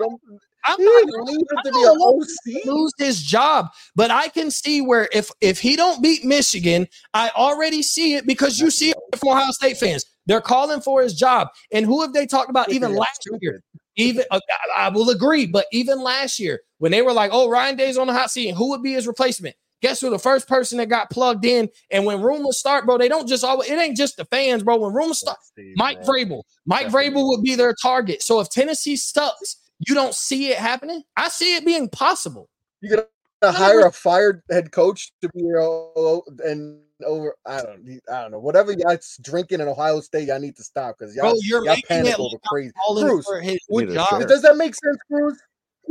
I'm 0.67 0.79
He 0.79 0.85
not 0.85 1.05
it 1.05 1.63
to 1.65 1.73
be 1.73 1.83
an 1.83 1.99
OC. 2.01 2.65
lose 2.67 2.93
his 2.99 3.23
job. 3.23 3.67
But 3.95 4.11
I 4.11 4.29
can 4.29 4.51
see 4.51 4.81
where 4.81 5.09
if 5.13 5.31
if 5.41 5.59
he 5.59 5.77
don't 5.77 6.03
beat 6.03 6.25
Michigan, 6.25 6.87
I 7.15 7.31
already 7.31 7.83
see 7.83 8.15
it 8.15 8.27
because 8.27 8.61
you 8.61 8.71
see 8.71 8.91
it 8.91 8.97
from 9.17 9.31
Ohio 9.31 9.51
State 9.53 9.79
fans. 9.79 10.05
They're 10.27 10.41
calling 10.41 10.81
for 10.81 11.03
his 11.03 11.15
job. 11.15 11.49
And 11.73 11.85
who 11.87 12.01
have 12.03 12.13
they 12.13 12.27
talked 12.27 12.51
about 12.51 12.71
even 12.73 12.91
That's 12.93 13.01
last 13.01 13.29
year? 13.41 13.61
Even 13.97 14.25
uh, 14.31 14.41
I 14.77 14.89
will 14.89 15.11
agree, 15.11 15.47
but 15.47 15.67
even 15.71 16.03
last 16.03 16.41
year 16.41 16.61
when 16.79 16.91
they 16.93 17.03
were 17.03 17.13
like, 17.13 17.31
"Oh, 17.33 17.49
Ryan 17.49 17.77
Day's 17.77 17.97
on 17.97 18.07
the 18.09 18.13
hot 18.13 18.31
seat, 18.31 18.55
who 18.55 18.71
would 18.71 18.83
be 18.83 18.95
his 18.95 19.07
replacement?" 19.07 19.55
Guess 19.85 20.01
who? 20.01 20.09
The 20.09 20.19
first 20.19 20.49
person 20.49 20.79
that 20.79 20.89
got 20.89 21.11
plugged 21.11 21.45
in. 21.45 21.69
And 21.91 22.07
when 22.07 22.23
rumors 22.23 22.59
start, 22.59 22.87
bro, 22.87 22.97
they 22.97 23.07
don't 23.07 23.29
just 23.29 23.45
always. 23.45 23.69
It 23.71 23.79
ain't 23.79 23.99
just 23.99 24.17
the 24.17 24.25
fans, 24.25 24.63
bro. 24.63 24.79
When 24.79 24.95
rumors 24.95 25.19
start, 25.19 25.37
Steve, 25.43 25.75
Mike 25.77 26.03
bro. 26.07 26.15
Vrabel. 26.15 26.43
Mike 26.65 26.87
Definitely. 26.87 27.11
Vrabel 27.11 27.29
would 27.29 27.43
be 27.43 27.55
their 27.55 27.75
target. 27.75 28.23
So 28.23 28.41
if 28.41 28.49
Tennessee 28.49 28.97
sucks, 28.97 29.57
you 29.87 29.95
don't 29.95 30.15
see 30.15 30.49
it 30.49 30.57
happening. 30.57 31.03
I 31.19 31.29
see 31.29 31.55
it 31.57 31.67
being 31.67 31.91
possible. 31.91 32.49
You 32.81 33.05
gonna 33.43 33.53
hire 33.59 33.81
a 33.81 33.93
fired 33.93 34.41
head 34.51 34.73
coach 34.73 35.13
to 35.21 35.29
be 35.35 35.43
your 35.43 35.61
o- 35.61 36.25
and 36.43 36.81
over? 37.05 37.37
I 37.45 37.61
don't. 37.61 38.01
I 38.11 38.23
don't 38.23 38.31
know. 38.31 38.39
Whatever 38.39 38.73
y'all's 38.73 39.19
drinking 39.21 39.61
in 39.61 39.69
Ohio 39.69 40.01
State, 40.01 40.29
y'all 40.29 40.41
need 40.41 40.57
to 40.57 40.65
stop 40.65 40.97
because 40.99 41.15
y'all, 41.15 41.33
Bro, 41.33 41.41
you're 41.43 41.63
y'all 41.63 41.75
making 41.75 41.89
panic 41.89 42.13
it 42.15 42.21
over 42.21 42.37
crazy. 42.47 42.73
Calling 42.87 43.07
Cruz, 43.07 43.27
for 43.27 43.39
his 43.43 43.59
Need 43.69 43.91
a 43.91 43.95
job. 43.97 44.09
chair. 44.09 44.27
Does 44.27 44.41
that 44.41 44.57
make 44.57 44.75
sense, 44.75 44.97
Cruz? 45.13 45.39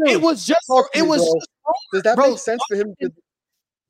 It 0.08 0.20
was 0.20 0.48
just. 0.48 0.62
talk 0.66 0.88
It 0.96 1.04
was. 1.04 1.22
just- 1.22 1.48
Does 1.94 2.02
that 2.02 2.16
bro, 2.16 2.30
make 2.32 2.40
sense 2.40 2.64
for 2.68 2.76
him? 2.76 2.96
To, 3.04 3.14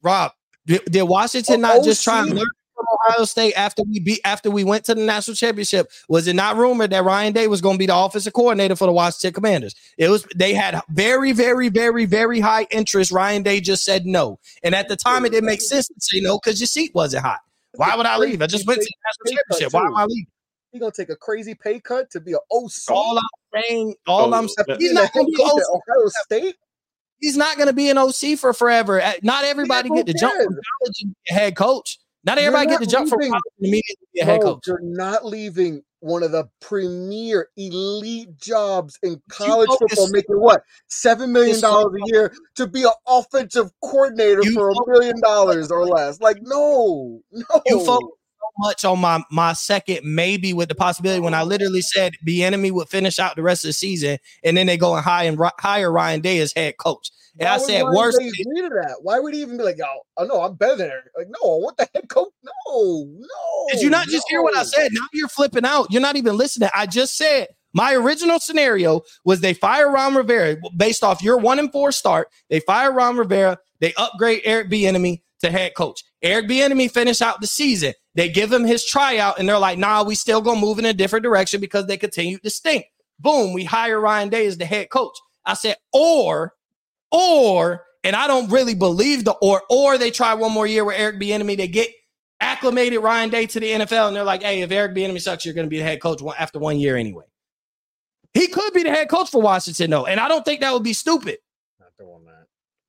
Rob, 0.03 0.31
did, 0.65 0.83
did 0.85 1.03
Washington 1.03 1.55
Oh, 1.65 1.75
not 1.75 1.83
just 1.83 2.03
try 2.03 2.19
and 2.21 2.29
OC? 2.31 2.35
learn 2.37 2.47
from 2.75 2.85
Ohio 3.09 3.25
State 3.25 3.53
after 3.53 3.83
we 3.83 3.99
beat 3.99 4.19
after 4.25 4.49
we 4.51 4.63
went 4.63 4.83
to 4.85 4.95
the 4.95 5.01
national 5.01 5.35
championship? 5.35 5.89
Was 6.09 6.27
it 6.27 6.35
not 6.35 6.57
rumored 6.57 6.89
that 6.91 7.03
Ryan 7.03 7.33
Day 7.33 7.47
was 7.47 7.61
going 7.61 7.75
to 7.75 7.79
be 7.79 7.85
the 7.85 7.95
offensive 7.95 8.33
coordinator 8.33 8.75
for 8.75 8.85
the 8.85 8.91
Washington 8.93 9.33
Commanders? 9.33 9.75
It 9.97 10.09
was. 10.09 10.25
They 10.35 10.53
had 10.53 10.81
very, 10.89 11.31
very, 11.31 11.69
very, 11.69 12.05
very 12.05 12.39
high 12.39 12.67
interest. 12.71 13.11
Ryan 13.11 13.43
Day 13.43 13.59
just 13.61 13.83
said 13.85 14.05
no, 14.05 14.39
and 14.63 14.73
at 14.75 14.87
the 14.89 14.95
time 14.95 15.25
it 15.25 15.29
didn't 15.31 15.45
make 15.47 15.61
sense 15.61 15.87
to 15.87 15.93
say 15.99 16.19
no 16.19 16.39
because 16.43 16.59
your 16.59 16.67
seat 16.67 16.91
wasn't 16.93 17.23
hot. 17.25 17.39
Why 17.75 17.95
would 17.95 18.05
I 18.05 18.17
leave? 18.17 18.41
I 18.41 18.47
just 18.47 18.67
went 18.67 18.81
to 18.81 18.85
the 18.85 19.31
national 19.31 19.37
championship. 19.47 19.73
Why 19.73 19.81
am 19.85 19.91
too. 19.93 19.95
I 19.97 20.05
leaving? 20.05 20.27
he 20.71 20.79
gonna 20.79 20.91
take 20.91 21.09
a 21.09 21.15
crazy 21.15 21.53
pay 21.53 21.79
cut 21.79 22.09
to 22.09 22.19
be 22.19 22.31
an 22.33 22.39
OC. 22.51 22.71
All 22.89 23.17
I'm 23.19 23.61
saying, 23.61 23.95
all 24.07 24.33
Oh, 24.33 24.37
I'm 24.37 24.47
saying, 24.47 24.79
he's 24.79 24.91
not 24.93 25.13
gonna 25.13 25.27
be 25.27 25.35
coach 25.35 25.51
OC. 25.51 25.59
at 25.59 25.65
Ohio 25.69 26.07
State. 26.25 26.55
He's 27.23 27.37
not 27.37 27.55
going 27.55 27.67
to 27.67 27.73
be 27.73 27.89
an 27.89 27.97
OC 27.97 28.37
for 28.37 28.51
forever. 28.53 29.01
Uh, 29.01 29.13
Not 29.21 29.45
everybody 29.45 29.87
get 29.87 30.05
to 30.07 30.13
jump 30.13 30.33
from 30.33 30.53
college 30.53 30.95
and 31.03 31.15
be 31.25 31.31
a 31.31 31.33
head 31.33 31.55
coach. 31.55 31.97
Not 32.25 32.37
everybody 32.37 32.67
get 32.67 32.81
to 32.81 32.85
jump 32.85 33.07
from 33.07 33.19
college 33.19 33.31
and 33.59 33.67
immediately 33.67 34.07
be 34.13 34.19
a 34.19 34.25
head 34.25 34.41
coach. 34.41 34.67
You're 34.67 34.81
not 34.81 35.25
leaving 35.25 35.83
one 36.01 36.21
of 36.21 36.33
the 36.33 36.49
premier 36.59 37.47
elite 37.55 38.37
jobs 38.37 38.99
in 39.03 39.21
college 39.29 39.69
football, 39.79 40.09
making 40.11 40.35
what 40.35 40.63
seven 40.89 41.31
million 41.31 41.61
dollars 41.61 41.93
a 41.93 42.13
year 42.13 42.33
to 42.55 42.67
be 42.67 42.83
an 42.83 42.91
offensive 43.07 43.71
coordinator 43.81 44.43
You 44.43 44.53
for 44.53 44.71
a 44.71 44.73
million 44.85 45.21
dollars 45.21 45.71
or 45.71 45.85
less. 45.85 46.19
Like, 46.19 46.39
no, 46.41 47.21
no. 47.31 47.61
You 47.65 47.85
focus 47.85 48.09
much 48.57 48.85
on 48.85 48.99
my 48.99 49.23
my 49.31 49.53
second 49.53 49.99
maybe 50.03 50.53
with 50.53 50.69
the 50.69 50.75
possibility 50.75 51.19
when 51.19 51.33
I 51.33 51.43
literally 51.43 51.81
said 51.81 52.13
the 52.23 52.43
enemy 52.43 52.71
would 52.71 52.89
finish 52.89 53.19
out 53.19 53.35
the 53.35 53.43
rest 53.43 53.63
of 53.63 53.69
the 53.69 53.73
season 53.73 54.17
and 54.43 54.55
then 54.55 54.67
they 54.67 54.77
go 54.77 54.95
and 54.95 55.03
hire 55.03 55.27
and 55.27 55.39
hire 55.59 55.91
Ryan 55.91 56.21
Day 56.21 56.39
as 56.39 56.53
head 56.55 56.77
coach. 56.77 57.11
And 57.39 57.47
Why 57.47 57.55
I 57.55 57.57
said 57.57 57.81
Ryan 57.81 57.95
worst 57.95 58.19
Day 58.19 58.27
agree 58.27 58.61
to 58.61 58.69
that. 58.69 58.97
Why 59.01 59.19
would 59.19 59.33
he 59.33 59.41
even 59.41 59.57
be 59.57 59.63
like, 59.63 59.77
"Yo, 59.77 59.85
I 60.17 60.25
know 60.25 60.41
I'm 60.41 60.55
better 60.55 60.75
than 60.75 60.89
Eric." 60.91 61.05
Like, 61.17 61.27
no, 61.29 61.55
I 61.55 61.57
want 61.57 61.77
the 61.77 61.89
head 61.93 62.07
coach. 62.07 62.31
No, 62.43 63.05
no. 63.07 63.67
Did 63.71 63.81
you 63.81 63.89
not 63.89 64.07
just 64.07 64.25
hear 64.29 64.43
what 64.43 64.55
I 64.55 64.63
said? 64.63 64.91
Now 64.93 65.07
you're 65.13 65.27
flipping 65.27 65.65
out. 65.65 65.87
You're 65.89 66.01
not 66.01 66.15
even 66.15 66.37
listening. 66.37 66.69
I 66.73 66.85
just 66.85 67.17
said 67.17 67.47
my 67.73 67.95
original 67.95 68.39
scenario 68.39 69.01
was 69.25 69.41
they 69.41 69.53
fire 69.53 69.91
Ron 69.91 70.15
Rivera 70.15 70.57
based 70.77 71.03
off 71.03 71.23
your 71.23 71.37
one 71.37 71.59
and 71.59 71.71
four 71.71 71.91
start. 71.91 72.29
They 72.49 72.59
fire 72.59 72.91
Ron 72.91 73.17
Rivera. 73.17 73.57
They 73.79 73.93
upgrade 73.95 74.41
Eric 74.45 74.69
Bieniemy 74.69 75.21
to 75.41 75.51
head 75.51 75.73
coach. 75.75 76.03
Eric 76.21 76.47
Bieniemy 76.47 76.91
finish 76.91 77.21
out 77.21 77.41
the 77.41 77.47
season. 77.47 77.93
They 78.15 78.29
give 78.29 78.51
him 78.51 78.63
his 78.63 78.85
tryout, 78.85 79.39
and 79.39 79.49
they're 79.49 79.57
like, 79.57 79.77
"Nah, 79.77 80.03
we 80.03 80.15
still 80.15 80.41
gonna 80.41 80.59
move 80.59 80.79
in 80.79 80.85
a 80.85 80.93
different 80.93 81.23
direction 81.23 81.59
because 81.59 81.87
they 81.87 81.97
continue 81.97 82.37
to 82.39 82.49
stink." 82.49 82.85
Boom, 83.19 83.53
we 83.53 83.63
hire 83.63 83.99
Ryan 83.99 84.29
Day 84.29 84.45
as 84.45 84.57
the 84.57 84.65
head 84.65 84.89
coach. 84.89 85.17
I 85.45 85.55
said, 85.55 85.77
or, 85.91 86.53
or, 87.11 87.85
and 88.03 88.15
I 88.15 88.27
don't 88.27 88.51
really 88.51 88.75
believe 88.75 89.25
the 89.25 89.33
or, 89.33 89.61
or 89.69 89.97
they 89.97 90.11
try 90.11 90.33
one 90.33 90.51
more 90.51 90.67
year 90.67 90.85
with 90.85 90.97
Eric 90.97 91.19
Bieniemy. 91.19 91.57
They 91.57 91.67
get 91.67 91.89
acclimated 92.39 93.01
Ryan 93.01 93.29
Day 93.29 93.45
to 93.47 93.59
the 93.59 93.71
NFL, 93.71 94.07
and 94.07 94.15
they're 94.15 94.23
like, 94.23 94.43
"Hey, 94.43 94.61
if 94.61 94.71
Eric 94.71 94.93
Bieniemy 94.93 95.21
sucks, 95.21 95.45
you're 95.45 95.55
to 95.55 95.67
be 95.67 95.79
the 95.79 95.83
head 95.83 96.01
coach 96.01 96.21
after 96.37 96.59
one 96.59 96.79
year 96.79 96.97
anyway." 96.97 97.25
He 98.33 98.47
could 98.47 98.73
be 98.73 98.83
the 98.83 98.89
head 98.89 99.09
coach 99.09 99.29
for 99.29 99.41
Washington, 99.41 99.91
though, 99.91 100.05
and 100.05 100.19
I 100.19 100.27
don't 100.27 100.43
think 100.43 100.61
that 100.61 100.73
would 100.73 100.83
be 100.83 100.93
stupid. 100.93 101.37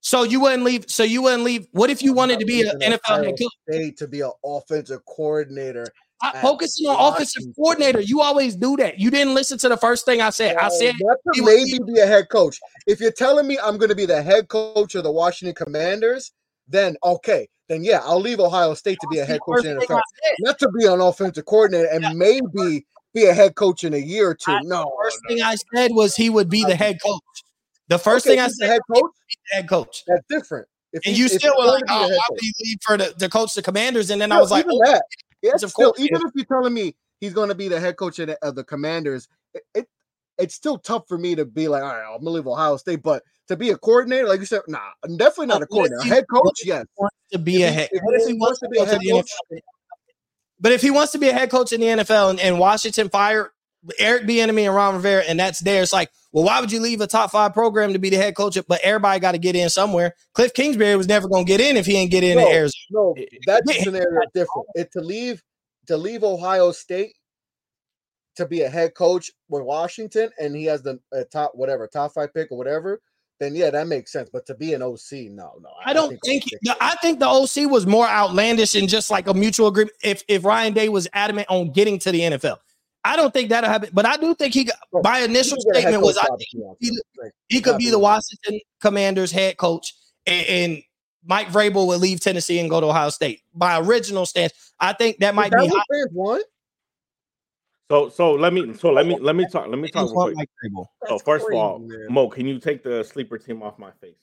That. 0.04 0.08
So 0.08 0.22
you 0.22 0.40
wouldn't 0.40 0.64
leave. 0.64 0.84
So 0.88 1.02
you 1.02 1.22
wouldn't 1.22 1.44
leave. 1.44 1.66
What 1.72 1.90
if 1.90 2.02
you 2.02 2.12
wanted 2.12 2.38
to 2.40 2.44
be 2.46 2.60
an 2.62 2.78
NFL 2.80 3.24
head 3.24 3.34
coach? 3.38 3.52
State 3.70 3.96
to 3.98 4.06
be 4.06 4.20
an 4.20 4.32
offensive 4.44 5.00
coordinator. 5.06 5.86
At 6.22 6.40
focusing 6.40 6.86
on 6.86 7.12
offensive 7.12 7.42
coordinator. 7.56 8.00
You 8.00 8.20
always 8.20 8.54
do 8.54 8.76
that. 8.76 8.98
You 8.98 9.10
didn't 9.10 9.34
listen 9.34 9.58
to 9.58 9.68
the 9.68 9.76
first 9.76 10.04
thing 10.04 10.20
I 10.20 10.30
said. 10.30 10.56
I 10.56 10.62
Well, 10.68 10.70
said 10.70 10.94
that 10.98 11.16
he 11.32 11.40
could 11.40 11.46
maybe 11.46 11.78
be 11.92 12.00
a 12.00 12.06
head 12.06 12.28
coach. 12.28 12.58
If 12.86 13.00
you're 13.00 13.10
telling 13.12 13.46
me 13.46 13.58
I'm 13.62 13.78
going 13.78 13.88
to 13.88 13.94
be 13.94 14.06
the 14.06 14.22
head 14.22 14.48
coach 14.48 14.94
of 14.94 15.04
the 15.04 15.10
Washington 15.12 15.54
Commanders, 15.54 16.32
then 16.68 16.96
okay, 17.02 17.48
then 17.68 17.84
yeah, 17.84 18.00
I'll 18.04 18.20
leave 18.20 18.40
Ohio 18.40 18.74
State 18.74 19.00
to 19.00 19.08
be 19.08 19.18
a 19.18 19.24
head 19.24 19.40
coach 19.40 19.64
in 19.64 19.76
the 19.76 19.82
NFL, 19.86 20.00
not 20.40 20.58
to 20.60 20.70
be 20.70 20.86
an 20.86 21.00
offensive 21.00 21.44
coordinator 21.44 21.88
and 21.88 22.16
maybe 22.16 22.86
be 23.12 23.24
a 23.26 23.34
head 23.34 23.54
coach 23.54 23.84
in 23.84 23.94
a 23.94 23.98
year 23.98 24.30
or 24.30 24.34
two. 24.34 24.52
I- 24.52 24.60
no, 24.62 24.92
First 25.02 25.20
no. 25.28 25.34
thing 25.34 25.42
I 25.44 25.56
said 25.74 25.90
was 25.92 26.14
he 26.16 26.30
would 26.30 26.48
be 26.48 26.64
the 26.64 26.76
head 26.76 26.98
coach. 27.02 27.20
The 27.88 27.98
first 27.98 28.26
Okay, 28.26 28.36
thing 28.36 28.40
I 28.40 28.48
the 28.48 28.54
said, 28.54 28.70
head 28.70 28.80
coach. 28.90 29.10
Head 29.50 29.68
coach. 29.68 30.02
That's 30.06 30.24
different. 30.28 30.66
If 30.92 31.02
And 31.06 31.14
he- 31.14 31.22
you 31.22 31.28
still 31.28 31.54
were 31.58 31.66
like, 31.66 31.82
"Oh, 31.88 32.08
to 32.08 32.14
why 32.14 32.20
would 32.30 32.40
he 32.40 32.52
leave 32.60 32.78
for 32.82 32.96
the, 32.96 33.14
the 33.18 33.28
coach 33.28 33.54
the 33.54 33.62
Commanders?" 33.62 34.10
And 34.10 34.20
then 34.20 34.30
I 34.32 34.40
was 34.40 34.50
like, 34.50 34.66
"Oh, 34.68 34.78
that. 34.84 35.02
Yes, 35.42 35.62
of 35.62 35.70
still, 35.72 35.92
course, 35.92 36.00
even 36.00 36.22
if 36.24 36.30
you're 36.34 36.44
telling 36.46 36.72
me 36.72 36.94
he's 37.20 37.34
going 37.34 37.48
to 37.50 37.54
be 37.54 37.68
the 37.68 37.78
head 37.80 37.96
coach 37.96 38.18
of 38.20 38.28
the, 38.28 38.38
of 38.46 38.54
the 38.54 38.64
Commanders, 38.64 39.28
it, 39.54 39.62
it 39.74 39.88
it's 40.38 40.54
still 40.54 40.78
tough 40.78 41.04
for 41.08 41.18
me 41.18 41.34
to 41.34 41.44
be 41.44 41.68
like, 41.68 41.82
all 41.82 41.88
right, 41.88 42.04
I'm 42.12 42.18
gonna 42.18 42.30
leave 42.30 42.46
Ohio 42.46 42.76
State, 42.76 43.02
but 43.02 43.22
to 43.48 43.56
be 43.56 43.70
a 43.70 43.76
coordinator, 43.76 44.26
like 44.26 44.40
you 44.40 44.46
said, 44.46 44.62
nah, 44.68 44.78
definitely 45.16 45.46
not 45.46 45.62
a 45.62 45.66
But 45.66 45.76
what 45.76 45.84
if 45.86 45.90
coordinator. 45.92 46.02
he- 46.04 46.08
head 46.10 46.24
coach, 46.32 46.60
yes. 46.64 46.84
to 47.32 47.38
be 47.38 47.62
a 47.62 47.66
If 47.68 47.72
he- 47.72 47.76
head. 47.80 47.88
if 47.92 48.02
if 48.04 48.26
he 48.26 48.32
he 48.32 48.38
wants 48.38 48.58
to 48.60 48.68
be 48.68 48.78
a 48.78 48.84
head 48.86 49.00
coach, 49.08 49.30
coach? 49.50 49.60
But 50.60 50.72
if 50.72 50.80
he 50.80 50.90
wants 50.90 51.12
to 51.12 51.18
be 51.18 51.28
a 51.28 51.32
head 51.32 51.50
coach 51.50 51.72
in 51.72 51.80
the 51.80 51.86
NFL 51.88 52.30
and, 52.30 52.40
and 52.40 52.58
Washington 52.58 53.08
fired 53.10 53.50
Eric 53.98 54.24
Bieniemy 54.24 54.66
and 54.66 54.74
Ron 54.74 54.94
Rivera, 54.94 55.22
and 55.28 55.38
that's 55.38 55.60
there, 55.60 55.82
it's 55.82 55.92
like, 55.92 56.10
well, 56.32 56.44
why 56.44 56.60
would 56.60 56.72
you 56.72 56.80
leave 56.80 57.00
a 57.00 57.06
top 57.06 57.30
five 57.30 57.52
program 57.52 57.92
to 57.92 57.98
be 57.98 58.10
the 58.10 58.16
head 58.16 58.34
coach? 58.34 58.58
But 58.66 58.80
everybody 58.82 59.20
got 59.20 59.32
to 59.32 59.38
get 59.38 59.54
in 59.54 59.68
somewhere. 59.70 60.14
Cliff 60.34 60.52
Kingsbury 60.54 60.96
was 60.96 61.06
never 61.06 61.28
going 61.28 61.46
to 61.46 61.48
get 61.48 61.60
in 61.60 61.76
if 61.76 61.86
he 61.86 61.92
didn't 61.92 62.10
get 62.10 62.24
in 62.24 62.38
No. 62.38 62.48
Arizona. 62.50 62.74
No, 62.90 63.14
that 63.46 63.62
scenario 63.68 64.20
is 64.22 64.28
different. 64.34 64.66
It 64.74 64.92
to 64.92 65.00
leave 65.00 65.42
to 65.86 65.96
leave 65.96 66.24
Ohio 66.24 66.72
State 66.72 67.14
to 68.36 68.46
be 68.46 68.62
a 68.62 68.68
head 68.68 68.94
coach 68.94 69.30
with 69.48 69.62
Washington, 69.62 70.30
and 70.40 70.56
he 70.56 70.64
has 70.64 70.82
the 70.82 70.98
uh, 71.16 71.22
top 71.30 71.52
whatever 71.54 71.86
top 71.86 72.12
five 72.12 72.32
pick 72.34 72.50
or 72.50 72.58
whatever. 72.58 73.00
Then 73.40 73.54
yeah, 73.54 73.70
that 73.70 73.86
makes 73.88 74.12
sense. 74.12 74.30
But 74.32 74.46
to 74.46 74.54
be 74.54 74.74
an 74.74 74.82
OC, 74.82 75.30
no, 75.30 75.52
no. 75.60 75.70
I 75.84 75.92
don't 75.92 76.10
that's 76.10 76.20
think 76.24 76.44
ridiculous. 76.44 76.78
I 76.80 76.96
think 76.96 77.18
the 77.18 77.28
OC 77.28 77.70
was 77.70 77.86
more 77.86 78.06
outlandish 78.08 78.74
and 78.74 78.88
just 78.88 79.10
like 79.10 79.26
a 79.26 79.34
mutual 79.34 79.68
agreement. 79.68 79.96
If 80.02 80.22
if 80.28 80.44
Ryan 80.44 80.72
Day 80.72 80.88
was 80.88 81.08
adamant 81.12 81.48
on 81.50 81.72
getting 81.72 81.98
to 82.00 82.12
the 82.12 82.20
NFL, 82.20 82.58
I 83.06 83.16
don't 83.16 83.32
think 83.34 83.50
that'll 83.50 83.68
happen. 83.68 83.90
But 83.92 84.06
I 84.06 84.16
do 84.16 84.34
think 84.34 84.54
he 84.54 84.64
got 84.64 84.76
my 85.02 85.20
initial 85.20 85.58
You 85.58 85.64
can 85.64 85.72
get 85.72 85.76
a 85.76 85.80
head 85.80 85.88
statement 85.92 86.02
was 86.06 86.16
I 86.16 86.22
think 86.24 86.40
if 86.40 86.52
you 86.54 86.60
want 86.60 86.78
he- 86.80 87.56
he 87.56 87.60
could 87.60 87.76
be 87.78 87.90
the 87.90 87.98
Washington 87.98 88.60
Commanders 88.80 89.30
head 89.30 89.56
coach, 89.58 89.94
and, 90.26 90.46
and 90.46 90.82
Mike 91.26 91.48
Vrabel 91.48 91.86
would 91.86 92.00
leave 92.00 92.20
Tennessee 92.20 92.58
and 92.58 92.68
go 92.70 92.80
to 92.80 92.86
Ohio 92.86 93.10
State. 93.10 93.42
My 93.54 93.78
original 93.78 94.24
stance, 94.26 94.52
I 94.80 94.92
think 94.94 95.18
that 95.18 95.34
might 95.34 95.50
that 95.52 95.60
be 95.60 95.68
what 95.68 95.76
hot. 95.76 95.86
fans? 96.38 96.44
So 97.90 98.08
so 98.08 98.32
let 98.32 98.52
me 98.54 98.72
so 98.74 98.90
let 98.90 99.06
me 99.06 99.18
let 99.20 99.36
me 99.36 99.46
talk 99.50 99.68
let 99.68 99.78
me 99.78 99.88
talk 99.88 100.10
real 100.10 100.32
quick. 100.34 100.48
So 101.06 101.18
first 101.18 101.44
crazy, 101.44 101.58
of 101.58 101.62
all, 101.62 101.78
man. 101.80 102.06
Mo, 102.08 102.28
can 102.30 102.46
you 102.46 102.58
take 102.58 102.82
the 102.82 103.04
sleeper 103.04 103.36
team 103.36 103.62
off 103.62 103.78
my 103.78 103.90
face? 104.00 104.16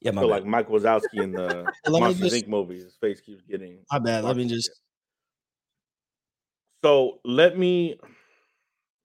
Yeah, 0.00 0.10
my 0.12 0.22
So 0.22 0.28
bad. 0.28 0.34
like 0.34 0.46
Mike 0.46 0.68
Wazowski 0.68 1.22
in 1.22 1.30
the 1.32 1.70
Let 1.86 1.92
me 1.94 2.00
Monsters 2.00 2.30
just- 2.32 2.44
Inc. 2.46 2.48
movie, 2.48 2.76
his 2.82 2.96
face 2.96 3.20
keeps 3.20 3.42
getting. 3.42 3.78
my 3.92 3.98
bad. 4.00 4.24
Let 4.24 4.36
me 4.36 4.42
monster 4.44 4.56
just. 4.56 4.70
So 6.82 7.20
let 7.24 7.58
me 7.58 7.98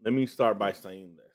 let 0.04 0.14
me 0.14 0.26
start 0.26 0.58
by 0.58 0.72
saying 0.72 1.16
this. 1.18 1.26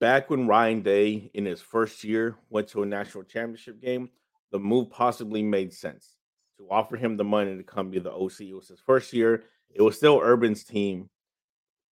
Back 0.00 0.30
when 0.30 0.48
Ryan 0.48 0.82
Day 0.82 1.30
in 1.34 1.44
his 1.44 1.60
first 1.60 2.02
year 2.02 2.36
went 2.48 2.68
to 2.68 2.82
a 2.82 2.86
national 2.86 3.24
championship 3.24 3.80
game, 3.80 4.08
the 4.50 4.58
move 4.58 4.90
possibly 4.90 5.42
made 5.42 5.72
sense 5.72 6.16
to 6.58 6.66
offer 6.70 6.96
him 6.96 7.16
the 7.16 7.24
money 7.24 7.56
to 7.56 7.62
come 7.62 7.90
be 7.90 7.98
the 7.98 8.12
OC. 8.12 8.40
It 8.40 8.54
was 8.54 8.68
his 8.68 8.80
first 8.80 9.12
year. 9.12 9.44
It 9.70 9.82
was 9.82 9.96
still 9.96 10.20
Urban's 10.20 10.64
team. 10.64 11.08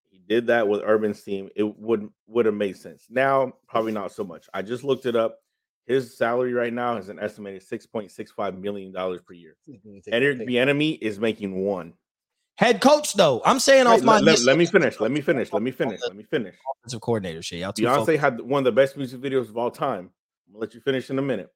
He 0.09 0.21
did 0.27 0.49
that 0.49 0.67
with 0.67 0.83
Urban's 0.83 1.23
team. 1.23 1.51
It 1.55 1.79
would 1.79 2.09
would 2.27 2.47
have 2.47 2.55
made 2.55 2.77
sense. 2.77 3.05
Now, 3.09 3.53
probably 3.69 3.93
not 3.93 4.11
so 4.11 4.25
much. 4.25 4.49
I 4.53 4.63
just 4.63 4.83
looked 4.83 5.07
it 5.07 5.15
up. 5.15 5.39
His 5.85 6.17
salary 6.17 6.53
right 6.53 6.73
now 6.73 6.97
is 6.97 7.09
an 7.09 7.21
estimated 7.21 7.63
six 7.63 7.87
point 7.87 8.11
six 8.11 8.33
five 8.33 8.59
million 8.59 8.91
dollars 8.91 9.21
per 9.23 9.35
year. 9.35 9.57
Eric 10.09 10.39
Bieniemy 10.41 10.99
is 11.01 11.21
making 11.21 11.65
one. 11.65 11.95
Head 12.59 12.81
coach, 12.81 13.15
though, 13.15 13.41
I'm 13.45 13.61
saying 13.61 13.87
off 13.87 14.03
my 14.03 14.19
let, 14.19 14.43
let- 14.43 14.59
me 14.59 14.67
finish. 14.67 14.99
Let 14.99 15.13
me 15.13 15.21
finish. 15.21 15.53
Let 15.53 15.63
me 15.63 15.71
finish. 15.71 16.01
Let 16.03 16.17
me 16.17 16.25
finish. 16.25 16.57
offensive 16.83 17.01
coordinator 17.01 17.41
shit. 17.41 17.61
Y'all 17.61 17.73
too 17.73 17.87
focused. 17.87 18.09
Beyonce 18.09 18.19
had 18.19 18.41
one 18.41 18.63
of 18.63 18.65
the 18.65 18.73
best 18.73 18.97
music 18.97 19.21
videos 19.21 19.49
of 19.49 19.57
all 19.57 19.71
time. 19.71 20.11
I'm 20.49 20.55
gonna 20.55 20.63
let 20.63 20.75
you 20.75 20.81
finish 20.81 21.09
in 21.09 21.21
a 21.21 21.23
minute. 21.23 21.53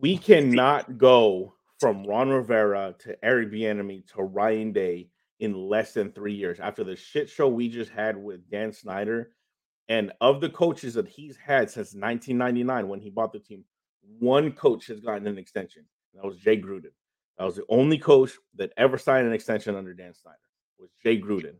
We 0.00 0.16
cannot 0.16 0.96
go 0.96 1.52
from 1.78 2.04
Ron 2.04 2.30
Rivera 2.30 2.94
to 3.00 3.22
Eric 3.22 3.50
Bieniemy 3.50 4.06
to 4.14 4.22
Ryan 4.22 4.72
Day 4.72 5.10
in 5.40 5.52
less 5.52 5.92
than 5.92 6.12
three 6.12 6.32
years 6.32 6.58
after 6.58 6.82
the 6.82 6.96
shit 6.96 7.28
show 7.28 7.46
we 7.46 7.68
just 7.68 7.90
had 7.90 8.16
with 8.16 8.48
Dan 8.50 8.72
Snyder. 8.72 9.32
And 9.90 10.12
of 10.22 10.40
the 10.40 10.48
coaches 10.48 10.94
that 10.94 11.08
he's 11.08 11.36
had 11.36 11.68
since 11.70 11.92
1999 11.94 12.88
when 12.88 13.00
he 13.00 13.10
bought 13.10 13.34
the 13.34 13.38
team, 13.38 13.64
one 14.18 14.52
coach 14.52 14.86
has 14.86 15.00
gotten 15.00 15.26
an 15.26 15.36
extension. 15.36 15.84
That 16.14 16.24
was 16.24 16.38
Jay 16.38 16.58
Gruden. 16.58 16.92
That 17.38 17.44
was 17.44 17.56
the 17.56 17.64
only 17.68 17.98
coach 17.98 18.32
that 18.56 18.72
ever 18.76 18.98
signed 18.98 19.26
an 19.26 19.32
extension 19.32 19.76
under 19.76 19.92
Dan 19.92 20.14
Snyder. 20.14 20.38
Was 20.78 20.90
Jay 21.02 21.20
Gruden. 21.20 21.56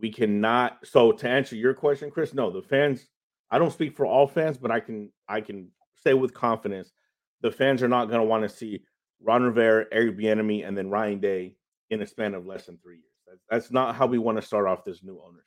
We 0.00 0.12
cannot. 0.12 0.78
So 0.84 1.12
to 1.12 1.28
answer 1.28 1.56
your 1.56 1.74
question, 1.74 2.10
Chris, 2.10 2.34
no, 2.34 2.50
the 2.50 2.62
fans. 2.62 3.06
I 3.50 3.58
don't 3.58 3.72
speak 3.72 3.96
for 3.96 4.04
all 4.04 4.26
fans, 4.26 4.58
but 4.58 4.70
I 4.70 4.80
can 4.80 5.10
I 5.28 5.40
can 5.40 5.70
say 5.96 6.14
with 6.14 6.34
confidence, 6.34 6.92
the 7.40 7.50
fans 7.50 7.82
are 7.82 7.88
not 7.88 8.06
going 8.06 8.20
to 8.20 8.26
want 8.26 8.42
to 8.42 8.48
see 8.48 8.82
Ron 9.22 9.42
Rivera, 9.42 9.86
Eric 9.90 10.18
Bieniemy, 10.18 10.66
and 10.66 10.76
then 10.76 10.90
Ryan 10.90 11.20
Day 11.20 11.54
in 11.90 12.02
a 12.02 12.06
span 12.06 12.34
of 12.34 12.46
less 12.46 12.66
than 12.66 12.78
three 12.78 12.96
years. 12.96 13.04
That's, 13.26 13.40
that's 13.50 13.72
not 13.72 13.94
how 13.94 14.06
we 14.06 14.18
want 14.18 14.38
to 14.38 14.46
start 14.46 14.66
off 14.66 14.84
this 14.84 15.02
new 15.02 15.20
ownership. 15.24 15.44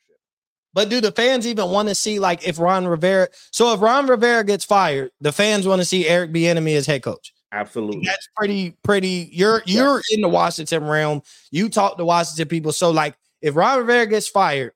But 0.73 0.89
do 0.89 1.01
the 1.01 1.11
fans 1.11 1.45
even 1.45 1.69
want 1.69 1.89
to 1.89 1.95
see 1.95 2.19
like 2.19 2.47
if 2.47 2.59
Ron 2.59 2.87
Rivera? 2.87 3.27
So 3.51 3.73
if 3.73 3.81
Ron 3.81 4.07
Rivera 4.07 4.43
gets 4.43 4.63
fired, 4.63 5.11
the 5.19 5.31
fans 5.31 5.67
want 5.67 5.81
to 5.81 5.85
see 5.85 6.07
Eric 6.07 6.31
Bieniemy 6.31 6.75
as 6.75 6.85
head 6.85 7.03
coach. 7.03 7.33
Absolutely. 7.51 8.03
That's 8.05 8.27
pretty 8.35 8.77
pretty. 8.83 9.29
You're 9.31 9.61
you're 9.65 10.01
in 10.11 10.21
the 10.21 10.29
Washington 10.29 10.83
realm. 10.85 11.21
You 11.51 11.67
talk 11.69 11.97
to 11.97 12.05
Washington 12.05 12.47
people. 12.47 12.71
So 12.71 12.91
like 12.91 13.15
if 13.41 13.55
Ron 13.55 13.79
Rivera 13.79 14.05
gets 14.07 14.27
fired, 14.27 14.71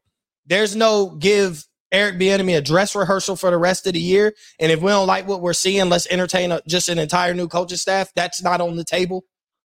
there's 0.46 0.76
no 0.76 1.12
give 1.12 1.66
Eric 1.92 2.16
Bieniemy 2.16 2.58
a 2.58 2.62
dress 2.62 2.94
rehearsal 2.96 3.36
for 3.38 3.50
the 3.52 3.58
rest 3.58 3.88
of 3.88 3.94
the 3.94 4.00
year. 4.02 4.34
And 4.60 4.72
if 4.72 4.82
we 4.82 4.90
don't 4.90 5.08
like 5.08 5.28
what 5.28 5.42
we're 5.42 5.54
seeing, 5.54 5.88
let's 5.88 6.08
entertain 6.08 6.52
a, 6.52 6.62
just 6.68 6.90
an 6.90 7.00
entire 7.00 7.34
new 7.34 7.48
coaching 7.48 7.78
staff. 7.78 8.12
That's 8.16 8.44
not 8.44 8.60
on 8.60 8.76
the 8.76 8.84
table. 8.84 9.24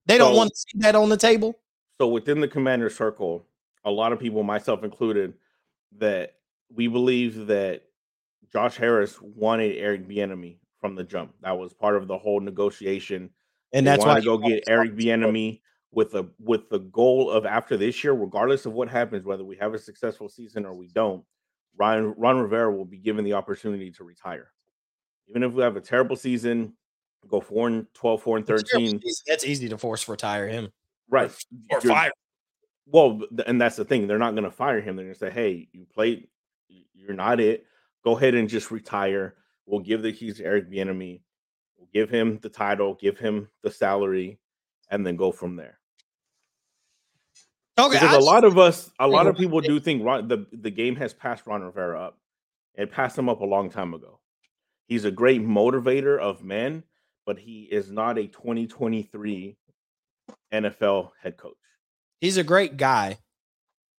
They 0.06 0.18
don't 0.18 0.32
So- 0.32 0.36
want 0.38 0.50
to 0.50 0.56
see 0.56 0.78
that 0.80 0.96
on 0.96 1.08
the 1.08 1.16
table. 1.16 1.54
So 2.00 2.08
within 2.08 2.40
the 2.40 2.48
commander 2.48 2.90
circle, 2.90 3.46
a 3.84 3.90
lot 3.90 4.12
of 4.12 4.18
people, 4.18 4.42
myself 4.42 4.82
included, 4.82 5.34
that 5.98 6.34
we 6.74 6.88
believe 6.88 7.46
that 7.46 7.84
Josh 8.52 8.76
Harris 8.76 9.20
wanted 9.22 9.76
Eric 9.76 10.08
Bieniemy 10.08 10.56
from 10.86 10.94
the 10.94 11.04
jump. 11.04 11.34
That 11.42 11.58
was 11.58 11.72
part 11.72 11.96
of 11.96 12.06
the 12.06 12.16
whole 12.16 12.38
negotiation. 12.40 13.30
And 13.72 13.84
They 13.86 13.90
that's 13.90 14.02
why 14.04 14.12
wanted 14.12 14.20
to 14.22 14.26
go 14.26 14.38
get 14.38 14.64
Eric 14.68 14.94
Bieniemy 14.94 15.60
with 15.90 16.12
the 16.12 16.24
with 16.38 16.68
the 16.70 16.78
goal 16.78 17.28
of 17.30 17.44
after 17.44 17.76
this 17.76 18.02
year, 18.04 18.12
regardless 18.12 18.66
of 18.66 18.72
what 18.72 18.88
happens, 18.88 19.24
whether 19.24 19.44
we 19.44 19.56
have 19.56 19.74
a 19.74 19.78
successful 19.78 20.28
season 20.28 20.64
or 20.64 20.74
we 20.74 20.88
don't, 20.88 21.24
Ryan 21.76 22.14
Ron 22.16 22.38
Rivera 22.38 22.70
will 22.72 22.84
be 22.84 22.98
given 22.98 23.24
the 23.24 23.32
opportunity 23.32 23.90
to 23.92 24.04
retire. 24.04 24.52
Even 25.28 25.42
if 25.42 25.52
we 25.52 25.62
have 25.62 25.76
a 25.76 25.80
terrible 25.80 26.14
season, 26.14 26.72
go 27.28 27.40
4 27.40 27.66
and 27.68 27.86
12, 27.94 28.22
4 28.22 28.36
and 28.36 28.46
13. 28.46 29.00
That's 29.26 29.44
easy 29.44 29.68
to 29.68 29.76
force 29.76 30.08
retire 30.08 30.46
him 30.46 30.68
Right. 31.10 31.30
or 31.70 31.80
You're- 31.82 31.94
fire. 31.94 32.12
Well, 32.86 33.22
and 33.48 33.60
that's 33.60 33.74
the 33.74 33.84
thing. 33.84 34.06
They're 34.06 34.18
not 34.18 34.32
going 34.36 34.44
to 34.44 34.50
fire 34.52 34.80
him. 34.80 34.94
They're 34.94 35.06
going 35.06 35.14
to 35.14 35.18
say, 35.18 35.30
"Hey, 35.30 35.68
you 35.72 35.86
played. 35.92 36.28
You're 36.94 37.14
not 37.14 37.40
it. 37.40 37.66
Go 38.04 38.16
ahead 38.16 38.36
and 38.36 38.48
just 38.48 38.70
retire. 38.70 39.34
We'll 39.66 39.80
give 39.80 40.02
the 40.02 40.12
keys 40.12 40.38
to 40.38 40.44
Eric 40.44 40.70
Bieniemy. 40.70 41.20
We'll 41.76 41.88
give 41.92 42.08
him 42.08 42.38
the 42.40 42.48
title, 42.48 42.94
give 42.94 43.18
him 43.18 43.48
the 43.62 43.70
salary, 43.70 44.38
and 44.90 45.06
then 45.06 45.16
go 45.16 45.32
from 45.32 45.56
there." 45.56 45.78
Okay, 47.78 47.98
Because 47.98 48.14
I 48.14 48.18
a 48.18 48.20
lot 48.20 48.44
of 48.44 48.56
us, 48.58 48.90
a 48.98 49.06
lot 49.06 49.26
of 49.26 49.36
people 49.36 49.60
do 49.60 49.78
think 49.78 50.02
Ron, 50.02 50.28
the 50.28 50.46
the 50.52 50.70
game 50.70 50.96
has 50.96 51.12
passed 51.12 51.46
Ron 51.46 51.62
Rivera 51.62 52.00
up. 52.00 52.18
It 52.74 52.90
passed 52.90 53.18
him 53.18 53.28
up 53.28 53.40
a 53.40 53.44
long 53.44 53.68
time 53.70 53.92
ago. 53.92 54.20
He's 54.86 55.04
a 55.04 55.10
great 55.10 55.42
motivator 55.42 56.18
of 56.18 56.42
men, 56.42 56.84
but 57.26 57.38
he 57.38 57.62
is 57.64 57.90
not 57.90 58.18
a 58.18 58.28
2023 58.28 59.56
NFL 60.52 61.10
head 61.22 61.36
coach. 61.36 61.56
he's 62.20 62.36
a 62.38 62.44
great 62.44 62.76
guy, 62.76 63.18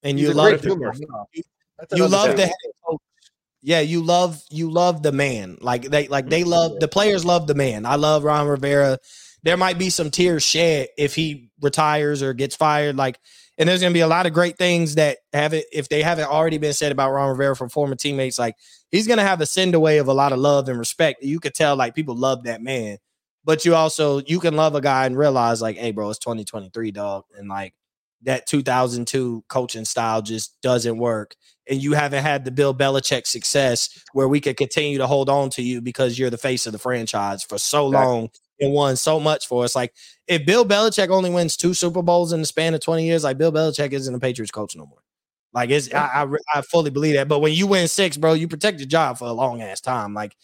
and 0.01 0.17
He's 0.17 0.29
you 0.29 0.33
love 0.33 0.61
the, 0.61 0.69
human. 0.69 0.93
you 1.93 2.07
love 2.07 2.35
the 2.35 2.47
head 2.47 2.55
coach. 2.83 3.01
Yeah, 3.61 3.79
you 3.79 4.01
love 4.03 4.41
you 4.49 4.69
love 4.69 5.03
the 5.03 5.11
man. 5.11 5.57
Like 5.61 5.83
they 5.83 6.07
like 6.07 6.29
they 6.29 6.43
love 6.43 6.79
the 6.79 6.87
players 6.87 7.25
love 7.25 7.47
the 7.47 7.55
man. 7.55 7.85
I 7.85 7.95
love 7.95 8.23
Ron 8.23 8.47
Rivera. 8.47 8.99
There 9.43 9.57
might 9.57 9.77
be 9.77 9.89
some 9.89 10.11
tears 10.11 10.43
shed 10.43 10.89
if 10.97 11.15
he 11.15 11.49
retires 11.61 12.21
or 12.21 12.33
gets 12.33 12.55
fired. 12.55 12.95
Like, 12.95 13.19
and 13.57 13.67
there's 13.67 13.81
gonna 13.81 13.93
be 13.93 14.01
a 14.01 14.07
lot 14.07 14.25
of 14.25 14.33
great 14.33 14.57
things 14.57 14.95
that 14.95 15.17
haven't 15.33 15.65
if 15.71 15.89
they 15.89 16.03
haven't 16.03 16.29
already 16.29 16.59
been 16.59 16.73
said 16.73 16.91
about 16.91 17.11
Ron 17.11 17.29
Rivera 17.29 17.55
from 17.55 17.69
former 17.69 17.95
teammates. 17.95 18.37
Like 18.37 18.55
he's 18.91 19.07
gonna 19.07 19.23
have 19.23 19.41
a 19.41 19.45
send 19.45 19.73
away 19.73 19.97
of 19.97 20.07
a 20.07 20.13
lot 20.13 20.33
of 20.33 20.39
love 20.39 20.69
and 20.69 20.77
respect. 20.77 21.23
You 21.23 21.39
could 21.39 21.55
tell 21.55 21.75
like 21.75 21.95
people 21.95 22.15
love 22.15 22.43
that 22.43 22.61
man. 22.61 22.97
But 23.43 23.65
you 23.65 23.75
also 23.75 24.21
you 24.27 24.39
can 24.39 24.55
love 24.55 24.75
a 24.75 24.81
guy 24.81 25.05
and 25.05 25.17
realize 25.17 25.61
like, 25.61 25.77
hey, 25.77 25.91
bro, 25.91 26.09
it's 26.09 26.19
2023, 26.19 26.91
dog, 26.91 27.23
and 27.37 27.47
like 27.47 27.73
that 28.23 28.47
2002 28.47 29.43
coaching 29.47 29.85
style 29.85 30.21
just 30.21 30.59
doesn't 30.61 30.97
work 30.97 31.35
and 31.69 31.81
you 31.81 31.93
haven't 31.93 32.23
had 32.23 32.45
the 32.45 32.51
Bill 32.51 32.73
Belichick 32.73 33.27
success 33.27 33.89
where 34.13 34.27
we 34.27 34.39
could 34.39 34.57
continue 34.57 34.97
to 34.97 35.07
hold 35.07 35.29
on 35.29 35.49
to 35.51 35.61
you 35.61 35.81
because 35.81 36.17
you're 36.17 36.29
the 36.29 36.37
face 36.37 36.65
of 36.65 36.71
the 36.71 36.79
franchise 36.79 37.43
for 37.43 37.57
so 37.57 37.87
Exactly. 37.87 38.05
long 38.15 38.29
and 38.59 38.73
won 38.73 38.95
so 38.95 39.19
much 39.19 39.47
for 39.47 39.63
us. 39.63 39.75
Like 39.75 39.93
if 40.27 40.45
Bill 40.45 40.65
Belichick 40.65 41.09
only 41.09 41.29
wins 41.29 41.55
two 41.57 41.73
Super 41.73 42.01
Bowls 42.01 42.33
in 42.33 42.39
the 42.39 42.45
span 42.47 42.73
of 42.73 42.81
20 42.81 43.05
years, 43.05 43.23
like 43.23 43.37
Bill 43.37 43.51
Belichick 43.51 43.91
isn't 43.91 44.13
a 44.15 44.19
Patriots 44.19 44.51
coach 44.51 44.75
no 44.75 44.85
more. 44.85 44.99
Like 45.53 45.69
it's 45.69 45.93
I, 45.93 46.23
I 46.23 46.27
I 46.55 46.61
fully 46.61 46.89
believe 46.91 47.15
that. 47.15 47.27
But 47.27 47.39
when 47.39 47.53
you 47.53 47.67
win 47.67 47.87
six, 47.87 48.17
bro, 48.17 48.33
you 48.33 48.47
protect 48.47 48.79
your 48.79 48.87
job 48.87 49.17
for 49.17 49.25
a 49.25 49.31
long 49.33 49.61
ass 49.61 49.81
time. 49.81 50.13
Like 50.13 50.35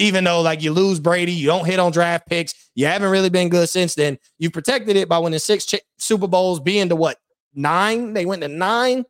even 0.00 0.24
though 0.24 0.40
like 0.40 0.62
you 0.62 0.72
lose 0.72 0.98
Brady, 0.98 1.32
you 1.32 1.46
don't 1.46 1.66
hit 1.66 1.78
on 1.78 1.92
draft 1.92 2.26
picks, 2.26 2.54
you 2.74 2.86
haven't 2.86 3.10
really 3.10 3.28
been 3.28 3.48
good 3.48 3.68
since 3.68 3.94
then. 3.94 4.18
You 4.38 4.50
protected 4.50 4.96
it 4.96 5.08
by 5.08 5.18
winning 5.18 5.38
six 5.38 5.66
ch- 5.66 5.80
Super 5.98 6.26
Bowls, 6.26 6.58
being 6.58 6.88
to 6.88 6.96
what 6.96 7.18
nine? 7.54 8.14
They 8.14 8.24
went 8.24 8.42
to 8.42 8.48
nine. 8.48 9.04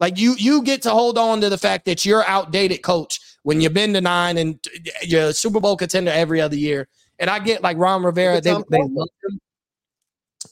Like 0.00 0.18
you, 0.18 0.34
you 0.36 0.62
get 0.62 0.82
to 0.82 0.90
hold 0.90 1.16
on 1.16 1.40
to 1.42 1.48
the 1.48 1.58
fact 1.58 1.84
that 1.84 2.04
you're 2.04 2.24
outdated 2.26 2.82
coach 2.82 3.20
when 3.44 3.60
you've 3.60 3.72
been 3.72 3.92
to 3.94 4.00
nine 4.00 4.36
and 4.36 4.58
you're 5.02 5.28
a 5.28 5.32
Super 5.32 5.60
Bowl 5.60 5.76
contender 5.76 6.10
every 6.10 6.40
other 6.40 6.56
year. 6.56 6.88
And 7.20 7.30
I 7.30 7.38
get 7.38 7.62
like 7.62 7.76
Ron 7.76 8.02
Rivera, 8.02 8.40
they, 8.40 8.50
they 8.50 8.82
love 8.82 9.08
him. 9.22 9.38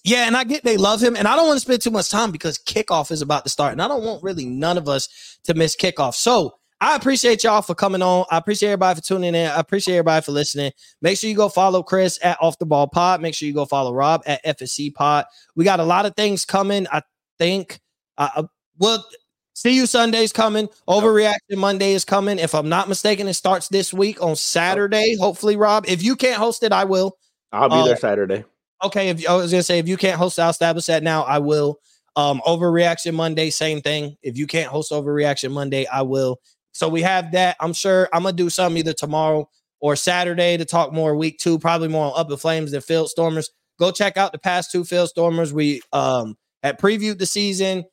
Yeah, 0.04 0.26
and 0.26 0.36
I 0.36 0.44
get 0.44 0.62
they 0.62 0.76
love 0.76 1.02
him, 1.02 1.16
and 1.16 1.26
I 1.26 1.36
don't 1.36 1.48
want 1.48 1.56
to 1.56 1.60
spend 1.60 1.82
too 1.82 1.90
much 1.90 2.08
time 2.08 2.30
because 2.30 2.58
kickoff 2.58 3.10
is 3.10 3.22
about 3.22 3.44
to 3.44 3.50
start, 3.50 3.72
and 3.72 3.82
I 3.82 3.88
don't 3.88 4.04
want 4.04 4.22
really 4.22 4.46
none 4.46 4.78
of 4.78 4.88
us 4.88 5.38
to 5.44 5.52
miss 5.52 5.76
kickoff. 5.76 6.14
So 6.14 6.54
I 6.82 6.96
appreciate 6.96 7.44
y'all 7.44 7.60
for 7.60 7.74
coming 7.74 8.00
on. 8.00 8.24
I 8.30 8.38
appreciate 8.38 8.70
everybody 8.70 9.00
for 9.00 9.06
tuning 9.06 9.34
in. 9.34 9.46
I 9.50 9.58
appreciate 9.60 9.96
everybody 9.96 10.24
for 10.24 10.32
listening. 10.32 10.72
Make 11.02 11.18
sure 11.18 11.28
you 11.28 11.36
go 11.36 11.50
follow 11.50 11.82
Chris 11.82 12.18
at 12.22 12.38
Off 12.40 12.58
the 12.58 12.64
Ball 12.64 12.86
Pod. 12.86 13.20
Make 13.20 13.34
sure 13.34 13.46
you 13.46 13.52
go 13.52 13.66
follow 13.66 13.92
Rob 13.92 14.22
at 14.24 14.42
FSC 14.44 14.94
Pod. 14.94 15.26
We 15.54 15.64
got 15.64 15.80
a 15.80 15.84
lot 15.84 16.06
of 16.06 16.16
things 16.16 16.44
coming. 16.44 16.86
I 16.90 17.02
think. 17.38 17.80
Uh, 18.16 18.44
well, 18.78 19.06
see 19.52 19.74
you 19.76 19.84
Sunday's 19.84 20.32
coming. 20.32 20.68
Overreaction 20.88 21.56
Monday 21.58 21.92
is 21.92 22.06
coming. 22.06 22.38
If 22.38 22.54
I'm 22.54 22.70
not 22.70 22.88
mistaken, 22.88 23.28
it 23.28 23.34
starts 23.34 23.68
this 23.68 23.92
week 23.92 24.22
on 24.22 24.34
Saturday. 24.36 25.16
Hopefully, 25.20 25.56
Rob. 25.56 25.84
If 25.86 26.02
you 26.02 26.16
can't 26.16 26.38
host 26.38 26.62
it, 26.62 26.72
I 26.72 26.84
will. 26.84 27.16
I'll 27.52 27.68
be 27.68 27.74
Uh, 27.74 27.84
there 27.84 27.96
Saturday. 27.96 28.44
Okay, 28.82 29.10
if 29.10 29.28
I 29.28 29.34
was 29.34 29.50
gonna 29.50 29.62
say 29.62 29.78
if 29.78 29.86
you 29.88 29.98
can't 29.98 30.16
host, 30.16 30.38
I'll 30.38 30.48
establish 30.48 30.86
that 30.86 31.02
now. 31.02 31.24
I 31.24 31.38
will. 31.40 31.78
Um, 32.16 32.40
overreaction 32.46 33.12
Monday, 33.14 33.50
same 33.50 33.82
thing. 33.82 34.16
If 34.22 34.38
you 34.38 34.46
can't 34.46 34.68
host 34.70 34.92
overreaction 34.92 35.52
Monday, 35.52 35.86
I 35.86 36.02
will. 36.02 36.40
So 36.72 36.88
we 36.88 37.02
have 37.02 37.32
that. 37.32 37.56
I'm 37.60 37.72
sure 37.72 38.08
I'm 38.12 38.22
gonna 38.22 38.36
do 38.36 38.50
something 38.50 38.78
either 38.78 38.92
tomorrow 38.92 39.48
or 39.80 39.96
Saturday 39.96 40.56
to 40.56 40.64
talk 40.64 40.92
more 40.92 41.16
week 41.16 41.38
two, 41.38 41.58
probably 41.58 41.88
more 41.88 42.06
on 42.06 42.20
Up 42.20 42.30
in 42.30 42.36
Flames 42.36 42.72
than 42.72 42.80
Field 42.80 43.08
Stormers. 43.08 43.50
Go 43.78 43.90
check 43.90 44.16
out 44.16 44.32
the 44.32 44.38
past 44.38 44.70
two 44.70 44.84
Field 44.84 45.08
Stormers. 45.08 45.52
We 45.52 45.80
um 45.92 46.36
had 46.62 46.78
previewed 46.78 47.18
the 47.18 47.26
season, 47.26 47.84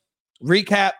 recap 0.43 0.93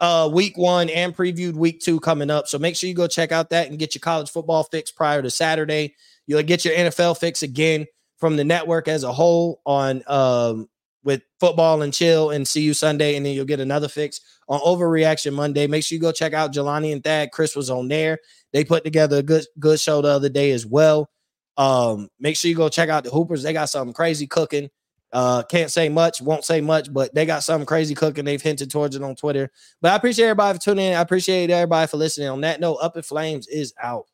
uh 0.00 0.30
week 0.32 0.56
one 0.56 0.88
and 0.90 1.14
previewed 1.14 1.54
week 1.54 1.80
two 1.80 2.00
coming 2.00 2.30
up. 2.30 2.46
So 2.48 2.58
make 2.58 2.76
sure 2.76 2.88
you 2.88 2.94
go 2.94 3.08
check 3.08 3.32
out 3.32 3.50
that 3.50 3.68
and 3.68 3.78
get 3.78 3.94
your 3.94 4.00
college 4.00 4.30
football 4.30 4.64
fix 4.64 4.90
prior 4.90 5.22
to 5.22 5.30
Saturday. 5.30 5.94
You'll 6.26 6.42
get 6.42 6.64
your 6.64 6.74
NFL 6.74 7.18
fix 7.18 7.42
again 7.42 7.86
from 8.18 8.36
the 8.36 8.44
network 8.44 8.88
as 8.88 9.02
a 9.04 9.12
whole 9.12 9.60
on 9.66 10.02
um 10.06 10.68
with 11.08 11.22
football 11.40 11.80
and 11.80 11.94
chill 11.94 12.32
and 12.32 12.46
see 12.46 12.60
you 12.60 12.74
Sunday, 12.74 13.16
and 13.16 13.24
then 13.24 13.32
you'll 13.32 13.46
get 13.46 13.60
another 13.60 13.88
fix 13.88 14.20
on 14.46 14.60
overreaction 14.60 15.32
Monday. 15.32 15.66
Make 15.66 15.82
sure 15.82 15.96
you 15.96 16.02
go 16.02 16.12
check 16.12 16.34
out 16.34 16.52
Jelani 16.52 16.92
and 16.92 17.02
Thad. 17.02 17.32
Chris 17.32 17.56
was 17.56 17.70
on 17.70 17.88
there. 17.88 18.18
They 18.52 18.62
put 18.62 18.84
together 18.84 19.16
a 19.16 19.22
good 19.22 19.46
good 19.58 19.80
show 19.80 20.02
the 20.02 20.08
other 20.08 20.28
day 20.28 20.50
as 20.50 20.66
well. 20.66 21.08
Um, 21.56 22.10
make 22.20 22.36
sure 22.36 22.50
you 22.50 22.54
go 22.54 22.68
check 22.68 22.90
out 22.90 23.04
the 23.04 23.10
Hoopers. 23.10 23.42
They 23.42 23.54
got 23.54 23.70
something 23.70 23.94
crazy 23.94 24.26
cooking. 24.26 24.68
Uh, 25.10 25.44
can't 25.44 25.70
say 25.70 25.88
much, 25.88 26.20
won't 26.20 26.44
say 26.44 26.60
much, 26.60 26.92
but 26.92 27.14
they 27.14 27.24
got 27.24 27.42
something 27.42 27.64
crazy 27.64 27.94
cooking. 27.94 28.26
They've 28.26 28.42
hinted 28.42 28.70
towards 28.70 28.94
it 28.94 29.02
on 29.02 29.16
Twitter. 29.16 29.50
But 29.80 29.92
I 29.92 29.96
appreciate 29.96 30.26
everybody 30.26 30.58
for 30.58 30.62
tuning 30.62 30.88
in. 30.88 30.94
I 30.94 31.00
appreciate 31.00 31.48
everybody 31.48 31.86
for 31.86 31.96
listening. 31.96 32.28
On 32.28 32.42
that 32.42 32.60
note, 32.60 32.76
Up 32.82 32.98
in 32.98 33.02
Flames 33.02 33.46
is 33.46 33.72
out. 33.82 34.04